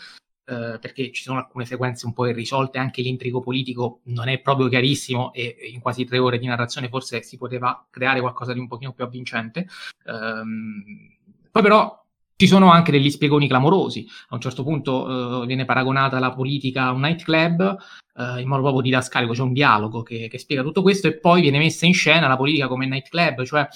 Uh, 0.47 0.77
perché 0.79 1.11
ci 1.11 1.23
sono 1.23 1.39
alcune 1.39 1.65
sequenze 1.65 2.05
un 2.05 2.13
po' 2.13 2.27
irrisolte, 2.27 2.77
anche 2.77 3.01
l'intrigo 3.01 3.39
politico 3.39 4.01
non 4.03 4.27
è 4.27 4.39
proprio 4.41 4.67
chiarissimo 4.67 5.33
e 5.33 5.57
in 5.73 5.79
quasi 5.79 6.05
tre 6.05 6.19
ore 6.19 6.37
di 6.37 6.45
narrazione 6.45 6.87
forse 6.87 7.23
si 7.23 7.35
poteva 7.35 7.87
creare 7.89 8.19
qualcosa 8.19 8.53
di 8.53 8.59
un 8.59 8.67
pochino 8.67 8.93
più 8.93 9.03
avvincente. 9.03 9.67
Um, 10.05 11.15
poi 11.49 11.63
però 11.63 12.04
ci 12.37 12.47
sono 12.47 12.71
anche 12.71 12.91
degli 12.91 13.09
spiegoni 13.09 13.47
clamorosi. 13.47 14.05
A 14.29 14.35
un 14.35 14.41
certo 14.41 14.63
punto 14.63 15.03
uh, 15.03 15.45
viene 15.45 15.65
paragonata 15.65 16.19
la 16.19 16.33
politica 16.33 16.85
a 16.85 16.91
un 16.91 17.01
nightclub 17.01 17.77
uh, 18.15 18.39
in 18.39 18.47
modo 18.47 18.61
proprio 18.61 18.81
didascalico, 18.81 19.33
c'è 19.33 19.41
un 19.41 19.53
dialogo 19.53 20.03
che, 20.03 20.27
che, 20.27 20.37
spiega 20.37 20.61
tutto 20.63 20.81
questo 20.81 21.07
e 21.07 21.17
poi 21.19 21.41
viene 21.41 21.57
messa 21.57 21.85
in 21.85 21.93
scena 21.93 22.27
la 22.27 22.37
politica 22.37 22.67
come 22.67 22.87
nightclub, 22.87 23.43
cioè 23.43 23.67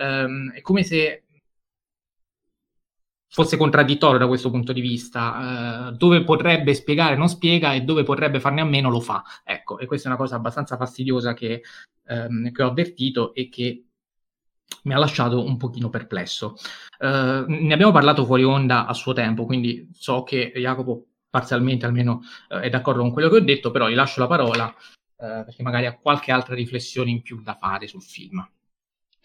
um, 0.00 0.52
è 0.52 0.60
come 0.60 0.82
se 0.82 1.24
fosse 3.28 3.58
contraddittorio 3.58 4.18
da 4.18 4.28
questo 4.28 4.50
punto 4.50 4.72
di 4.72 4.80
vista, 4.80 5.90
uh, 5.90 5.96
dove 5.96 6.24
potrebbe 6.24 6.72
spiegare 6.72 7.16
non 7.16 7.28
spiega 7.28 7.74
e 7.74 7.82
dove 7.82 8.02
potrebbe 8.02 8.40
farne 8.40 8.62
a 8.62 8.64
meno 8.64 8.88
lo 8.88 9.00
fa. 9.00 9.22
Ecco, 9.44 9.78
e 9.78 9.86
questa 9.86 10.08
è 10.08 10.12
una 10.12 10.20
cosa 10.20 10.36
abbastanza 10.36 10.76
fastidiosa 10.78 11.34
che, 11.34 11.60
um, 12.08 12.50
che 12.50 12.62
ho 12.62 12.68
avvertito 12.68 13.34
e 13.34 13.50
che 13.50 13.85
mi 14.84 14.94
ha 14.94 14.98
lasciato 14.98 15.44
un 15.44 15.56
pochino 15.56 15.88
perplesso. 15.88 16.56
Uh, 16.98 17.44
ne 17.46 17.74
abbiamo 17.74 17.92
parlato 17.92 18.24
fuori 18.24 18.44
onda 18.44 18.86
a 18.86 18.94
suo 18.94 19.12
tempo, 19.12 19.44
quindi 19.44 19.88
so 19.92 20.22
che 20.22 20.52
Jacopo 20.54 21.06
parzialmente 21.28 21.86
almeno 21.86 22.22
uh, 22.48 22.56
è 22.56 22.68
d'accordo 22.68 23.02
con 23.02 23.12
quello 23.12 23.28
che 23.28 23.36
ho 23.36 23.40
detto, 23.40 23.70
però 23.70 23.88
gli 23.88 23.94
lascio 23.94 24.20
la 24.20 24.26
parola 24.26 24.66
uh, 24.66 25.44
perché 25.44 25.62
magari 25.62 25.86
ha 25.86 25.96
qualche 25.96 26.32
altra 26.32 26.54
riflessione 26.54 27.10
in 27.10 27.22
più 27.22 27.40
da 27.42 27.54
fare 27.54 27.86
sul 27.86 28.02
film. 28.02 28.48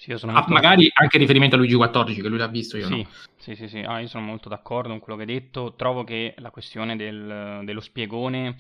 Sì, 0.01 0.11
ah, 0.13 0.45
magari 0.47 0.89
anche 0.91 1.19
riferimento 1.19 1.53
a 1.53 1.59
Luigi 1.59 1.77
XIV 1.77 2.21
che 2.23 2.27
lui 2.27 2.39
l'ha 2.39 2.47
visto 2.47 2.75
io 2.75 2.87
sì, 2.87 2.97
no. 3.03 3.07
sì 3.37 3.53
sì 3.53 3.67
sì 3.67 3.81
ah, 3.81 3.99
io 3.99 4.07
sono 4.07 4.25
molto 4.25 4.49
d'accordo 4.49 4.89
con 4.89 4.99
quello 4.99 5.19
che 5.19 5.25
hai 5.25 5.39
detto 5.39 5.75
trovo 5.75 6.03
che 6.03 6.33
la 6.39 6.49
questione 6.49 6.95
del, 6.95 7.61
dello 7.63 7.81
spiegone 7.81 8.55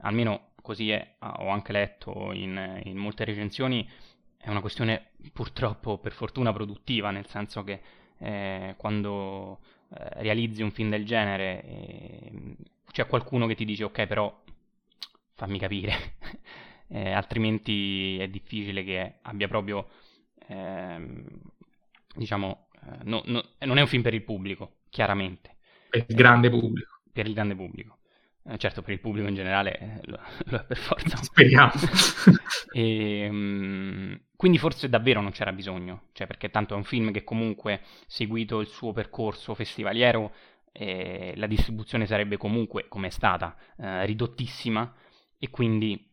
almeno 0.00 0.52
così 0.60 0.90
è, 0.90 1.16
ho 1.18 1.48
anche 1.48 1.72
letto 1.72 2.32
in, 2.34 2.82
in 2.84 2.98
molte 2.98 3.24
recensioni 3.24 3.88
è 4.42 4.50
una 4.50 4.60
questione 4.60 5.10
purtroppo 5.32 5.98
per 5.98 6.10
fortuna 6.10 6.52
produttiva, 6.52 7.12
nel 7.12 7.28
senso 7.28 7.62
che 7.62 7.80
eh, 8.18 8.74
quando 8.76 9.60
eh, 9.94 10.20
realizzi 10.22 10.62
un 10.62 10.72
film 10.72 10.90
del 10.90 11.04
genere 11.06 11.62
eh, 11.62 12.56
c'è 12.90 13.06
qualcuno 13.06 13.46
che 13.46 13.54
ti 13.54 13.64
dice 13.64 13.84
ok 13.84 14.04
però 14.06 14.42
fammi 15.34 15.60
capire, 15.60 16.16
eh, 16.88 17.12
altrimenti 17.12 18.18
è 18.18 18.26
difficile 18.26 18.82
che 18.82 19.18
abbia 19.22 19.46
proprio, 19.46 19.88
ehm, 20.48 21.24
diciamo, 22.16 22.66
eh, 22.74 23.04
no, 23.04 23.22
no, 23.26 23.44
non 23.60 23.78
è 23.78 23.80
un 23.80 23.86
film 23.86 24.02
per 24.02 24.14
il 24.14 24.22
pubblico, 24.22 24.78
chiaramente. 24.90 25.56
Per 25.88 26.04
il 26.08 26.16
grande 26.16 26.50
pubblico. 26.50 26.98
Per 27.12 27.26
il 27.26 27.32
grande 27.32 27.54
pubblico. 27.54 27.98
Eh, 28.44 28.58
certo, 28.58 28.82
per 28.82 28.92
il 28.92 29.00
pubblico 29.00 29.28
in 29.28 29.36
generale 29.36 29.78
eh, 29.78 30.00
lo, 30.04 30.18
lo, 30.46 30.58
è 30.58 30.64
per 30.64 30.76
forza. 30.76 31.16
Speriamo. 31.16 31.70
e, 32.72 33.28
um, 33.28 34.20
quindi 34.36 34.58
forse 34.58 34.88
davvero 34.88 35.20
non 35.20 35.30
c'era 35.30 35.52
bisogno, 35.52 36.08
cioè 36.12 36.26
perché 36.26 36.50
tanto 36.50 36.74
è 36.74 36.76
un 36.76 36.84
film 36.84 37.12
che 37.12 37.22
comunque, 37.22 37.82
seguito 38.06 38.60
il 38.60 38.66
suo 38.66 38.92
percorso 38.92 39.54
festivaliero, 39.54 40.32
eh, 40.72 41.34
la 41.36 41.46
distribuzione 41.46 42.06
sarebbe 42.06 42.36
comunque, 42.36 42.88
come 42.88 43.06
è 43.08 43.10
stata, 43.10 43.56
eh, 43.78 44.06
ridottissima 44.06 44.92
e 45.38 45.48
quindi 45.50 46.10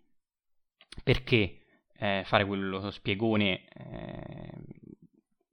perché 1.04 1.62
eh, 1.98 2.22
fare 2.26 2.46
quello 2.46 2.92
spiegone 2.92 3.68
eh, 3.74 4.52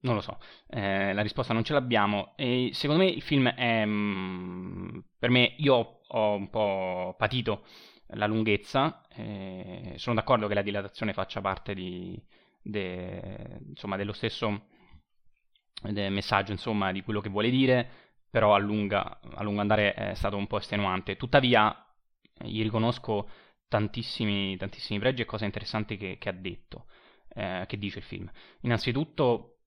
non 0.00 0.14
lo 0.14 0.20
so, 0.20 0.38
la 0.68 1.20
risposta 1.20 1.52
non 1.52 1.64
ce 1.64 1.72
l'abbiamo 1.72 2.34
e 2.36 2.70
secondo 2.72 3.02
me 3.02 3.10
il 3.10 3.22
film 3.22 3.48
è, 3.48 3.84
mm, 3.84 4.98
per 5.18 5.30
me, 5.30 5.54
io 5.56 5.74
ho 5.74 5.95
un 6.08 6.48
po' 6.50 7.14
patito 7.18 7.64
la 8.10 8.26
lunghezza, 8.26 9.02
eh, 9.14 9.94
sono 9.96 10.14
d'accordo 10.14 10.46
che 10.46 10.54
la 10.54 10.62
dilatazione 10.62 11.12
faccia 11.12 11.40
parte 11.40 11.74
di, 11.74 12.20
de, 12.62 13.58
insomma, 13.66 13.96
dello 13.96 14.12
stesso 14.12 14.68
de 15.82 16.08
messaggio 16.08 16.52
insomma, 16.52 16.92
di 16.92 17.02
quello 17.02 17.20
che 17.20 17.28
vuole 17.28 17.50
dire, 17.50 17.88
però 18.30 18.54
a, 18.54 18.58
lunga, 18.58 19.20
a 19.20 19.42
lungo 19.42 19.60
andare 19.60 19.94
è 19.94 20.14
stato 20.14 20.36
un 20.36 20.46
po' 20.46 20.58
estenuante. 20.58 21.16
Tuttavia, 21.16 21.74
gli 22.38 22.62
riconosco 22.62 23.28
tantissimi, 23.68 24.56
tantissimi 24.56 24.98
pregi 24.98 25.22
e 25.22 25.24
cose 25.24 25.44
interessanti 25.44 25.96
che, 25.96 26.18
che 26.18 26.28
ha 26.28 26.32
detto, 26.32 26.86
eh, 27.34 27.64
che 27.66 27.78
dice 27.78 27.98
il 27.98 28.04
film. 28.04 28.30
Innanzitutto, 28.60 29.58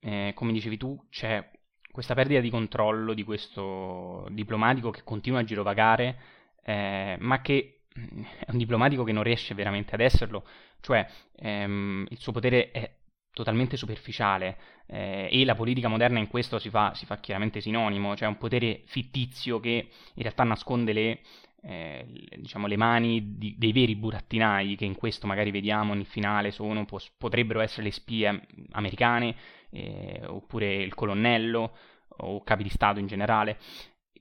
eh, 0.00 0.32
come 0.34 0.52
dicevi 0.52 0.76
tu, 0.76 1.06
c'è 1.10 1.50
questa 1.90 2.14
perdita 2.14 2.40
di 2.40 2.50
controllo 2.50 3.14
di 3.14 3.24
questo 3.24 4.26
diplomatico 4.30 4.90
che 4.90 5.02
continua 5.04 5.40
a 5.40 5.44
girovagare, 5.44 6.18
eh, 6.64 7.16
ma 7.18 7.40
che 7.40 7.82
mm, 7.98 8.22
è 8.46 8.50
un 8.50 8.58
diplomatico 8.58 9.04
che 9.04 9.12
non 9.12 9.22
riesce 9.22 9.54
veramente 9.54 9.94
ad 9.94 10.00
esserlo, 10.00 10.44
cioè 10.80 11.06
ehm, 11.36 12.06
il 12.08 12.18
suo 12.18 12.32
potere 12.32 12.70
è 12.70 12.94
totalmente 13.32 13.76
superficiale 13.76 14.58
eh, 14.86 15.28
e 15.30 15.44
la 15.44 15.54
politica 15.54 15.88
moderna 15.88 16.18
in 16.18 16.28
questo 16.28 16.58
si 16.58 16.68
fa, 16.68 16.94
si 16.94 17.06
fa, 17.06 17.18
chiaramente 17.18 17.60
sinonimo, 17.60 18.16
cioè 18.16 18.28
un 18.28 18.38
potere 18.38 18.82
fittizio 18.86 19.60
che 19.60 19.88
in 20.14 20.22
realtà 20.22 20.42
nasconde 20.44 20.92
le, 20.92 21.20
eh, 21.62 22.06
diciamo, 22.36 22.66
le 22.66 22.76
mani 22.76 23.36
di, 23.38 23.54
dei 23.56 23.72
veri 23.72 23.94
burattinai 23.94 24.76
che 24.76 24.84
in 24.84 24.96
questo 24.96 25.26
magari 25.26 25.50
vediamo 25.50 25.94
nel 25.94 26.06
finale 26.06 26.50
sono, 26.50 26.84
pos- 26.84 27.10
potrebbero 27.16 27.60
essere 27.60 27.84
le 27.84 27.92
spie 27.92 28.46
americane 28.72 29.36
eh, 29.70 30.22
oppure 30.26 30.74
il 30.74 30.94
colonnello 30.94 31.76
o 32.08 32.42
capi 32.42 32.62
di 32.62 32.68
Stato 32.70 32.98
in 32.98 33.06
generale. 33.06 33.58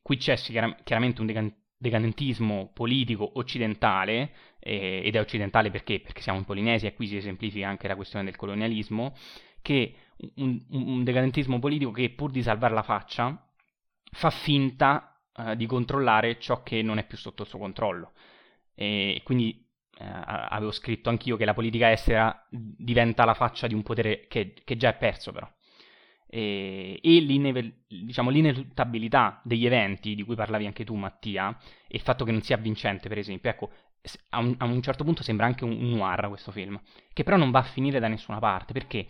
Qui 0.02 0.18
c'è 0.18 0.36
chiaramente 0.84 1.22
un 1.22 1.54
decadentismo 1.78 2.72
politico 2.74 3.32
occidentale, 3.36 4.32
eh, 4.60 5.02
ed 5.04 5.16
è 5.16 5.20
occidentale 5.20 5.70
perché? 5.72 6.00
Perché 6.00 6.22
siamo 6.22 6.40
in 6.40 6.46
Polinesia 6.46 6.90
e 6.90 6.94
qui 6.94 7.08
si 7.08 7.18
esemplifica 7.18 7.68
anche 7.68 7.88
la 7.88 7.96
questione 7.96 8.26
del 8.26 8.36
colonialismo, 8.36 9.16
che 9.62 9.96
un, 10.36 10.60
un 10.72 11.04
decadentismo 11.04 11.60
politico 11.60 11.92
che 11.92 12.10
pur 12.10 12.32
di 12.32 12.42
salvare 12.42 12.74
la 12.74 12.84
faccia 12.84 13.48
fa 14.12 14.30
finta 14.30 15.22
eh, 15.36 15.56
di 15.56 15.66
controllare 15.66 16.40
ciò 16.40 16.64
che 16.64 16.82
non 16.82 16.98
è 16.98 17.06
più 17.06 17.18
sotto 17.18 17.44
il 17.44 17.50
suo 17.50 17.60
controllo. 17.60 18.14
E 18.74 19.22
quindi 19.24 19.69
eh, 20.00 20.06
avevo 20.06 20.72
scritto 20.72 21.10
anch'io 21.10 21.36
che 21.36 21.44
la 21.44 21.54
politica 21.54 21.92
estera 21.92 22.46
diventa 22.50 23.26
la 23.26 23.34
faccia 23.34 23.68
di 23.68 23.74
un 23.74 23.84
potere 23.84 24.28
che, 24.28 24.54
che 24.64 24.78
già 24.78 24.90
è 24.90 24.98
perso 24.98 25.34
però. 25.34 25.50
E, 26.26 27.00
e 27.02 27.20
l'ineve- 27.20 27.84
diciamo, 27.88 28.30
l'ineluttabilità 28.30 29.42
degli 29.44 29.66
eventi 29.66 30.16
di 30.16 30.24
cui 30.24 30.36
parlavi 30.36 30.66
anche 30.66 30.86
tu 30.86 30.96
Mattia 30.96 31.50
e 31.88 31.98
il 31.98 32.02
fatto 32.02 32.24
che 32.24 32.32
non 32.32 32.42
sia 32.42 32.56
vincente 32.58 33.10
per 33.10 33.18
esempio 33.18 33.50
ecco 33.50 33.72
a 34.30 34.40
un, 34.40 34.56
a 34.60 34.66
un 34.66 34.82
certo 34.82 35.04
punto 35.04 35.24
sembra 35.24 35.48
anche 35.48 35.66
un 35.66 35.90
noir 35.90 36.28
questo 36.30 36.52
film 36.52 36.80
che 37.12 37.24
però 37.24 37.36
non 37.36 37.52
va 37.52 37.60
a 37.60 37.64
finire 37.64 38.00
da 38.00 38.08
nessuna 38.08 38.40
parte 38.40 38.74
perché 38.74 39.08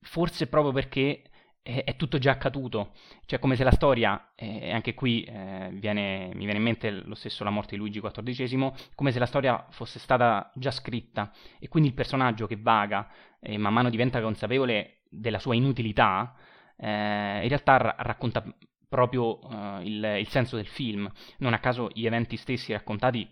forse 0.00 0.48
proprio 0.48 0.72
perché 0.72 1.22
è, 1.62 1.84
è 1.84 1.96
tutto 1.96 2.18
già 2.18 2.32
accaduto 2.32 2.92
cioè 3.26 3.38
come 3.38 3.56
se 3.56 3.64
la 3.64 3.70
storia 3.70 4.32
eh, 4.34 4.72
anche 4.72 4.94
qui 4.94 5.22
eh, 5.22 5.70
viene, 5.72 6.30
mi 6.34 6.44
viene 6.44 6.58
in 6.58 6.62
mente 6.62 6.90
lo 6.90 7.14
stesso 7.14 7.44
La 7.44 7.50
morte 7.50 7.70
di 7.72 7.76
Luigi 7.78 8.00
XIV 8.00 8.72
come 8.94 9.12
se 9.12 9.18
la 9.18 9.26
storia 9.26 9.66
fosse 9.70 9.98
stata 9.98 10.50
già 10.54 10.70
scritta 10.70 11.32
e 11.58 11.68
quindi 11.68 11.88
il 11.88 11.94
personaggio 11.94 12.46
che 12.46 12.56
vaga 12.56 13.08
e 13.40 13.58
man 13.58 13.72
mano 13.72 13.90
diventa 13.90 14.20
consapevole 14.20 15.02
della 15.12 15.38
sua 15.38 15.54
inutilità, 15.54 16.34
eh, 16.76 17.42
in 17.42 17.48
realtà 17.48 17.76
ra- 17.76 17.94
racconta 17.98 18.42
proprio 18.88 19.38
uh, 19.38 19.80
il, 19.82 20.16
il, 20.20 20.28
senso 20.28 20.56
del 20.56 20.66
film. 20.66 21.10
Non 21.38 21.52
a 21.54 21.58
caso 21.58 21.90
gli 21.92 22.06
eventi 22.06 22.36
stessi 22.36 22.72
raccontati 22.72 23.28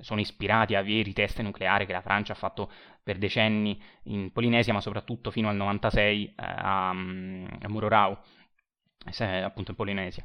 sono 0.00 0.20
ispirati 0.20 0.74
a 0.74 0.82
veri 0.82 1.12
test 1.12 1.40
nucleari 1.40 1.86
che 1.86 1.92
la 1.92 2.00
Francia 2.00 2.32
ha 2.32 2.36
fatto 2.36 2.70
per 3.02 3.18
decenni 3.18 3.80
in 4.04 4.30
Polinesia, 4.32 4.72
ma 4.72 4.80
soprattutto 4.80 5.30
fino 5.30 5.48
al 5.48 5.56
96 5.56 6.24
eh, 6.24 6.32
a, 6.36 6.88
a 6.90 6.94
Murorau, 7.68 8.16
appunto 9.42 9.70
in 9.70 9.76
Polinesia. 9.76 10.24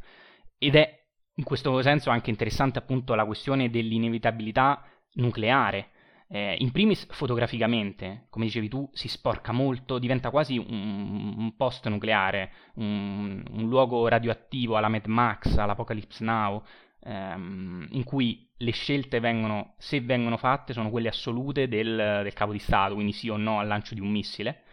Ed 0.58 0.76
è 0.76 1.04
in 1.38 1.44
questo 1.44 1.82
senso 1.82 2.10
anche 2.10 2.30
interessante 2.30 2.80
appunto 2.80 3.14
la 3.14 3.26
questione 3.26 3.70
dell'inevitabilità 3.70 4.84
nucleare 5.16 5.90
eh, 6.28 6.56
in 6.60 6.72
primis 6.72 7.06
fotograficamente, 7.12 8.28
come 8.30 8.46
dicevi 8.46 8.68
tu, 8.68 8.90
si 8.94 9.08
sporca 9.08 9.52
molto, 9.52 10.00
diventa 10.00 10.30
quasi 10.32 10.58
un, 10.58 11.34
un 11.38 11.56
post 11.56 11.88
nucleare, 11.88 12.52
un, 12.76 13.44
un, 13.52 13.68
luogo 13.68 14.08
radioattivo 14.08 14.76
alla 14.76 14.88
Mad 14.88 15.06
Max, 15.06 15.56
all'Apocalypse 15.58 16.24
Now, 16.24 16.64
ehm, 17.06 17.88
in 17.92 18.04
cui 18.04 18.50
le 18.58 18.72
scelte 18.72 19.20
vengono, 19.20 19.76
se 19.78 20.02
vengono 20.02 20.38
fatte, 20.38 20.74
sono 20.74 20.90
quelle 20.90 21.10
assolute 21.10 21.68
del, 21.68 22.22
del 22.24 22.34
capo 22.34 22.52
di 22.52 22.60
Stato, 22.60 22.96
quindi 22.96 23.14
sì 23.14 23.30
o 23.30 23.38
no 23.38 23.60
al 23.60 23.68
lancio 23.68 23.94
di 23.94 24.02
un 24.02 24.10
missile, 24.10 24.64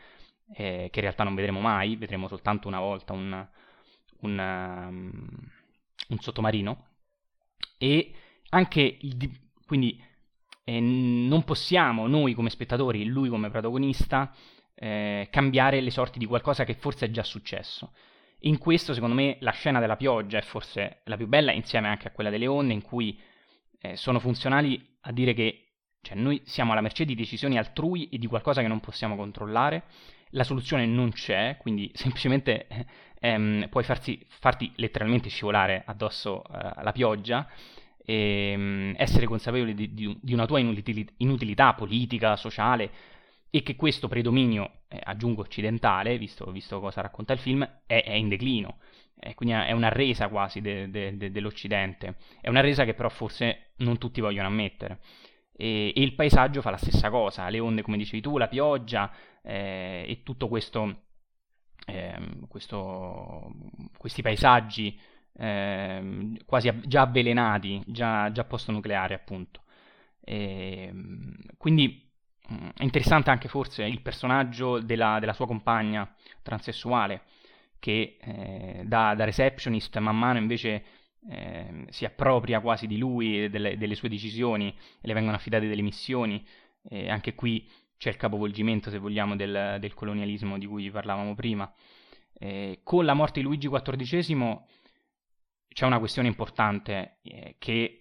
eh, 0.54 0.88
che 0.90 0.98
in 0.98 1.04
realtà 1.04 1.24
non 1.24 1.34
vedremo 1.34 1.60
mai, 1.60 1.96
vedremo 1.96 2.28
soltanto 2.28 2.68
una 2.68 2.80
volta 2.80 3.12
un, 3.12 3.46
un, 4.20 4.38
um, 4.38 5.28
un 6.08 6.18
sottomarino. 6.18 6.86
E 7.78 8.12
anche 8.50 8.98
il, 9.00 9.16
quindi 9.66 10.02
eh, 10.64 10.80
non 10.80 11.44
possiamo 11.44 12.06
noi 12.06 12.34
come 12.34 12.50
spettatori, 12.50 13.04
lui 13.04 13.28
come 13.28 13.50
protagonista, 13.50 14.32
eh, 14.74 15.28
cambiare 15.30 15.80
le 15.80 15.90
sorti 15.90 16.18
di 16.18 16.26
qualcosa 16.26 16.64
che 16.64 16.74
forse 16.74 17.06
è 17.06 17.10
già 17.10 17.22
successo. 17.22 17.92
In 18.44 18.58
questo, 18.58 18.92
secondo 18.94 19.14
me, 19.14 19.36
la 19.40 19.52
scena 19.52 19.78
della 19.78 19.96
pioggia 19.96 20.38
è 20.38 20.42
forse 20.42 21.02
la 21.04 21.16
più 21.16 21.28
bella, 21.28 21.52
insieme 21.52 21.88
anche 21.88 22.08
a 22.08 22.10
quella 22.10 22.30
delle 22.30 22.46
onde, 22.46 22.72
in 22.72 22.82
cui 22.82 23.18
eh, 23.80 23.96
sono 23.96 24.18
funzionali 24.18 24.84
a 25.02 25.12
dire 25.12 25.32
che 25.32 25.72
cioè, 26.00 26.16
noi 26.16 26.42
siamo 26.44 26.72
alla 26.72 26.80
mercé 26.80 27.04
di 27.04 27.14
decisioni 27.14 27.56
altrui 27.56 28.08
e 28.08 28.18
di 28.18 28.26
qualcosa 28.26 28.60
che 28.60 28.68
non 28.68 28.80
possiamo 28.80 29.14
controllare. 29.14 29.84
La 30.30 30.42
soluzione 30.42 30.86
non 30.86 31.12
c'è, 31.12 31.56
quindi 31.60 31.90
semplicemente 31.94 32.66
ehm, 33.20 33.68
puoi 33.68 33.84
farsi, 33.84 34.24
farti 34.28 34.72
letteralmente 34.76 35.28
scivolare 35.28 35.82
addosso 35.86 36.42
eh, 36.44 36.82
la 36.82 36.92
pioggia 36.92 37.48
e, 38.04 38.50
ehm, 38.52 38.94
essere 38.96 39.26
consapevole 39.26 39.74
di, 39.74 39.94
di, 39.94 40.18
di, 40.20 40.32
una 40.32 40.46
tua 40.46 40.58
inutilità 40.58 41.74
politica, 41.74 42.34
sociale 42.34 42.90
e 43.54 43.62
che 43.62 43.76
questo 43.76 44.08
predominio, 44.08 44.84
eh, 44.88 44.98
aggiungo 45.04 45.42
occidentale, 45.42 46.16
visto, 46.16 46.50
visto, 46.50 46.80
cosa 46.80 47.02
racconta 47.02 47.34
il 47.34 47.38
film, 47.38 47.62
è, 47.84 48.02
è 48.02 48.12
in 48.14 48.30
declino. 48.30 48.78
Eh, 49.20 49.34
quindi 49.34 49.54
è 49.54 49.72
una 49.72 49.90
resa 49.90 50.28
quasi 50.28 50.62
de, 50.62 50.88
de, 50.88 51.18
de, 51.18 51.30
dell'Occidente. 51.30 52.16
È 52.40 52.48
una 52.48 52.62
resa 52.62 52.84
che 52.86 52.94
però 52.94 53.10
forse 53.10 53.72
non 53.76 53.98
tutti 53.98 54.22
vogliono 54.22 54.48
ammettere. 54.48 55.00
E, 55.54 55.92
e, 55.94 56.00
il 56.00 56.14
paesaggio 56.14 56.62
fa 56.62 56.70
la 56.70 56.78
stessa 56.78 57.10
cosa, 57.10 57.46
le 57.50 57.60
onde 57.60 57.82
come 57.82 57.98
dicevi 57.98 58.22
tu, 58.22 58.38
la 58.38 58.48
pioggia 58.48 59.12
eh, 59.42 60.06
e 60.08 60.22
tutto 60.22 60.48
questo, 60.48 61.02
ehm, 61.84 62.48
questo, 62.48 63.52
questi 63.98 64.22
paesaggi 64.22 64.98
eh, 65.34 66.38
quasi 66.46 66.72
già 66.86 67.02
avvelenati, 67.02 67.82
già, 67.86 68.32
già 68.32 68.44
post-nucleari 68.44 69.12
appunto. 69.12 69.60
E, 70.24 70.86
ehm, 70.88 71.34
quindi 71.58 72.11
è 72.48 72.82
interessante 72.82 73.30
anche 73.30 73.48
forse 73.48 73.84
il 73.84 74.00
personaggio 74.02 74.80
della, 74.80 75.18
della 75.20 75.32
sua 75.32 75.46
compagna 75.46 76.12
transessuale 76.42 77.22
che 77.78 78.16
eh, 78.20 78.82
da, 78.84 79.14
da, 79.14 79.24
receptionist 79.24 79.96
man 79.98 80.16
mano 80.16 80.38
invece 80.38 80.84
eh, 81.28 81.84
si 81.88 82.04
appropria 82.04 82.60
quasi 82.60 82.86
di 82.86 82.96
lui 82.96 83.44
e 83.44 83.50
delle, 83.50 83.76
delle, 83.76 83.94
sue 83.94 84.08
decisioni 84.08 84.68
e 84.68 85.06
le 85.06 85.14
vengono 85.14 85.36
affidate 85.36 85.66
delle 85.66 85.82
missioni. 85.82 86.46
E 86.88 87.10
anche 87.10 87.34
qui 87.34 87.68
c'è 87.96 88.10
il 88.10 88.16
capovolgimento, 88.16 88.90
se 88.90 88.98
vogliamo, 88.98 89.34
del, 89.34 89.78
del 89.80 89.94
colonialismo 89.94 90.58
di 90.58 90.66
cui 90.66 90.90
parlavamo 90.90 91.34
prima. 91.34 91.72
Eh, 92.34 92.80
con 92.82 93.04
la 93.04 93.14
morte 93.14 93.40
di 93.40 93.46
Luigi 93.46 93.68
XIV 93.68 94.62
c'è 95.72 95.86
una 95.86 95.98
questione 95.98 96.28
importante 96.28 97.18
eh, 97.22 97.56
che 97.58 97.98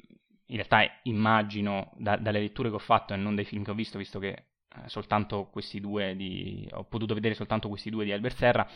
in 0.52 0.58
realtà 0.58 1.00
immagino 1.04 1.92
da, 1.96 2.18
dalle 2.18 2.40
letture 2.40 2.70
che 2.70 2.76
ho 2.76 2.80
fatto 2.80 3.14
e 3.14 3.18
non 3.18 3.36
dai 3.36 3.46
film 3.46 3.64
che 3.64 3.72
ho 3.72 3.76
visto, 3.76 3.98
visto 3.98 4.20
che 4.20 4.30
eh, 4.30 4.88
soltanto 4.88 5.48
questi 5.50 5.80
due 5.80 6.16
di, 6.16 6.68
ho 6.74 6.84
potuto 6.84 7.14
vedere 7.14 7.34
soltanto 7.34 7.70
questi 7.70 7.90
due 7.90 8.04
di 8.04 8.12
Albert 8.12 8.36
Serra, 8.36 8.70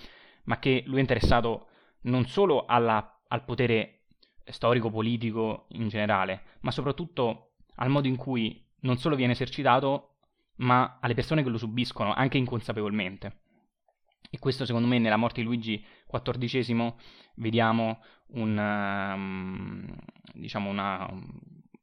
ma 0.46 0.58
che 0.58 0.84
lui 0.86 0.98
è 0.98 1.02
interessato 1.02 1.68
non 2.02 2.28
solo 2.28 2.66
alla, 2.66 3.22
al 3.28 3.44
potere 3.44 4.06
storico-politico 4.46 5.66
in 5.70 5.90
generale, 5.90 6.44
ma 6.62 6.72
soprattutto 6.72 7.56
al 7.76 7.90
modo 7.90 8.08
in 8.08 8.16
cui 8.16 8.64
non 8.82 8.98
solo 8.98 9.16
viene 9.16 9.34
esercitato, 9.34 10.20
ma 10.58 11.00
alle 11.02 11.14
persone 11.14 11.44
che 11.44 11.50
lo 11.50 11.58
subiscono, 11.58 12.14
anche 12.14 12.38
inconsapevolmente. 12.38 13.42
E 14.30 14.40
questo 14.40 14.66
secondo 14.66 14.88
me 14.88 14.98
nella 15.00 15.18
morte 15.18 15.42
di 15.42 15.48
Luigi 15.48 15.84
XIV 16.10 16.94
vediamo 17.36 18.02
un, 18.28 18.58
um, 18.58 19.96
diciamo 20.34 20.70
una, 20.70 21.10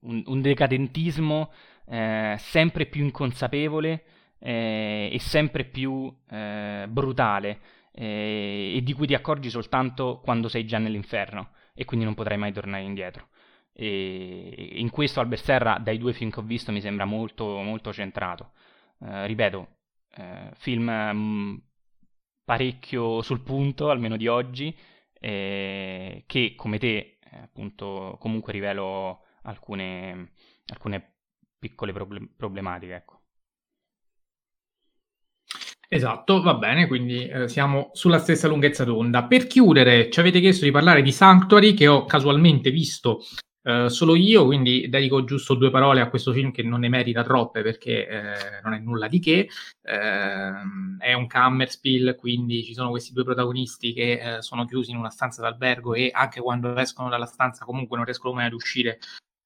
un, 0.02 0.22
un 0.26 0.40
decadentismo 0.40 1.50
eh, 1.86 2.36
sempre 2.38 2.86
più 2.86 3.04
inconsapevole 3.04 4.04
eh, 4.38 5.10
e 5.12 5.18
sempre 5.20 5.64
più 5.64 6.12
eh, 6.30 6.86
brutale 6.88 7.60
eh, 7.92 8.74
e 8.76 8.82
di 8.82 8.92
cui 8.92 9.06
ti 9.06 9.14
accorgi 9.14 9.50
soltanto 9.50 10.20
quando 10.22 10.48
sei 10.48 10.64
già 10.64 10.78
nell'inferno 10.78 11.50
e 11.74 11.84
quindi 11.84 12.04
non 12.04 12.14
potrai 12.14 12.38
mai 12.38 12.52
tornare 12.52 12.82
indietro. 12.82 13.28
E 13.74 14.70
in 14.74 14.90
questo 14.90 15.20
Albert 15.20 15.42
Serra, 15.42 15.78
dai 15.78 15.96
due 15.98 16.12
film 16.12 16.30
che 16.30 16.40
ho 16.40 16.42
visto, 16.42 16.72
mi 16.72 16.80
sembra 16.80 17.04
molto, 17.04 17.60
molto 17.62 17.92
centrato. 17.92 18.52
Eh, 19.00 19.26
ripeto, 19.26 19.68
eh, 20.16 20.50
film 20.56 20.84
mh, 20.84 21.12
mm, 21.14 21.56
parecchio 22.44 23.22
sul 23.22 23.40
punto, 23.42 23.90
almeno 23.90 24.16
di 24.16 24.26
oggi, 24.28 24.76
che 25.22 26.54
come 26.56 26.78
te, 26.78 27.18
appunto, 27.30 28.16
comunque 28.18 28.52
rivelo 28.52 29.22
alcune, 29.42 30.32
alcune 30.66 31.14
piccole 31.58 31.92
problem- 31.92 32.30
problematiche, 32.36 32.94
ecco. 32.94 33.20
Esatto, 35.88 36.40
va 36.40 36.54
bene, 36.54 36.86
quindi 36.86 37.26
eh, 37.28 37.48
siamo 37.48 37.90
sulla 37.92 38.18
stessa 38.18 38.48
lunghezza 38.48 38.82
d'onda. 38.84 39.24
Per 39.24 39.46
chiudere, 39.46 40.08
ci 40.10 40.20
avete 40.20 40.40
chiesto 40.40 40.64
di 40.64 40.70
parlare 40.70 41.02
di 41.02 41.12
Sanctuary, 41.12 41.74
che 41.74 41.86
ho 41.86 42.06
casualmente 42.06 42.70
visto 42.70 43.20
eh, 43.64 43.88
solo 43.90 44.16
io, 44.16 44.44
quindi 44.44 44.88
dedico 44.88 45.22
giusto 45.24 45.54
due 45.54 45.70
parole 45.70 46.00
a 46.00 46.08
questo 46.08 46.32
film 46.32 46.50
che 46.50 46.62
non 46.62 46.80
ne 46.80 46.88
merita 46.88 47.22
troppe 47.22 47.62
perché 47.62 48.08
eh, 48.08 48.60
non 48.62 48.72
è 48.72 48.78
nulla 48.78 49.06
di 49.06 49.20
che. 49.20 49.48
Eh, 49.82 50.52
è 50.98 51.12
un 51.12 51.26
Kammerspiel, 51.26 52.16
quindi 52.16 52.64
ci 52.64 52.74
sono 52.74 52.90
questi 52.90 53.12
due 53.12 53.24
protagonisti 53.24 53.92
che 53.92 54.36
eh, 54.36 54.42
sono 54.42 54.64
chiusi 54.64 54.90
in 54.90 54.96
una 54.96 55.10
stanza 55.10 55.42
d'albergo 55.42 55.94
e 55.94 56.10
anche 56.12 56.40
quando 56.40 56.74
escono 56.76 57.08
dalla 57.08 57.26
stanza 57.26 57.64
comunque 57.64 57.96
non 57.96 58.06
riescono 58.06 58.34
mai 58.34 58.46
ad 58.46 58.52
uscire 58.52 58.98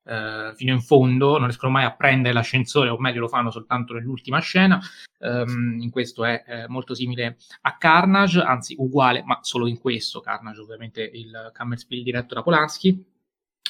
eh, 0.06 0.52
fino 0.54 0.72
in 0.72 0.80
fondo, 0.80 1.32
non 1.32 1.44
riescono 1.44 1.72
mai 1.72 1.84
a 1.84 1.94
prendere 1.94 2.32
l'ascensore, 2.32 2.88
o 2.88 2.98
meglio 2.98 3.20
lo 3.20 3.28
fanno 3.28 3.50
soltanto 3.50 3.92
nell'ultima 3.92 4.38
scena. 4.38 4.80
Um, 5.18 5.78
in 5.80 5.90
questo 5.90 6.24
è 6.24 6.44
eh, 6.46 6.68
molto 6.68 6.94
simile 6.94 7.38
a 7.62 7.76
Carnage, 7.76 8.40
anzi 8.40 8.76
uguale, 8.78 9.22
ma 9.24 9.38
solo 9.42 9.66
in 9.66 9.78
questo. 9.78 10.20
Carnage, 10.20 10.60
ovviamente, 10.60 11.02
il 11.02 11.50
Kammerspiel 11.52 12.02
diretto 12.02 12.34
da 12.34 12.42
Polanski. 12.42 13.04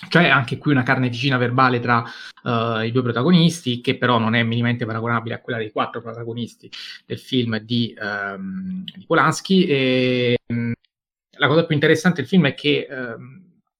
C'è 0.08 0.28
anche 0.28 0.58
qui 0.58 0.72
una 0.72 0.82
carneficina 0.82 1.38
verbale 1.38 1.80
tra 1.80 2.04
uh, 2.42 2.80
i 2.80 2.92
due 2.92 3.02
protagonisti, 3.02 3.80
che 3.80 3.96
però 3.96 4.18
non 4.18 4.34
è 4.34 4.42
minimamente 4.42 4.84
paragonabile 4.84 5.36
a 5.36 5.40
quella 5.40 5.58
dei 5.58 5.72
quattro 5.72 6.02
protagonisti 6.02 6.70
del 7.06 7.18
film 7.18 7.56
di, 7.60 7.96
um, 7.98 8.84
di 8.84 9.06
Polanski. 9.06 9.64
E, 9.64 10.38
um, 10.48 10.74
la 11.38 11.48
cosa 11.48 11.64
più 11.64 11.74
interessante 11.74 12.20
del 12.20 12.28
film 12.28 12.46
è 12.46 12.54
che 12.54 12.86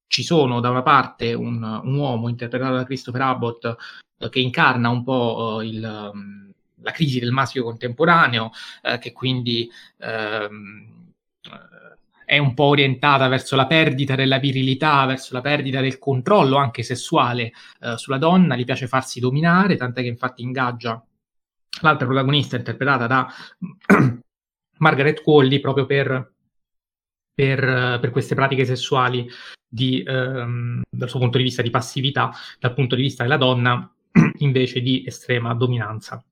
ci 0.07 0.23
sono 0.23 0.61
da 0.61 0.71
una 0.71 0.83
parte 0.83 1.35
un, 1.35 1.63
un, 1.63 1.95
uomo 1.95 2.29
interpretato 2.29 2.75
da 2.75 2.85
Christopher 2.85 3.23
Abbott 3.23 3.77
eh, 4.19 4.29
che 4.29 4.41
incarna 4.41 4.89
un 4.89 5.03
po' 5.03 5.61
eh, 5.61 5.67
il, 5.67 6.11
um, 6.13 6.53
la 6.83 6.91
crisi 6.93 7.19
del 7.19 7.33
maschio 7.33 7.65
contemporaneo, 7.65 8.51
eh, 8.83 8.99
che 8.99 9.13
quindi 9.13 9.69
ehm, 9.99 10.95
è 12.25 12.39
un 12.39 12.55
po' 12.55 12.65
orientata 12.65 13.29
verso 13.29 13.55
la 13.57 13.67
perdita 13.67 14.17
della 14.17 14.39
virilità, 14.39 15.07
verso 15.07 15.33
la 15.33 15.41
perdita 15.41 15.81
del 15.81 15.99
controllo 15.99 16.57
anche 16.57 16.83
sessuale 16.83 17.53
eh, 17.81 17.97
sulla 17.97 18.19
donna, 18.19 18.57
gli 18.57 18.65
piace 18.65 18.89
farsi 18.89 19.21
dominare, 19.21 19.77
tant'è 19.77 20.03
che 20.03 20.09
infatti 20.09 20.43
ingaggia 20.43 21.03
l'altra 21.83 22.07
protagonista 22.07 22.57
interpretata 22.57 23.07
da 23.07 23.29
Margaret 24.79 25.23
Qualley 25.23 25.61
proprio 25.61 25.87
per, 25.87 26.33
per, 27.37 27.99
per 28.01 28.11
queste 28.11 28.35
pratiche 28.35 28.65
sessuali 28.65 29.29
di, 29.69 30.03
ehm, 30.03 30.83
dal 30.89 31.09
suo 31.11 31.19
punto 31.19 31.37
di 31.37 31.45
vista 31.45 31.61
di 31.61 31.69
passività, 31.69 32.33
dal 32.59 32.73
punto 32.73 32.95
di 32.97 33.03
vista 33.03 33.25
della 33.25 33.37
donna 33.37 33.89
invece 34.39 34.81
di 34.81 35.05
estrema 35.07 35.53
dominanza. 35.53 36.25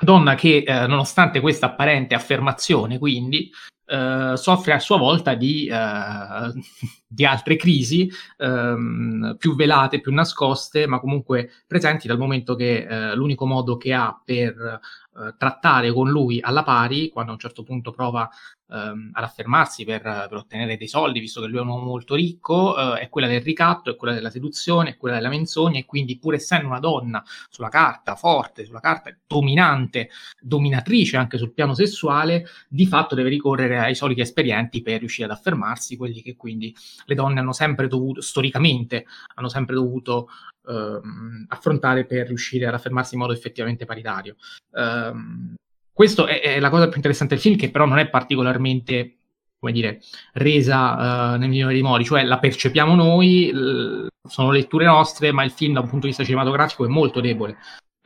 Donna 0.00 0.34
che, 0.34 0.64
eh, 0.66 0.86
nonostante 0.86 1.40
questa 1.40 1.66
apparente 1.66 2.14
affermazione, 2.14 2.98
quindi, 2.98 3.50
eh, 3.84 4.32
soffre 4.36 4.72
a 4.72 4.78
sua 4.78 4.96
volta 4.96 5.34
di, 5.34 5.66
eh, 5.66 6.52
di 7.06 7.24
altre 7.26 7.56
crisi 7.56 8.10
ehm, 8.38 9.36
più 9.38 9.54
velate, 9.54 10.00
più 10.00 10.14
nascoste, 10.14 10.86
ma 10.86 11.00
comunque 11.00 11.50
presenti 11.66 12.06
dal 12.08 12.16
momento 12.16 12.54
che 12.54 12.86
eh, 12.86 13.14
l'unico 13.14 13.44
modo 13.44 13.76
che 13.76 13.92
ha 13.92 14.18
per 14.24 14.80
eh, 15.20 15.34
trattare 15.36 15.92
con 15.92 16.08
lui 16.08 16.40
alla 16.40 16.62
pari, 16.62 17.10
quando 17.10 17.32
a 17.32 17.34
un 17.34 17.40
certo 17.40 17.62
punto 17.62 17.90
prova 17.90 18.26
ehm, 18.70 19.10
ad 19.12 19.24
affermarsi 19.24 19.84
per, 19.84 20.02
per, 20.02 20.34
ottenere 20.34 20.76
dei 20.76 20.88
soldi, 20.88 21.20
visto 21.20 21.40
che 21.40 21.46
lui 21.46 21.58
è 21.58 21.60
un 21.60 21.68
uomo 21.68 21.84
molto 21.84 22.14
ricco, 22.14 22.96
eh, 22.96 23.00
è 23.00 23.08
quella 23.08 23.26
del 23.26 23.40
ricatto, 23.40 23.90
è 23.90 23.96
quella 23.96 24.14
della 24.14 24.30
seduzione, 24.30 24.90
è 24.90 24.96
quella 24.96 25.16
della 25.16 25.28
menzogna 25.28 25.78
e 25.78 25.84
quindi 25.84 26.18
pur 26.18 26.34
essendo 26.34 26.66
una 26.66 26.78
donna 26.78 27.22
sulla 27.48 27.68
carta 27.68 28.14
forte, 28.14 28.64
sulla 28.64 28.80
carta 28.80 29.14
dominante, 29.26 30.10
dominatrice 30.40 31.16
anche 31.16 31.38
sul 31.38 31.52
piano 31.52 31.74
sessuale, 31.74 32.46
di 32.68 32.86
fatto 32.86 33.14
deve 33.14 33.28
ricorrere 33.28 33.78
ai 33.78 33.94
soliti 33.94 34.20
esperienti 34.20 34.82
per 34.82 35.00
riuscire 35.00 35.26
ad 35.26 35.36
affermarsi, 35.36 35.96
quelli 35.96 36.22
che 36.22 36.36
quindi 36.36 36.74
le 37.04 37.14
donne 37.14 37.40
hanno 37.40 37.52
sempre 37.52 37.88
dovuto, 37.88 38.20
storicamente, 38.20 39.06
hanno 39.34 39.48
sempre 39.48 39.74
dovuto 39.74 40.28
ehm, 40.66 41.46
affrontare 41.48 42.04
per 42.06 42.26
riuscire 42.26 42.66
ad 42.66 42.74
affermarsi 42.74 43.14
in 43.14 43.20
modo 43.20 43.32
effettivamente 43.32 43.84
paritario. 43.84 44.36
Um, 44.70 45.54
questa 46.00 46.24
è, 46.24 46.40
è, 46.40 46.60
la 46.60 46.70
cosa 46.70 46.86
più 46.86 46.96
interessante 46.96 47.34
del 47.34 47.42
film, 47.42 47.58
che 47.58 47.70
però 47.70 47.84
non 47.84 47.98
è 47.98 48.08
particolarmente, 48.08 49.18
come 49.58 49.70
dire, 49.70 50.00
resa 50.32 51.34
uh, 51.34 51.38
nel 51.38 51.50
migliore 51.50 51.74
dei 51.74 51.82
modi, 51.82 52.06
cioè 52.06 52.24
la 52.24 52.38
percepiamo 52.38 52.94
noi, 52.94 53.52
l- 53.52 54.06
sono 54.26 54.50
letture 54.50 54.86
nostre, 54.86 55.30
ma 55.30 55.44
il 55.44 55.50
film 55.50 55.74
da 55.74 55.80
un 55.80 55.88
punto 55.88 56.06
di 56.06 56.06
vista 56.06 56.24
cinematografico 56.24 56.86
è 56.86 56.88
molto 56.88 57.20
debole. 57.20 57.58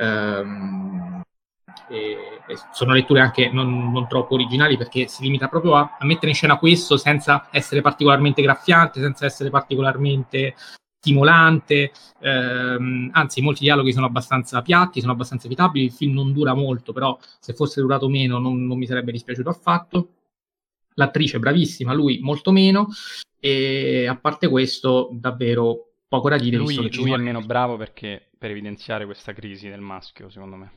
Um, 0.03 1.23
e, 1.89 2.17
e 2.49 2.57
sono 2.73 2.95
letture 2.95 3.21
anche 3.21 3.49
non, 3.53 3.93
non, 3.93 4.09
troppo 4.09 4.35
originali 4.35 4.77
perché 4.77 5.07
si 5.07 5.23
limita 5.23 5.47
proprio 5.47 5.77
a, 5.77 5.97
a, 5.97 6.05
mettere 6.05 6.31
in 6.31 6.35
scena 6.35 6.59
questo 6.59 6.97
senza 6.97 7.47
essere 7.53 7.81
particolarmente 7.81 8.43
graffiante, 8.43 9.01
senza 9.01 9.25
essere 9.25 9.51
particolarmente 9.51 10.57
stimolante, 11.05 11.93
ehm, 12.21 13.11
anzi 13.13 13.43
molti 13.43 13.65
dialoghi 13.65 13.93
sono 13.93 14.07
abbastanza 14.07 14.63
piatti, 14.63 15.01
sono 15.01 15.13
abbastanza 15.13 15.45
evitabili, 15.45 15.85
il 15.85 15.93
film 15.93 16.15
non 16.15 16.33
dura 16.33 16.55
molto, 16.55 16.95
però 16.95 17.19
se 17.39 17.53
fosse 17.53 17.83
durato 17.83 18.09
meno 18.09 18.39
non, 18.39 18.67
non 18.67 18.79
mi 18.79 18.87
sarebbe 18.87 19.13
dispiaciuto 19.13 19.51
affatto. 19.51 20.09
L'attrice 20.95 21.37
è 21.37 21.41
bravissima, 21.41 21.93
lui 21.93 22.21
molto 22.21 22.53
meno, 22.53 22.89
e 23.39 24.07
a 24.07 24.17
parte 24.17 24.49
questo 24.49 25.11
davvero 25.13 25.91
poco 26.09 26.31
da 26.31 26.39
dire. 26.39 26.57
Lui, 26.57 26.91
lui 26.95 27.13
è 27.13 27.17
meno 27.17 27.43
bravo 27.43 27.77
perché 27.77 28.31
per 28.39 28.51
evidenziare 28.51 29.05
questa 29.05 29.33
crisi 29.33 29.69
del 29.69 29.81
maschio, 29.81 30.31
secondo 30.31 30.57
me. 30.57 30.73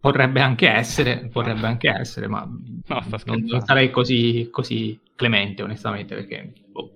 Potrebbe 0.00 0.40
anche 0.40 0.68
essere, 0.68 1.28
potrebbe 1.30 1.66
anche 1.66 1.88
essere, 1.88 2.26
ma 2.26 2.44
no, 2.44 3.04
non, 3.26 3.60
sarei 3.64 3.90
così, 3.90 4.48
così, 4.50 4.98
clemente, 5.14 5.62
onestamente, 5.62 6.14
perché 6.14 6.52
boh, 6.66 6.94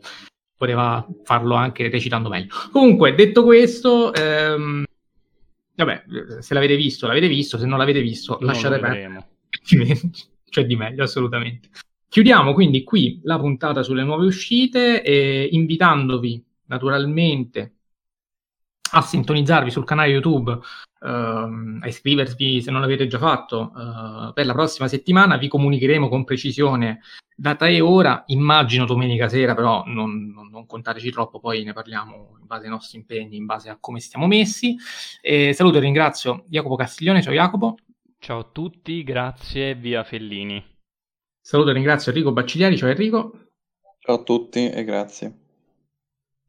poteva 0.57 1.07
farlo 1.25 1.55
anche 1.55 1.89
recitando 1.89 2.29
meglio. 2.29 2.55
Comunque, 2.71 3.15
detto 3.15 3.45
questo, 3.45 4.13
ehm, 4.13 4.85
vabbè, 5.75 6.05
se 6.41 6.55
l'avete 6.55 6.77
visto, 6.77 7.07
l'avete 7.07 7.29
visto, 7.29 7.59
se 7.59 7.67
non 7.67 7.79
l'avete 7.79 8.01
visto, 8.01 8.37
non 8.41 8.49
lasciate 8.49 8.79
perdere. 8.79 9.29
C'è 10.49 10.65
di 10.65 10.77
meglio, 10.77 11.03
assolutamente. 11.03 11.69
Chiudiamo 12.09 12.53
quindi 12.53 12.85
qui 12.85 13.21
la 13.25 13.39
puntata 13.39 13.83
sulle 13.83 14.05
nuove 14.05 14.27
uscite, 14.27 15.03
eh, 15.03 15.49
invitandovi 15.51 16.43
naturalmente 16.67 17.75
a 18.93 19.01
sintonizzarvi 19.03 19.71
sul 19.71 19.85
canale 19.85 20.11
YouTube 20.11 20.59
uh, 21.05 21.79
a 21.81 21.87
iscrivervi 21.87 22.63
se 22.63 22.71
non 22.71 22.81
l'avete 22.81 23.07
già 23.07 23.19
fatto 23.19 23.73
uh, 23.75 24.33
per 24.33 24.47
la 24.47 24.55
prossima 24.55 24.89
settimana. 24.89 25.37
Vi 25.37 25.49
comunicheremo 25.49 26.09
con 26.09 26.25
precisione 26.25 27.01
data 27.37 27.67
e 27.67 27.81
ora. 27.81 28.25
Immagino 28.29 28.87
domenica 28.87 29.29
sera, 29.29 29.55
però 29.55 29.85
non, 29.87 30.33
non, 30.33 30.49
non, 30.49 30.67
contateci 30.67 31.11
troppo, 31.11 31.39
poi 31.39 31.63
ne 31.63 31.73
parliamo 31.73 32.37
in 32.41 32.47
base 32.47 32.65
ai 32.65 32.71
nostri 32.71 32.99
impegni, 32.99 33.37
in 33.37 33.45
base 33.45 33.69
a 33.69 33.77
come 33.79 34.01
stiamo 34.01 34.27
messi. 34.27 34.77
E 35.21 35.53
saluto 35.53 35.77
e 35.77 35.81
ringrazio 35.81 36.45
Jacopo 36.49 36.77
Castiglione. 36.77 37.23
Ciao 37.23 37.35
Jacopo. 37.35 37.77
Ciao 38.19 38.39
a 38.39 38.49
tutti, 38.51 39.03
grazie, 39.05 39.75
via 39.75 40.03
Fellini. 40.03 40.65
Saluto 41.41 41.71
e 41.71 41.73
ringrazio 41.75 42.11
Enrico 42.11 42.33
Baccigliari. 42.33 42.79
Ciao 42.79 42.89
Enrico. 42.89 43.33
Ciao 43.99 44.17
a 44.17 44.23
tutti 44.23 44.71
e 44.71 44.85
grazie. 44.85 45.39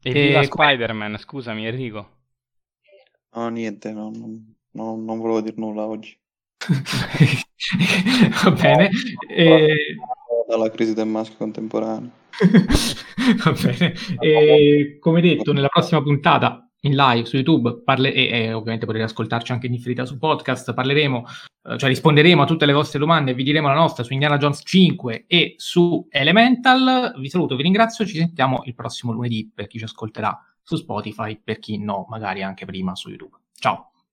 E, 0.02 0.10
e 0.10 0.26
viva 0.28 0.42
Spider-Man, 0.42 1.18
scusami 1.18 1.66
Enrico. 1.66 2.15
No, 3.36 3.48
niente, 3.50 3.92
no, 3.92 4.10
no, 4.10 4.96
non 4.96 5.18
volevo 5.18 5.42
dire 5.42 5.56
nulla 5.58 5.84
oggi. 5.84 6.18
Va 8.42 8.50
bene. 8.50 8.90
E... 9.28 9.96
Dalla 10.48 10.70
crisi 10.70 10.94
del 10.94 11.06
maschio 11.06 11.36
contemporaneo. 11.36 12.10
Va 13.44 13.52
bene. 13.52 13.92
E, 14.20 14.96
come 14.98 15.20
detto, 15.20 15.52
nella 15.52 15.68
prossima 15.68 16.02
puntata 16.02 16.66
in 16.80 16.94
live 16.94 17.26
su 17.26 17.36
YouTube 17.36 17.82
parle- 17.84 18.14
e, 18.14 18.28
e, 18.28 18.52
ovviamente 18.54 18.86
potete 18.86 19.04
ascoltarci 19.04 19.52
anche 19.52 19.66
in 19.66 19.72
differita 19.72 20.06
su 20.06 20.16
podcast. 20.16 20.72
Parleremo, 20.72 21.24
eh, 21.68 21.76
cioè 21.76 21.90
risponderemo 21.90 22.40
a 22.40 22.46
tutte 22.46 22.64
le 22.64 22.72
vostre 22.72 22.98
domande 22.98 23.32
e 23.32 23.34
vi 23.34 23.42
diremo 23.42 23.68
la 23.68 23.74
nostra 23.74 24.02
su 24.02 24.14
Indiana 24.14 24.38
Jones 24.38 24.62
5 24.64 25.24
e 25.26 25.56
su 25.58 26.06
Elemental. 26.08 27.12
Vi 27.18 27.28
saluto, 27.28 27.54
vi 27.54 27.64
ringrazio. 27.64 28.06
Ci 28.06 28.16
sentiamo 28.16 28.62
il 28.64 28.74
prossimo 28.74 29.12
lunedì 29.12 29.50
per 29.54 29.66
chi 29.66 29.76
ci 29.76 29.84
ascolterà 29.84 30.40
su 30.66 30.74
Spotify, 30.74 31.40
per 31.40 31.60
chi 31.60 31.78
no, 31.78 32.06
magari 32.08 32.42
anche 32.42 32.66
prima 32.66 32.96
su 32.96 33.08
YouTube. 33.08 33.36
Ciao! 33.54 33.92